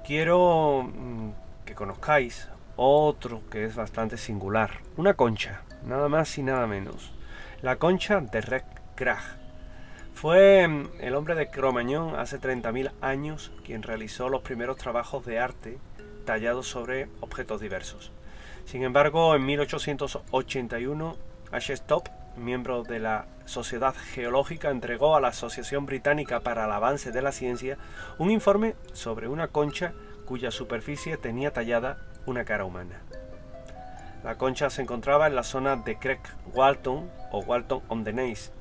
quiero 0.06 0.82
mm, 0.82 1.30
que 1.64 1.74
conozcáis 1.74 2.48
otro 2.76 3.42
que 3.50 3.64
es 3.64 3.76
bastante 3.76 4.16
singular. 4.16 4.70
Una 4.96 5.14
concha, 5.14 5.62
nada 5.84 6.08
más 6.08 6.36
y 6.38 6.42
nada 6.42 6.66
menos. 6.66 7.12
La 7.62 7.76
concha 7.76 8.20
de 8.20 8.40
Rec 8.40 8.64
Krag. 8.94 9.22
Fue 10.14 10.66
mm, 10.66 10.88
el 11.00 11.14
hombre 11.14 11.34
de 11.34 11.50
Cromañón 11.50 12.16
hace 12.16 12.40
30.000 12.40 12.92
años 13.00 13.52
quien 13.64 13.82
realizó 13.82 14.28
los 14.28 14.42
primeros 14.42 14.76
trabajos 14.76 15.24
de 15.26 15.38
arte 15.38 15.78
tallados 16.24 16.66
sobre 16.68 17.08
objetos 17.20 17.60
diversos. 17.60 18.12
Sin 18.64 18.82
embargo, 18.82 19.34
en 19.34 19.44
1881, 19.44 21.16
Top, 21.86 22.08
miembro 22.36 22.84
de 22.84 23.00
la 23.00 23.26
Sociedad 23.50 23.96
Geológica, 24.14 24.70
entregó 24.70 25.16
a 25.16 25.20
la 25.20 25.28
Asociación 25.28 25.84
Británica 25.84 26.38
para 26.38 26.66
el 26.66 26.70
Avance 26.70 27.10
de 27.10 27.20
la 27.20 27.32
Ciencia 27.32 27.78
un 28.16 28.30
informe 28.30 28.76
sobre 28.92 29.26
una 29.26 29.48
concha 29.48 29.92
cuya 30.24 30.52
superficie 30.52 31.16
tenía 31.16 31.52
tallada 31.52 31.98
una 32.26 32.44
cara 32.44 32.64
humana. 32.64 33.00
La 34.22 34.36
concha 34.36 34.70
se 34.70 34.82
encontraba 34.82 35.26
en 35.26 35.34
la 35.34 35.42
zona 35.42 35.74
de 35.74 35.98
Craig 35.98 36.20
Walton 36.54 37.10
o 37.32 37.40
Walton 37.40 37.82
on 37.88 38.04
the 38.04 38.12
Naze, 38.12 38.52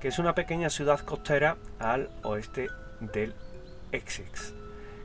que 0.00 0.08
es 0.08 0.18
una 0.18 0.34
pequeña 0.34 0.70
ciudad 0.70 1.00
costera 1.00 1.58
al 1.78 2.08
oeste 2.22 2.68
del 3.00 3.34
Essex, 3.92 4.54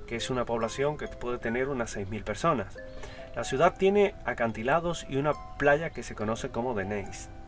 que 0.08 0.16
es 0.16 0.30
una 0.30 0.46
población 0.46 0.98
que 0.98 1.10
puede 1.10 1.38
tener 1.38 1.68
unas 1.68 1.98
6.000 1.98 2.24
personas. 2.24 2.78
La 3.36 3.44
ciudad 3.44 3.76
tiene 3.78 4.16
acantilados 4.24 5.06
y 5.10 5.18
una 5.18 5.34
playa 5.58 5.90
que 5.90 6.02
se 6.02 6.16
conoce 6.16 6.48
como 6.48 6.74
The 6.76 6.86
Naze. 6.86 7.43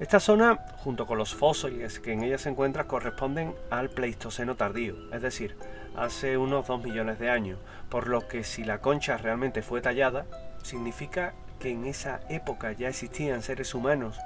Esta 0.00 0.18
zona, 0.18 0.58
junto 0.78 1.06
con 1.06 1.18
los 1.18 1.36
fósiles 1.36 2.00
que 2.00 2.12
en 2.12 2.24
ella 2.24 2.36
se 2.36 2.48
encuentran, 2.48 2.88
corresponden 2.88 3.54
al 3.70 3.90
Pleistoceno 3.90 4.56
tardío, 4.56 4.96
es 5.12 5.22
decir, 5.22 5.56
hace 5.96 6.36
unos 6.36 6.66
2 6.66 6.82
millones 6.82 7.20
de 7.20 7.30
años, 7.30 7.60
por 7.90 8.08
lo 8.08 8.26
que 8.26 8.42
si 8.42 8.64
la 8.64 8.80
concha 8.80 9.16
realmente 9.18 9.62
fue 9.62 9.80
tallada, 9.80 10.26
significa 10.64 11.34
que 11.60 11.70
en 11.70 11.84
esa 11.84 12.20
época 12.28 12.72
ya 12.72 12.88
existían 12.88 13.42
seres 13.42 13.72
humanos 13.72 14.18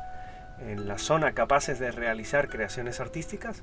en 0.58 0.88
la 0.88 0.96
zona 0.96 1.32
capaces 1.32 1.78
de 1.78 1.92
realizar 1.92 2.48
creaciones 2.48 2.98
artísticas. 2.98 3.62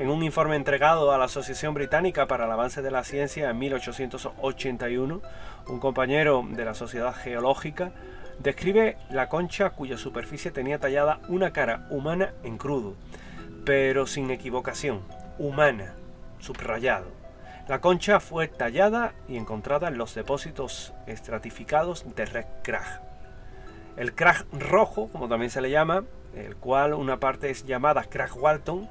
En 0.00 0.10
un 0.10 0.24
informe 0.24 0.56
entregado 0.56 1.12
a 1.12 1.18
la 1.18 1.26
Asociación 1.26 1.74
Británica 1.74 2.26
para 2.26 2.46
el 2.46 2.50
Avance 2.50 2.82
de 2.82 2.90
la 2.90 3.04
Ciencia 3.04 3.50
en 3.50 3.58
1881, 3.60 5.22
un 5.68 5.78
compañero 5.78 6.44
de 6.50 6.64
la 6.64 6.74
Sociedad 6.74 7.14
Geológica 7.14 7.92
describe 8.38 8.96
la 9.10 9.28
concha 9.28 9.70
cuya 9.70 9.96
superficie 9.96 10.50
tenía 10.50 10.78
tallada 10.78 11.20
una 11.28 11.52
cara 11.52 11.86
humana 11.90 12.34
en 12.42 12.58
crudo, 12.58 12.94
pero 13.64 14.06
sin 14.06 14.30
equivocación, 14.30 15.02
humana, 15.38 15.94
subrayado. 16.38 17.06
La 17.68 17.80
concha 17.80 18.20
fue 18.20 18.48
tallada 18.48 19.14
y 19.26 19.36
encontrada 19.36 19.88
en 19.88 19.96
los 19.96 20.14
depósitos 20.14 20.92
estratificados 21.06 22.04
de 22.14 22.26
Red 22.26 22.46
Krag. 22.62 23.00
El 23.96 24.14
Krag 24.14 24.44
rojo, 24.52 25.08
como 25.08 25.28
también 25.28 25.50
se 25.50 25.62
le 25.62 25.70
llama, 25.70 26.04
el 26.34 26.56
cual 26.56 26.94
una 26.94 27.20
parte 27.20 27.48
es 27.48 27.64
llamada 27.64 28.04
Krag 28.04 28.36
Walton, 28.36 28.88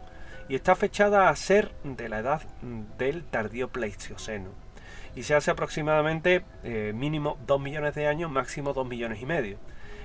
y 0.49 0.55
está 0.55 0.75
fechada 0.75 1.29
a 1.29 1.35
ser 1.35 1.71
de 1.83 2.09
la 2.09 2.19
edad 2.19 2.41
del 2.97 3.23
tardío 3.25 3.69
Pleistoceno. 3.69 4.62
Y 5.15 5.23
se 5.23 5.35
hace 5.35 5.51
aproximadamente 5.51 6.43
eh, 6.63 6.91
mínimo 6.95 7.37
2 7.45 7.61
millones 7.61 7.95
de 7.95 8.07
años, 8.07 8.31
máximo 8.31 8.73
2 8.73 8.87
millones 8.87 9.21
y 9.21 9.25
medio. 9.25 9.57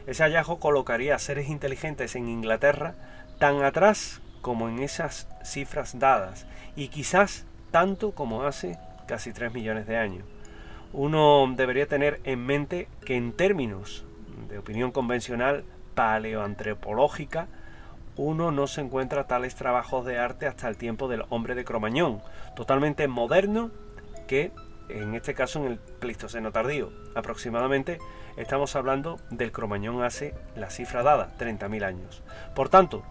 Ese 0.06 0.22
hallazgo 0.22 0.58
colocaría 0.58 1.14
a 1.14 1.18
seres 1.18 1.48
inteligentes 1.48 2.14
en 2.16 2.28
Inglaterra 2.28 2.94
tan 3.38 3.62
atrás 3.62 4.20
como 4.40 4.68
en 4.68 4.78
esas 4.78 5.28
cifras 5.44 5.98
dadas, 5.98 6.46
y 6.76 6.88
quizás 6.88 7.44
tanto 7.70 8.12
como 8.12 8.44
hace 8.44 8.78
casi 9.06 9.32
3 9.32 9.52
millones 9.52 9.86
de 9.86 9.96
años. 9.96 10.24
Uno 10.92 11.52
debería 11.56 11.86
tener 11.86 12.20
en 12.24 12.44
mente 12.46 12.88
que 13.04 13.16
en 13.16 13.32
términos 13.32 14.04
de 14.48 14.58
opinión 14.58 14.92
convencional 14.92 15.64
paleoantropológica, 15.94 17.48
uno 18.16 18.50
no 18.50 18.66
se 18.66 18.80
encuentra 18.80 19.26
tales 19.26 19.54
trabajos 19.54 20.04
de 20.04 20.18
arte 20.18 20.46
hasta 20.46 20.68
el 20.68 20.76
tiempo 20.76 21.08
del 21.08 21.24
hombre 21.28 21.54
de 21.54 21.64
Cromañón, 21.64 22.20
totalmente 22.56 23.06
moderno 23.08 23.70
que 24.26 24.52
en 24.88 25.14
este 25.14 25.34
caso 25.34 25.58
en 25.60 25.72
el 25.72 25.78
Pleistoceno 25.78 26.52
tardío. 26.52 26.92
Aproximadamente 27.14 27.98
estamos 28.36 28.76
hablando 28.76 29.18
del 29.30 29.52
Cromañón 29.52 30.02
hace 30.02 30.34
la 30.56 30.70
cifra 30.70 31.02
dada, 31.02 31.34
30.000 31.38 31.84
años. 31.84 32.22
Por 32.54 32.68
tanto, 32.68 33.04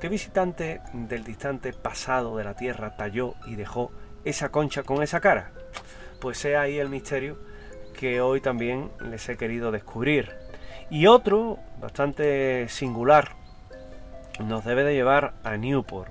¿Qué 0.00 0.08
visitante 0.08 0.80
del 0.94 1.24
distante 1.24 1.74
pasado 1.74 2.38
de 2.38 2.44
la 2.44 2.54
Tierra 2.54 2.96
talló 2.96 3.34
y 3.44 3.56
dejó 3.56 3.92
esa 4.24 4.48
concha 4.48 4.82
con 4.82 5.02
esa 5.02 5.20
cara? 5.20 5.50
Pues 6.22 6.38
sea 6.38 6.62
ahí 6.62 6.78
el 6.78 6.88
misterio 6.88 7.36
que 7.98 8.22
hoy 8.22 8.40
también 8.40 8.90
les 8.98 9.28
he 9.28 9.36
querido 9.36 9.70
descubrir. 9.70 10.30
Y 10.88 11.06
otro, 11.06 11.58
bastante 11.82 12.66
singular, 12.70 13.32
nos 14.42 14.64
debe 14.64 14.84
de 14.84 14.94
llevar 14.94 15.34
a 15.44 15.58
Newport. 15.58 16.10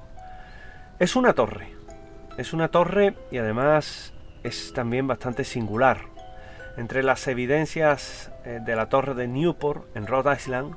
Es 0.99 1.15
una 1.15 1.33
torre. 1.33 1.73
Es 2.37 2.53
una 2.53 2.67
torre 2.67 3.15
y 3.31 3.39
además 3.39 4.13
es 4.43 4.73
también 4.73 5.07
bastante 5.07 5.43
singular. 5.43 6.01
Entre 6.77 7.03
las 7.03 7.27
evidencias 7.27 8.31
eh, 8.45 8.59
de 8.63 8.75
la 8.75 8.87
torre 8.87 9.13
de 9.13 9.27
Newport 9.27 9.85
en 9.95 10.07
Rhode 10.07 10.35
Island 10.35 10.75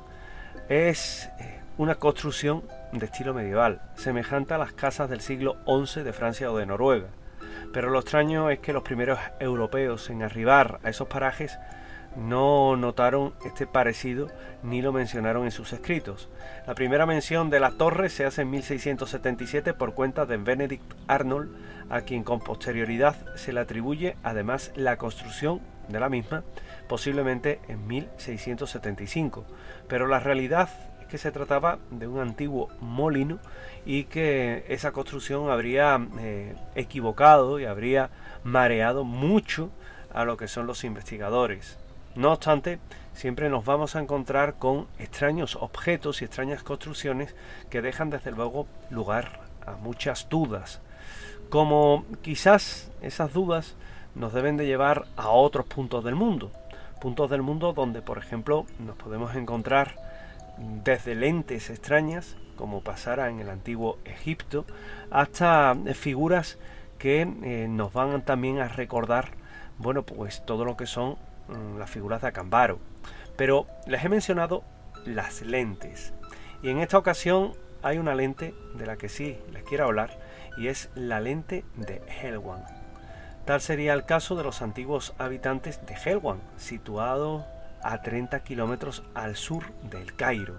es 0.69 1.29
eh, 1.39 1.61
una 1.77 1.95
construcción 1.95 2.63
de 2.91 3.05
estilo 3.05 3.33
medieval, 3.33 3.81
semejante 3.95 4.53
a 4.53 4.57
las 4.57 4.73
casas 4.73 5.09
del 5.09 5.21
siglo 5.21 5.57
XI 5.65 6.03
de 6.03 6.13
Francia 6.13 6.51
o 6.51 6.57
de 6.57 6.65
Noruega. 6.65 7.07
Pero 7.73 7.89
lo 7.89 7.99
extraño 7.99 8.49
es 8.49 8.59
que 8.59 8.73
los 8.73 8.83
primeros 8.83 9.19
europeos 9.39 10.09
en 10.09 10.23
arribar 10.23 10.79
a 10.83 10.89
esos 10.89 11.07
parajes 11.07 11.57
no 12.15 12.75
notaron 12.75 13.33
este 13.45 13.65
parecido 13.65 14.27
ni 14.61 14.81
lo 14.81 14.91
mencionaron 14.93 15.45
en 15.45 15.51
sus 15.51 15.73
escritos. 15.73 16.29
La 16.67 16.75
primera 16.75 17.05
mención 17.05 17.49
de 17.49 17.59
la 17.59 17.71
torre 17.71 18.09
se 18.09 18.25
hace 18.25 18.43
en 18.43 18.51
1677 18.51 19.73
por 19.73 19.93
cuenta 19.93 20.25
de 20.25 20.37
Benedict 20.37 20.93
Arnold, 21.07 21.55
a 21.93 22.01
quien 22.01 22.23
con 22.23 22.39
posterioridad 22.39 23.15
se 23.35 23.53
le 23.53 23.59
atribuye 23.59 24.17
además 24.23 24.71
la 24.75 24.97
construcción 24.97 25.61
de 25.89 25.99
la 25.99 26.09
misma, 26.09 26.43
posiblemente 26.89 27.59
en 27.67 27.85
1675. 27.85 29.45
Pero 29.87 30.07
la 30.07 30.19
realidad 30.19 30.69
que 31.07 31.19
se 31.19 31.31
trataba 31.31 31.77
de 31.91 32.07
un 32.07 32.19
antiguo 32.19 32.69
molino 32.81 33.37
y 33.85 34.05
que 34.05 34.65
esa 34.69 34.91
construcción 34.91 35.51
habría 35.51 36.03
eh, 36.19 36.55
equivocado 36.73 37.59
y 37.59 37.65
habría 37.65 38.09
mareado 38.43 39.03
mucho 39.03 39.69
a 40.11 40.25
lo 40.25 40.35
que 40.35 40.47
son 40.47 40.65
los 40.65 40.83
investigadores. 40.83 41.77
No 42.15 42.31
obstante, 42.31 42.79
siempre 43.13 43.51
nos 43.51 43.65
vamos 43.65 43.95
a 43.95 43.99
encontrar 43.99 44.55
con 44.55 44.87
extraños 44.97 45.57
objetos 45.57 46.23
y 46.23 46.25
extrañas 46.25 46.63
construcciones 46.63 47.35
que 47.69 47.83
dejan 47.83 48.09
desde 48.09 48.31
luego 48.31 48.65
lugar 48.89 49.41
a 49.67 49.73
muchas 49.73 50.27
dudas. 50.27 50.81
Como 51.53 52.03
quizás 52.23 52.89
esas 53.03 53.31
dudas 53.31 53.75
nos 54.15 54.33
deben 54.33 54.57
de 54.57 54.65
llevar 54.65 55.05
a 55.15 55.29
otros 55.29 55.67
puntos 55.67 56.03
del 56.03 56.15
mundo. 56.15 56.51
Puntos 56.99 57.29
del 57.29 57.43
mundo 57.43 57.73
donde, 57.73 58.01
por 58.01 58.17
ejemplo, 58.17 58.65
nos 58.79 58.95
podemos 58.95 59.35
encontrar 59.35 59.93
desde 60.83 61.13
lentes 61.13 61.69
extrañas, 61.69 62.37
como 62.55 62.81
pasara 62.81 63.29
en 63.29 63.39
el 63.39 63.51
antiguo 63.51 63.99
Egipto, 64.03 64.65
hasta 65.11 65.75
figuras 65.93 66.57
que 66.97 67.21
eh, 67.21 67.67
nos 67.69 67.93
van 67.93 68.25
también 68.25 68.57
a 68.57 68.67
recordar, 68.67 69.29
bueno, 69.77 70.01
pues 70.01 70.43
todo 70.47 70.65
lo 70.65 70.75
que 70.75 70.87
son 70.87 71.17
mm, 71.49 71.77
las 71.77 71.91
figuras 71.91 72.23
de 72.23 72.29
Acambaro. 72.29 72.79
Pero 73.37 73.67
les 73.85 74.03
he 74.03 74.09
mencionado 74.09 74.63
las 75.05 75.43
lentes. 75.43 76.15
Y 76.63 76.69
en 76.69 76.79
esta 76.79 76.97
ocasión 76.97 77.53
hay 77.83 77.99
una 77.99 78.15
lente 78.15 78.55
de 78.73 78.87
la 78.87 78.97
que 78.97 79.07
sí 79.07 79.37
les 79.51 79.61
quiero 79.61 79.85
hablar, 79.85 80.22
y 80.57 80.67
es 80.67 80.89
la 80.95 81.19
lente 81.19 81.65
de 81.75 82.01
Helwan. 82.21 82.63
Tal 83.45 83.61
sería 83.61 83.93
el 83.93 84.05
caso 84.05 84.35
de 84.35 84.43
los 84.43 84.61
antiguos 84.61 85.13
habitantes 85.17 85.85
de 85.85 85.95
Helwan, 85.95 86.39
situado 86.57 87.45
a 87.81 88.01
30 88.01 88.43
kilómetros 88.43 89.03
al 89.13 89.35
sur 89.35 89.73
del 89.83 90.15
Cairo, 90.15 90.55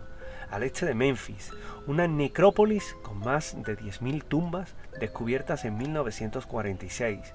al 0.51 0.62
este 0.62 0.85
de 0.87 0.95
Memphis, 0.95 1.51
una 1.86 2.06
necrópolis 2.09 2.97
con 3.02 3.19
más 3.19 3.56
de 3.62 3.77
10.000 3.77 4.24
tumbas 4.24 4.74
descubiertas 4.98 5.65
en 5.65 5.77
1946, 5.77 7.35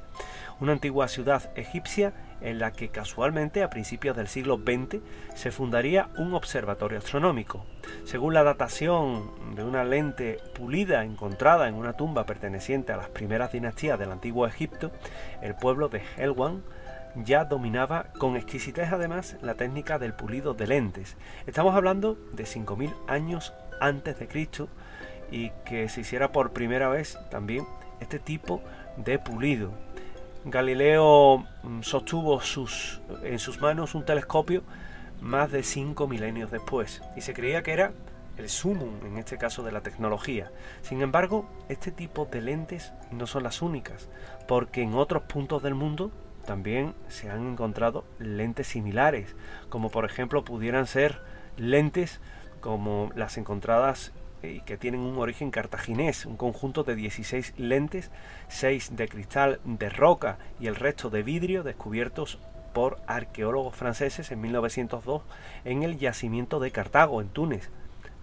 una 0.60 0.74
antigua 0.74 1.08
ciudad 1.08 1.52
egipcia 1.56 2.14
en 2.42 2.60
la 2.60 2.72
que 2.72 2.90
casualmente 2.90 3.64
a 3.64 3.70
principios 3.70 4.16
del 4.16 4.28
siglo 4.28 4.58
XX 4.58 5.02
se 5.36 5.52
fundaría 5.52 6.10
un 6.18 6.34
observatorio 6.34 6.98
astronómico. 6.98 7.66
Según 8.06 8.34
la 8.34 8.44
datación 8.44 9.56
de 9.56 9.64
una 9.64 9.84
lente 9.84 10.40
pulida 10.56 11.04
encontrada 11.04 11.68
en 11.68 11.76
una 11.76 11.94
tumba 11.94 12.26
perteneciente 12.26 12.94
a 12.94 12.98
las 12.98 13.10
primeras 13.10 13.52
dinastías 13.52 14.00
del 14.00 14.12
antiguo 14.12 14.48
Egipto, 14.48 14.92
el 15.42 15.56
pueblo 15.56 15.90
de 15.90 16.02
Helwan 16.18 16.64
ya 17.16 17.46
dominaba 17.46 18.06
con 18.18 18.36
exquisitez 18.36 18.92
además 18.92 19.36
la 19.42 19.56
técnica 19.56 20.00
del 20.00 20.14
pulido 20.14 20.54
de 20.54 20.68
lentes. 20.68 21.18
Estamos 21.48 21.76
hablando 21.76 22.18
de 22.34 22.44
5.000 22.44 22.94
años 23.08 23.54
antes 23.80 24.20
de 24.20 24.28
Cristo 24.28 24.70
y 25.32 25.52
que 25.66 25.90
se 25.90 26.02
hiciera 26.02 26.32
por 26.32 26.52
primera 26.52 26.90
vez 26.90 27.18
también 27.30 27.66
este 28.00 28.20
tipo 28.20 28.62
de 28.98 29.20
pulido. 29.20 29.72
Galileo 30.46 31.46
mm, 31.64 31.82
sostuvo 31.82 32.40
sus, 32.42 33.02
en 33.24 33.40
sus 33.40 33.60
manos 33.60 33.96
un 33.96 34.06
telescopio 34.06 34.64
más 35.22 35.52
de 35.52 35.64
cinco 35.64 36.08
milenios 36.08 36.50
después 36.50 37.02
y 37.16 37.22
se 37.22 37.34
creía 37.34 37.62
que 37.62 37.74
era 37.74 37.92
el 38.38 38.50
sumum 38.50 39.06
en 39.06 39.18
este 39.18 39.38
caso 39.38 39.64
de 39.64 39.72
la 39.72 39.82
tecnología. 39.82 40.52
Sin 40.82 41.02
embargo, 41.02 41.50
este 41.68 41.92
tipo 41.92 42.26
de 42.26 42.42
lentes 42.42 42.94
no 43.12 43.28
son 43.28 43.44
las 43.44 43.62
únicas, 43.62 44.08
porque 44.48 44.82
en 44.82 44.94
otros 44.94 45.24
puntos 45.24 45.62
del 45.62 45.76
mundo 45.76 46.12
también 46.46 46.96
se 47.10 47.30
han 47.30 47.46
encontrado 47.46 48.06
lentes 48.18 48.68
similares, 48.68 49.36
como 49.68 49.92
por 49.92 50.06
ejemplo 50.06 50.46
pudieran 50.46 50.88
ser 50.88 51.22
lentes 51.58 52.22
como 52.60 53.12
las 53.16 53.38
encontradas 53.38 54.12
eh, 54.42 54.62
que 54.66 54.78
tienen 54.78 55.02
un 55.02 55.18
origen 55.18 55.52
cartaginés, 55.52 56.26
un 56.26 56.38
conjunto 56.38 56.84
de 56.84 56.96
16 56.96 57.54
lentes, 57.58 58.12
6 58.48 58.96
de 58.96 59.08
cristal 59.08 59.60
de 59.64 59.90
roca 59.90 60.38
y 60.60 60.68
el 60.68 60.76
resto 60.76 61.10
de 61.10 61.24
vidrio 61.24 61.64
descubiertos 61.64 62.40
por 62.74 63.00
arqueólogos 63.08 63.76
franceses 63.76 64.32
en 64.32 64.42
1902 64.42 65.24
en 65.66 65.84
el 65.84 65.98
yacimiento 65.98 66.60
de 66.60 66.72
Cartago, 66.72 67.22
en 67.22 67.30
Túnez, 67.30 67.70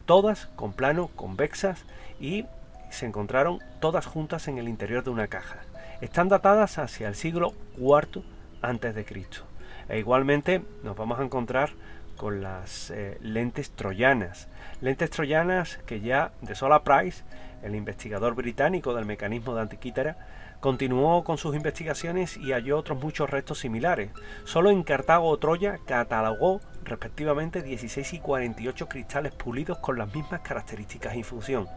todas 0.05 0.47
con 0.57 0.73
plano 0.73 1.09
convexas 1.17 1.85
y 2.21 2.47
se 2.91 3.07
encontraron 3.07 3.59
todas 3.81 4.07
juntas 4.07 4.49
en 4.49 4.59
el 4.59 4.69
interior 4.69 5.03
de 5.03 5.11
una 5.11 5.27
caja 5.27 5.61
están 6.01 6.29
datadas 6.29 6.79
hacia 6.79 7.09
el 7.09 7.15
siglo 7.15 7.55
IV 7.79 8.23
antes 8.63 8.95
de 8.95 9.05
Cristo. 9.05 9.43
E 9.89 9.99
igualmente 9.99 10.63
nos 10.83 10.97
vamos 10.97 11.19
a 11.19 11.25
encontrar 11.25 11.71
con 12.17 12.43
las 12.43 12.91
eh, 12.91 13.19
lentes 13.21 13.71
troyanas. 13.71 14.49
Lentes 14.81 15.11
troyanas 15.11 15.79
que 15.87 16.01
ya 16.01 16.33
de 16.41 16.55
Sola 16.55 16.83
Price, 16.83 17.25
el 17.63 17.75
investigador 17.75 18.35
británico 18.35 18.95
del 18.95 19.05
mecanismo 19.05 19.55
de 19.55 19.63
Antiquítera, 19.63 20.17
continuó 20.61 21.23
con 21.23 21.39
sus 21.39 21.55
investigaciones 21.55 22.37
y 22.37 22.53
halló 22.53 22.79
otros 22.79 23.01
muchos 23.01 23.31
restos 23.31 23.59
similares. 23.61 24.11
Solo 24.45 24.71
en 24.71 24.83
Cartago 24.83 25.29
o 25.29 25.39
Troya 25.39 25.79
catalogó 25.87 26.61
respectivamente 26.85 27.63
16 27.63 28.15
y 28.15 28.19
48 28.21 28.89
cristales 28.89 29.33
pulidos 29.33 29.79
con 29.79 29.99
las 29.99 30.13
mismas 30.15 30.41
características 30.41 31.17
y 31.17 31.23
función. 31.23 31.69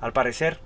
Al 0.00 0.12
parecer, 0.12 0.58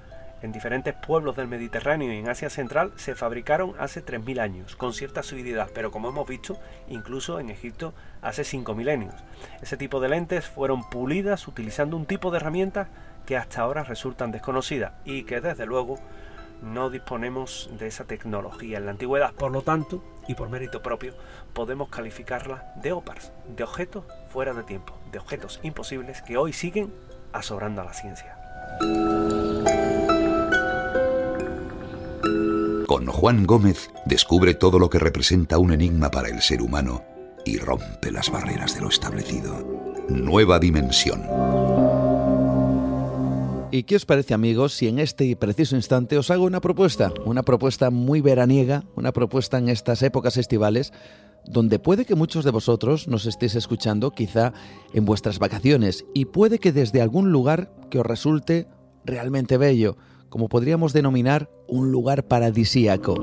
en 0.42 0.52
diferentes 0.52 0.94
pueblos 0.94 1.36
del 1.36 1.48
Mediterráneo 1.48 2.12
y 2.12 2.16
en 2.16 2.28
Asia 2.28 2.48
Central 2.48 2.92
se 2.96 3.14
fabricaron 3.14 3.74
hace 3.78 4.04
3.000 4.04 4.40
años, 4.40 4.74
con 4.74 4.94
cierta 4.94 5.22
subididad, 5.22 5.68
pero 5.74 5.90
como 5.90 6.08
hemos 6.08 6.26
visto, 6.26 6.58
incluso 6.88 7.40
en 7.40 7.50
Egipto 7.50 7.92
hace 8.22 8.44
5 8.44 8.74
milenios. 8.74 9.14
Ese 9.62 9.76
tipo 9.76 10.00
de 10.00 10.08
lentes 10.08 10.46
fueron 10.46 10.88
pulidas 10.88 11.48
utilizando 11.48 11.96
un 11.96 12.06
tipo 12.06 12.30
de 12.30 12.38
herramientas 12.38 12.88
que 13.26 13.36
hasta 13.36 13.62
ahora 13.62 13.84
resultan 13.84 14.32
desconocidas 14.32 14.92
y 15.04 15.24
que 15.24 15.40
desde 15.40 15.66
luego 15.66 15.98
no 16.62 16.90
disponemos 16.90 17.70
de 17.78 17.86
esa 17.86 18.04
tecnología 18.04 18.78
en 18.78 18.86
la 18.86 18.92
antigüedad. 18.92 19.32
Por 19.32 19.50
lo 19.50 19.62
tanto, 19.62 20.02
y 20.28 20.34
por 20.34 20.50
mérito 20.50 20.82
propio, 20.82 21.14
podemos 21.52 21.88
calificarla 21.88 22.72
de 22.76 22.92
OPARS, 22.92 23.32
de 23.56 23.64
objetos 23.64 24.04
fuera 24.28 24.52
de 24.52 24.62
tiempo, 24.62 24.94
de 25.10 25.18
objetos 25.18 25.60
imposibles 25.62 26.22
que 26.22 26.36
hoy 26.36 26.52
siguen 26.52 26.92
asobrando 27.32 27.82
a 27.82 27.84
la 27.84 27.94
ciencia. 27.94 28.36
Con 32.86 33.06
Juan 33.06 33.46
Gómez 33.46 33.90
descubre 34.04 34.54
todo 34.54 34.78
lo 34.78 34.90
que 34.90 34.98
representa 34.98 35.58
un 35.58 35.72
enigma 35.72 36.10
para 36.10 36.28
el 36.28 36.42
ser 36.42 36.60
humano 36.60 37.09
y 37.44 37.58
rompe 37.58 38.10
las 38.10 38.30
barreras 38.30 38.74
de 38.74 38.80
lo 38.80 38.88
establecido. 38.88 39.64
Nueva 40.08 40.58
dimensión. 40.58 41.22
¿Y 43.72 43.84
qué 43.84 43.94
os 43.94 44.04
parece 44.04 44.34
amigos 44.34 44.72
si 44.72 44.88
en 44.88 44.98
este 44.98 45.36
preciso 45.36 45.76
instante 45.76 46.18
os 46.18 46.30
hago 46.30 46.44
una 46.44 46.60
propuesta? 46.60 47.12
Una 47.24 47.44
propuesta 47.44 47.90
muy 47.90 48.20
veraniega, 48.20 48.84
una 48.96 49.12
propuesta 49.12 49.58
en 49.58 49.68
estas 49.68 50.02
épocas 50.02 50.36
estivales, 50.36 50.92
donde 51.46 51.78
puede 51.78 52.04
que 52.04 52.16
muchos 52.16 52.44
de 52.44 52.50
vosotros 52.50 53.06
nos 53.06 53.26
estéis 53.26 53.54
escuchando 53.54 54.10
quizá 54.10 54.52
en 54.92 55.04
vuestras 55.04 55.38
vacaciones 55.38 56.04
y 56.14 56.24
puede 56.24 56.58
que 56.58 56.72
desde 56.72 57.00
algún 57.00 57.30
lugar 57.30 57.72
que 57.90 58.00
os 58.00 58.06
resulte 58.06 58.66
realmente 59.04 59.56
bello, 59.56 59.96
como 60.28 60.48
podríamos 60.48 60.92
denominar 60.92 61.48
un 61.68 61.92
lugar 61.92 62.26
paradisíaco. 62.26 63.14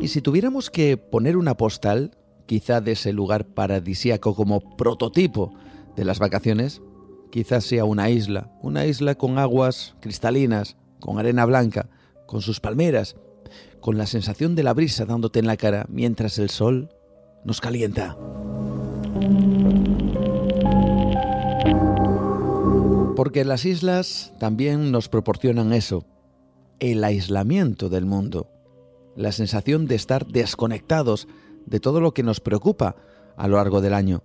Y 0.00 0.08
si 0.08 0.20
tuviéramos 0.20 0.70
que 0.70 0.96
poner 0.96 1.36
una 1.36 1.56
postal, 1.56 2.12
quizá 2.48 2.80
de 2.80 2.92
ese 2.92 3.12
lugar 3.12 3.44
paradisíaco 3.44 4.34
como 4.34 4.74
prototipo 4.76 5.52
de 5.94 6.06
las 6.06 6.18
vacaciones, 6.18 6.80
quizás 7.30 7.64
sea 7.64 7.84
una 7.84 8.08
isla, 8.08 8.50
una 8.62 8.86
isla 8.86 9.14
con 9.16 9.38
aguas 9.38 9.94
cristalinas, 10.00 10.76
con 10.98 11.18
arena 11.18 11.44
blanca, 11.44 11.90
con 12.26 12.40
sus 12.40 12.58
palmeras, 12.58 13.16
con 13.80 13.98
la 13.98 14.06
sensación 14.06 14.54
de 14.54 14.62
la 14.62 14.72
brisa 14.72 15.04
dándote 15.04 15.38
en 15.38 15.46
la 15.46 15.58
cara 15.58 15.84
mientras 15.90 16.38
el 16.38 16.48
sol 16.48 16.88
nos 17.44 17.60
calienta. 17.60 18.16
Porque 23.14 23.44
las 23.44 23.66
islas 23.66 24.32
también 24.40 24.90
nos 24.90 25.10
proporcionan 25.10 25.74
eso, 25.74 26.06
el 26.80 27.04
aislamiento 27.04 27.90
del 27.90 28.06
mundo, 28.06 28.48
la 29.16 29.32
sensación 29.32 29.86
de 29.86 29.96
estar 29.96 30.26
desconectados 30.26 31.28
de 31.68 31.80
todo 31.80 32.00
lo 32.00 32.12
que 32.14 32.22
nos 32.22 32.40
preocupa 32.40 32.96
a 33.36 33.48
lo 33.48 33.56
largo 33.56 33.80
del 33.80 33.94
año. 33.94 34.22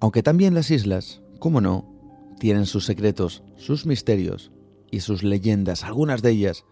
Aunque 0.00 0.22
también 0.22 0.54
las 0.54 0.70
islas, 0.70 1.22
cómo 1.38 1.60
no, 1.60 1.92
tienen 2.38 2.66
sus 2.66 2.86
secretos, 2.86 3.42
sus 3.56 3.86
misterios 3.86 4.50
y 4.90 5.00
sus 5.00 5.22
leyendas, 5.22 5.84
algunas 5.84 6.22
de 6.22 6.30
ellas 6.30 6.64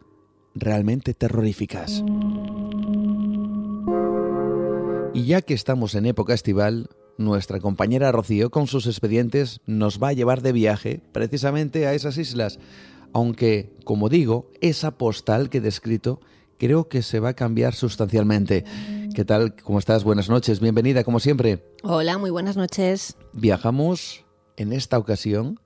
realmente 0.55 1.15
terroríficas. 1.15 2.03
Y 5.13 5.25
ya 5.25 5.43
que 5.43 5.55
estamos 5.55 5.95
en 5.95 6.07
época 6.07 6.35
estival, 6.35 6.89
nuestra 7.19 7.61
compañera 7.61 8.13
Rocío 8.13 8.51
con 8.51 8.67
sus 8.67 8.87
expedientes 8.87 9.61
nos 9.67 10.03
va 10.03 10.09
a 10.09 10.13
llevar 10.13 10.41
de 10.41 10.53
viaje 10.53 11.03
precisamente 11.13 11.87
a 11.87 11.95
esas 11.95 12.17
islas, 12.17 12.59
aunque, 13.13 13.73
como 13.85 14.09
digo, 14.09 14.51
esa 14.61 14.97
postal 14.97 15.51
que 15.51 15.59
he 15.59 15.61
descrito 15.61 16.21
creo 16.59 16.89
que 16.89 17.03
se 17.03 17.21
va 17.21 17.31
a 17.31 17.35
cambiar 17.35 17.75
sustancialmente. 17.75 18.65
¿Qué 19.15 19.25
tal? 19.25 19.57
¿Cómo 19.57 19.79
estás? 19.79 20.05
Buenas 20.05 20.29
noches, 20.29 20.61
bienvenida 20.61 21.03
como 21.03 21.19
siempre. 21.19 21.65
Hola, 21.83 22.17
muy 22.17 22.31
buenas 22.31 22.57
noches. 22.57 23.17
Viajamos 23.33 24.25
en 24.57 24.73
esta 24.73 24.99
ocasión, 24.99 25.59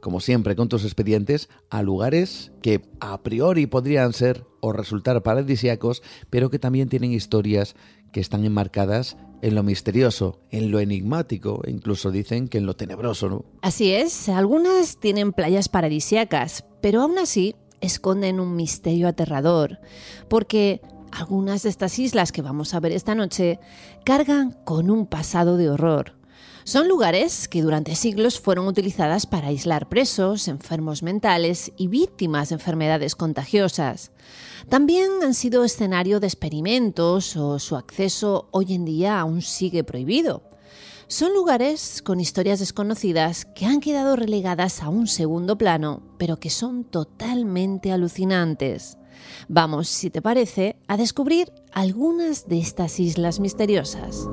como 0.00 0.20
siempre 0.20 0.56
con 0.56 0.68
tus 0.68 0.84
expedientes, 0.84 1.50
a 1.68 1.82
lugares 1.82 2.52
que 2.62 2.80
a 3.00 3.22
priori 3.22 3.66
podrían 3.66 4.14
ser 4.14 4.46
o 4.60 4.72
resultar 4.72 5.22
paradisíacos, 5.22 6.02
pero 6.30 6.48
que 6.48 6.58
también 6.58 6.88
tienen 6.88 7.12
historias 7.12 7.76
que 8.12 8.20
están 8.20 8.44
enmarcadas 8.46 9.18
en 9.42 9.54
lo 9.54 9.62
misterioso, 9.62 10.40
en 10.50 10.70
lo 10.70 10.80
enigmático, 10.80 11.60
e 11.64 11.70
incluso 11.70 12.10
dicen 12.10 12.48
que 12.48 12.58
en 12.58 12.64
lo 12.64 12.76
tenebroso, 12.76 13.28
¿no? 13.28 13.44
Así 13.60 13.92
es, 13.92 14.30
algunas 14.30 14.98
tienen 14.98 15.34
playas 15.34 15.68
paradisíacas, 15.68 16.64
pero 16.80 17.02
aún 17.02 17.18
así 17.18 17.56
esconden 17.82 18.40
un 18.40 18.56
misterio 18.56 19.06
aterrador, 19.06 19.80
porque 20.28 20.80
algunas 21.16 21.62
de 21.62 21.70
estas 21.70 21.98
islas 21.98 22.32
que 22.32 22.42
vamos 22.42 22.74
a 22.74 22.80
ver 22.80 22.92
esta 22.92 23.14
noche 23.14 23.58
cargan 24.04 24.52
con 24.64 24.90
un 24.90 25.06
pasado 25.06 25.56
de 25.56 25.70
horror. 25.70 26.14
Son 26.64 26.88
lugares 26.88 27.46
que 27.46 27.62
durante 27.62 27.94
siglos 27.94 28.40
fueron 28.40 28.66
utilizadas 28.66 29.24
para 29.24 29.48
aislar 29.48 29.88
presos, 29.88 30.48
enfermos 30.48 31.02
mentales 31.02 31.72
y 31.76 31.86
víctimas 31.86 32.48
de 32.48 32.56
enfermedades 32.56 33.14
contagiosas. 33.14 34.10
También 34.68 35.10
han 35.22 35.34
sido 35.34 35.64
escenario 35.64 36.18
de 36.18 36.26
experimentos 36.26 37.36
o 37.36 37.60
su 37.60 37.76
acceso 37.76 38.48
hoy 38.50 38.74
en 38.74 38.84
día 38.84 39.20
aún 39.20 39.42
sigue 39.42 39.84
prohibido. 39.84 40.42
Son 41.06 41.32
lugares 41.34 42.02
con 42.02 42.18
historias 42.18 42.58
desconocidas 42.58 43.44
que 43.44 43.64
han 43.64 43.78
quedado 43.78 44.16
relegadas 44.16 44.82
a 44.82 44.88
un 44.88 45.06
segundo 45.06 45.56
plano, 45.56 46.02
pero 46.18 46.40
que 46.40 46.50
son 46.50 46.82
totalmente 46.82 47.92
alucinantes. 47.92 48.98
Vamos, 49.48 49.88
si 49.88 50.10
te 50.10 50.22
parece, 50.22 50.76
a 50.88 50.96
descubrir 50.96 51.52
algunas 51.72 52.48
de 52.48 52.58
estas 52.58 52.98
islas 52.98 53.38
misteriosas. 53.38 54.28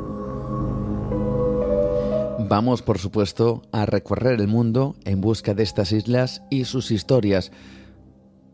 Vamos, 2.49 2.81
por 2.81 2.97
supuesto, 2.97 3.61
a 3.71 3.85
recorrer 3.85 4.41
el 4.41 4.47
mundo 4.47 4.95
en 5.05 5.21
busca 5.21 5.53
de 5.53 5.63
estas 5.63 5.91
islas 5.91 6.41
y 6.49 6.65
sus 6.65 6.89
historias. 6.89 7.51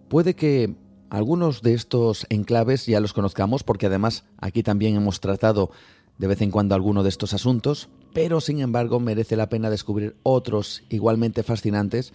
Puede 0.09 0.35
que 0.35 0.75
algunos 1.09 1.61
de 1.61 1.73
estos 1.73 2.27
enclaves 2.29 2.85
ya 2.85 2.99
los 2.99 3.13
conozcamos 3.13 3.63
porque 3.63 3.85
además 3.85 4.25
aquí 4.37 4.61
también 4.61 4.95
hemos 4.95 5.21
tratado 5.21 5.71
de 6.17 6.27
vez 6.27 6.41
en 6.41 6.51
cuando 6.51 6.75
alguno 6.75 7.03
de 7.03 7.09
estos 7.09 7.33
asuntos, 7.33 7.89
pero 8.13 8.41
sin 8.41 8.59
embargo 8.59 8.99
merece 8.99 9.37
la 9.37 9.47
pena 9.47 9.69
descubrir 9.69 10.17
otros 10.23 10.83
igualmente 10.89 11.41
fascinantes 11.43 12.13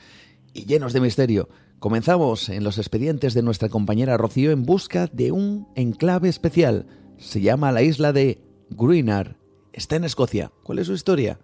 y 0.52 0.66
llenos 0.66 0.92
de 0.92 1.00
misterio. 1.00 1.48
Comenzamos 1.78 2.48
en 2.48 2.64
los 2.64 2.78
expedientes 2.78 3.34
de 3.34 3.42
nuestra 3.42 3.68
compañera 3.68 4.16
Rocío 4.16 4.50
en 4.50 4.62
busca 4.62 5.06
de 5.08 5.32
un 5.32 5.68
enclave 5.74 6.28
especial. 6.28 6.86
Se 7.18 7.40
llama 7.40 7.72
la 7.72 7.82
isla 7.82 8.12
de 8.12 8.42
Greenar. 8.70 9.38
Está 9.72 9.96
en 9.96 10.04
Escocia. 10.04 10.52
¿Cuál 10.62 10.78
es 10.78 10.86
su 10.86 10.94
historia? 10.94 11.38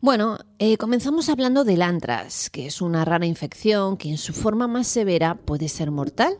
Bueno, 0.00 0.38
eh, 0.58 0.76
comenzamos 0.76 1.28
hablando 1.28 1.64
del 1.64 1.82
antras, 1.82 2.50
que 2.50 2.66
es 2.66 2.80
una 2.80 3.04
rara 3.04 3.26
infección 3.26 3.96
que 3.96 4.10
en 4.10 4.18
su 4.18 4.32
forma 4.32 4.68
más 4.68 4.86
severa 4.86 5.34
puede 5.34 5.68
ser 5.68 5.90
mortal. 5.90 6.36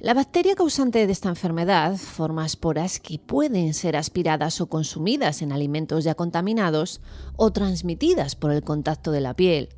La 0.00 0.14
bacteria 0.14 0.54
causante 0.54 1.06
de 1.06 1.12
esta 1.12 1.28
enfermedad 1.28 1.96
forma 1.96 2.44
esporas 2.44 3.00
que 3.00 3.18
pueden 3.18 3.72
ser 3.74 3.96
aspiradas 3.96 4.60
o 4.60 4.66
consumidas 4.66 5.40
en 5.40 5.50
alimentos 5.50 6.04
ya 6.04 6.14
contaminados 6.14 7.00
o 7.36 7.52
transmitidas 7.52 8.36
por 8.36 8.52
el 8.52 8.62
contacto 8.62 9.12
de 9.12 9.20
la 9.20 9.34
piel. 9.34 9.70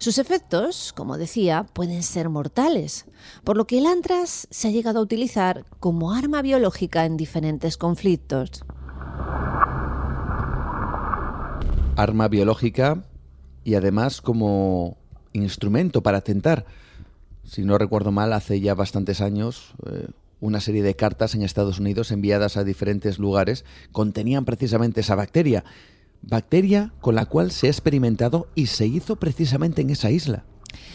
Sus 0.00 0.18
efectos, 0.18 0.92
como 0.92 1.18
decía, 1.18 1.66
pueden 1.72 2.02
ser 2.02 2.28
mortales, 2.28 3.06
por 3.44 3.56
lo 3.56 3.66
que 3.66 3.78
el 3.78 3.86
antras 3.86 4.48
se 4.50 4.68
ha 4.68 4.70
llegado 4.72 4.98
a 4.98 5.02
utilizar 5.02 5.64
como 5.78 6.12
arma 6.12 6.42
biológica 6.42 7.04
en 7.04 7.16
diferentes 7.16 7.76
conflictos. 7.76 8.64
arma 12.00 12.28
biológica 12.28 13.04
y 13.62 13.74
además 13.74 14.22
como 14.22 14.96
instrumento 15.34 16.02
para 16.02 16.18
atentar. 16.18 16.64
Si 17.44 17.62
no 17.62 17.76
recuerdo 17.76 18.10
mal, 18.10 18.32
hace 18.32 18.60
ya 18.60 18.74
bastantes 18.74 19.20
años, 19.20 19.74
eh, 19.86 20.06
una 20.40 20.60
serie 20.60 20.82
de 20.82 20.96
cartas 20.96 21.34
en 21.34 21.42
Estados 21.42 21.78
Unidos 21.78 22.10
enviadas 22.10 22.56
a 22.56 22.64
diferentes 22.64 23.18
lugares 23.18 23.66
contenían 23.92 24.46
precisamente 24.46 25.00
esa 25.00 25.14
bacteria. 25.14 25.64
Bacteria 26.22 26.92
con 27.00 27.14
la 27.14 27.26
cual 27.26 27.50
se 27.50 27.66
ha 27.66 27.70
experimentado 27.70 28.48
y 28.54 28.66
se 28.66 28.86
hizo 28.86 29.16
precisamente 29.16 29.82
en 29.82 29.90
esa 29.90 30.10
isla. 30.10 30.44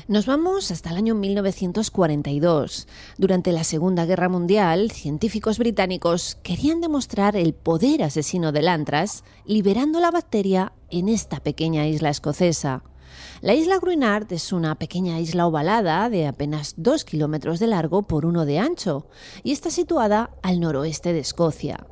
Nos 0.08 0.28
vamos 0.28 0.70
hasta 0.72 0.92
el 0.92 0.98
año 0.98 1.16
1942. 1.16 2.88
Durante 3.18 3.52
la 3.52 3.64
Segunda 3.64 4.06
Guerra 4.06 4.30
Mundial, 4.30 4.92
científicos 4.92 5.58
británicos 5.58 6.38
querían 6.44 6.80
demostrar 6.80 7.36
el 7.36 7.54
poder 7.54 8.04
asesino 8.04 8.52
del 8.52 8.68
antras, 8.68 9.24
liberando 9.46 10.00
la 10.00 10.12
bacteria 10.12 10.74
en 10.92 11.10
esta 11.10 11.40
pequeña 11.42 11.88
isla 11.88 12.10
escocesa. 12.10 12.84
La 13.42 13.56
isla 13.56 13.80
Gruinard 13.80 14.32
es 14.32 14.54
una 14.54 14.76
pequeña 14.76 15.20
isla 15.20 15.48
ovalada 15.48 16.10
de 16.10 16.28
apenas 16.28 16.76
2 16.78 17.04
kilómetros 17.06 17.60
de 17.60 17.68
largo 17.68 18.04
por 18.04 18.26
uno 18.26 18.46
de 18.46 18.60
ancho 18.60 19.08
y 19.44 19.52
está 19.52 19.72
situada 19.72 20.32
al 20.44 20.60
noroeste 20.60 21.14
de 21.14 21.20
Escocia. 21.20 21.88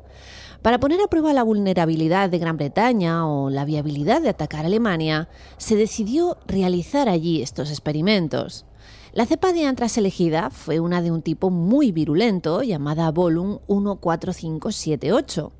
Para 0.64 0.80
poner 0.80 0.98
a 1.02 1.08
prueba 1.08 1.34
la 1.34 1.42
vulnerabilidad 1.42 2.30
de 2.30 2.38
Gran 2.38 2.56
Bretaña 2.56 3.28
o 3.28 3.50
la 3.50 3.66
viabilidad 3.66 4.22
de 4.22 4.30
atacar 4.30 4.64
Alemania, 4.64 5.28
se 5.58 5.76
decidió 5.76 6.38
realizar 6.46 7.10
allí 7.10 7.42
estos 7.42 7.68
experimentos. 7.68 8.64
La 9.12 9.26
cepa 9.26 9.52
de 9.52 9.66
antras 9.66 9.98
elegida 9.98 10.48
fue 10.48 10.80
una 10.80 11.02
de 11.02 11.10
un 11.10 11.20
tipo 11.20 11.50
muy 11.50 11.92
virulento 11.92 12.62
llamada 12.62 13.10
Volum 13.10 13.58
14578. 13.66 15.52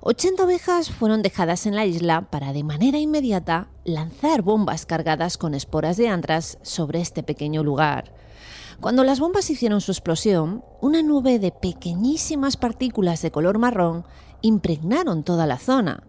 80 0.00 0.44
ovejas 0.44 0.90
fueron 0.90 1.20
dejadas 1.20 1.66
en 1.66 1.74
la 1.74 1.84
isla 1.84 2.30
para 2.30 2.54
de 2.54 2.64
manera 2.64 2.98
inmediata 2.98 3.68
lanzar 3.84 4.40
bombas 4.40 4.86
cargadas 4.86 5.36
con 5.36 5.52
esporas 5.52 5.98
de 5.98 6.08
antras 6.08 6.56
sobre 6.62 7.02
este 7.02 7.22
pequeño 7.22 7.62
lugar. 7.62 8.14
Cuando 8.80 9.04
las 9.04 9.20
bombas 9.20 9.48
hicieron 9.48 9.80
su 9.80 9.90
explosión, 9.92 10.62
una 10.82 11.02
nube 11.02 11.38
de 11.38 11.50
pequeñísimas 11.50 12.56
partículas 12.56 13.22
de 13.22 13.30
color 13.30 13.58
marrón 13.58 14.04
impregnaron 14.46 15.22
toda 15.22 15.46
la 15.46 15.58
zona. 15.58 16.02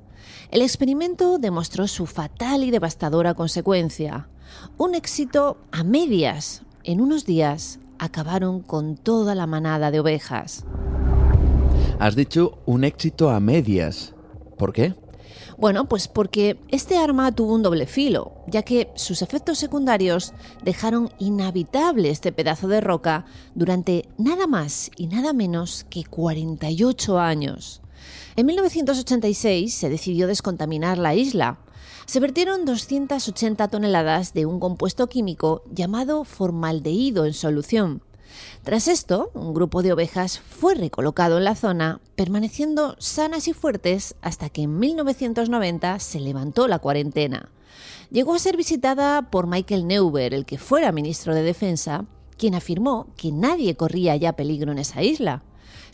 El 0.51 0.61
experimento 0.61 1.39
demostró 1.39 1.87
su 1.87 2.05
fatal 2.05 2.63
y 2.63 2.71
devastadora 2.71 3.33
consecuencia. 3.33 4.29
Un 4.77 4.95
éxito 4.95 5.57
a 5.71 5.83
medias. 5.83 6.61
En 6.83 7.01
unos 7.01 7.25
días 7.25 7.79
acabaron 7.99 8.61
con 8.61 8.95
toda 8.95 9.35
la 9.35 9.47
manada 9.47 9.91
de 9.91 9.99
ovejas. 9.99 10.63
Has 11.99 12.15
dicho 12.15 12.59
un 12.65 12.83
éxito 12.83 13.29
a 13.29 13.39
medias. 13.39 14.13
¿Por 14.57 14.71
qué? 14.71 14.93
Bueno, 15.57 15.89
pues 15.89 16.07
porque 16.07 16.59
este 16.67 16.97
arma 16.97 17.31
tuvo 17.31 17.55
un 17.55 17.63
doble 17.63 17.87
filo, 17.87 18.43
ya 18.45 18.61
que 18.61 18.91
sus 18.95 19.23
efectos 19.23 19.57
secundarios 19.57 20.33
dejaron 20.63 21.09
inhabitable 21.17 22.11
este 22.11 22.31
pedazo 22.31 22.67
de 22.67 22.79
roca 22.79 23.25
durante 23.55 24.07
nada 24.19 24.45
más 24.45 24.91
y 24.95 25.07
nada 25.07 25.33
menos 25.33 25.85
que 25.89 26.03
48 26.03 27.19
años. 27.19 27.81
En 28.37 28.45
1986 28.45 29.73
se 29.73 29.89
decidió 29.89 30.27
descontaminar 30.27 30.99
la 30.99 31.15
isla. 31.15 31.57
Se 32.05 32.19
vertieron 32.19 32.65
280 32.65 33.67
toneladas 33.67 34.35
de 34.35 34.45
un 34.45 34.59
compuesto 34.59 35.07
químico 35.07 35.63
llamado 35.71 36.23
formaldehído 36.23 37.25
en 37.25 37.33
solución. 37.33 38.03
Tras 38.61 38.87
esto, 38.87 39.31
un 39.33 39.55
grupo 39.55 39.81
de 39.81 39.91
ovejas 39.91 40.37
fue 40.37 40.75
recolocado 40.75 41.39
en 41.39 41.45
la 41.45 41.55
zona, 41.55 41.99
permaneciendo 42.15 42.95
sanas 42.99 43.47
y 43.47 43.53
fuertes 43.53 44.13
hasta 44.21 44.49
que 44.49 44.61
en 44.61 44.77
1990 44.77 45.97
se 45.97 46.19
levantó 46.19 46.67
la 46.67 46.77
cuarentena. 46.77 47.49
Llegó 48.11 48.35
a 48.35 48.39
ser 48.39 48.55
visitada 48.55 49.31
por 49.31 49.47
Michael 49.47 49.87
Neuber, 49.87 50.35
el 50.35 50.45
que 50.45 50.59
fuera 50.59 50.91
ministro 50.91 51.33
de 51.33 51.41
Defensa, 51.41 52.05
quien 52.37 52.53
afirmó 52.53 53.07
que 53.17 53.31
nadie 53.31 53.75
corría 53.75 54.15
ya 54.15 54.33
peligro 54.33 54.71
en 54.73 54.77
esa 54.77 55.01
isla. 55.01 55.41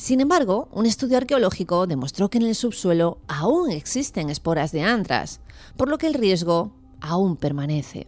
Sin 0.03 0.19
embargo, 0.19 0.67
un 0.73 0.85
estudio 0.85 1.15
arqueológico 1.15 1.87
demostró 1.87 2.29
que 2.29 2.37
en 2.37 2.43
el 2.43 2.55
subsuelo 2.55 3.19
aún 3.29 3.71
existen 3.71 4.29
esporas 4.29 4.73
de 4.73 4.81
antras, 4.81 5.39
por 5.77 5.87
lo 5.87 5.97
que 5.97 6.07
el 6.07 6.13
riesgo 6.13 6.73
aún 6.99 7.37
permanece. 7.37 8.07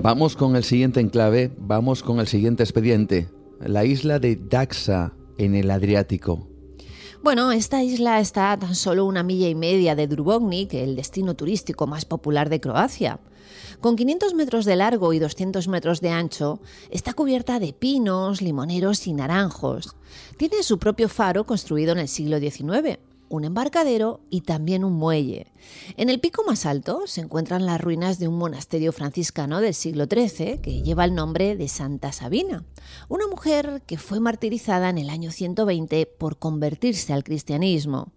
Vamos 0.00 0.36
con 0.36 0.56
el 0.56 0.64
siguiente 0.64 1.00
enclave, 1.00 1.52
vamos 1.58 2.02
con 2.02 2.18
el 2.18 2.28
siguiente 2.28 2.62
expediente, 2.62 3.28
la 3.60 3.84
isla 3.84 4.18
de 4.18 4.36
Daxa, 4.36 5.12
en 5.36 5.54
el 5.54 5.70
Adriático. 5.70 6.48
Bueno, 7.22 7.52
esta 7.52 7.82
isla 7.82 8.20
está 8.20 8.52
a 8.52 8.58
tan 8.58 8.74
solo 8.74 9.04
una 9.04 9.22
milla 9.22 9.50
y 9.50 9.54
media 9.54 9.94
de 9.94 10.06
Dubrovnik, 10.06 10.72
el 10.72 10.96
destino 10.96 11.34
turístico 11.34 11.86
más 11.86 12.06
popular 12.06 12.48
de 12.48 12.58
Croacia. 12.58 13.20
Con 13.80 13.94
500 13.94 14.34
metros 14.34 14.64
de 14.64 14.74
largo 14.74 15.12
y 15.12 15.20
200 15.20 15.68
metros 15.68 16.00
de 16.00 16.10
ancho, 16.10 16.60
está 16.90 17.12
cubierta 17.12 17.60
de 17.60 17.72
pinos, 17.72 18.42
limoneros 18.42 19.06
y 19.06 19.12
naranjos. 19.12 19.94
Tiene 20.36 20.64
su 20.64 20.80
propio 20.80 21.08
faro 21.08 21.44
construido 21.44 21.92
en 21.92 21.98
el 21.98 22.08
siglo 22.08 22.40
XIX, 22.40 22.98
un 23.28 23.44
embarcadero 23.44 24.18
y 24.30 24.40
también 24.40 24.82
un 24.82 24.94
muelle. 24.94 25.52
En 25.96 26.08
el 26.08 26.18
pico 26.18 26.42
más 26.44 26.66
alto 26.66 27.02
se 27.06 27.20
encuentran 27.20 27.66
las 27.66 27.80
ruinas 27.80 28.18
de 28.18 28.26
un 28.26 28.36
monasterio 28.36 28.92
franciscano 28.92 29.60
del 29.60 29.74
siglo 29.74 30.06
XIII 30.06 30.58
que 30.58 30.82
lleva 30.82 31.04
el 31.04 31.14
nombre 31.14 31.54
de 31.54 31.68
Santa 31.68 32.10
Sabina, 32.10 32.64
una 33.08 33.28
mujer 33.28 33.82
que 33.86 33.96
fue 33.96 34.18
martirizada 34.18 34.88
en 34.88 34.98
el 34.98 35.08
año 35.08 35.30
120 35.30 36.04
por 36.06 36.38
convertirse 36.38 37.12
al 37.12 37.22
cristianismo. 37.22 38.12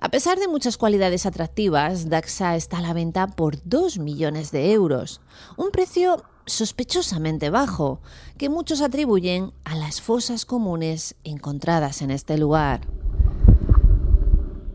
A 0.00 0.10
pesar 0.10 0.38
de 0.38 0.46
muchas 0.46 0.76
cualidades 0.76 1.26
atractivas, 1.26 2.08
Daxa 2.08 2.54
está 2.54 2.78
a 2.78 2.82
la 2.82 2.92
venta 2.92 3.26
por 3.26 3.58
2 3.64 3.98
millones 3.98 4.52
de 4.52 4.70
euros, 4.70 5.20
un 5.56 5.72
precio 5.72 6.22
sospechosamente 6.46 7.50
bajo, 7.50 8.00
que 8.36 8.48
muchos 8.48 8.80
atribuyen 8.80 9.52
a 9.64 9.74
las 9.74 10.00
fosas 10.00 10.46
comunes 10.46 11.16
encontradas 11.24 12.00
en 12.00 12.12
este 12.12 12.38
lugar. 12.38 12.86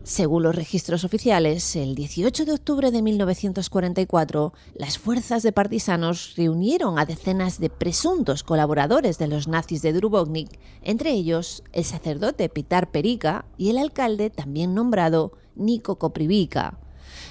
Según 0.04 0.42
los 0.42 0.54
registros 0.54 1.02
oficiales, 1.04 1.76
el 1.76 1.94
18 1.94 2.44
de 2.44 2.52
octubre 2.52 2.90
de 2.90 3.00
1944, 3.00 4.52
las 4.74 4.98
fuerzas 4.98 5.42
de 5.42 5.50
partisanos 5.50 6.34
reunieron 6.36 6.98
a 6.98 7.06
decenas 7.06 7.58
de 7.58 7.70
presuntos 7.70 8.42
colaboradores 8.42 9.16
de 9.16 9.28
los 9.28 9.48
nazis 9.48 9.80
de 9.80 9.94
Dubrovnik, 9.94 10.60
entre 10.82 11.12
ellos 11.12 11.62
el 11.72 11.84
sacerdote 11.84 12.50
Pitar 12.50 12.90
Perica 12.90 13.46
y 13.56 13.70
el 13.70 13.78
alcalde 13.78 14.28
también 14.28 14.74
nombrado 14.74 15.32
Nico 15.54 15.98
Koprivica. 15.98 16.78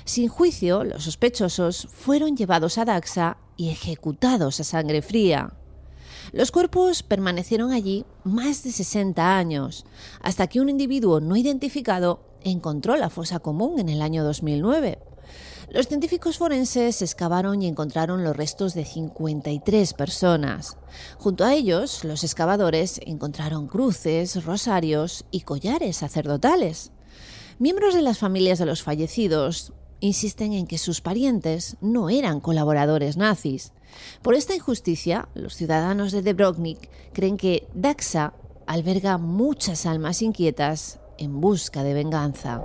Sin 0.03 0.27
juicio, 0.27 0.83
los 0.83 1.03
sospechosos 1.03 1.87
fueron 1.91 2.35
llevados 2.35 2.79
a 2.79 2.85
Daxa 2.85 3.37
y 3.55 3.69
ejecutados 3.69 4.59
a 4.59 4.63
sangre 4.63 5.03
fría. 5.03 5.53
Los 6.31 6.49
cuerpos 6.49 7.03
permanecieron 7.03 7.71
allí 7.71 8.03
más 8.23 8.63
de 8.63 8.71
60 8.71 9.37
años, 9.37 9.85
hasta 10.21 10.47
que 10.47 10.59
un 10.59 10.69
individuo 10.69 11.19
no 11.19 11.35
identificado 11.35 12.32
encontró 12.44 12.95
la 12.95 13.10
fosa 13.10 13.40
común 13.40 13.80
en 13.80 13.90
el 13.90 14.02
año 14.02 14.24
2009. 14.24 14.99
Los 15.70 15.88
científicos 15.88 16.38
forenses 16.38 17.02
excavaron 17.02 17.61
y 17.61 17.68
encontraron 17.68 18.24
los 18.24 18.36
restos 18.36 18.74
de 18.74 18.86
53 18.86 19.94
personas. 19.94 20.78
Junto 21.18 21.45
a 21.45 21.53
ellos, 21.53 22.03
los 22.03 22.24
excavadores 22.24 22.99
encontraron 23.06 23.68
cruces, 23.68 24.45
rosarios 24.45 25.26
y 25.32 25.41
collares 25.41 25.98
sacerdotales. 25.98 26.91
Miembros 27.60 27.95
de 27.95 28.02
las 28.02 28.20
familias 28.20 28.60
de 28.60 28.65
los 28.65 28.84
fallecidos 28.84 29.74
insisten 29.99 30.53
en 30.53 30.68
que 30.68 30.78
sus 30.78 31.02
parientes 31.02 31.78
no 31.80 32.10
eran 32.10 32.41
colaboradores 32.41 33.15
nazis. 33.15 33.72
Por 34.22 34.36
esta 34.36 34.53
injusticia, 34.53 35.30
los 35.34 35.56
ciudadanos 35.56 36.11
de 36.11 36.22
Debrovnik 36.22 36.90
creen 37.14 37.38
que 37.38 37.68
Daxa 37.74 38.34
alberga 38.68 39.18
muchas 39.18 39.86
almas 39.86 40.22
inquietas 40.22 40.99
en 41.23 41.39
busca 41.39 41.83
de 41.83 41.93
venganza. 41.93 42.61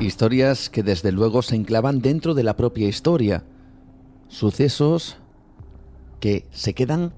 Historias 0.00 0.70
que 0.70 0.82
desde 0.82 1.10
luego 1.12 1.42
se 1.42 1.56
enclavan 1.56 2.00
dentro 2.00 2.34
de 2.34 2.44
la 2.44 2.56
propia 2.56 2.88
historia. 2.88 3.44
Sucesos 4.28 5.16
que 6.20 6.46
se 6.52 6.74
quedan, 6.74 7.14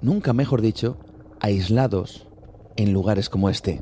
nunca 0.00 0.32
mejor 0.32 0.62
dicho, 0.62 0.96
aislados 1.40 2.26
en 2.76 2.92
lugares 2.92 3.28
como 3.28 3.50
este. 3.50 3.80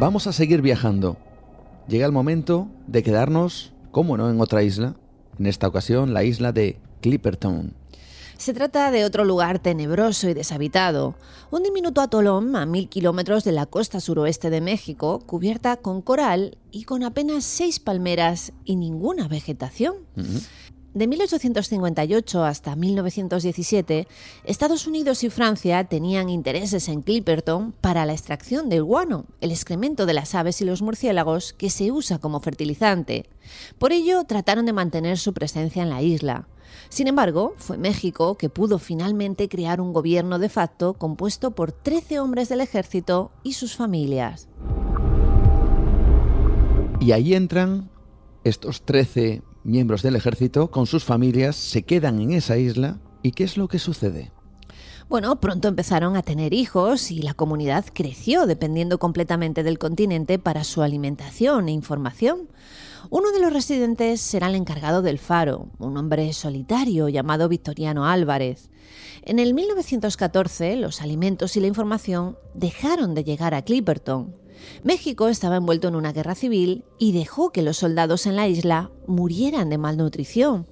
Vamos 0.00 0.26
a 0.26 0.32
seguir 0.32 0.62
viajando 0.62 1.16
llega 1.88 2.06
el 2.06 2.12
momento 2.12 2.68
de 2.86 3.02
quedarnos, 3.02 3.72
como 3.90 4.16
no, 4.16 4.30
en 4.30 4.40
otra 4.40 4.62
isla, 4.62 4.94
en 5.38 5.46
esta 5.46 5.66
ocasión 5.66 6.14
la 6.14 6.22
isla 6.22 6.52
de 6.52 6.78
Clipperton. 7.00 7.74
Se 8.36 8.54
trata 8.54 8.92
de 8.92 9.04
otro 9.04 9.24
lugar 9.24 9.58
tenebroso 9.58 10.28
y 10.28 10.34
deshabitado, 10.34 11.16
un 11.50 11.64
diminuto 11.64 12.00
atolón 12.00 12.54
a 12.54 12.66
mil 12.66 12.88
kilómetros 12.88 13.42
de 13.42 13.50
la 13.50 13.66
costa 13.66 13.98
suroeste 13.98 14.48
de 14.48 14.60
México, 14.60 15.18
cubierta 15.26 15.76
con 15.76 16.02
coral 16.02 16.56
y 16.70 16.84
con 16.84 17.02
apenas 17.02 17.42
seis 17.42 17.80
palmeras 17.80 18.52
y 18.64 18.76
ninguna 18.76 19.26
vegetación. 19.26 19.96
De 20.94 21.06
1858 21.06 22.44
hasta 22.44 22.74
1917, 22.74 24.08
Estados 24.44 24.86
Unidos 24.86 25.22
y 25.22 25.28
Francia 25.28 25.84
tenían 25.84 26.30
intereses 26.30 26.88
en 26.88 27.02
Clipperton 27.02 27.72
para 27.72 28.06
la 28.06 28.14
extracción 28.14 28.70
del 28.70 28.84
guano, 28.84 29.26
el 29.42 29.50
excremento 29.50 30.06
de 30.06 30.14
las 30.14 30.34
aves 30.34 30.62
y 30.62 30.64
los 30.64 30.80
murciélagos 30.80 31.52
que 31.52 31.68
se 31.68 31.92
usa 31.92 32.18
como 32.18 32.40
fertilizante. 32.40 33.28
Por 33.78 33.92
ello, 33.92 34.24
trataron 34.24 34.64
de 34.64 34.72
mantener 34.72 35.18
su 35.18 35.34
presencia 35.34 35.82
en 35.82 35.90
la 35.90 36.00
isla. 36.00 36.48
Sin 36.88 37.06
embargo, 37.06 37.54
fue 37.58 37.76
México 37.76 38.36
que 38.36 38.48
pudo 38.48 38.78
finalmente 38.78 39.48
crear 39.48 39.82
un 39.82 39.92
gobierno 39.92 40.38
de 40.38 40.48
facto 40.48 40.94
compuesto 40.94 41.50
por 41.50 41.70
13 41.70 42.18
hombres 42.18 42.48
del 42.48 42.62
ejército 42.62 43.30
y 43.42 43.52
sus 43.52 43.76
familias. 43.76 44.48
Y 47.00 47.12
ahí 47.12 47.34
entran 47.34 47.90
estos 48.42 48.82
13 48.82 49.42
miembros 49.68 50.02
del 50.02 50.16
ejército 50.16 50.70
con 50.70 50.86
sus 50.86 51.04
familias 51.04 51.54
se 51.54 51.82
quedan 51.82 52.20
en 52.20 52.32
esa 52.32 52.56
isla 52.56 52.98
y 53.22 53.32
¿qué 53.32 53.44
es 53.44 53.56
lo 53.56 53.68
que 53.68 53.78
sucede? 53.78 54.32
Bueno, 55.08 55.40
pronto 55.40 55.68
empezaron 55.68 56.16
a 56.16 56.22
tener 56.22 56.52
hijos 56.52 57.10
y 57.10 57.22
la 57.22 57.34
comunidad 57.34 57.84
creció 57.92 58.46
dependiendo 58.46 58.98
completamente 58.98 59.62
del 59.62 59.78
continente 59.78 60.38
para 60.38 60.64
su 60.64 60.82
alimentación 60.82 61.68
e 61.68 61.72
información. 61.72 62.48
Uno 63.10 63.30
de 63.30 63.40
los 63.40 63.52
residentes 63.52 64.20
será 64.20 64.48
el 64.48 64.54
encargado 64.54 65.00
del 65.00 65.18
faro, 65.18 65.68
un 65.78 65.96
hombre 65.96 66.32
solitario 66.32 67.08
llamado 67.08 67.48
Victoriano 67.48 68.06
Álvarez. 68.06 68.70
En 69.22 69.38
el 69.38 69.54
1914 69.54 70.76
los 70.76 71.00
alimentos 71.00 71.56
y 71.56 71.60
la 71.60 71.68
información 71.68 72.36
dejaron 72.54 73.14
de 73.14 73.24
llegar 73.24 73.54
a 73.54 73.62
Clipperton. 73.62 74.34
México 74.82 75.28
estaba 75.28 75.56
envuelto 75.56 75.88
en 75.88 75.96
una 75.96 76.12
guerra 76.12 76.34
civil 76.34 76.84
y 76.98 77.12
dejó 77.12 77.50
que 77.50 77.62
los 77.62 77.78
soldados 77.78 78.26
en 78.26 78.36
la 78.36 78.48
isla 78.48 78.90
murieran 79.06 79.70
de 79.70 79.78
malnutrición. 79.78 80.66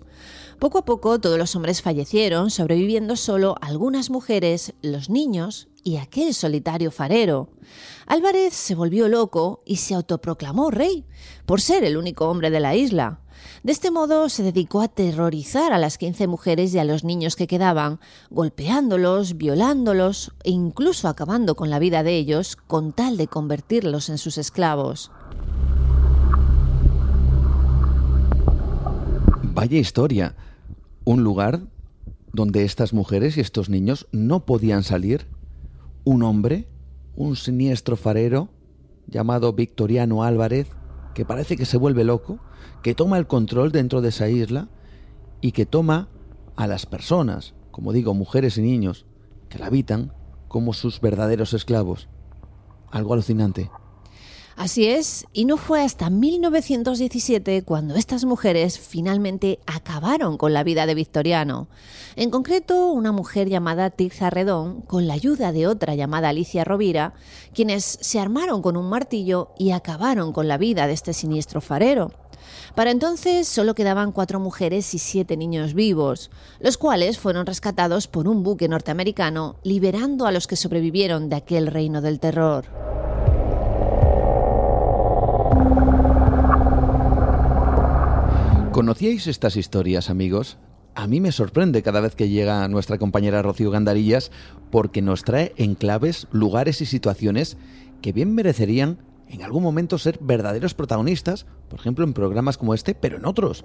Poco 0.59 0.79
a 0.79 0.85
poco 0.85 1.19
todos 1.21 1.39
los 1.39 1.55
hombres 1.55 1.83
fallecieron, 1.83 2.51
sobreviviendo 2.51 3.17
solo 3.17 3.57
algunas 3.61 4.09
mujeres, 4.09 4.73
los 4.81 5.11
niños 5.11 5.69
y 5.85 5.99
aquel 5.99 6.33
solitario 6.33 6.91
farero. 6.91 7.51
Álvarez 8.07 8.55
se 8.55 8.75
volvió 8.75 9.09
loco 9.09 9.63
y 9.67 9.77
se 9.77 9.95
autoproclamó 9.95 10.71
rey, 10.71 11.05
por 11.45 11.61
ser 11.61 11.85
el 11.85 11.99
único 11.99 12.29
hombre 12.29 12.51
de 12.51 12.61
la 12.61 12.75
isla. 12.75 13.21
De 13.63 13.73
este 13.73 13.91
modo 13.91 14.29
se 14.29 14.43
dedicó 14.43 14.81
a 14.81 14.85
aterrorizar 14.85 15.73
a 15.73 15.79
las 15.79 15.99
15 15.99 16.27
mujeres 16.27 16.75
y 16.75 16.79
a 16.79 16.85
los 16.85 17.05
niños 17.05 17.37
que 17.37 17.47
quedaban, 17.47 18.01
golpeándolos, 18.31 19.37
violándolos 19.37 20.33
e 20.45 20.51
incluso 20.51 21.09
acabando 21.09 21.55
con 21.55 21.71
la 21.71 21.79
vida 21.79 22.03
de 22.03 22.17
ellos 22.17 22.57
con 22.57 22.93
tal 22.93 23.17
de 23.17 23.27
convertirlos 23.27 24.09
en 24.09 24.19
sus 24.19 24.39
esclavos. 24.39 25.11
Vaya 29.43 29.79
historia. 29.79 30.35
Un 31.05 31.23
lugar 31.25 31.63
donde 32.33 32.65
estas 32.65 32.93
mujeres 32.93 33.37
y 33.37 33.41
estos 33.41 33.71
niños 33.71 34.07
no 34.13 34.45
podían 34.45 34.83
salir. 34.83 35.27
Un 36.05 36.23
hombre, 36.23 36.69
un 37.17 37.37
siniestro 37.37 37.97
farero 37.97 38.51
llamado 39.07 39.55
Victoriano 39.55 40.23
Álvarez, 40.23 40.69
que 41.15 41.25
parece 41.25 41.57
que 41.57 41.65
se 41.65 41.79
vuelve 41.79 42.05
loco, 42.05 42.39
que 42.83 42.95
toma 42.95 43.19
el 43.19 43.27
control 43.27 43.73
dentro 43.73 44.01
de 44.01 44.11
esa 44.11 44.29
isla 44.29 44.69
y 45.41 45.53
que 45.53 45.67
toma 45.67 46.09
a 46.57 46.67
las 46.67 46.87
personas, 46.87 47.55
como 47.71 47.93
digo, 47.93 48.15
mujeres 48.15 48.59
y 48.59 48.63
niños, 48.63 49.07
que 49.49 49.59
la 49.59 49.67
habitan 49.67 50.13
como 50.49 50.73
sus 50.73 51.01
verdaderos 51.01 51.53
esclavos. 51.53 52.09
Algo 52.91 53.13
alucinante. 53.13 53.71
Así 54.57 54.87
es, 54.87 55.27
y 55.35 55.45
no 55.45 55.59
fue 55.59 55.83
hasta 55.83 56.09
1917 56.09 57.63
cuando 57.63 57.95
estas 57.95 58.25
mujeres 58.25 58.79
finalmente 58.79 59.59
acabaron 59.67 60.39
con 60.39 60.55
la 60.55 60.65
vida 60.65 60.87
de 60.87 60.95
Victoriano. 60.95 61.69
En 62.17 62.31
concreto, 62.31 62.91
una 62.91 63.13
mujer 63.13 63.51
llamada 63.51 63.91
Tirza 63.91 64.31
Redón, 64.31 64.81
con 64.81 65.07
la 65.07 65.13
ayuda 65.13 65.53
de 65.53 65.67
otra 65.67 65.95
llamada 65.95 66.31
Alicia 66.31 66.65
Rovira, 66.65 67.13
quienes 67.53 67.99
se 68.01 68.19
armaron 68.19 68.63
con 68.63 68.79
un 68.79 68.89
martillo 68.89 69.51
y 69.59 69.73
acabaron 69.73 70.33
con 70.33 70.49
la 70.49 70.57
vida 70.57 70.87
de 70.87 70.95
este 70.95 71.13
siniestro 71.13 71.61
farero. 71.61 72.13
Para 72.75 72.91
entonces 72.91 73.49
solo 73.49 73.75
quedaban 73.75 74.13
cuatro 74.13 74.41
mujeres 74.41 74.95
y 74.95 74.99
siete 74.99 75.37
niños 75.37 75.75
vivos, 75.75 76.31
los 76.61 76.77
cuales 76.77 77.19
fueron 77.19 77.47
rescatados 77.47 78.09
por 78.09 78.29
un 78.29 78.43
buque 78.43 78.69
norteamericano, 78.69 79.57
liberando 79.63 80.27
a 80.27 80.33
los 80.33 80.47
que 80.47 80.57
sobrevivieron 80.57 81.29
de 81.29 81.37
aquel 81.37 81.67
reino 81.67 82.01
del 82.01 82.21
terror. 82.21 82.65
¿Conocíais 88.73 89.27
estas 89.27 89.57
historias, 89.57 90.11
amigos? 90.11 90.59
A 90.95 91.07
mí 91.07 91.21
me 91.21 91.33
sorprende 91.33 91.83
cada 91.83 92.01
vez 92.01 92.15
que 92.15 92.29
llega 92.29 92.69
nuestra 92.69 92.99
compañera 92.99 93.43
Rocío 93.43 93.71
Gandarillas 93.71 94.31
porque 94.71 95.01
nos 95.01 95.25
trae 95.25 95.55
enclaves, 95.57 96.27
lugares 96.31 96.81
y 96.81 96.87
situaciones 96.87 97.57
que 98.03 98.13
bien 98.13 98.35
merecerían 98.35 98.99
en 99.29 99.43
algún 99.43 99.63
momento 99.63 99.99
ser 99.99 100.19
verdaderos 100.21 100.75
protagonistas, 100.75 101.47
por 101.69 101.81
ejemplo 101.81 102.05
en 102.05 102.13
programas 102.13 102.59
como 102.59 102.75
este, 102.75 102.95
pero 102.95 103.17
en 103.17 103.27
otros. 103.27 103.65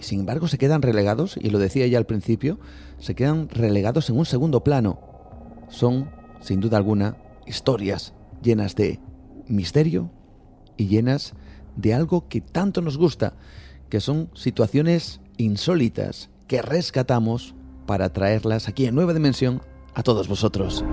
Y 0.00 0.04
sin 0.04 0.20
embargo 0.20 0.48
se 0.48 0.58
quedan 0.58 0.82
relegados, 0.82 1.36
y 1.40 1.50
lo 1.50 1.58
decía 1.58 1.86
ya 1.86 1.98
al 1.98 2.06
principio, 2.06 2.58
se 2.98 3.14
quedan 3.14 3.48
relegados 3.48 4.10
en 4.10 4.18
un 4.18 4.26
segundo 4.26 4.62
plano. 4.62 4.98
Son, 5.68 6.10
sin 6.40 6.60
duda 6.60 6.76
alguna, 6.76 7.16
historias 7.46 8.14
llenas 8.42 8.74
de 8.76 9.00
misterio 9.48 10.10
y 10.76 10.88
llenas 10.88 11.34
de 11.76 11.94
algo 11.94 12.28
que 12.28 12.40
tanto 12.40 12.82
nos 12.82 12.98
gusta, 12.98 13.34
que 13.88 14.00
son 14.00 14.30
situaciones 14.34 15.20
insólitas 15.36 16.30
que 16.46 16.62
rescatamos 16.62 17.54
para 17.86 18.12
traerlas 18.12 18.68
aquí 18.68 18.86
en 18.86 18.94
Nueva 18.94 19.14
Dimensión 19.14 19.62
a 19.94 20.02
todos 20.02 20.28
vosotros. 20.28 20.84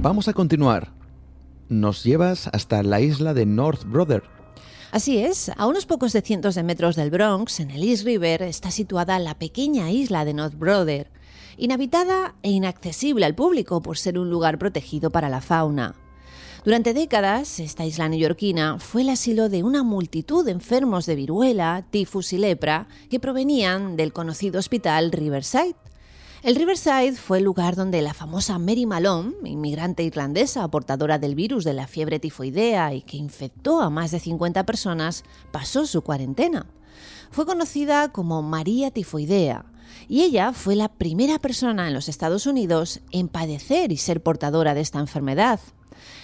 Vamos 0.00 0.28
a 0.28 0.32
continuar. 0.32 0.92
Nos 1.68 2.04
llevas 2.04 2.48
hasta 2.52 2.84
la 2.84 3.00
isla 3.00 3.34
de 3.34 3.46
North 3.46 3.82
Brother. 3.84 4.22
Así 4.92 5.18
es, 5.18 5.50
a 5.56 5.66
unos 5.66 5.86
pocos 5.86 6.12
de 6.12 6.22
cientos 6.22 6.54
de 6.54 6.62
metros 6.62 6.94
del 6.94 7.10
Bronx, 7.10 7.58
en 7.58 7.72
el 7.72 7.82
East 7.82 8.04
River, 8.04 8.42
está 8.42 8.70
situada 8.70 9.18
la 9.18 9.36
pequeña 9.36 9.90
isla 9.90 10.24
de 10.24 10.34
North 10.34 10.56
Brother, 10.56 11.10
inhabitada 11.56 12.36
e 12.42 12.50
inaccesible 12.50 13.26
al 13.26 13.34
público 13.34 13.82
por 13.82 13.98
ser 13.98 14.20
un 14.20 14.30
lugar 14.30 14.56
protegido 14.56 15.10
para 15.10 15.28
la 15.28 15.40
fauna. 15.40 15.96
Durante 16.64 16.94
décadas, 16.94 17.58
esta 17.58 17.84
isla 17.84 18.08
neoyorquina 18.08 18.78
fue 18.78 19.02
el 19.02 19.08
asilo 19.08 19.48
de 19.48 19.64
una 19.64 19.82
multitud 19.82 20.44
de 20.44 20.52
enfermos 20.52 21.06
de 21.06 21.16
viruela, 21.16 21.84
tifus 21.90 22.32
y 22.32 22.38
lepra 22.38 22.86
que 23.10 23.18
provenían 23.18 23.96
del 23.96 24.12
conocido 24.12 24.60
hospital 24.60 25.10
Riverside. 25.10 25.74
El 26.48 26.54
Riverside 26.54 27.12
fue 27.12 27.36
el 27.36 27.44
lugar 27.44 27.76
donde 27.76 28.00
la 28.00 28.14
famosa 28.14 28.58
Mary 28.58 28.86
Malone, 28.86 29.34
inmigrante 29.44 30.02
irlandesa 30.02 30.66
portadora 30.68 31.18
del 31.18 31.34
virus 31.34 31.62
de 31.62 31.74
la 31.74 31.86
fiebre 31.86 32.20
tifoidea 32.20 32.94
y 32.94 33.02
que 33.02 33.18
infectó 33.18 33.82
a 33.82 33.90
más 33.90 34.12
de 34.12 34.18
50 34.18 34.64
personas, 34.64 35.24
pasó 35.50 35.84
su 35.84 36.00
cuarentena. 36.00 36.64
Fue 37.30 37.44
conocida 37.44 38.12
como 38.12 38.40
María 38.40 38.90
Tifoidea 38.90 39.66
y 40.08 40.22
ella 40.22 40.54
fue 40.54 40.74
la 40.74 40.88
primera 40.88 41.38
persona 41.38 41.86
en 41.86 41.92
los 41.92 42.08
Estados 42.08 42.46
Unidos 42.46 43.00
en 43.10 43.28
padecer 43.28 43.92
y 43.92 43.98
ser 43.98 44.22
portadora 44.22 44.72
de 44.72 44.80
esta 44.80 45.00
enfermedad. 45.00 45.60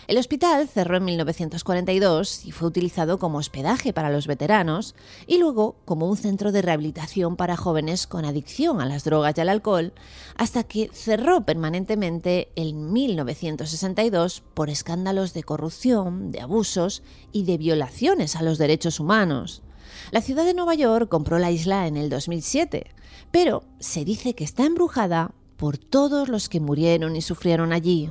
El 0.07 0.19
hospital 0.19 0.69
cerró 0.69 0.99
en 0.99 1.05
1942 1.07 2.45
y 2.45 2.51
fue 2.51 2.69
utilizado 2.69 3.19
como 3.19 3.39
hospedaje 3.39 3.95
para 3.95 4.11
los 4.11 4.27
veteranos 4.27 4.95
y 5.27 5.39
luego 5.39 5.77
como 5.87 6.09
un 6.09 6.19
centro 6.19 6.53
de 6.53 6.61
rehabilitación 6.61 7.37
para 7.37 7.57
jóvenes 7.57 8.07
con 8.07 8.27
adicción 8.27 8.83
a 8.83 8.87
las 8.87 9.05
drogas 9.05 9.35
y 9.37 9.41
al 9.41 9.49
alcohol, 9.49 9.95
hasta 10.37 10.63
que 10.65 10.91
cerró 10.93 11.47
permanentemente 11.47 12.49
en 12.55 12.93
1962 12.93 14.43
por 14.53 14.69
escándalos 14.69 15.33
de 15.33 15.43
corrupción, 15.43 16.31
de 16.31 16.43
abusos 16.43 17.03
y 17.33 17.45
de 17.45 17.57
violaciones 17.57 18.37
a 18.37 18.43
los 18.43 18.59
derechos 18.59 19.01
humanos. 19.01 19.63
La 20.11 20.21
ciudad 20.21 20.45
de 20.45 20.55
Nueva 20.55 20.75
York 20.75 21.09
compró 21.09 21.39
la 21.39 21.51
isla 21.51 21.87
en 21.87 21.97
el 21.97 22.11
2007, 22.11 22.91
pero 23.31 23.65
se 23.79 24.05
dice 24.05 24.35
que 24.35 24.45
está 24.45 24.67
embrujada 24.67 25.33
por 25.57 25.79
todos 25.79 26.29
los 26.29 26.51
que 26.51 26.61
murieron 26.61 27.17
y 27.17 27.23
sufrieron 27.23 27.73
allí. 27.73 28.11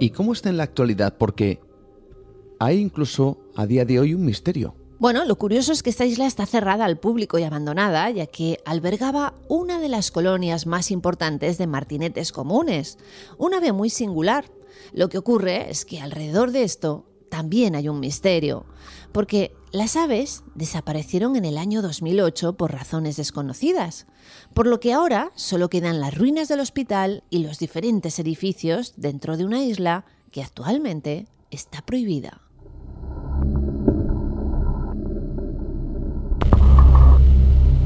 ¿Y 0.00 0.10
cómo 0.10 0.32
está 0.32 0.48
en 0.48 0.56
la 0.56 0.62
actualidad? 0.62 1.16
Porque 1.18 1.60
hay 2.60 2.78
incluso 2.78 3.38
a 3.56 3.66
día 3.66 3.84
de 3.84 3.98
hoy 3.98 4.14
un 4.14 4.24
misterio. 4.24 4.76
Bueno, 5.00 5.24
lo 5.24 5.36
curioso 5.36 5.72
es 5.72 5.82
que 5.82 5.90
esta 5.90 6.04
isla 6.04 6.26
está 6.26 6.46
cerrada 6.46 6.84
al 6.84 6.98
público 6.98 7.38
y 7.38 7.42
abandonada, 7.42 8.08
ya 8.10 8.26
que 8.26 8.60
albergaba 8.64 9.34
una 9.48 9.80
de 9.80 9.88
las 9.88 10.12
colonias 10.12 10.66
más 10.66 10.92
importantes 10.92 11.58
de 11.58 11.66
martinetes 11.66 12.30
comunes, 12.30 12.98
un 13.38 13.54
ave 13.54 13.72
muy 13.72 13.90
singular. 13.90 14.44
Lo 14.92 15.08
que 15.08 15.18
ocurre 15.18 15.68
es 15.68 15.84
que 15.84 16.00
alrededor 16.00 16.52
de 16.52 16.62
esto 16.62 17.04
también 17.28 17.74
hay 17.74 17.88
un 17.88 18.00
misterio, 18.00 18.66
porque 19.12 19.52
las 19.72 19.96
aves 19.96 20.44
desaparecieron 20.54 21.36
en 21.36 21.44
el 21.44 21.58
año 21.58 21.82
2008 21.82 22.56
por 22.56 22.72
razones 22.72 23.16
desconocidas, 23.16 24.06
por 24.54 24.66
lo 24.66 24.80
que 24.80 24.92
ahora 24.92 25.30
solo 25.34 25.68
quedan 25.68 26.00
las 26.00 26.16
ruinas 26.16 26.48
del 26.48 26.60
hospital 26.60 27.24
y 27.30 27.38
los 27.38 27.58
diferentes 27.58 28.18
edificios 28.18 28.94
dentro 28.96 29.36
de 29.36 29.44
una 29.44 29.62
isla 29.62 30.04
que 30.30 30.42
actualmente 30.42 31.26
está 31.50 31.82
prohibida. 31.82 32.40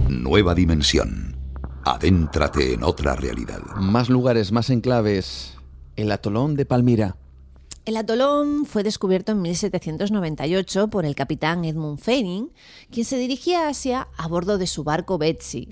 Nueva 0.08 0.54
dimensión. 0.54 1.36
Adéntrate 1.84 2.74
en 2.74 2.84
otra 2.84 3.16
realidad. 3.16 3.60
Más 3.76 4.08
lugares, 4.08 4.52
más 4.52 4.70
enclaves. 4.70 5.56
El 5.96 6.12
atolón 6.12 6.54
de 6.54 6.64
Palmira. 6.64 7.16
El 7.84 7.96
atolón 7.96 8.64
fue 8.64 8.84
descubierto 8.84 9.32
en 9.32 9.42
1798 9.42 10.86
por 10.86 11.04
el 11.04 11.16
capitán 11.16 11.64
Edmund 11.64 11.98
Fanning, 11.98 12.52
quien 12.92 13.04
se 13.04 13.18
dirigía 13.18 13.66
a 13.66 13.70
Asia 13.70 14.06
a 14.16 14.28
bordo 14.28 14.56
de 14.56 14.68
su 14.68 14.84
barco 14.84 15.18
Betsy. 15.18 15.68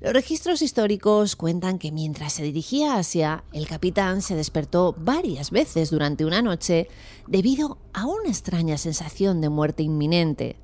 Los 0.00 0.12
registros 0.12 0.62
históricos 0.62 1.34
cuentan 1.34 1.80
que 1.80 1.90
mientras 1.90 2.34
se 2.34 2.44
dirigía 2.44 2.94
a 2.94 2.98
Asia, 2.98 3.42
el 3.52 3.66
capitán 3.66 4.22
se 4.22 4.36
despertó 4.36 4.94
varias 4.96 5.50
veces 5.50 5.90
durante 5.90 6.24
una 6.24 6.40
noche 6.40 6.86
debido 7.26 7.78
a 7.92 8.06
una 8.06 8.28
extraña 8.28 8.78
sensación 8.78 9.40
de 9.40 9.48
muerte 9.48 9.82
inminente. 9.82 10.54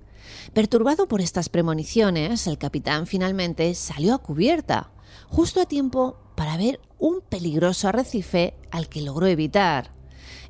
Perturbado 0.52 1.08
por 1.08 1.20
estas 1.20 1.48
premoniciones, 1.48 2.46
el 2.46 2.58
capitán 2.58 3.08
finalmente 3.08 3.74
salió 3.74 4.14
a 4.14 4.18
cubierta, 4.18 4.92
justo 5.26 5.60
a 5.60 5.66
tiempo 5.66 6.16
para 6.36 6.56
ver 6.56 6.78
un 7.00 7.22
peligroso 7.22 7.88
arrecife 7.88 8.54
al 8.70 8.88
que 8.88 9.02
logró 9.02 9.26
evitar. 9.26 9.95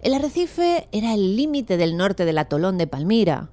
El 0.07 0.15
arrecife 0.15 0.87
era 0.93 1.15
el 1.15 1.35
límite 1.35 1.77
del 1.77 1.97
norte 1.97 2.25
del 2.25 2.39
atolón 2.39 2.79
de 2.79 2.87
Palmira. 2.87 3.51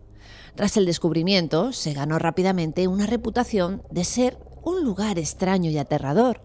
Tras 0.54 0.78
el 0.78 0.86
descubrimiento, 0.86 1.74
se 1.74 1.94
ganó 1.94 2.20
rápidamente 2.20 2.88
una 2.88 3.08
reputación 3.08 3.82
de 3.90 4.04
ser 4.04 4.38
un 4.64 4.84
lugar 4.84 5.18
extraño 5.18 5.72
y 5.72 5.80
aterrador. 5.80 6.44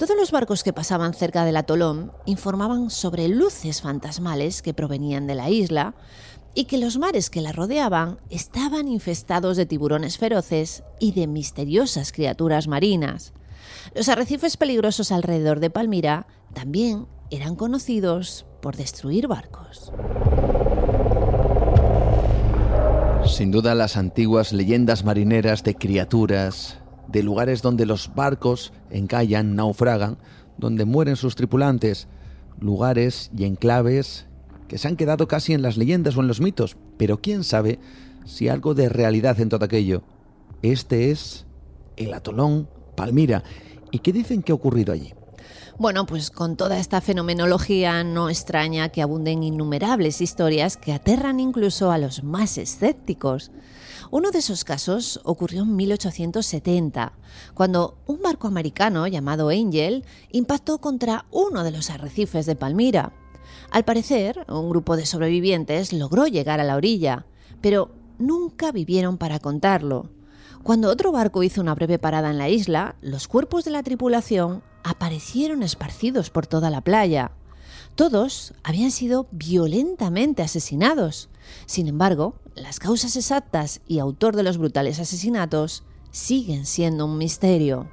Todos 0.00 0.16
los 0.16 0.32
barcos 0.32 0.64
que 0.64 0.72
pasaban 0.72 1.14
cerca 1.14 1.44
del 1.44 1.56
atolón 1.56 2.10
informaban 2.24 2.90
sobre 2.90 3.28
luces 3.28 3.82
fantasmales 3.82 4.62
que 4.62 4.74
provenían 4.74 5.28
de 5.28 5.36
la 5.36 5.48
isla 5.48 5.94
y 6.56 6.64
que 6.64 6.78
los 6.78 6.98
mares 6.98 7.30
que 7.30 7.40
la 7.40 7.52
rodeaban 7.52 8.18
estaban 8.30 8.88
infestados 8.88 9.56
de 9.56 9.66
tiburones 9.66 10.18
feroces 10.18 10.82
y 10.98 11.12
de 11.12 11.28
misteriosas 11.28 12.10
criaturas 12.10 12.66
marinas. 12.66 13.32
Los 13.94 14.08
arrecifes 14.08 14.56
peligrosos 14.56 15.12
alrededor 15.12 15.60
de 15.60 15.70
Palmira 15.70 16.26
también 16.52 17.06
eran 17.30 17.54
conocidos 17.54 18.45
por 18.60 18.76
destruir 18.76 19.28
barcos. 19.28 19.92
Sin 23.26 23.50
duda 23.50 23.74
las 23.74 23.96
antiguas 23.96 24.52
leyendas 24.52 25.04
marineras 25.04 25.64
de 25.64 25.74
criaturas, 25.74 26.78
de 27.08 27.22
lugares 27.22 27.62
donde 27.62 27.86
los 27.86 28.14
barcos 28.14 28.72
encallan, 28.90 29.56
naufragan, 29.56 30.18
donde 30.58 30.84
mueren 30.84 31.16
sus 31.16 31.34
tripulantes, 31.34 32.08
lugares 32.60 33.30
y 33.36 33.44
enclaves 33.44 34.26
que 34.68 34.78
se 34.78 34.88
han 34.88 34.96
quedado 34.96 35.28
casi 35.28 35.52
en 35.52 35.62
las 35.62 35.76
leyendas 35.76 36.16
o 36.16 36.20
en 36.20 36.28
los 36.28 36.40
mitos, 36.40 36.76
pero 36.96 37.20
quién 37.20 37.44
sabe 37.44 37.78
si 38.24 38.48
algo 38.48 38.74
de 38.74 38.88
realidad 38.88 39.40
en 39.40 39.48
todo 39.48 39.64
aquello. 39.64 40.02
Este 40.62 41.10
es 41.10 41.46
el 41.96 42.14
atolón 42.14 42.68
Palmira. 42.96 43.44
¿Y 43.90 44.00
qué 44.00 44.12
dicen 44.12 44.42
que 44.42 44.52
ha 44.52 44.56
ocurrido 44.56 44.92
allí? 44.92 45.14
Bueno, 45.78 46.06
pues 46.06 46.30
con 46.30 46.56
toda 46.56 46.78
esta 46.78 47.02
fenomenología 47.02 48.02
no 48.02 48.30
extraña 48.30 48.88
que 48.88 49.02
abunden 49.02 49.42
innumerables 49.42 50.22
historias 50.22 50.78
que 50.78 50.94
aterran 50.94 51.38
incluso 51.38 51.90
a 51.90 51.98
los 51.98 52.24
más 52.24 52.56
escépticos. 52.56 53.50
Uno 54.10 54.30
de 54.30 54.38
esos 54.38 54.64
casos 54.64 55.20
ocurrió 55.24 55.64
en 55.64 55.76
1870, 55.76 57.12
cuando 57.52 57.98
un 58.06 58.22
barco 58.22 58.48
americano 58.48 59.06
llamado 59.06 59.50
Angel 59.50 60.06
impactó 60.32 60.78
contra 60.78 61.26
uno 61.30 61.62
de 61.62 61.72
los 61.72 61.90
arrecifes 61.90 62.46
de 62.46 62.56
Palmira. 62.56 63.12
Al 63.70 63.84
parecer, 63.84 64.46
un 64.48 64.70
grupo 64.70 64.96
de 64.96 65.04
sobrevivientes 65.04 65.92
logró 65.92 66.26
llegar 66.26 66.58
a 66.58 66.64
la 66.64 66.76
orilla, 66.76 67.26
pero 67.60 67.90
nunca 68.18 68.72
vivieron 68.72 69.18
para 69.18 69.40
contarlo. 69.40 70.08
Cuando 70.62 70.88
otro 70.88 71.12
barco 71.12 71.42
hizo 71.42 71.60
una 71.60 71.74
breve 71.74 71.98
parada 71.98 72.30
en 72.30 72.38
la 72.38 72.48
isla, 72.48 72.96
los 73.02 73.28
cuerpos 73.28 73.64
de 73.66 73.72
la 73.72 73.82
tripulación 73.82 74.62
aparecieron 74.86 75.64
esparcidos 75.64 76.30
por 76.30 76.46
toda 76.46 76.70
la 76.70 76.80
playa. 76.80 77.32
Todos 77.96 78.54
habían 78.62 78.92
sido 78.92 79.26
violentamente 79.32 80.42
asesinados. 80.42 81.28
Sin 81.66 81.88
embargo, 81.88 82.36
las 82.54 82.78
causas 82.78 83.16
exactas 83.16 83.80
y 83.88 83.98
autor 83.98 84.36
de 84.36 84.44
los 84.44 84.58
brutales 84.58 85.00
asesinatos 85.00 85.82
siguen 86.12 86.66
siendo 86.66 87.06
un 87.06 87.18
misterio. 87.18 87.88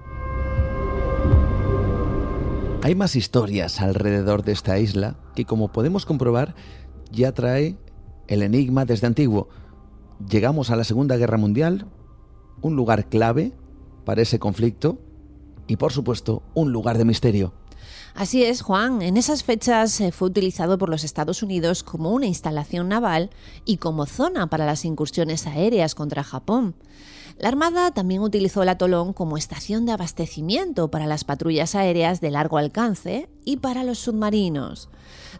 Hay 2.83 2.93
más 2.93 3.15
historias 3.15 3.81
alrededor 3.81 4.43
de 4.43 4.51
esta 4.51 4.77
isla 4.77 5.15
que, 5.35 5.45
como 5.45 5.71
podemos 5.71 6.05
comprobar, 6.05 6.53
ya 7.11 7.31
trae 7.31 7.75
el 8.27 8.43
enigma 8.43 8.85
desde 8.85 9.07
antiguo. 9.07 9.49
Llegamos 10.29 10.69
a 10.69 10.75
la 10.75 10.83
Segunda 10.83 11.17
Guerra 11.17 11.37
Mundial, 11.37 11.87
un 12.61 12.75
lugar 12.75 13.09
clave 13.09 13.53
para 14.05 14.21
ese 14.21 14.37
conflicto 14.37 14.99
y 15.67 15.77
por 15.77 15.91
supuesto 15.91 16.43
un 16.53 16.71
lugar 16.71 16.97
de 16.97 17.05
misterio. 17.05 17.53
Así 18.15 18.43
es, 18.43 18.61
Juan. 18.61 19.01
En 19.01 19.17
esas 19.17 19.43
fechas 19.43 19.99
eh, 19.99 20.11
fue 20.11 20.27
utilizado 20.27 20.77
por 20.77 20.89
los 20.89 21.03
Estados 21.03 21.41
Unidos 21.41 21.81
como 21.81 22.11
una 22.11 22.27
instalación 22.27 22.87
naval 22.87 23.31
y 23.65 23.77
como 23.77 24.05
zona 24.05 24.47
para 24.47 24.67
las 24.67 24.85
incursiones 24.85 25.47
aéreas 25.47 25.95
contra 25.95 26.23
Japón. 26.23 26.75
La 27.39 27.47
Armada 27.47 27.89
también 27.91 28.21
utilizó 28.21 28.61
el 28.61 28.69
atolón 28.69 29.13
como 29.13 29.37
estación 29.37 29.87
de 29.87 29.93
abastecimiento 29.93 30.91
para 30.91 31.07
las 31.07 31.23
patrullas 31.23 31.73
aéreas 31.73 32.21
de 32.21 32.29
largo 32.29 32.59
alcance 32.59 33.27
y 33.43 33.57
para 33.57 33.83
los 33.83 33.97
submarinos. 33.97 34.89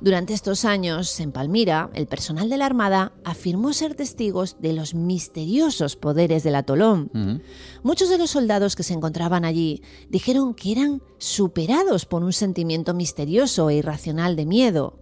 Durante 0.04 0.34
estos 0.34 0.66
años, 0.66 1.18
en 1.22 1.32
Palmira, 1.32 1.90
el 1.94 2.08
personal 2.08 2.50
de 2.50 2.58
la 2.58 2.66
Armada 2.66 3.14
afirmó 3.24 3.72
ser 3.72 3.96
testigos 3.96 4.58
de 4.60 4.74
los 4.74 4.96
misteriosos 4.96 5.96
poderes 5.96 6.44
del 6.44 6.56
atolón. 6.56 7.42
Muchos 7.84 8.10
de 8.10 8.18
los 8.18 8.32
soldados 8.32 8.76
que 8.76 8.84
se 8.84 8.94
encontraban 8.94 9.46
allí 9.46 9.82
dijeron 10.10 10.56
que 10.56 10.74
eran 10.74 11.02
superados 11.20 12.06
por 12.06 12.22
un 12.22 12.34
sentimiento 12.34 12.94
misterioso 12.94 13.70
e 13.70 13.76
irracional 13.76 14.36
de 14.36 14.46
miedo. 14.46 15.00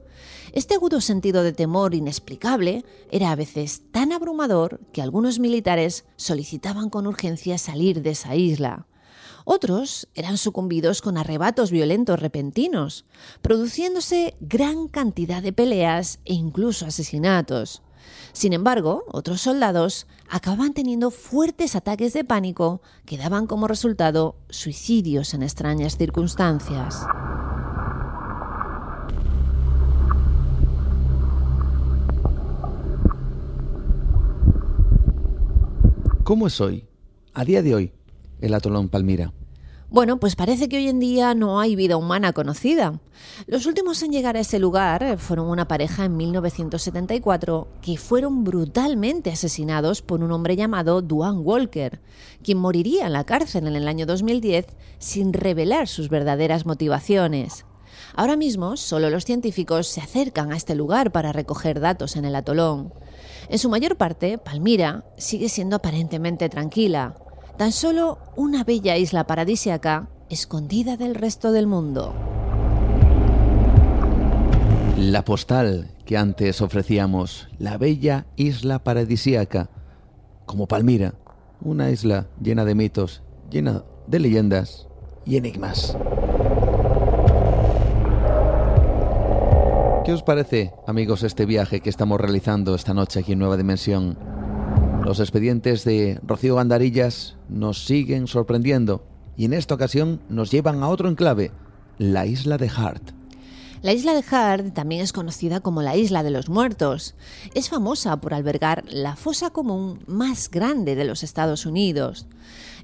Este 0.54 0.76
agudo 0.76 1.02
sentido 1.02 1.42
de 1.42 1.54
temor 1.54 1.96
inexplicable 1.96 2.86
era 3.10 3.32
a 3.32 3.36
veces 3.36 3.82
tan 3.92 4.12
abrumador 4.12 4.82
que 4.94 5.02
algunos 5.02 5.40
militares 5.40 6.06
solicitaban 6.16 6.92
con 6.92 7.08
urgencia 7.08 7.58
salir 7.58 8.04
de 8.04 8.12
esa 8.12 8.36
isla. 8.36 8.86
Otros 9.46 10.08
eran 10.14 10.38
sucumbidos 10.38 11.02
con 11.02 11.18
arrebatos 11.18 11.72
violentos 11.72 12.20
repentinos, 12.20 13.06
produciéndose 13.42 14.36
gran 14.40 14.88
cantidad 14.88 15.42
de 15.42 15.54
peleas 15.54 16.20
e 16.26 16.34
incluso 16.34 16.86
asesinatos. 16.86 17.82
Sin 18.34 18.54
embargo, 18.54 19.04
otros 19.08 19.42
soldados 19.42 20.08
acababan 20.30 20.74
teniendo 20.74 21.12
fuertes 21.12 21.76
ataques 21.76 22.14
de 22.14 22.24
pánico 22.24 22.82
que 23.06 23.18
daban 23.18 23.48
como 23.48 23.68
resultado 23.68 24.36
suicidios 24.50 25.34
en 25.34 25.44
extrañas 25.44 25.98
circunstancias. 25.98 27.06
¿Cómo 36.24 36.48
es 36.48 36.62
hoy, 36.62 36.88
a 37.34 37.44
día 37.44 37.62
de 37.62 37.76
hoy, 37.76 37.94
el 38.42 38.54
atolón 38.54 38.90
Palmira? 38.90 39.34
Bueno, 39.92 40.22
pues 40.22 40.38
parece 40.38 40.70
que 40.70 40.78
hoy 40.78 40.88
en 40.88 41.02
día 41.02 41.36
no 41.36 41.60
hay 41.60 41.76
vida 41.76 41.98
humana 41.98 42.32
conocida. 42.32 43.02
Los 43.46 43.66
últimos 43.66 44.02
en 44.02 44.14
llegar 44.14 44.38
a 44.38 44.40
ese 44.40 44.58
lugar 44.58 45.18
fueron 45.18 45.50
una 45.50 45.68
pareja 45.68 46.06
en 46.06 46.16
1974 46.16 47.68
que 47.82 47.98
fueron 47.98 48.46
brutalmente 48.46 49.32
asesinados 49.32 50.02
por 50.02 50.24
un 50.24 50.32
hombre 50.32 50.56
llamado 50.56 51.02
Duane 51.02 51.40
Walker, 51.40 52.00
quien 52.42 52.58
moriría 52.58 53.08
en 53.08 53.12
la 53.12 53.26
cárcel 53.26 53.68
en 53.68 53.76
el 53.76 53.90
año 53.90 54.06
2010 54.06 54.68
sin 54.98 55.34
revelar 55.34 55.90
sus 55.90 56.08
verdaderas 56.08 56.66
motivaciones. 56.66 57.66
Ahora 58.16 58.38
mismo, 58.38 58.78
solo 58.78 59.10
los 59.10 59.26
científicos 59.26 59.88
se 59.88 60.00
acercan 60.00 60.54
a 60.54 60.56
este 60.56 60.74
lugar 60.74 61.12
para 61.12 61.34
recoger 61.34 61.82
datos 61.82 62.16
en 62.16 62.24
el 62.24 62.36
atolón. 62.36 62.94
En 63.50 63.60
su 63.60 63.70
mayor 63.70 63.98
parte, 63.98 64.38
Palmira 64.38 65.04
sigue 65.18 65.50
siendo 65.50 65.76
aparentemente 65.76 66.48
tranquila, 66.48 67.16
tan 67.58 67.72
solo 67.72 68.20
una 68.36 68.64
bella 68.64 68.98
isla 68.98 69.26
paradisiaca 69.26 70.10
escondida 70.30 70.98
del 70.98 71.16
resto 71.16 71.52
del 71.52 71.68
mundo. 71.68 72.14
La 74.98 75.26
postal 75.26 75.92
que 76.06 76.18
antes 76.18 76.62
ofrecíamos, 76.62 77.50
la 77.58 77.78
bella 77.78 78.28
isla 78.36 78.80
paradisiaca, 78.80 79.70
como 80.46 80.68
Palmira, 80.68 81.16
una 81.62 81.90
isla 81.90 82.28
llena 82.42 82.66
de 82.66 82.76
mitos, 82.76 83.24
llena 83.50 83.84
de 84.08 84.20
leyendas 84.20 84.88
y 85.26 85.38
enigmas. 85.38 85.98
¿Qué 90.06 90.14
os 90.14 90.24
parece, 90.24 90.74
amigos, 90.88 91.24
este 91.24 91.46
viaje 91.46 91.80
que 91.82 91.90
estamos 91.90 92.20
realizando 92.20 92.74
esta 92.74 92.94
noche 92.94 93.20
aquí 93.20 93.34
en 93.34 93.40
Nueva 93.40 93.56
Dimensión? 93.56 94.18
Los 95.12 95.20
expedientes 95.20 95.84
de 95.84 96.22
Rocío 96.26 96.56
Gandarillas 96.56 97.36
nos 97.50 97.84
siguen 97.84 98.28
sorprendiendo 98.28 99.04
y 99.36 99.44
en 99.44 99.52
esta 99.52 99.76
ocasión 99.76 100.22
nos 100.30 100.52
llevan 100.52 100.82
a 100.84 100.88
otro 100.88 101.10
enclave, 101.10 101.52
la 101.98 102.26
isla 102.26 102.58
de 102.58 102.70
Hart. 102.70 103.12
La 103.82 103.92
isla 103.92 104.14
de 104.14 104.24
Hart 104.32 104.74
también 104.74 105.02
es 105.02 105.12
conocida 105.12 105.60
como 105.60 105.82
la 105.82 105.98
isla 105.98 106.24
de 106.24 106.32
los 106.32 106.48
muertos. 106.48 107.16
Es 107.54 107.68
famosa 107.68 108.22
por 108.22 108.34
albergar 108.34 108.86
la 108.88 109.18
fosa 109.18 109.50
común 109.50 110.00
más 110.08 110.50
grande 110.50 110.96
de 110.96 111.04
los 111.04 111.24
Estados 111.24 111.66
Unidos. 111.66 112.26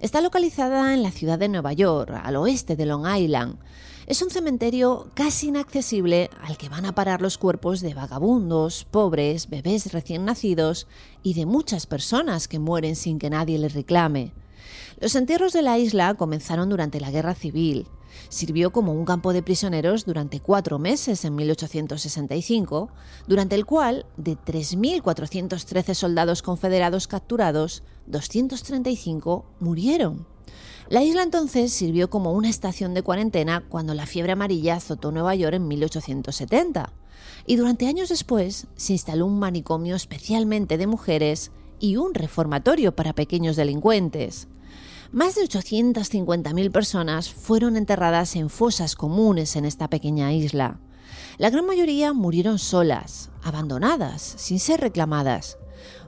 Está 0.02 0.20
localizada 0.20 0.94
en 0.94 1.04
la 1.04 1.12
ciudad 1.12 1.40
de 1.40 1.48
Nueva 1.48 1.72
York, 1.72 2.12
al 2.26 2.36
oeste 2.36 2.76
de 2.76 2.88
Long 2.88 3.08
Island. 3.08 3.56
Es 4.08 4.22
un 4.22 4.30
cementerio 4.30 5.10
casi 5.16 5.50
inaccesible 5.50 6.30
al 6.42 6.58
que 6.58 6.70
van 6.70 6.86
a 6.86 6.96
parar 6.96 7.22
los 7.22 7.38
cuerpos 7.38 7.82
de 7.82 7.94
vagabundos, 7.94 8.86
pobres, 8.90 9.50
bebés 9.50 9.92
recién 9.92 10.24
nacidos 10.24 10.88
y 11.24 11.34
de 11.34 11.46
muchas 11.46 11.88
personas 11.88 12.48
que 12.48 12.58
mueren 12.58 12.96
sin 12.96 13.20
que 13.20 13.30
nadie 13.30 13.60
les 13.60 13.74
reclame. 13.74 14.32
Los 15.02 15.14
entierros 15.16 15.52
de 15.52 15.62
la 15.62 15.78
isla 15.78 16.14
comenzaron 16.14 16.70
durante 16.70 17.02
la 17.02 17.12
Guerra 17.12 17.36
Civil. 17.36 17.86
Sirvió 18.30 18.72
como 18.72 18.94
un 18.94 19.04
campo 19.04 19.34
de 19.34 19.44
prisioneros 19.44 20.06
durante 20.06 20.40
cuatro 20.40 20.80
meses 20.80 21.26
en 21.26 21.36
1865, 21.36 22.88
durante 23.28 23.56
el 23.56 23.66
cual, 23.66 24.06
de 24.16 24.38
3.413 24.38 25.94
soldados 25.94 26.42
confederados 26.42 27.10
capturados, 27.10 27.84
235 28.06 29.44
murieron. 29.60 30.37
La 30.90 31.04
isla 31.04 31.24
entonces 31.24 31.74
sirvió 31.74 32.10
como 32.10 32.32
una 32.32 32.50
estación 32.50 32.94
de 32.94 33.02
cuarentena 33.02 33.66
cuando 33.68 33.94
la 33.94 34.06
fiebre 34.06 34.32
amarilla 34.32 34.76
azotó 34.76 35.12
Nueva 35.12 35.36
York 35.36 35.56
en 35.56 35.68
1870. 35.68 36.94
Y 37.46 37.58
durante 37.58 37.88
años 37.88 38.08
después 38.08 38.68
se 38.78 38.94
instaló 38.94 39.26
un 39.26 39.38
manicomio 39.38 39.98
especialmente 39.98 40.78
de 40.78 40.88
mujeres 40.88 41.52
y 41.80 41.98
un 41.98 42.14
reformatorio 42.14 42.96
para 42.96 43.14
pequeños 43.14 43.58
delincuentes. 43.58 44.48
Más 45.12 45.36
de 45.36 45.42
850.000 45.42 46.72
personas 46.72 47.30
fueron 47.30 47.76
enterradas 47.76 48.36
en 48.38 48.50
fosas 48.50 48.96
comunes 48.96 49.58
en 49.58 49.66
esta 49.66 49.90
pequeña 49.90 50.32
isla. 50.32 50.80
La 51.38 51.50
gran 51.50 51.66
mayoría 51.66 52.14
murieron 52.14 52.60
solas, 52.60 53.30
abandonadas, 53.44 54.22
sin 54.22 54.60
ser 54.60 54.80
reclamadas. 54.80 55.58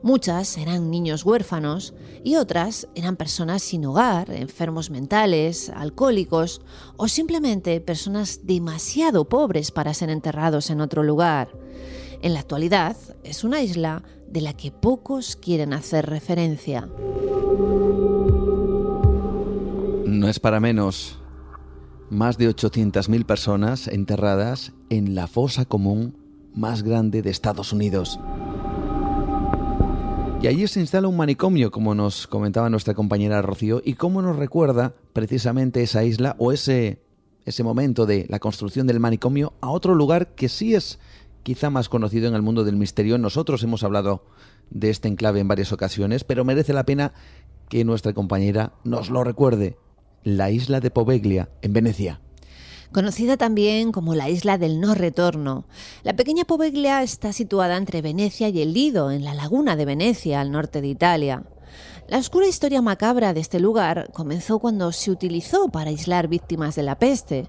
Muchas 0.02 0.58
eran 0.58 0.90
niños 0.90 1.26
huérfanos 1.26 1.94
y 2.24 2.36
otras 2.36 2.88
eran 2.96 3.18
personas 3.18 3.62
sin 3.62 3.86
hogar, 3.86 4.32
enfermos 4.32 4.90
mentales, 4.90 5.70
alcohólicos 5.70 6.62
o 6.96 7.08
simplemente 7.08 7.82
personas 7.82 8.42
demasiado 8.44 9.28
pobres 9.28 9.72
para 9.72 9.94
ser 9.94 10.10
enterrados 10.10 10.70
en 10.70 10.80
otro 10.80 11.04
lugar. 11.04 11.50
En 12.22 12.34
la 12.34 12.40
actualidad 12.40 12.96
es 13.24 13.44
una 13.44 13.62
isla 13.62 14.04
de 14.28 14.42
la 14.42 14.54
que 14.54 14.72
pocos 14.72 15.36
quieren 15.36 15.74
hacer 15.74 16.06
referencia. 16.06 16.88
No 20.06 20.28
es 20.28 20.40
para 20.40 20.60
menos. 20.60 21.18
Más 22.10 22.38
de 22.38 22.50
800.000 22.50 23.26
personas 23.26 23.88
enterradas 23.88 24.74
en 24.90 25.14
la 25.14 25.28
fosa 25.28 25.66
común 25.66 26.18
más 26.54 26.84
grande 26.84 27.22
de 27.22 27.30
Estados 27.30 27.72
Unidos. 27.72 28.20
Y 30.42 30.48
allí 30.48 30.66
se 30.68 30.80
instala 30.80 31.10
un 31.10 31.18
manicomio, 31.18 31.70
como 31.70 31.94
nos 31.94 32.26
comentaba 32.26 32.70
nuestra 32.70 32.94
compañera 32.94 33.42
Rocío, 33.42 33.82
y 33.84 33.96
cómo 33.96 34.22
nos 34.22 34.38
recuerda 34.38 34.94
precisamente 35.12 35.84
esa 35.84 36.06
isla 36.06 36.38
o 36.40 36.54
ese, 36.54 37.02
ese 37.44 37.62
momento 37.62 38.06
de 38.06 38.26
la 38.30 38.40
construcción 38.40 38.88
del 38.88 39.02
manicomio 39.02 39.52
a 39.60 39.70
otro 39.70 39.96
lugar 39.96 40.36
que 40.36 40.48
sí 40.48 40.76
es 40.76 40.98
quizá 41.44 41.70
más 41.70 41.90
conocido 41.90 42.30
en 42.30 42.36
el 42.36 42.42
mundo 42.42 42.64
del 42.64 42.78
misterio. 42.78 43.18
Nosotros 43.18 43.64
hemos 43.64 43.84
hablado 43.84 44.24
de 44.70 44.90
este 44.90 45.10
enclave 45.10 45.42
en 45.42 45.50
varias 45.50 45.74
ocasiones, 45.74 46.24
pero 46.24 46.46
merece 46.46 46.72
la 46.72 46.86
pena 46.86 47.14
que 47.68 47.84
nuestra 47.84 48.14
compañera 48.14 48.72
nos 48.86 49.10
lo 49.10 49.26
recuerde 49.26 49.78
la 50.24 50.52
isla 50.52 50.80
de 50.80 50.90
Poveglia, 50.90 51.50
en 51.62 51.74
Venecia. 51.74 52.22
Conocida 52.92 53.38
también 53.38 53.92
como 53.92 54.16
la 54.16 54.30
isla 54.30 54.58
del 54.58 54.80
no 54.82 54.96
retorno. 54.96 55.66
La 56.02 56.16
pequeña 56.16 56.44
Poveglia 56.44 57.04
está 57.04 57.34
situada 57.34 57.78
entre 57.78 58.02
Venecia 58.02 58.50
y 58.50 58.64
el 58.64 58.74
Lido, 58.74 59.12
en 59.12 59.24
la 59.24 59.36
laguna 59.36 59.76
de 59.76 59.86
Venecia, 59.86 60.42
al 60.42 60.52
norte 60.52 60.82
de 60.82 60.88
Italia. 60.88 61.44
La 62.08 62.18
oscura 62.18 62.48
historia 62.48 62.82
macabra 62.82 63.36
de 63.36 63.42
este 63.42 63.60
lugar 63.60 64.10
comenzó 64.12 64.58
cuando 64.58 64.92
se 64.92 65.12
utilizó 65.12 65.70
para 65.70 65.92
aislar 65.92 66.28
víctimas 66.28 66.74
de 66.76 66.82
la 66.82 66.98
peste. 66.98 67.48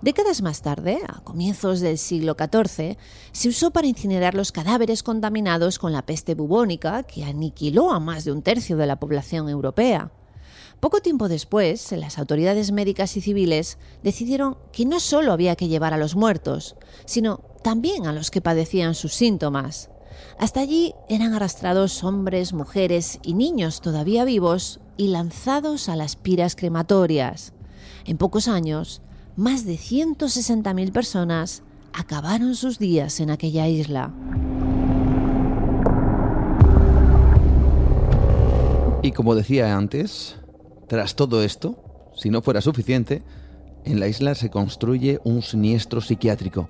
Décadas 0.00 0.42
más 0.42 0.62
tarde, 0.62 0.98
a 1.06 1.20
comienzos 1.20 1.78
del 1.78 1.96
siglo 1.96 2.34
XIV, 2.36 2.96
se 3.30 3.48
usó 3.48 3.70
para 3.70 3.86
incinerar 3.86 4.34
los 4.34 4.50
cadáveres 4.50 5.04
contaminados 5.04 5.78
con 5.78 5.92
la 5.92 6.02
peste 6.02 6.34
bubónica 6.34 7.04
que 7.04 7.22
aniquiló 7.22 7.92
a 7.92 8.00
más 8.00 8.24
de 8.24 8.32
un 8.32 8.42
tercio 8.42 8.76
de 8.76 8.88
la 8.88 8.98
población 8.98 9.48
europea. 9.48 10.10
Poco 10.82 10.98
tiempo 11.00 11.28
después, 11.28 11.92
las 11.92 12.18
autoridades 12.18 12.72
médicas 12.72 13.16
y 13.16 13.20
civiles 13.20 13.78
decidieron 14.02 14.58
que 14.72 14.84
no 14.84 14.98
solo 14.98 15.32
había 15.32 15.54
que 15.54 15.68
llevar 15.68 15.94
a 15.94 15.96
los 15.96 16.16
muertos, 16.16 16.74
sino 17.04 17.38
también 17.62 18.08
a 18.08 18.12
los 18.12 18.32
que 18.32 18.40
padecían 18.40 18.96
sus 18.96 19.14
síntomas. 19.14 19.90
Hasta 20.40 20.58
allí 20.58 20.92
eran 21.08 21.34
arrastrados 21.34 22.02
hombres, 22.02 22.52
mujeres 22.52 23.20
y 23.22 23.34
niños 23.34 23.80
todavía 23.80 24.24
vivos 24.24 24.80
y 24.96 25.06
lanzados 25.06 25.88
a 25.88 25.94
las 25.94 26.16
piras 26.16 26.56
crematorias. 26.56 27.52
En 28.04 28.18
pocos 28.18 28.48
años, 28.48 29.02
más 29.36 29.64
de 29.64 29.74
160.000 29.74 30.90
personas 30.90 31.62
acabaron 31.92 32.56
sus 32.56 32.80
días 32.80 33.20
en 33.20 33.30
aquella 33.30 33.68
isla. 33.68 34.12
Y 39.04 39.12
como 39.12 39.36
decía 39.36 39.76
antes, 39.76 40.41
tras 40.92 41.16
todo 41.16 41.42
esto, 41.42 41.82
si 42.14 42.28
no 42.28 42.42
fuera 42.42 42.60
suficiente, 42.60 43.22
en 43.86 43.98
la 43.98 44.08
isla 44.08 44.34
se 44.34 44.50
construye 44.50 45.20
un 45.24 45.40
siniestro 45.40 46.02
psiquiátrico. 46.02 46.68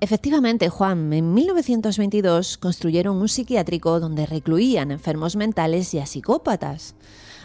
Efectivamente, 0.00 0.70
Juan, 0.70 1.12
en 1.12 1.34
1922 1.34 2.56
construyeron 2.56 3.18
un 3.18 3.28
psiquiátrico 3.28 4.00
donde 4.00 4.24
recluían 4.24 4.90
enfermos 4.90 5.36
mentales 5.36 5.92
y 5.92 5.98
a 5.98 6.06
psicópatas. 6.06 6.94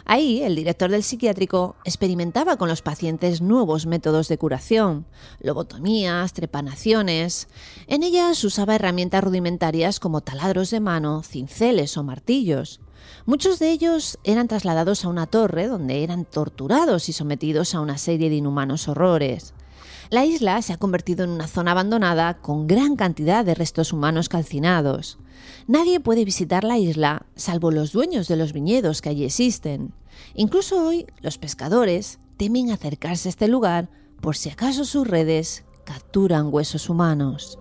Ahí, 0.06 0.40
el 0.40 0.56
director 0.56 0.90
del 0.90 1.02
psiquiátrico 1.02 1.76
experimentaba 1.84 2.56
con 2.56 2.70
los 2.70 2.80
pacientes 2.80 3.42
nuevos 3.42 3.84
métodos 3.84 4.28
de 4.28 4.38
curación, 4.38 5.04
lobotomías, 5.40 6.32
trepanaciones. 6.32 7.48
En 7.86 8.02
ellas 8.02 8.42
usaba 8.44 8.76
herramientas 8.76 9.22
rudimentarias 9.22 10.00
como 10.00 10.22
taladros 10.22 10.70
de 10.70 10.80
mano, 10.80 11.22
cinceles 11.22 11.98
o 11.98 12.02
martillos. 12.02 12.80
Muchos 13.26 13.58
de 13.58 13.70
ellos 13.70 14.18
eran 14.24 14.48
trasladados 14.48 15.04
a 15.04 15.08
una 15.08 15.26
torre 15.26 15.66
donde 15.66 16.02
eran 16.02 16.24
torturados 16.24 17.08
y 17.08 17.12
sometidos 17.12 17.74
a 17.74 17.80
una 17.80 17.98
serie 17.98 18.30
de 18.30 18.36
inhumanos 18.36 18.88
horrores. 18.88 19.54
La 20.10 20.24
isla 20.24 20.60
se 20.62 20.72
ha 20.72 20.76
convertido 20.76 21.24
en 21.24 21.30
una 21.30 21.46
zona 21.46 21.72
abandonada 21.72 22.34
con 22.40 22.66
gran 22.66 22.96
cantidad 22.96 23.44
de 23.44 23.54
restos 23.54 23.92
humanos 23.92 24.28
calcinados. 24.28 25.18
Nadie 25.66 26.00
puede 26.00 26.24
visitar 26.24 26.64
la 26.64 26.78
isla 26.78 27.26
salvo 27.34 27.70
los 27.70 27.92
dueños 27.92 28.28
de 28.28 28.36
los 28.36 28.52
viñedos 28.52 29.00
que 29.00 29.08
allí 29.08 29.24
existen. 29.24 29.94
Incluso 30.34 30.86
hoy 30.86 31.06
los 31.20 31.38
pescadores 31.38 32.18
temen 32.36 32.70
acercarse 32.70 33.28
a 33.28 33.30
este 33.30 33.48
lugar 33.48 33.88
por 34.20 34.36
si 34.36 34.50
acaso 34.50 34.84
sus 34.84 35.06
redes 35.06 35.64
capturan 35.84 36.52
huesos 36.52 36.88
humanos. 36.88 37.58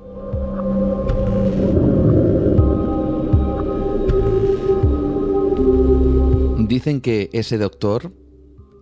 Dicen 6.68 7.02
que 7.02 7.30
ese 7.34 7.58
doctor, 7.58 8.14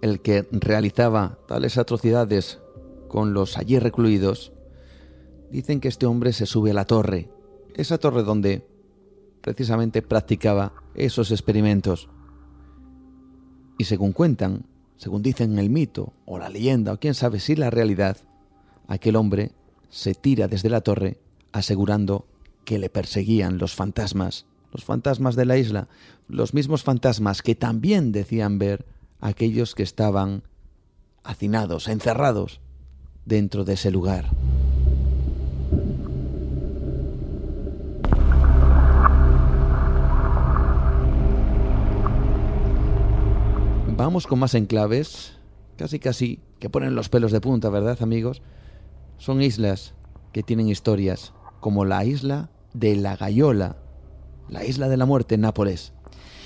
el 0.03 0.21
que 0.21 0.47
realizaba 0.51 1.39
tales 1.47 1.79
atrocidades 1.79 2.59
con 3.07 3.33
los 3.33 3.57
allí 3.57 3.79
recluidos, 3.79 4.53
dicen 5.49 5.79
que 5.79 5.87
este 5.87 6.05
hombre 6.05 6.31
se 6.31 6.45
sube 6.45 6.69
a 6.69 6.73
la 6.75 6.85
torre, 6.85 7.31
esa 7.73 7.97
torre 7.97 8.21
donde 8.21 8.67
precisamente 9.41 10.03
practicaba 10.03 10.73
esos 10.93 11.31
experimentos. 11.31 12.07
Y 13.79 13.85
según 13.85 14.11
cuentan, 14.11 14.67
según 14.95 15.23
dicen 15.23 15.57
el 15.57 15.71
mito 15.71 16.13
o 16.25 16.37
la 16.37 16.49
leyenda 16.49 16.93
o 16.93 16.99
quién 16.99 17.15
sabe 17.15 17.39
si 17.39 17.55
la 17.55 17.71
realidad, 17.71 18.17
aquel 18.87 19.15
hombre 19.15 19.53
se 19.89 20.13
tira 20.13 20.47
desde 20.47 20.69
la 20.69 20.81
torre 20.81 21.17
asegurando 21.51 22.27
que 22.63 22.77
le 22.77 22.91
perseguían 22.91 23.57
los 23.57 23.73
fantasmas 23.73 24.45
los 24.71 24.83
fantasmas 24.83 25.35
de 25.35 25.45
la 25.45 25.57
isla, 25.57 25.87
los 26.27 26.53
mismos 26.53 26.83
fantasmas 26.83 27.41
que 27.41 27.55
también 27.55 28.11
decían 28.11 28.57
ver 28.57 28.85
aquellos 29.19 29.75
que 29.75 29.83
estaban 29.83 30.43
hacinados, 31.23 31.87
encerrados 31.87 32.61
dentro 33.25 33.63
de 33.63 33.73
ese 33.73 33.91
lugar. 33.91 34.31
Vamos 43.95 44.25
con 44.25 44.39
más 44.39 44.55
enclaves, 44.55 45.33
casi 45.77 45.99
casi 45.99 46.39
que 46.59 46.71
ponen 46.71 46.95
los 46.95 47.09
pelos 47.09 47.31
de 47.31 47.39
punta, 47.39 47.69
¿verdad 47.69 48.01
amigos? 48.01 48.41
Son 49.19 49.43
islas 49.43 49.93
que 50.31 50.41
tienen 50.41 50.69
historias, 50.69 51.33
como 51.59 51.85
la 51.85 52.03
isla 52.03 52.49
de 52.73 52.95
la 52.95 53.15
Gaiola, 53.15 53.77
la 54.51 54.63
isla 54.63 54.87
de 54.89 54.97
la 54.97 55.07
muerte 55.07 55.35
en 55.35 55.41
Nápoles. 55.41 55.93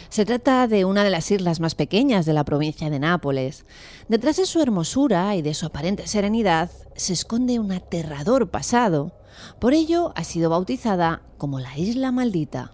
Se 0.10 0.24
trata 0.24 0.68
de 0.68 0.86
una 0.86 1.04
de 1.04 1.10
las 1.10 1.30
islas 1.32 1.60
más 1.60 1.76
pequeñas 1.76 2.26
de 2.26 2.34
la 2.34 2.46
provincia 2.46 2.90
de 2.90 3.00
Nápoles. 3.00 3.66
Detrás 4.08 4.38
de 4.38 4.46
su 4.46 4.62
hermosura 4.62 5.36
y 5.36 5.42
de 5.42 5.54
su 5.54 5.66
aparente 5.66 6.08
serenidad 6.08 6.70
se 6.96 7.12
esconde 7.12 7.60
un 7.60 7.72
aterrador 7.74 8.50
pasado. 8.50 9.12
Por 9.60 9.74
ello 9.74 10.14
ha 10.16 10.24
sido 10.24 10.50
bautizada 10.50 11.24
como 11.38 11.60
la 11.60 11.78
Isla 11.78 12.14
Maldita. 12.14 12.72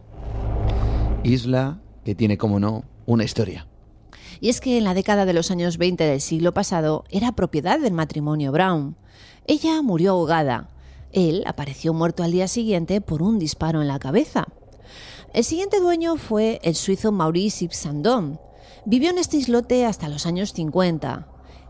Isla 1.24 1.80
que 2.04 2.14
tiene, 2.14 2.38
como 2.38 2.60
no, 2.60 2.84
una 3.06 3.24
historia. 3.24 3.68
Y 4.40 4.50
es 4.50 4.60
que 4.60 4.78
en 4.78 4.84
la 4.84 4.94
década 4.94 5.26
de 5.26 5.34
los 5.34 5.50
años 5.52 5.78
20 5.78 6.04
del 6.04 6.22
siglo 6.22 6.54
pasado 6.54 7.06
era 7.10 7.32
propiedad 7.32 7.80
del 7.80 7.94
matrimonio 7.94 8.52
Brown. 8.52 8.98
Ella 9.48 9.82
murió 9.82 10.12
ahogada. 10.12 10.70
Él 11.12 11.44
apareció 11.46 11.94
muerto 11.94 12.24
al 12.24 12.32
día 12.32 12.48
siguiente 12.48 13.02
por 13.02 13.22
un 13.22 13.40
disparo 13.40 13.82
en 13.82 13.88
la 13.88 14.00
cabeza. 14.00 14.48
El 15.34 15.46
siguiente 15.46 15.80
dueño 15.80 16.18
fue 16.18 16.60
el 16.62 16.76
suizo 16.76 17.14
Maurice 17.14 17.64
Ipsandon. 17.64 18.38
Vivió 18.84 19.12
en 19.12 19.18
este 19.18 19.38
islote 19.38 19.86
hasta 19.86 20.10
los 20.10 20.26
años 20.26 20.52
50. 20.52 21.26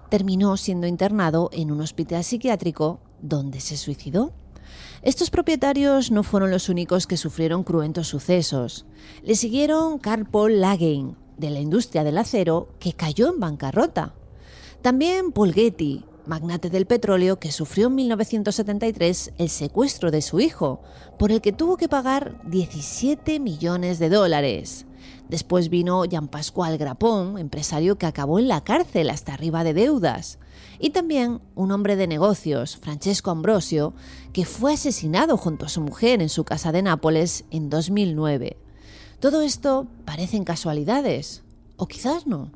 Terminó 0.10 0.58
siendo 0.58 0.88
internado 0.88 1.52
en 1.54 1.72
un 1.72 1.80
hospital 1.82 2.24
psiquiátrico 2.24 3.02
donde 3.22 3.60
se 3.60 3.78
suicidó. 3.78 4.34
Estos 5.04 5.30
propietarios 5.30 6.10
no 6.10 6.24
fueron 6.24 6.50
los 6.50 6.70
únicos 6.70 7.06
que 7.06 7.18
sufrieron 7.18 7.64
cruentos 7.64 8.08
sucesos. 8.08 8.88
Le 9.22 9.36
siguieron 9.36 10.00
Carl 10.00 10.26
Paul 10.26 10.60
Lagein, 10.60 11.16
de 11.38 11.52
la 11.52 11.60
industria 11.60 12.04
del 12.04 12.18
acero, 12.18 12.70
que 12.80 12.94
cayó 12.94 13.32
en 13.32 13.40
bancarrota. 13.40 14.16
También 14.82 15.32
Paul 15.32 15.54
Getty, 15.54 16.04
magnate 16.26 16.70
del 16.70 16.86
petróleo 16.86 17.40
que 17.40 17.52
sufrió 17.52 17.88
en 17.88 17.96
1973 17.96 19.34
el 19.38 19.50
secuestro 19.50 20.12
de 20.12 20.22
su 20.22 20.40
hijo, 20.40 20.82
por 21.18 21.32
el 21.32 21.42
que 21.42 21.52
tuvo 21.52 21.78
que 21.78 21.90
pagar 21.90 22.42
17 22.50 23.40
millones 23.40 24.00
de 24.00 24.10
dólares. 24.10 24.86
Después 25.30 25.70
vino 25.70 26.04
Jean 26.06 26.28
Pascual 26.28 26.78
Grapón, 26.78 27.38
empresario 27.38 27.98
que 27.98 28.06
acabó 28.06 28.38
en 28.38 28.48
la 28.48 28.64
cárcel 28.64 29.10
hasta 29.10 29.34
arriba 29.34 29.64
de 29.64 29.74
deudas. 29.74 30.40
Y 30.78 30.90
también 30.90 31.40
un 31.56 31.72
hombre 31.72 31.96
de 31.96 32.08
negocios, 32.08 32.76
Francesco 32.78 33.32
Ambrosio, 33.32 33.94
que 34.34 34.46
fue 34.46 34.74
asesinado 34.74 35.38
junto 35.38 35.66
a 35.66 35.70
su 35.70 35.82
mujer 35.82 36.22
en 36.22 36.30
su 36.30 36.44
casa 36.44 36.72
de 36.72 36.82
Nápoles 36.82 37.46
en 37.50 37.70
2009. 37.70 38.58
Todo 39.20 39.42
esto 39.42 39.88
parecen 40.04 40.44
casualidades, 40.44 41.44
o 41.78 41.88
quizás 41.88 42.28
no. 42.28 42.52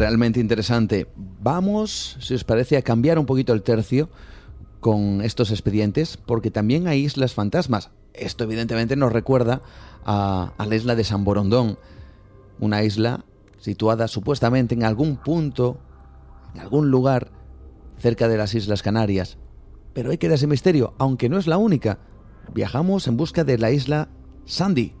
Realmente 0.00 0.40
interesante. 0.40 1.08
Vamos, 1.14 2.16
si 2.20 2.32
os 2.32 2.42
parece, 2.42 2.78
a 2.78 2.82
cambiar 2.82 3.18
un 3.18 3.26
poquito 3.26 3.52
el 3.52 3.60
tercio 3.60 4.08
con 4.80 5.20
estos 5.20 5.50
expedientes, 5.50 6.16
porque 6.16 6.50
también 6.50 6.88
hay 6.88 7.00
islas 7.04 7.34
fantasmas. 7.34 7.90
Esto 8.14 8.44
evidentemente 8.44 8.96
nos 8.96 9.12
recuerda 9.12 9.60
a, 10.06 10.54
la 10.56 10.74
isla 10.74 10.94
de 10.94 11.04
San 11.04 11.22
Borondón, 11.22 11.78
una 12.60 12.82
isla 12.82 13.26
situada 13.58 14.08
supuestamente 14.08 14.74
en 14.74 14.84
algún 14.84 15.18
punto, 15.18 15.76
en 16.54 16.62
algún 16.62 16.90
lugar 16.90 17.30
cerca 17.98 18.26
de 18.26 18.38
las 18.38 18.54
Islas 18.54 18.80
Canarias. 18.80 19.36
Pero 19.92 20.12
hay 20.12 20.16
que 20.16 20.32
ese 20.32 20.46
misterio, 20.46 20.94
aunque 20.96 21.28
no 21.28 21.36
es 21.36 21.46
la 21.46 21.58
única. 21.58 21.98
Viajamos 22.54 23.06
en 23.06 23.18
busca 23.18 23.44
de 23.44 23.58
la 23.58 23.70
isla 23.70 24.08
Sandy. 24.46 24.94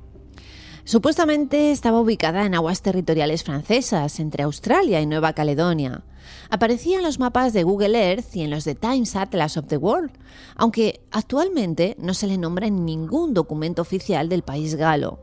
Supuestamente 0.90 1.70
estaba 1.70 2.00
ubicada 2.00 2.44
en 2.44 2.56
aguas 2.56 2.82
territoriales 2.82 3.44
francesas, 3.44 4.18
entre 4.18 4.42
Australia 4.42 5.00
y 5.00 5.06
Nueva 5.06 5.34
Caledonia. 5.34 6.02
Aparecía 6.50 6.96
en 6.96 7.04
los 7.04 7.20
mapas 7.20 7.52
de 7.52 7.62
Google 7.62 7.96
Earth 7.96 8.34
y 8.34 8.42
en 8.42 8.50
los 8.50 8.64
de 8.64 8.74
Times 8.74 9.14
Atlas 9.14 9.56
of 9.56 9.68
the 9.68 9.76
World, 9.76 10.10
aunque 10.56 11.00
actualmente 11.12 11.94
no 12.00 12.12
se 12.12 12.26
le 12.26 12.38
nombra 12.38 12.66
en 12.66 12.84
ningún 12.84 13.34
documento 13.34 13.82
oficial 13.82 14.28
del 14.28 14.42
país 14.42 14.74
galo. 14.74 15.20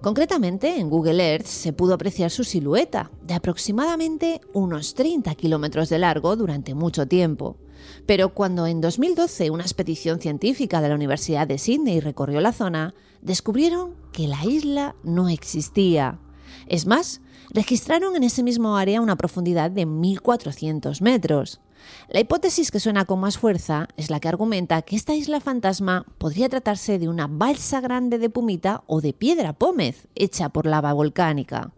Concretamente, 0.00 0.78
en 0.78 0.88
Google 0.88 1.22
Earth 1.22 1.44
se 1.44 1.74
pudo 1.74 1.92
apreciar 1.92 2.30
su 2.30 2.42
silueta, 2.42 3.10
de 3.22 3.34
aproximadamente 3.34 4.40
unos 4.54 4.94
30 4.94 5.34
kilómetros 5.34 5.90
de 5.90 5.98
largo 5.98 6.34
durante 6.34 6.72
mucho 6.72 7.06
tiempo. 7.06 7.58
Pero 8.06 8.32
cuando 8.32 8.66
en 8.66 8.80
2012 8.80 9.50
una 9.50 9.64
expedición 9.64 10.18
científica 10.18 10.80
de 10.80 10.88
la 10.88 10.94
Universidad 10.94 11.46
de 11.46 11.58
Sydney 11.58 12.00
recorrió 12.00 12.40
la 12.40 12.52
zona, 12.52 12.94
descubrieron 13.22 13.94
que 14.12 14.28
la 14.28 14.44
isla 14.44 14.96
no 15.02 15.28
existía. 15.28 16.18
Es 16.66 16.86
más, 16.86 17.20
registraron 17.50 18.16
en 18.16 18.24
ese 18.24 18.42
mismo 18.42 18.76
área 18.76 19.00
una 19.00 19.16
profundidad 19.16 19.70
de 19.70 19.86
1.400 19.86 21.00
metros. 21.00 21.60
La 22.08 22.20
hipótesis 22.20 22.70
que 22.70 22.80
suena 22.80 23.04
con 23.04 23.20
más 23.20 23.38
fuerza 23.38 23.88
es 23.96 24.10
la 24.10 24.20
que 24.20 24.28
argumenta 24.28 24.82
que 24.82 24.96
esta 24.96 25.14
isla 25.14 25.40
fantasma 25.40 26.04
podría 26.18 26.48
tratarse 26.48 26.98
de 26.98 27.08
una 27.08 27.26
balsa 27.26 27.80
grande 27.80 28.18
de 28.18 28.30
pumita 28.30 28.82
o 28.86 29.00
de 29.00 29.12
piedra 29.12 29.54
pómez 29.54 30.06
hecha 30.14 30.50
por 30.50 30.66
lava 30.66 30.92
volcánica. 30.92 31.72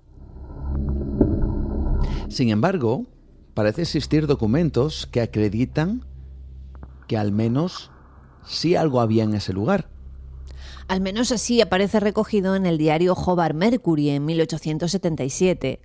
Sin 2.29 2.49
embargo, 2.49 3.07
parece 3.55 3.83
existir 3.83 4.27
documentos 4.27 5.07
que 5.07 5.21
acreditan 5.21 6.05
que 7.07 7.17
al 7.17 7.31
menos 7.33 7.91
sí 8.45 8.75
algo 8.75 9.01
había 9.01 9.25
en 9.25 9.35
ese 9.35 9.53
lugar. 9.53 9.91
Al 10.93 11.01
menos 11.01 11.33
así 11.33 11.63
aparece 11.63 12.01
recogido 12.01 12.55
en 12.55 12.67
el 12.67 12.77
diario 12.77 13.15
Hobart 13.15 13.57
Mercury 13.57 14.11
en 14.11 14.27
1877. 14.27 15.81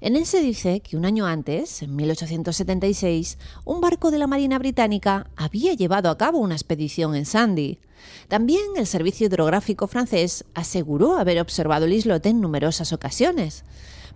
En 0.00 0.14
él 0.14 0.24
se 0.24 0.40
dice 0.40 0.78
que 0.78 0.96
un 0.96 1.04
año 1.04 1.26
antes, 1.26 1.82
en 1.82 1.96
1876, 1.96 3.38
un 3.64 3.80
barco 3.80 4.12
de 4.12 4.18
la 4.18 4.28
Marina 4.28 4.60
Británica 4.60 5.26
había 5.34 5.74
llevado 5.74 6.10
a 6.10 6.16
cabo 6.16 6.38
una 6.38 6.54
expedición 6.54 7.16
en 7.16 7.26
Sandy. 7.26 7.80
También 8.28 8.62
el 8.76 8.86
Servicio 8.86 9.26
Hidrográfico 9.26 9.88
francés 9.88 10.44
aseguró 10.54 11.16
haber 11.16 11.40
observado 11.40 11.86
el 11.86 11.94
islote 11.94 12.28
en 12.28 12.40
numerosas 12.40 12.92
ocasiones. 12.92 13.64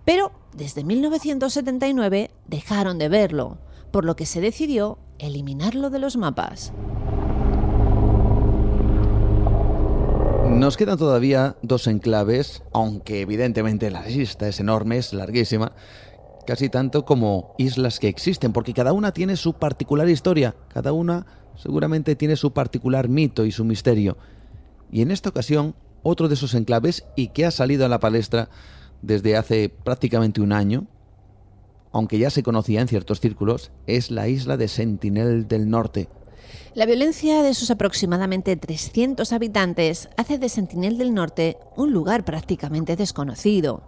Pero 0.05 0.31
desde 0.53 0.85
1979 0.85 2.31
dejaron 2.47 2.97
de 2.99 3.09
verlo, 3.09 3.57
por 3.91 4.05
lo 4.05 4.15
que 4.15 4.25
se 4.25 4.39
decidió 4.39 4.97
eliminarlo 5.19 5.89
de 5.89 5.99
los 5.99 6.15
mapas. 6.15 6.71
Nos 10.49 10.75
quedan 10.75 10.97
todavía 10.97 11.55
dos 11.61 11.87
enclaves, 11.87 12.63
aunque 12.73 13.21
evidentemente 13.21 13.91
la 13.91 14.05
lista 14.05 14.47
es 14.47 14.59
enorme, 14.59 14.97
es 14.97 15.13
larguísima, 15.13 15.73
casi 16.47 16.69
tanto 16.69 17.05
como 17.05 17.53
islas 17.57 17.99
que 17.99 18.07
existen, 18.07 18.53
porque 18.53 18.73
cada 18.73 18.93
una 18.93 19.11
tiene 19.11 19.35
su 19.35 19.53
particular 19.53 20.09
historia, 20.09 20.55
cada 20.69 20.93
una 20.93 21.25
seguramente 21.55 22.15
tiene 22.15 22.35
su 22.35 22.53
particular 22.53 23.09
mito 23.09 23.45
y 23.45 23.51
su 23.51 23.65
misterio. 23.65 24.17
Y 24.91 25.01
en 25.01 25.11
esta 25.11 25.29
ocasión, 25.29 25.75
otro 26.01 26.27
de 26.27 26.35
esos 26.35 26.53
enclaves 26.53 27.05
y 27.15 27.27
que 27.29 27.45
ha 27.45 27.51
salido 27.51 27.85
a 27.85 27.89
la 27.89 27.99
palestra 27.99 28.49
desde 29.01 29.37
hace 29.37 29.69
prácticamente 29.69 30.41
un 30.41 30.53
año, 30.53 30.87
aunque 31.91 32.19
ya 32.19 32.29
se 32.29 32.43
conocía 32.43 32.81
en 32.81 32.87
ciertos 32.87 33.19
círculos, 33.19 33.71
es 33.85 34.11
la 34.11 34.27
isla 34.27 34.57
de 34.57 34.67
Sentinel 34.67 35.47
del 35.47 35.69
Norte, 35.69 36.09
la 36.77 36.85
violencia 36.85 37.41
de 37.41 37.55
sus 37.55 37.71
aproximadamente 37.71 38.55
300 38.55 39.33
habitantes 39.33 40.09
hace 40.15 40.37
de 40.37 40.47
Sentinel 40.47 40.99
del 40.99 41.11
Norte 41.11 41.57
un 41.75 41.91
lugar 41.91 42.23
prácticamente 42.23 42.95
desconocido. 42.95 43.81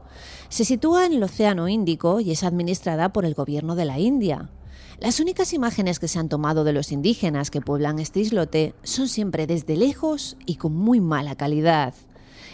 Se 0.49 0.65
sitúa 0.65 1.05
en 1.05 1.13
el 1.13 1.21
Océano 1.21 1.67
Índico 1.67 2.19
y 2.19 2.31
es 2.31 2.43
administrada 2.43 3.13
por 3.13 3.25
el 3.25 3.35
gobierno 3.35 3.75
de 3.75 3.85
la 3.85 3.99
India. 3.99 4.49
Las 4.99 5.19
únicas 5.19 5.53
imágenes 5.53 5.99
que 5.99 6.07
se 6.07 6.17
han 6.17 6.29
tomado 6.29 6.63
de 6.63 6.73
los 6.73 6.91
indígenas 6.91 7.51
que 7.51 7.61
pueblan 7.61 7.99
este 7.99 8.21
islote 8.21 8.73
son 8.81 9.07
siempre 9.07 9.45
desde 9.45 9.77
lejos 9.77 10.35
y 10.47 10.55
con 10.55 10.73
muy 10.75 10.99
mala 10.99 11.35
calidad. 11.35 11.93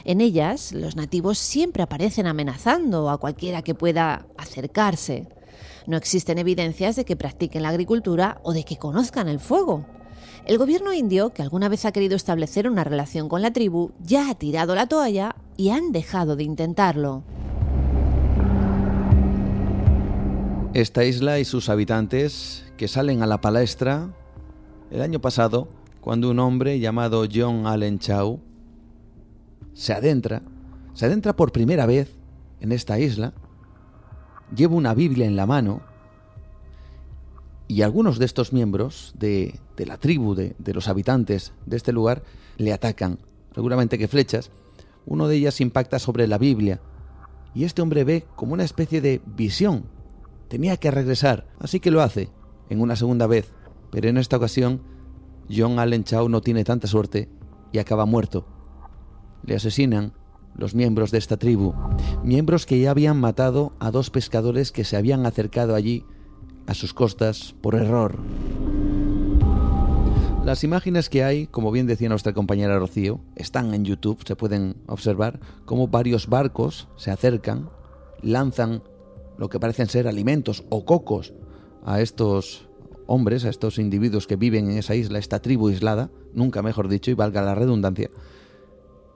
En 0.04 0.20
ellas, 0.20 0.74
los 0.74 0.98
nativos 0.98 1.38
siempre 1.38 1.82
aparecen 1.82 2.28
amenazando 2.28 3.10
a 3.10 3.20
cualquiera 3.20 3.62
que 3.62 3.74
pueda 3.74 4.28
acercarse. 4.36 5.30
No 5.88 5.96
existen 5.96 6.40
evidencias 6.40 6.98
de 6.98 7.06
que 7.06 7.16
practiquen 7.16 7.64
la 7.64 7.70
agricultura 7.70 8.42
o 8.44 8.52
de 8.52 8.66
que 8.66 8.76
conozcan 8.76 9.30
el 9.30 9.40
fuego. 9.40 9.86
El 10.46 10.60
gobierno 10.60 10.94
indio, 10.94 11.32
que 11.32 11.42
alguna 11.42 11.70
vez 11.70 11.86
ha 11.86 11.92
querido 11.92 12.16
establecer 12.16 12.70
una 12.70 12.84
relación 12.84 13.28
con 13.30 13.42
la 13.42 13.52
tribu, 13.52 13.94
ya 14.04 14.30
ha 14.30 14.36
tirado 14.36 14.76
la 14.76 14.86
toalla 14.86 15.36
y 15.58 15.70
han 15.70 15.92
dejado 15.92 16.36
de 16.36 16.44
intentarlo. 16.44 17.24
Esta 20.76 21.04
isla 21.04 21.40
y 21.40 21.46
sus 21.46 21.68
habitantes 21.68 22.64
que 22.78 22.88
salen 22.88 23.24
a 23.24 23.28
la 23.28 23.42
palestra 23.42 24.14
el 24.92 25.02
año 25.02 25.20
pasado 25.20 25.68
cuando 26.00 26.30
un 26.30 26.38
hombre 26.38 26.80
llamado 26.80 27.26
John 27.34 27.66
Allen 27.66 27.98
Chow 27.98 28.40
se 29.74 29.94
adentra, 29.94 30.44
se 30.94 31.08
adentra 31.08 31.36
por 31.36 31.54
primera 31.54 31.88
vez 31.88 32.20
en 32.60 32.72
esta 32.72 33.00
isla, 33.00 33.34
lleva 34.56 34.76
una 34.76 34.94
Biblia 34.94 35.26
en 35.26 35.36
la 35.36 35.48
mano 35.48 35.82
y 37.68 37.82
algunos 37.82 38.20
de 38.20 38.26
estos 38.26 38.54
miembros 38.54 39.14
de, 39.18 39.60
la 39.78 39.98
tribu, 39.98 40.36
de, 40.36 40.56
de, 40.60 40.74
los 40.74 40.88
habitantes 40.88 41.54
de 41.66 41.78
este 41.78 41.92
lugar, 41.92 42.24
le 42.58 42.74
atacan. 42.74 43.20
Seguramente 43.54 43.98
que 43.98 44.08
flechas. 44.08 44.52
Uno 45.06 45.28
de 45.28 45.38
ellas 45.38 45.62
impacta 45.62 46.00
sobre 46.00 46.28
la 46.28 46.38
Biblia. 46.38 46.82
Y 47.54 47.64
este 47.64 47.82
hombre 47.82 48.04
ve 48.04 48.26
como 48.36 48.54
una 48.54 48.64
especie 48.64 49.02
de 49.02 49.22
visión. 49.26 49.86
Tenía 50.48 50.78
que 50.78 50.92
regresar, 50.92 51.48
así 51.60 51.80
que 51.80 51.92
lo 51.92 52.02
hace, 52.02 52.30
en 52.70 52.82
una 52.82 52.96
segunda 52.96 53.28
vez. 53.28 53.52
Pero 53.92 54.10
en 54.10 54.18
esta 54.18 54.38
ocasión, 54.38 54.82
John 55.50 55.80
Allen 55.80 56.04
Chow 56.04 56.30
no 56.30 56.42
tiene 56.42 56.64
tanta 56.64 56.88
suerte 56.88 57.30
y 57.72 57.80
acaba 57.80 58.06
muerto. 58.06 58.46
Le 59.44 59.56
asesinan 59.56 60.14
los 60.56 60.76
miembros 60.76 61.12
de 61.12 61.18
esta 61.18 61.38
tribu, 61.38 61.74
miembros 62.24 62.66
que 62.66 62.80
ya 62.80 62.92
habían 62.92 63.20
matado 63.20 63.74
a 63.80 63.92
dos 63.92 64.10
pescadores 64.10 64.72
que 64.72 64.84
se 64.84 64.98
habían 64.98 65.26
acercado 65.26 65.76
allí 65.76 66.06
a 66.68 66.74
sus 66.74 66.94
costas 66.94 67.56
por 67.62 67.76
error. 67.76 68.18
Las 70.46 70.64
imágenes 70.64 71.10
que 71.10 71.24
hay, 71.24 71.48
como 71.48 71.72
bien 71.72 71.88
decía 71.88 72.08
nuestra 72.08 72.34
compañera 72.34 72.78
Rocío, 72.78 73.20
están 73.36 73.74
en 73.74 73.84
YouTube, 73.84 74.24
se 74.28 74.36
pueden 74.36 74.76
observar 74.86 75.40
cómo 75.66 75.88
varios 75.88 76.28
barcos 76.28 76.88
se 76.98 77.10
acercan, 77.10 77.70
lanzan 78.22 78.84
lo 79.38 79.50
que 79.50 79.60
parecen 79.60 79.88
ser 79.88 80.08
alimentos 80.08 80.64
o 80.70 80.86
cocos 80.86 81.34
a 81.84 82.00
estos 82.00 82.70
hombres, 83.08 83.44
a 83.46 83.50
estos 83.50 83.80
individuos 83.80 84.28
que 84.28 84.36
viven 84.36 84.70
en 84.70 84.78
esa 84.78 84.96
isla, 84.96 85.20
esta 85.20 85.42
tribu 85.42 85.70
aislada, 85.70 86.12
nunca 86.34 86.62
mejor 86.62 86.90
dicho, 86.90 87.12
y 87.12 87.16
valga 87.16 87.42
la 87.42 87.56
redundancia. 87.56 88.10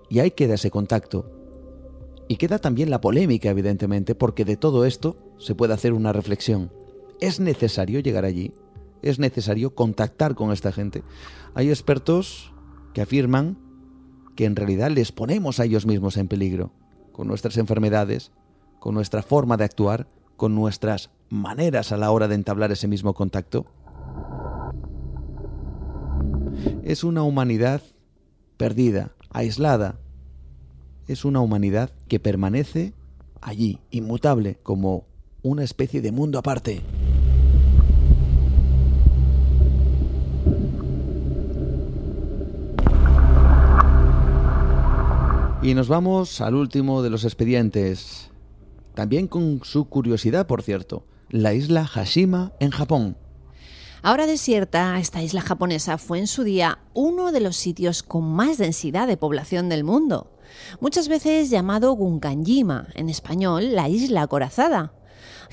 Y 0.09 0.19
ahí 0.19 0.31
queda 0.31 0.55
ese 0.55 0.71
contacto. 0.71 1.25
Y 2.27 2.37
queda 2.37 2.59
también 2.59 2.89
la 2.89 3.01
polémica, 3.01 3.49
evidentemente, 3.49 4.15
porque 4.15 4.45
de 4.45 4.57
todo 4.57 4.85
esto 4.85 5.17
se 5.37 5.55
puede 5.55 5.73
hacer 5.73 5.93
una 5.93 6.13
reflexión. 6.13 6.71
¿Es 7.19 7.39
necesario 7.39 7.99
llegar 7.99 8.23
allí? 8.23 8.53
¿Es 9.01 9.19
necesario 9.19 9.75
contactar 9.75 10.35
con 10.35 10.51
esta 10.51 10.71
gente? 10.71 11.03
Hay 11.53 11.69
expertos 11.69 12.53
que 12.93 13.01
afirman 13.01 13.57
que 14.35 14.45
en 14.45 14.55
realidad 14.55 14.89
les 14.89 15.11
ponemos 15.11 15.59
a 15.59 15.65
ellos 15.65 15.85
mismos 15.85 16.15
en 16.15 16.29
peligro, 16.29 16.71
con 17.11 17.27
nuestras 17.27 17.57
enfermedades, 17.57 18.31
con 18.79 18.95
nuestra 18.95 19.21
forma 19.21 19.57
de 19.57 19.65
actuar, 19.65 20.07
con 20.37 20.55
nuestras 20.55 21.09
maneras 21.29 21.91
a 21.91 21.97
la 21.97 22.11
hora 22.11 22.29
de 22.29 22.35
entablar 22.35 22.71
ese 22.71 22.87
mismo 22.87 23.13
contacto. 23.13 23.65
Es 26.83 27.03
una 27.03 27.23
humanidad 27.23 27.81
perdida, 28.55 29.11
aislada. 29.29 29.99
Es 31.07 31.25
una 31.25 31.41
humanidad 31.41 31.91
que 32.07 32.19
permanece 32.19 32.93
allí, 33.41 33.79
inmutable, 33.91 34.57
como 34.63 35.05
una 35.41 35.63
especie 35.63 36.01
de 36.01 36.11
mundo 36.11 36.39
aparte. 36.39 36.81
Y 45.61 45.73
nos 45.73 45.89
vamos 45.89 46.39
al 46.39 46.55
último 46.55 47.01
de 47.01 47.09
los 47.09 47.25
expedientes, 47.25 48.31
también 48.95 49.27
con 49.27 49.59
su 49.63 49.85
curiosidad, 49.85 50.47
por 50.47 50.63
cierto, 50.63 51.05
la 51.29 51.53
isla 51.53 51.85
Hashima 51.85 52.53
en 52.61 52.71
Japón. 52.71 53.17
Ahora 54.01 54.25
desierta, 54.25 54.97
esta 54.99 55.21
isla 55.21 55.41
japonesa 55.41 55.97
fue 55.97 56.19
en 56.19 56.27
su 56.27 56.43
día 56.43 56.79
uno 56.93 57.33
de 57.33 57.41
los 57.41 57.57
sitios 57.57 58.03
con 58.03 58.23
más 58.23 58.57
densidad 58.57 59.05
de 59.05 59.17
población 59.17 59.67
del 59.67 59.83
mundo, 59.83 60.31
muchas 60.79 61.07
veces 61.07 61.49
llamado 61.49 61.91
Gunkanjima, 61.91 62.87
en 62.95 63.09
español 63.09 63.75
la 63.75 63.89
isla 63.89 64.23
acorazada. 64.23 64.93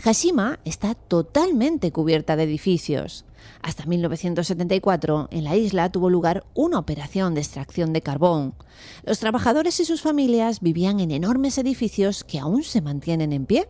Hashima 0.02 0.60
está 0.64 0.94
totalmente 0.94 1.90
cubierta 1.90 2.36
de 2.36 2.44
edificios. 2.44 3.25
Hasta 3.66 3.84
1974, 3.84 5.26
en 5.32 5.42
la 5.42 5.56
isla 5.56 5.90
tuvo 5.90 6.08
lugar 6.08 6.46
una 6.54 6.78
operación 6.78 7.34
de 7.34 7.40
extracción 7.40 7.92
de 7.92 8.00
carbón. 8.00 8.54
Los 9.02 9.18
trabajadores 9.18 9.80
y 9.80 9.84
sus 9.84 10.02
familias 10.02 10.60
vivían 10.60 11.00
en 11.00 11.10
enormes 11.10 11.58
edificios 11.58 12.22
que 12.22 12.38
aún 12.38 12.62
se 12.62 12.80
mantienen 12.80 13.32
en 13.32 13.44
pie. 13.44 13.68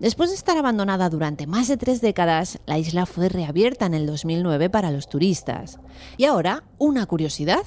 Después 0.00 0.30
de 0.30 0.36
estar 0.36 0.56
abandonada 0.56 1.08
durante 1.08 1.46
más 1.46 1.68
de 1.68 1.76
tres 1.76 2.00
décadas, 2.00 2.58
la 2.66 2.78
isla 2.78 3.06
fue 3.06 3.28
reabierta 3.28 3.86
en 3.86 3.94
el 3.94 4.06
2009 4.06 4.70
para 4.70 4.90
los 4.90 5.08
turistas. 5.08 5.78
Y 6.16 6.24
ahora, 6.24 6.64
una 6.78 7.06
curiosidad, 7.06 7.64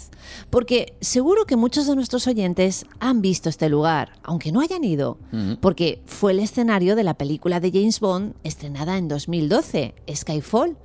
porque 0.50 0.98
seguro 1.00 1.46
que 1.46 1.56
muchos 1.56 1.88
de 1.88 1.96
nuestros 1.96 2.28
oyentes 2.28 2.86
han 3.00 3.22
visto 3.22 3.48
este 3.48 3.70
lugar, 3.70 4.12
aunque 4.24 4.52
no 4.52 4.60
hayan 4.60 4.84
ido, 4.84 5.20
porque 5.62 6.02
fue 6.06 6.34
el 6.34 6.40
escenario 6.40 6.98
de 6.98 7.06
la 7.06 7.14
película 7.14 7.62
de 7.62 7.72
James 7.72 8.02
Bond 8.02 8.34
estrenada 8.44 8.98
en 8.98 9.08
2012, 9.08 9.96
Skyfall. 10.14 10.76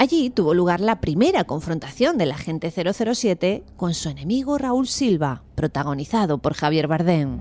Allí 0.00 0.30
tuvo 0.30 0.54
lugar 0.54 0.80
la 0.80 1.00
primera 1.00 1.42
confrontación 1.42 2.18
del 2.18 2.30
agente 2.30 2.70
007 2.70 3.64
con 3.76 3.94
su 3.94 4.08
enemigo 4.08 4.56
Raúl 4.56 4.86
Silva, 4.86 5.42
protagonizado 5.56 6.38
por 6.38 6.54
Javier 6.54 6.86
Bardem. 6.86 7.40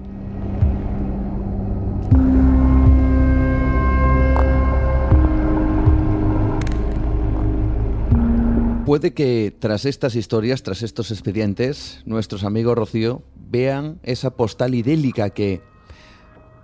Puede 8.88 9.14
que 9.14 9.56
tras 9.60 9.86
estas 9.86 10.16
historias, 10.16 10.64
tras 10.64 10.82
estos 10.82 11.12
expedientes, 11.12 12.02
nuestros 12.06 12.44
amigos 12.44 12.76
Rocío 12.76 13.22
vean 13.36 14.00
esa 14.02 14.32
postal 14.32 14.74
idélica 14.74 15.30
que, 15.30 15.62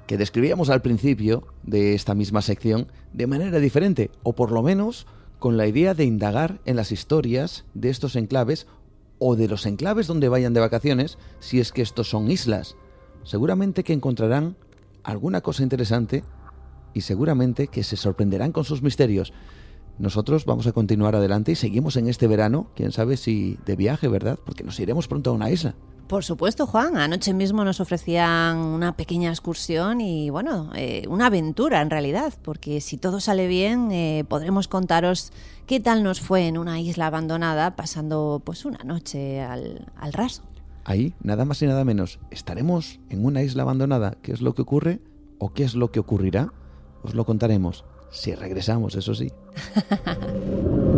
que 0.07 0.17
describíamos 0.17 0.71
al 0.71 0.81
principio 0.81 1.45
de 1.61 1.93
esta 1.93 2.15
misma 2.15 2.41
sección 2.41 2.87
de 3.13 3.27
manera 3.27 3.59
diferente, 3.59 4.09
o 4.23 4.33
por 4.33 4.51
lo 4.51 4.63
menos 4.63 5.05
con 5.43 5.57
la 5.57 5.67
idea 5.67 5.93
de 5.93 6.05
indagar 6.05 6.61
en 6.63 6.77
las 6.77 6.93
historias 6.93 7.65
de 7.73 7.89
estos 7.89 8.15
enclaves 8.15 8.65
o 9.19 9.35
de 9.35 9.49
los 9.49 9.65
enclaves 9.65 10.07
donde 10.07 10.29
vayan 10.29 10.53
de 10.53 10.61
vacaciones, 10.61 11.17
si 11.41 11.59
es 11.59 11.73
que 11.73 11.81
estos 11.81 12.09
son 12.09 12.31
islas. 12.31 12.77
Seguramente 13.25 13.83
que 13.83 13.91
encontrarán 13.91 14.55
alguna 15.03 15.41
cosa 15.41 15.61
interesante 15.61 16.23
y 16.93 17.01
seguramente 17.01 17.67
que 17.67 17.83
se 17.83 17.97
sorprenderán 17.97 18.53
con 18.53 18.63
sus 18.63 18.81
misterios. 18.81 19.33
Nosotros 19.99 20.45
vamos 20.45 20.67
a 20.67 20.71
continuar 20.71 21.15
adelante 21.15 21.51
y 21.51 21.55
seguimos 21.55 21.97
en 21.97 22.07
este 22.07 22.27
verano, 22.27 22.67
quién 22.75 22.91
sabe 22.91 23.17
si 23.17 23.57
de 23.65 23.75
viaje, 23.75 24.07
¿verdad? 24.07 24.39
Porque 24.43 24.63
nos 24.63 24.79
iremos 24.79 25.07
pronto 25.07 25.29
a 25.29 25.33
una 25.33 25.51
isla. 25.51 25.75
Por 26.07 26.23
supuesto, 26.23 26.67
Juan. 26.67 26.97
Anoche 26.97 27.33
mismo 27.33 27.63
nos 27.63 27.79
ofrecían 27.79 28.57
una 28.57 28.95
pequeña 28.95 29.29
excursión 29.29 30.01
y, 30.01 30.29
bueno, 30.29 30.71
eh, 30.75 31.05
una 31.09 31.27
aventura 31.27 31.81
en 31.81 31.89
realidad, 31.89 32.33
porque 32.43 32.81
si 32.81 32.97
todo 32.97 33.19
sale 33.19 33.47
bien, 33.47 33.91
eh, 33.91 34.25
podremos 34.27 34.67
contaros 34.67 35.31
qué 35.65 35.79
tal 35.79 36.03
nos 36.03 36.19
fue 36.19 36.47
en 36.47 36.57
una 36.57 36.79
isla 36.81 37.07
abandonada 37.07 37.75
pasando 37.75 38.41
pues 38.43 38.65
una 38.65 38.83
noche 38.83 39.41
al, 39.41 39.91
al 39.95 40.13
raso. 40.13 40.43
Ahí, 40.83 41.13
nada 41.23 41.45
más 41.45 41.61
y 41.61 41.67
nada 41.67 41.85
menos, 41.85 42.19
estaremos 42.29 42.99
en 43.09 43.25
una 43.25 43.41
isla 43.41 43.63
abandonada. 43.63 44.17
¿Qué 44.21 44.33
es 44.33 44.41
lo 44.41 44.53
que 44.53 44.63
ocurre 44.63 44.99
o 45.39 45.53
qué 45.53 45.63
es 45.63 45.75
lo 45.75 45.91
que 45.91 46.01
ocurrirá? 46.01 46.51
Os 47.03 47.15
lo 47.15 47.25
contaremos. 47.25 47.85
Si 48.13 48.33
regresamos, 48.35 48.95
eso 48.95 49.13
sí. 49.15 49.31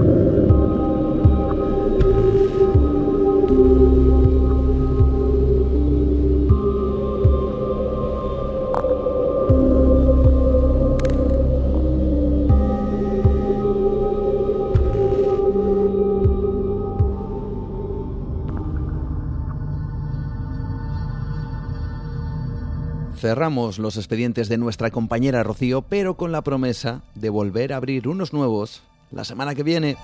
Cerramos 23.35 23.79
los 23.79 23.97
expedientes 23.97 24.47
de 24.47 24.57
nuestra 24.57 24.91
compañera 24.91 25.43
Rocío, 25.43 25.81
pero 25.81 26.15
con 26.15 26.31
la 26.31 26.41
promesa 26.41 27.03
de 27.15 27.29
volver 27.29 27.73
a 27.73 27.75
abrir 27.75 28.07
unos 28.07 28.31
nuevos 28.31 28.81
la 29.11 29.25
semana 29.25 29.53
que 29.53 29.61
viene. 29.61 29.97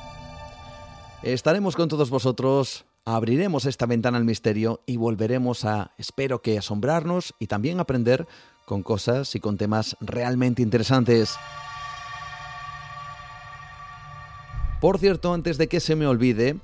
Estaremos 1.23 1.77
con 1.77 1.87
todos 1.87 2.09
vosotros, 2.09 2.83
abriremos 3.05 3.63
esta 3.63 3.85
ventana 3.85 4.17
al 4.17 4.25
misterio 4.25 4.81
y 4.85 4.97
volveremos 4.97 5.63
a, 5.63 5.93
espero 5.97 6.41
que 6.41 6.57
asombrarnos 6.57 7.33
y 7.39 7.47
también 7.47 7.79
aprender 7.79 8.27
con 8.65 8.83
cosas 8.83 9.33
y 9.33 9.39
con 9.39 9.55
temas 9.55 9.95
realmente 10.01 10.61
interesantes. 10.61 11.37
Por 14.81 14.99
cierto, 14.99 15.33
antes 15.33 15.57
de 15.57 15.69
que 15.69 15.79
se 15.79 15.95
me 15.95 16.05
olvide, 16.05 16.57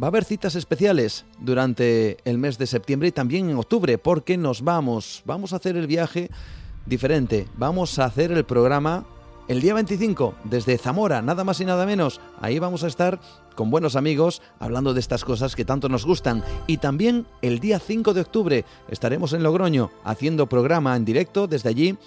Va 0.00 0.06
a 0.06 0.08
haber 0.08 0.24
citas 0.24 0.54
especiales 0.54 1.26
durante 1.38 2.16
el 2.24 2.38
mes 2.38 2.56
de 2.56 2.66
septiembre 2.66 3.08
y 3.08 3.12
también 3.12 3.50
en 3.50 3.58
octubre, 3.58 3.98
porque 3.98 4.38
nos 4.38 4.62
vamos, 4.62 5.22
vamos 5.26 5.52
a 5.52 5.56
hacer 5.56 5.76
el 5.76 5.86
viaje 5.86 6.30
diferente. 6.86 7.46
Vamos 7.56 7.98
a 7.98 8.06
hacer 8.06 8.32
el 8.32 8.44
programa 8.44 9.04
el 9.48 9.60
día 9.60 9.74
25 9.74 10.34
desde 10.44 10.78
Zamora, 10.78 11.20
nada 11.20 11.44
más 11.44 11.60
y 11.60 11.66
nada 11.66 11.84
menos. 11.84 12.22
Ahí 12.40 12.58
vamos 12.58 12.84
a 12.84 12.86
estar 12.86 13.20
con 13.54 13.70
buenos 13.70 13.94
amigos 13.94 14.40
hablando 14.60 14.94
de 14.94 15.00
estas 15.00 15.24
cosas 15.24 15.54
que 15.54 15.66
tanto 15.66 15.90
nos 15.90 16.06
gustan. 16.06 16.42
Y 16.66 16.78
también 16.78 17.26
el 17.42 17.58
día 17.58 17.78
5 17.78 18.14
de 18.14 18.22
octubre 18.22 18.64
estaremos 18.88 19.34
en 19.34 19.42
Logroño 19.42 19.90
haciendo 20.04 20.48
programa 20.48 20.96
en 20.96 21.04
directo 21.04 21.48
desde 21.48 21.68
allí 21.68 21.98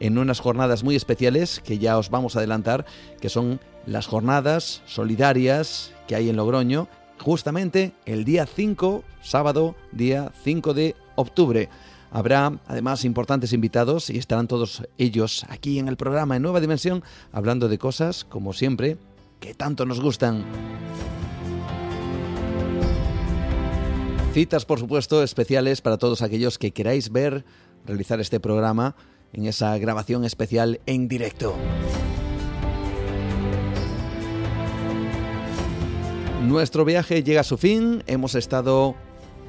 en 0.00 0.16
unas 0.16 0.40
jornadas 0.40 0.82
muy 0.82 0.96
especiales 0.96 1.60
que 1.60 1.78
ya 1.78 1.98
os 1.98 2.08
vamos 2.08 2.36
a 2.36 2.38
adelantar, 2.38 2.86
que 3.20 3.28
son 3.28 3.60
las 3.84 4.06
jornadas 4.06 4.80
solidarias 4.86 5.92
que 6.08 6.14
hay 6.14 6.30
en 6.30 6.36
Logroño 6.36 6.88
justamente 7.24 7.94
el 8.04 8.26
día 8.26 8.44
5, 8.44 9.02
sábado, 9.22 9.74
día 9.92 10.30
5 10.42 10.74
de 10.74 10.94
octubre. 11.16 11.70
Habrá 12.10 12.60
además 12.66 13.06
importantes 13.06 13.54
invitados 13.54 14.10
y 14.10 14.18
estarán 14.18 14.46
todos 14.46 14.82
ellos 14.98 15.46
aquí 15.48 15.78
en 15.78 15.88
el 15.88 15.96
programa 15.96 16.36
en 16.36 16.42
Nueva 16.42 16.60
Dimensión 16.60 17.02
hablando 17.32 17.68
de 17.68 17.78
cosas, 17.78 18.24
como 18.24 18.52
siempre, 18.52 18.98
que 19.40 19.54
tanto 19.54 19.86
nos 19.86 20.00
gustan. 20.00 20.44
Citas, 24.34 24.66
por 24.66 24.78
supuesto, 24.78 25.22
especiales 25.22 25.80
para 25.80 25.96
todos 25.96 26.20
aquellos 26.20 26.58
que 26.58 26.72
queráis 26.72 27.10
ver 27.10 27.46
realizar 27.86 28.20
este 28.20 28.38
programa 28.38 28.96
en 29.32 29.46
esa 29.46 29.78
grabación 29.78 30.26
especial 30.26 30.80
en 30.84 31.08
directo. 31.08 31.54
Nuestro 36.46 36.84
viaje 36.84 37.22
llega 37.22 37.40
a 37.40 37.44
su 37.44 37.56
fin, 37.56 38.02
hemos 38.06 38.34
estado 38.34 38.94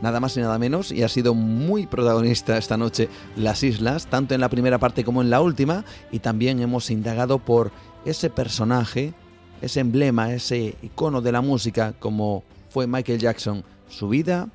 nada 0.02 0.20
más 0.20 0.38
y 0.38 0.40
nada 0.40 0.58
menos 0.58 0.92
y 0.92 1.04
ha 1.04 1.10
sido 1.10 1.34
muy 1.34 1.88
protagonista 1.88 2.58
esta 2.58 2.78
noche 2.78 3.10
las 3.36 3.64
islas, 3.64 4.08
tanto 4.08 4.34
en 4.34 4.42
la 4.42 4.50
primera 4.50 4.80
parte 4.80 5.04
como 5.04 5.22
en 5.22 5.30
la 5.30 5.42
última, 5.42 5.84
y 6.12 6.20
también 6.20 6.62
hemos 6.62 6.90
indagado 6.90 7.40
por 7.40 7.72
ese 8.06 8.30
personaje 8.30 9.14
ese 9.62 9.80
emblema, 9.80 10.34
ese 10.34 10.76
icono 10.82 11.22
de 11.22 11.32
la 11.32 11.42
música 11.42 11.94
como 12.00 12.44
fue 12.70 12.88
Michael 12.88 13.20
Jackson, 13.20 13.64
su 13.88 14.10
vida 14.10 14.50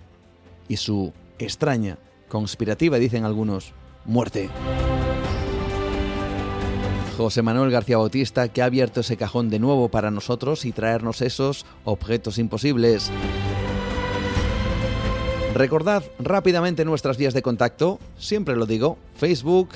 y 0.68 0.76
su 0.76 1.12
extraña, 1.38 1.98
conspirativa, 2.28 2.98
dicen 2.98 3.24
algunos, 3.24 3.72
muerte. 4.04 4.50
José 7.20 7.42
Manuel 7.42 7.70
García 7.70 7.98
Bautista, 7.98 8.48
que 8.48 8.62
ha 8.62 8.64
abierto 8.64 9.01
ese 9.01 9.18
cajón 9.18 9.51
de 9.51 9.59
nuevo 9.59 9.90
para 9.90 10.10
nosotros 10.10 10.64
y 10.64 10.72
traernos 10.72 11.20
esos 11.20 11.66
objetos 11.84 12.38
imposibles. 12.38 13.10
Recordad 15.55 16.02
rápidamente 16.18 16.86
nuestras 16.86 17.18
vías 17.18 17.34
de 17.34 17.42
contacto, 17.42 17.98
siempre 18.16 18.56
lo 18.56 18.64
digo, 18.64 18.97
Facebook, 19.16 19.68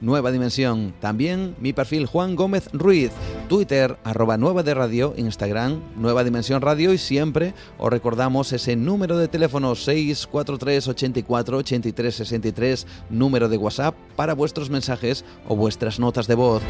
Nueva 0.00 0.30
Dimensión. 0.30 0.94
También 1.00 1.54
mi 1.60 1.72
perfil 1.72 2.06
Juan 2.06 2.36
Gómez 2.36 2.68
Ruiz, 2.72 3.10
Twitter 3.48 3.96
arroba 4.04 4.36
Nueva 4.36 4.62
de 4.62 4.74
Radio, 4.74 5.14
Instagram 5.16 5.80
Nueva 5.96 6.24
Dimensión 6.24 6.62
Radio 6.62 6.92
y 6.92 6.98
siempre 6.98 7.54
os 7.78 7.90
recordamos 7.90 8.52
ese 8.52 8.76
número 8.76 9.18
de 9.18 9.28
teléfono 9.28 9.74
643 9.74 10.88
84 10.88 11.56
83 11.58 12.14
63, 12.14 12.86
número 13.10 13.48
de 13.48 13.56
WhatsApp 13.56 13.94
para 14.16 14.34
vuestros 14.34 14.70
mensajes 14.70 15.24
o 15.48 15.56
vuestras 15.56 15.98
notas 15.98 16.26
de 16.26 16.34
voz. 16.34 16.62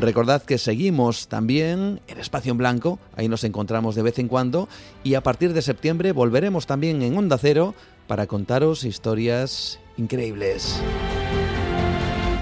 Recordad 0.00 0.42
que 0.42 0.58
seguimos 0.58 1.28
también 1.28 2.00
en 2.08 2.18
Espacio 2.18 2.52
en 2.52 2.58
Blanco, 2.58 2.98
ahí 3.16 3.28
nos 3.28 3.44
encontramos 3.44 3.94
de 3.94 4.02
vez 4.02 4.18
en 4.18 4.28
cuando 4.28 4.68
y 5.02 5.14
a 5.14 5.22
partir 5.22 5.52
de 5.54 5.62
septiembre 5.62 6.12
volveremos 6.12 6.66
también 6.66 7.02
en 7.02 7.16
Onda 7.16 7.38
Cero 7.38 7.74
para 8.06 8.26
contaros 8.26 8.84
historias 8.84 9.78
increíbles. 9.96 10.80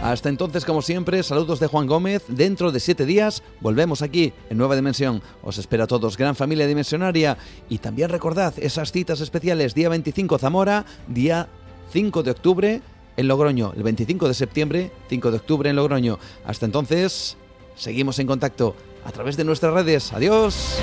Hasta 0.03 0.29
entonces, 0.29 0.65
como 0.65 0.83
siempre, 0.83 1.23
saludos 1.23 1.61
de 1.61 1.69
Juan 1.69 1.87
Gómez. 1.87 2.25
Dentro 2.27 2.73
de 2.73 2.81
siete 2.81 3.07
días 3.07 3.45
volvemos 3.61 4.03
aquí 4.03 4.33
en 4.51 4.59
Nueva 4.59 4.75
Dimensión. 4.75 5.23
Os 5.45 5.59
espero 5.59 5.85
a 5.85 5.87
todos, 5.87 6.17
gran 6.17 6.35
familia 6.35 6.67
dimensionaria. 6.67 7.39
Y 7.69 7.79
también 7.79 8.09
recordad 8.09 8.53
esas 8.59 8.91
citas 8.91 9.21
especiales, 9.21 9.75
día 9.75 9.89
25 9.89 10.39
Zamora, 10.39 10.85
día 11.07 11.49
5 11.93 12.25
de 12.25 12.31
octubre 12.33 12.83
en 13.17 13.29
Logroño, 13.29 13.75
el 13.77 13.85
25 13.85 14.27
de 14.27 14.35
septiembre, 14.35 14.91
5 15.09 15.31
de 15.31 15.37
octubre 15.37 15.71
en 15.71 15.77
Logroño. 15.77 16.19
Hasta 16.45 16.67
entonces, 16.67 17.37
seguimos 17.77 18.19
en 18.19 18.27
contacto 18.27 18.75
a 19.05 19.13
través 19.13 19.37
de 19.37 19.45
nuestras 19.45 19.73
redes. 19.73 20.13
Adiós. 20.13 20.83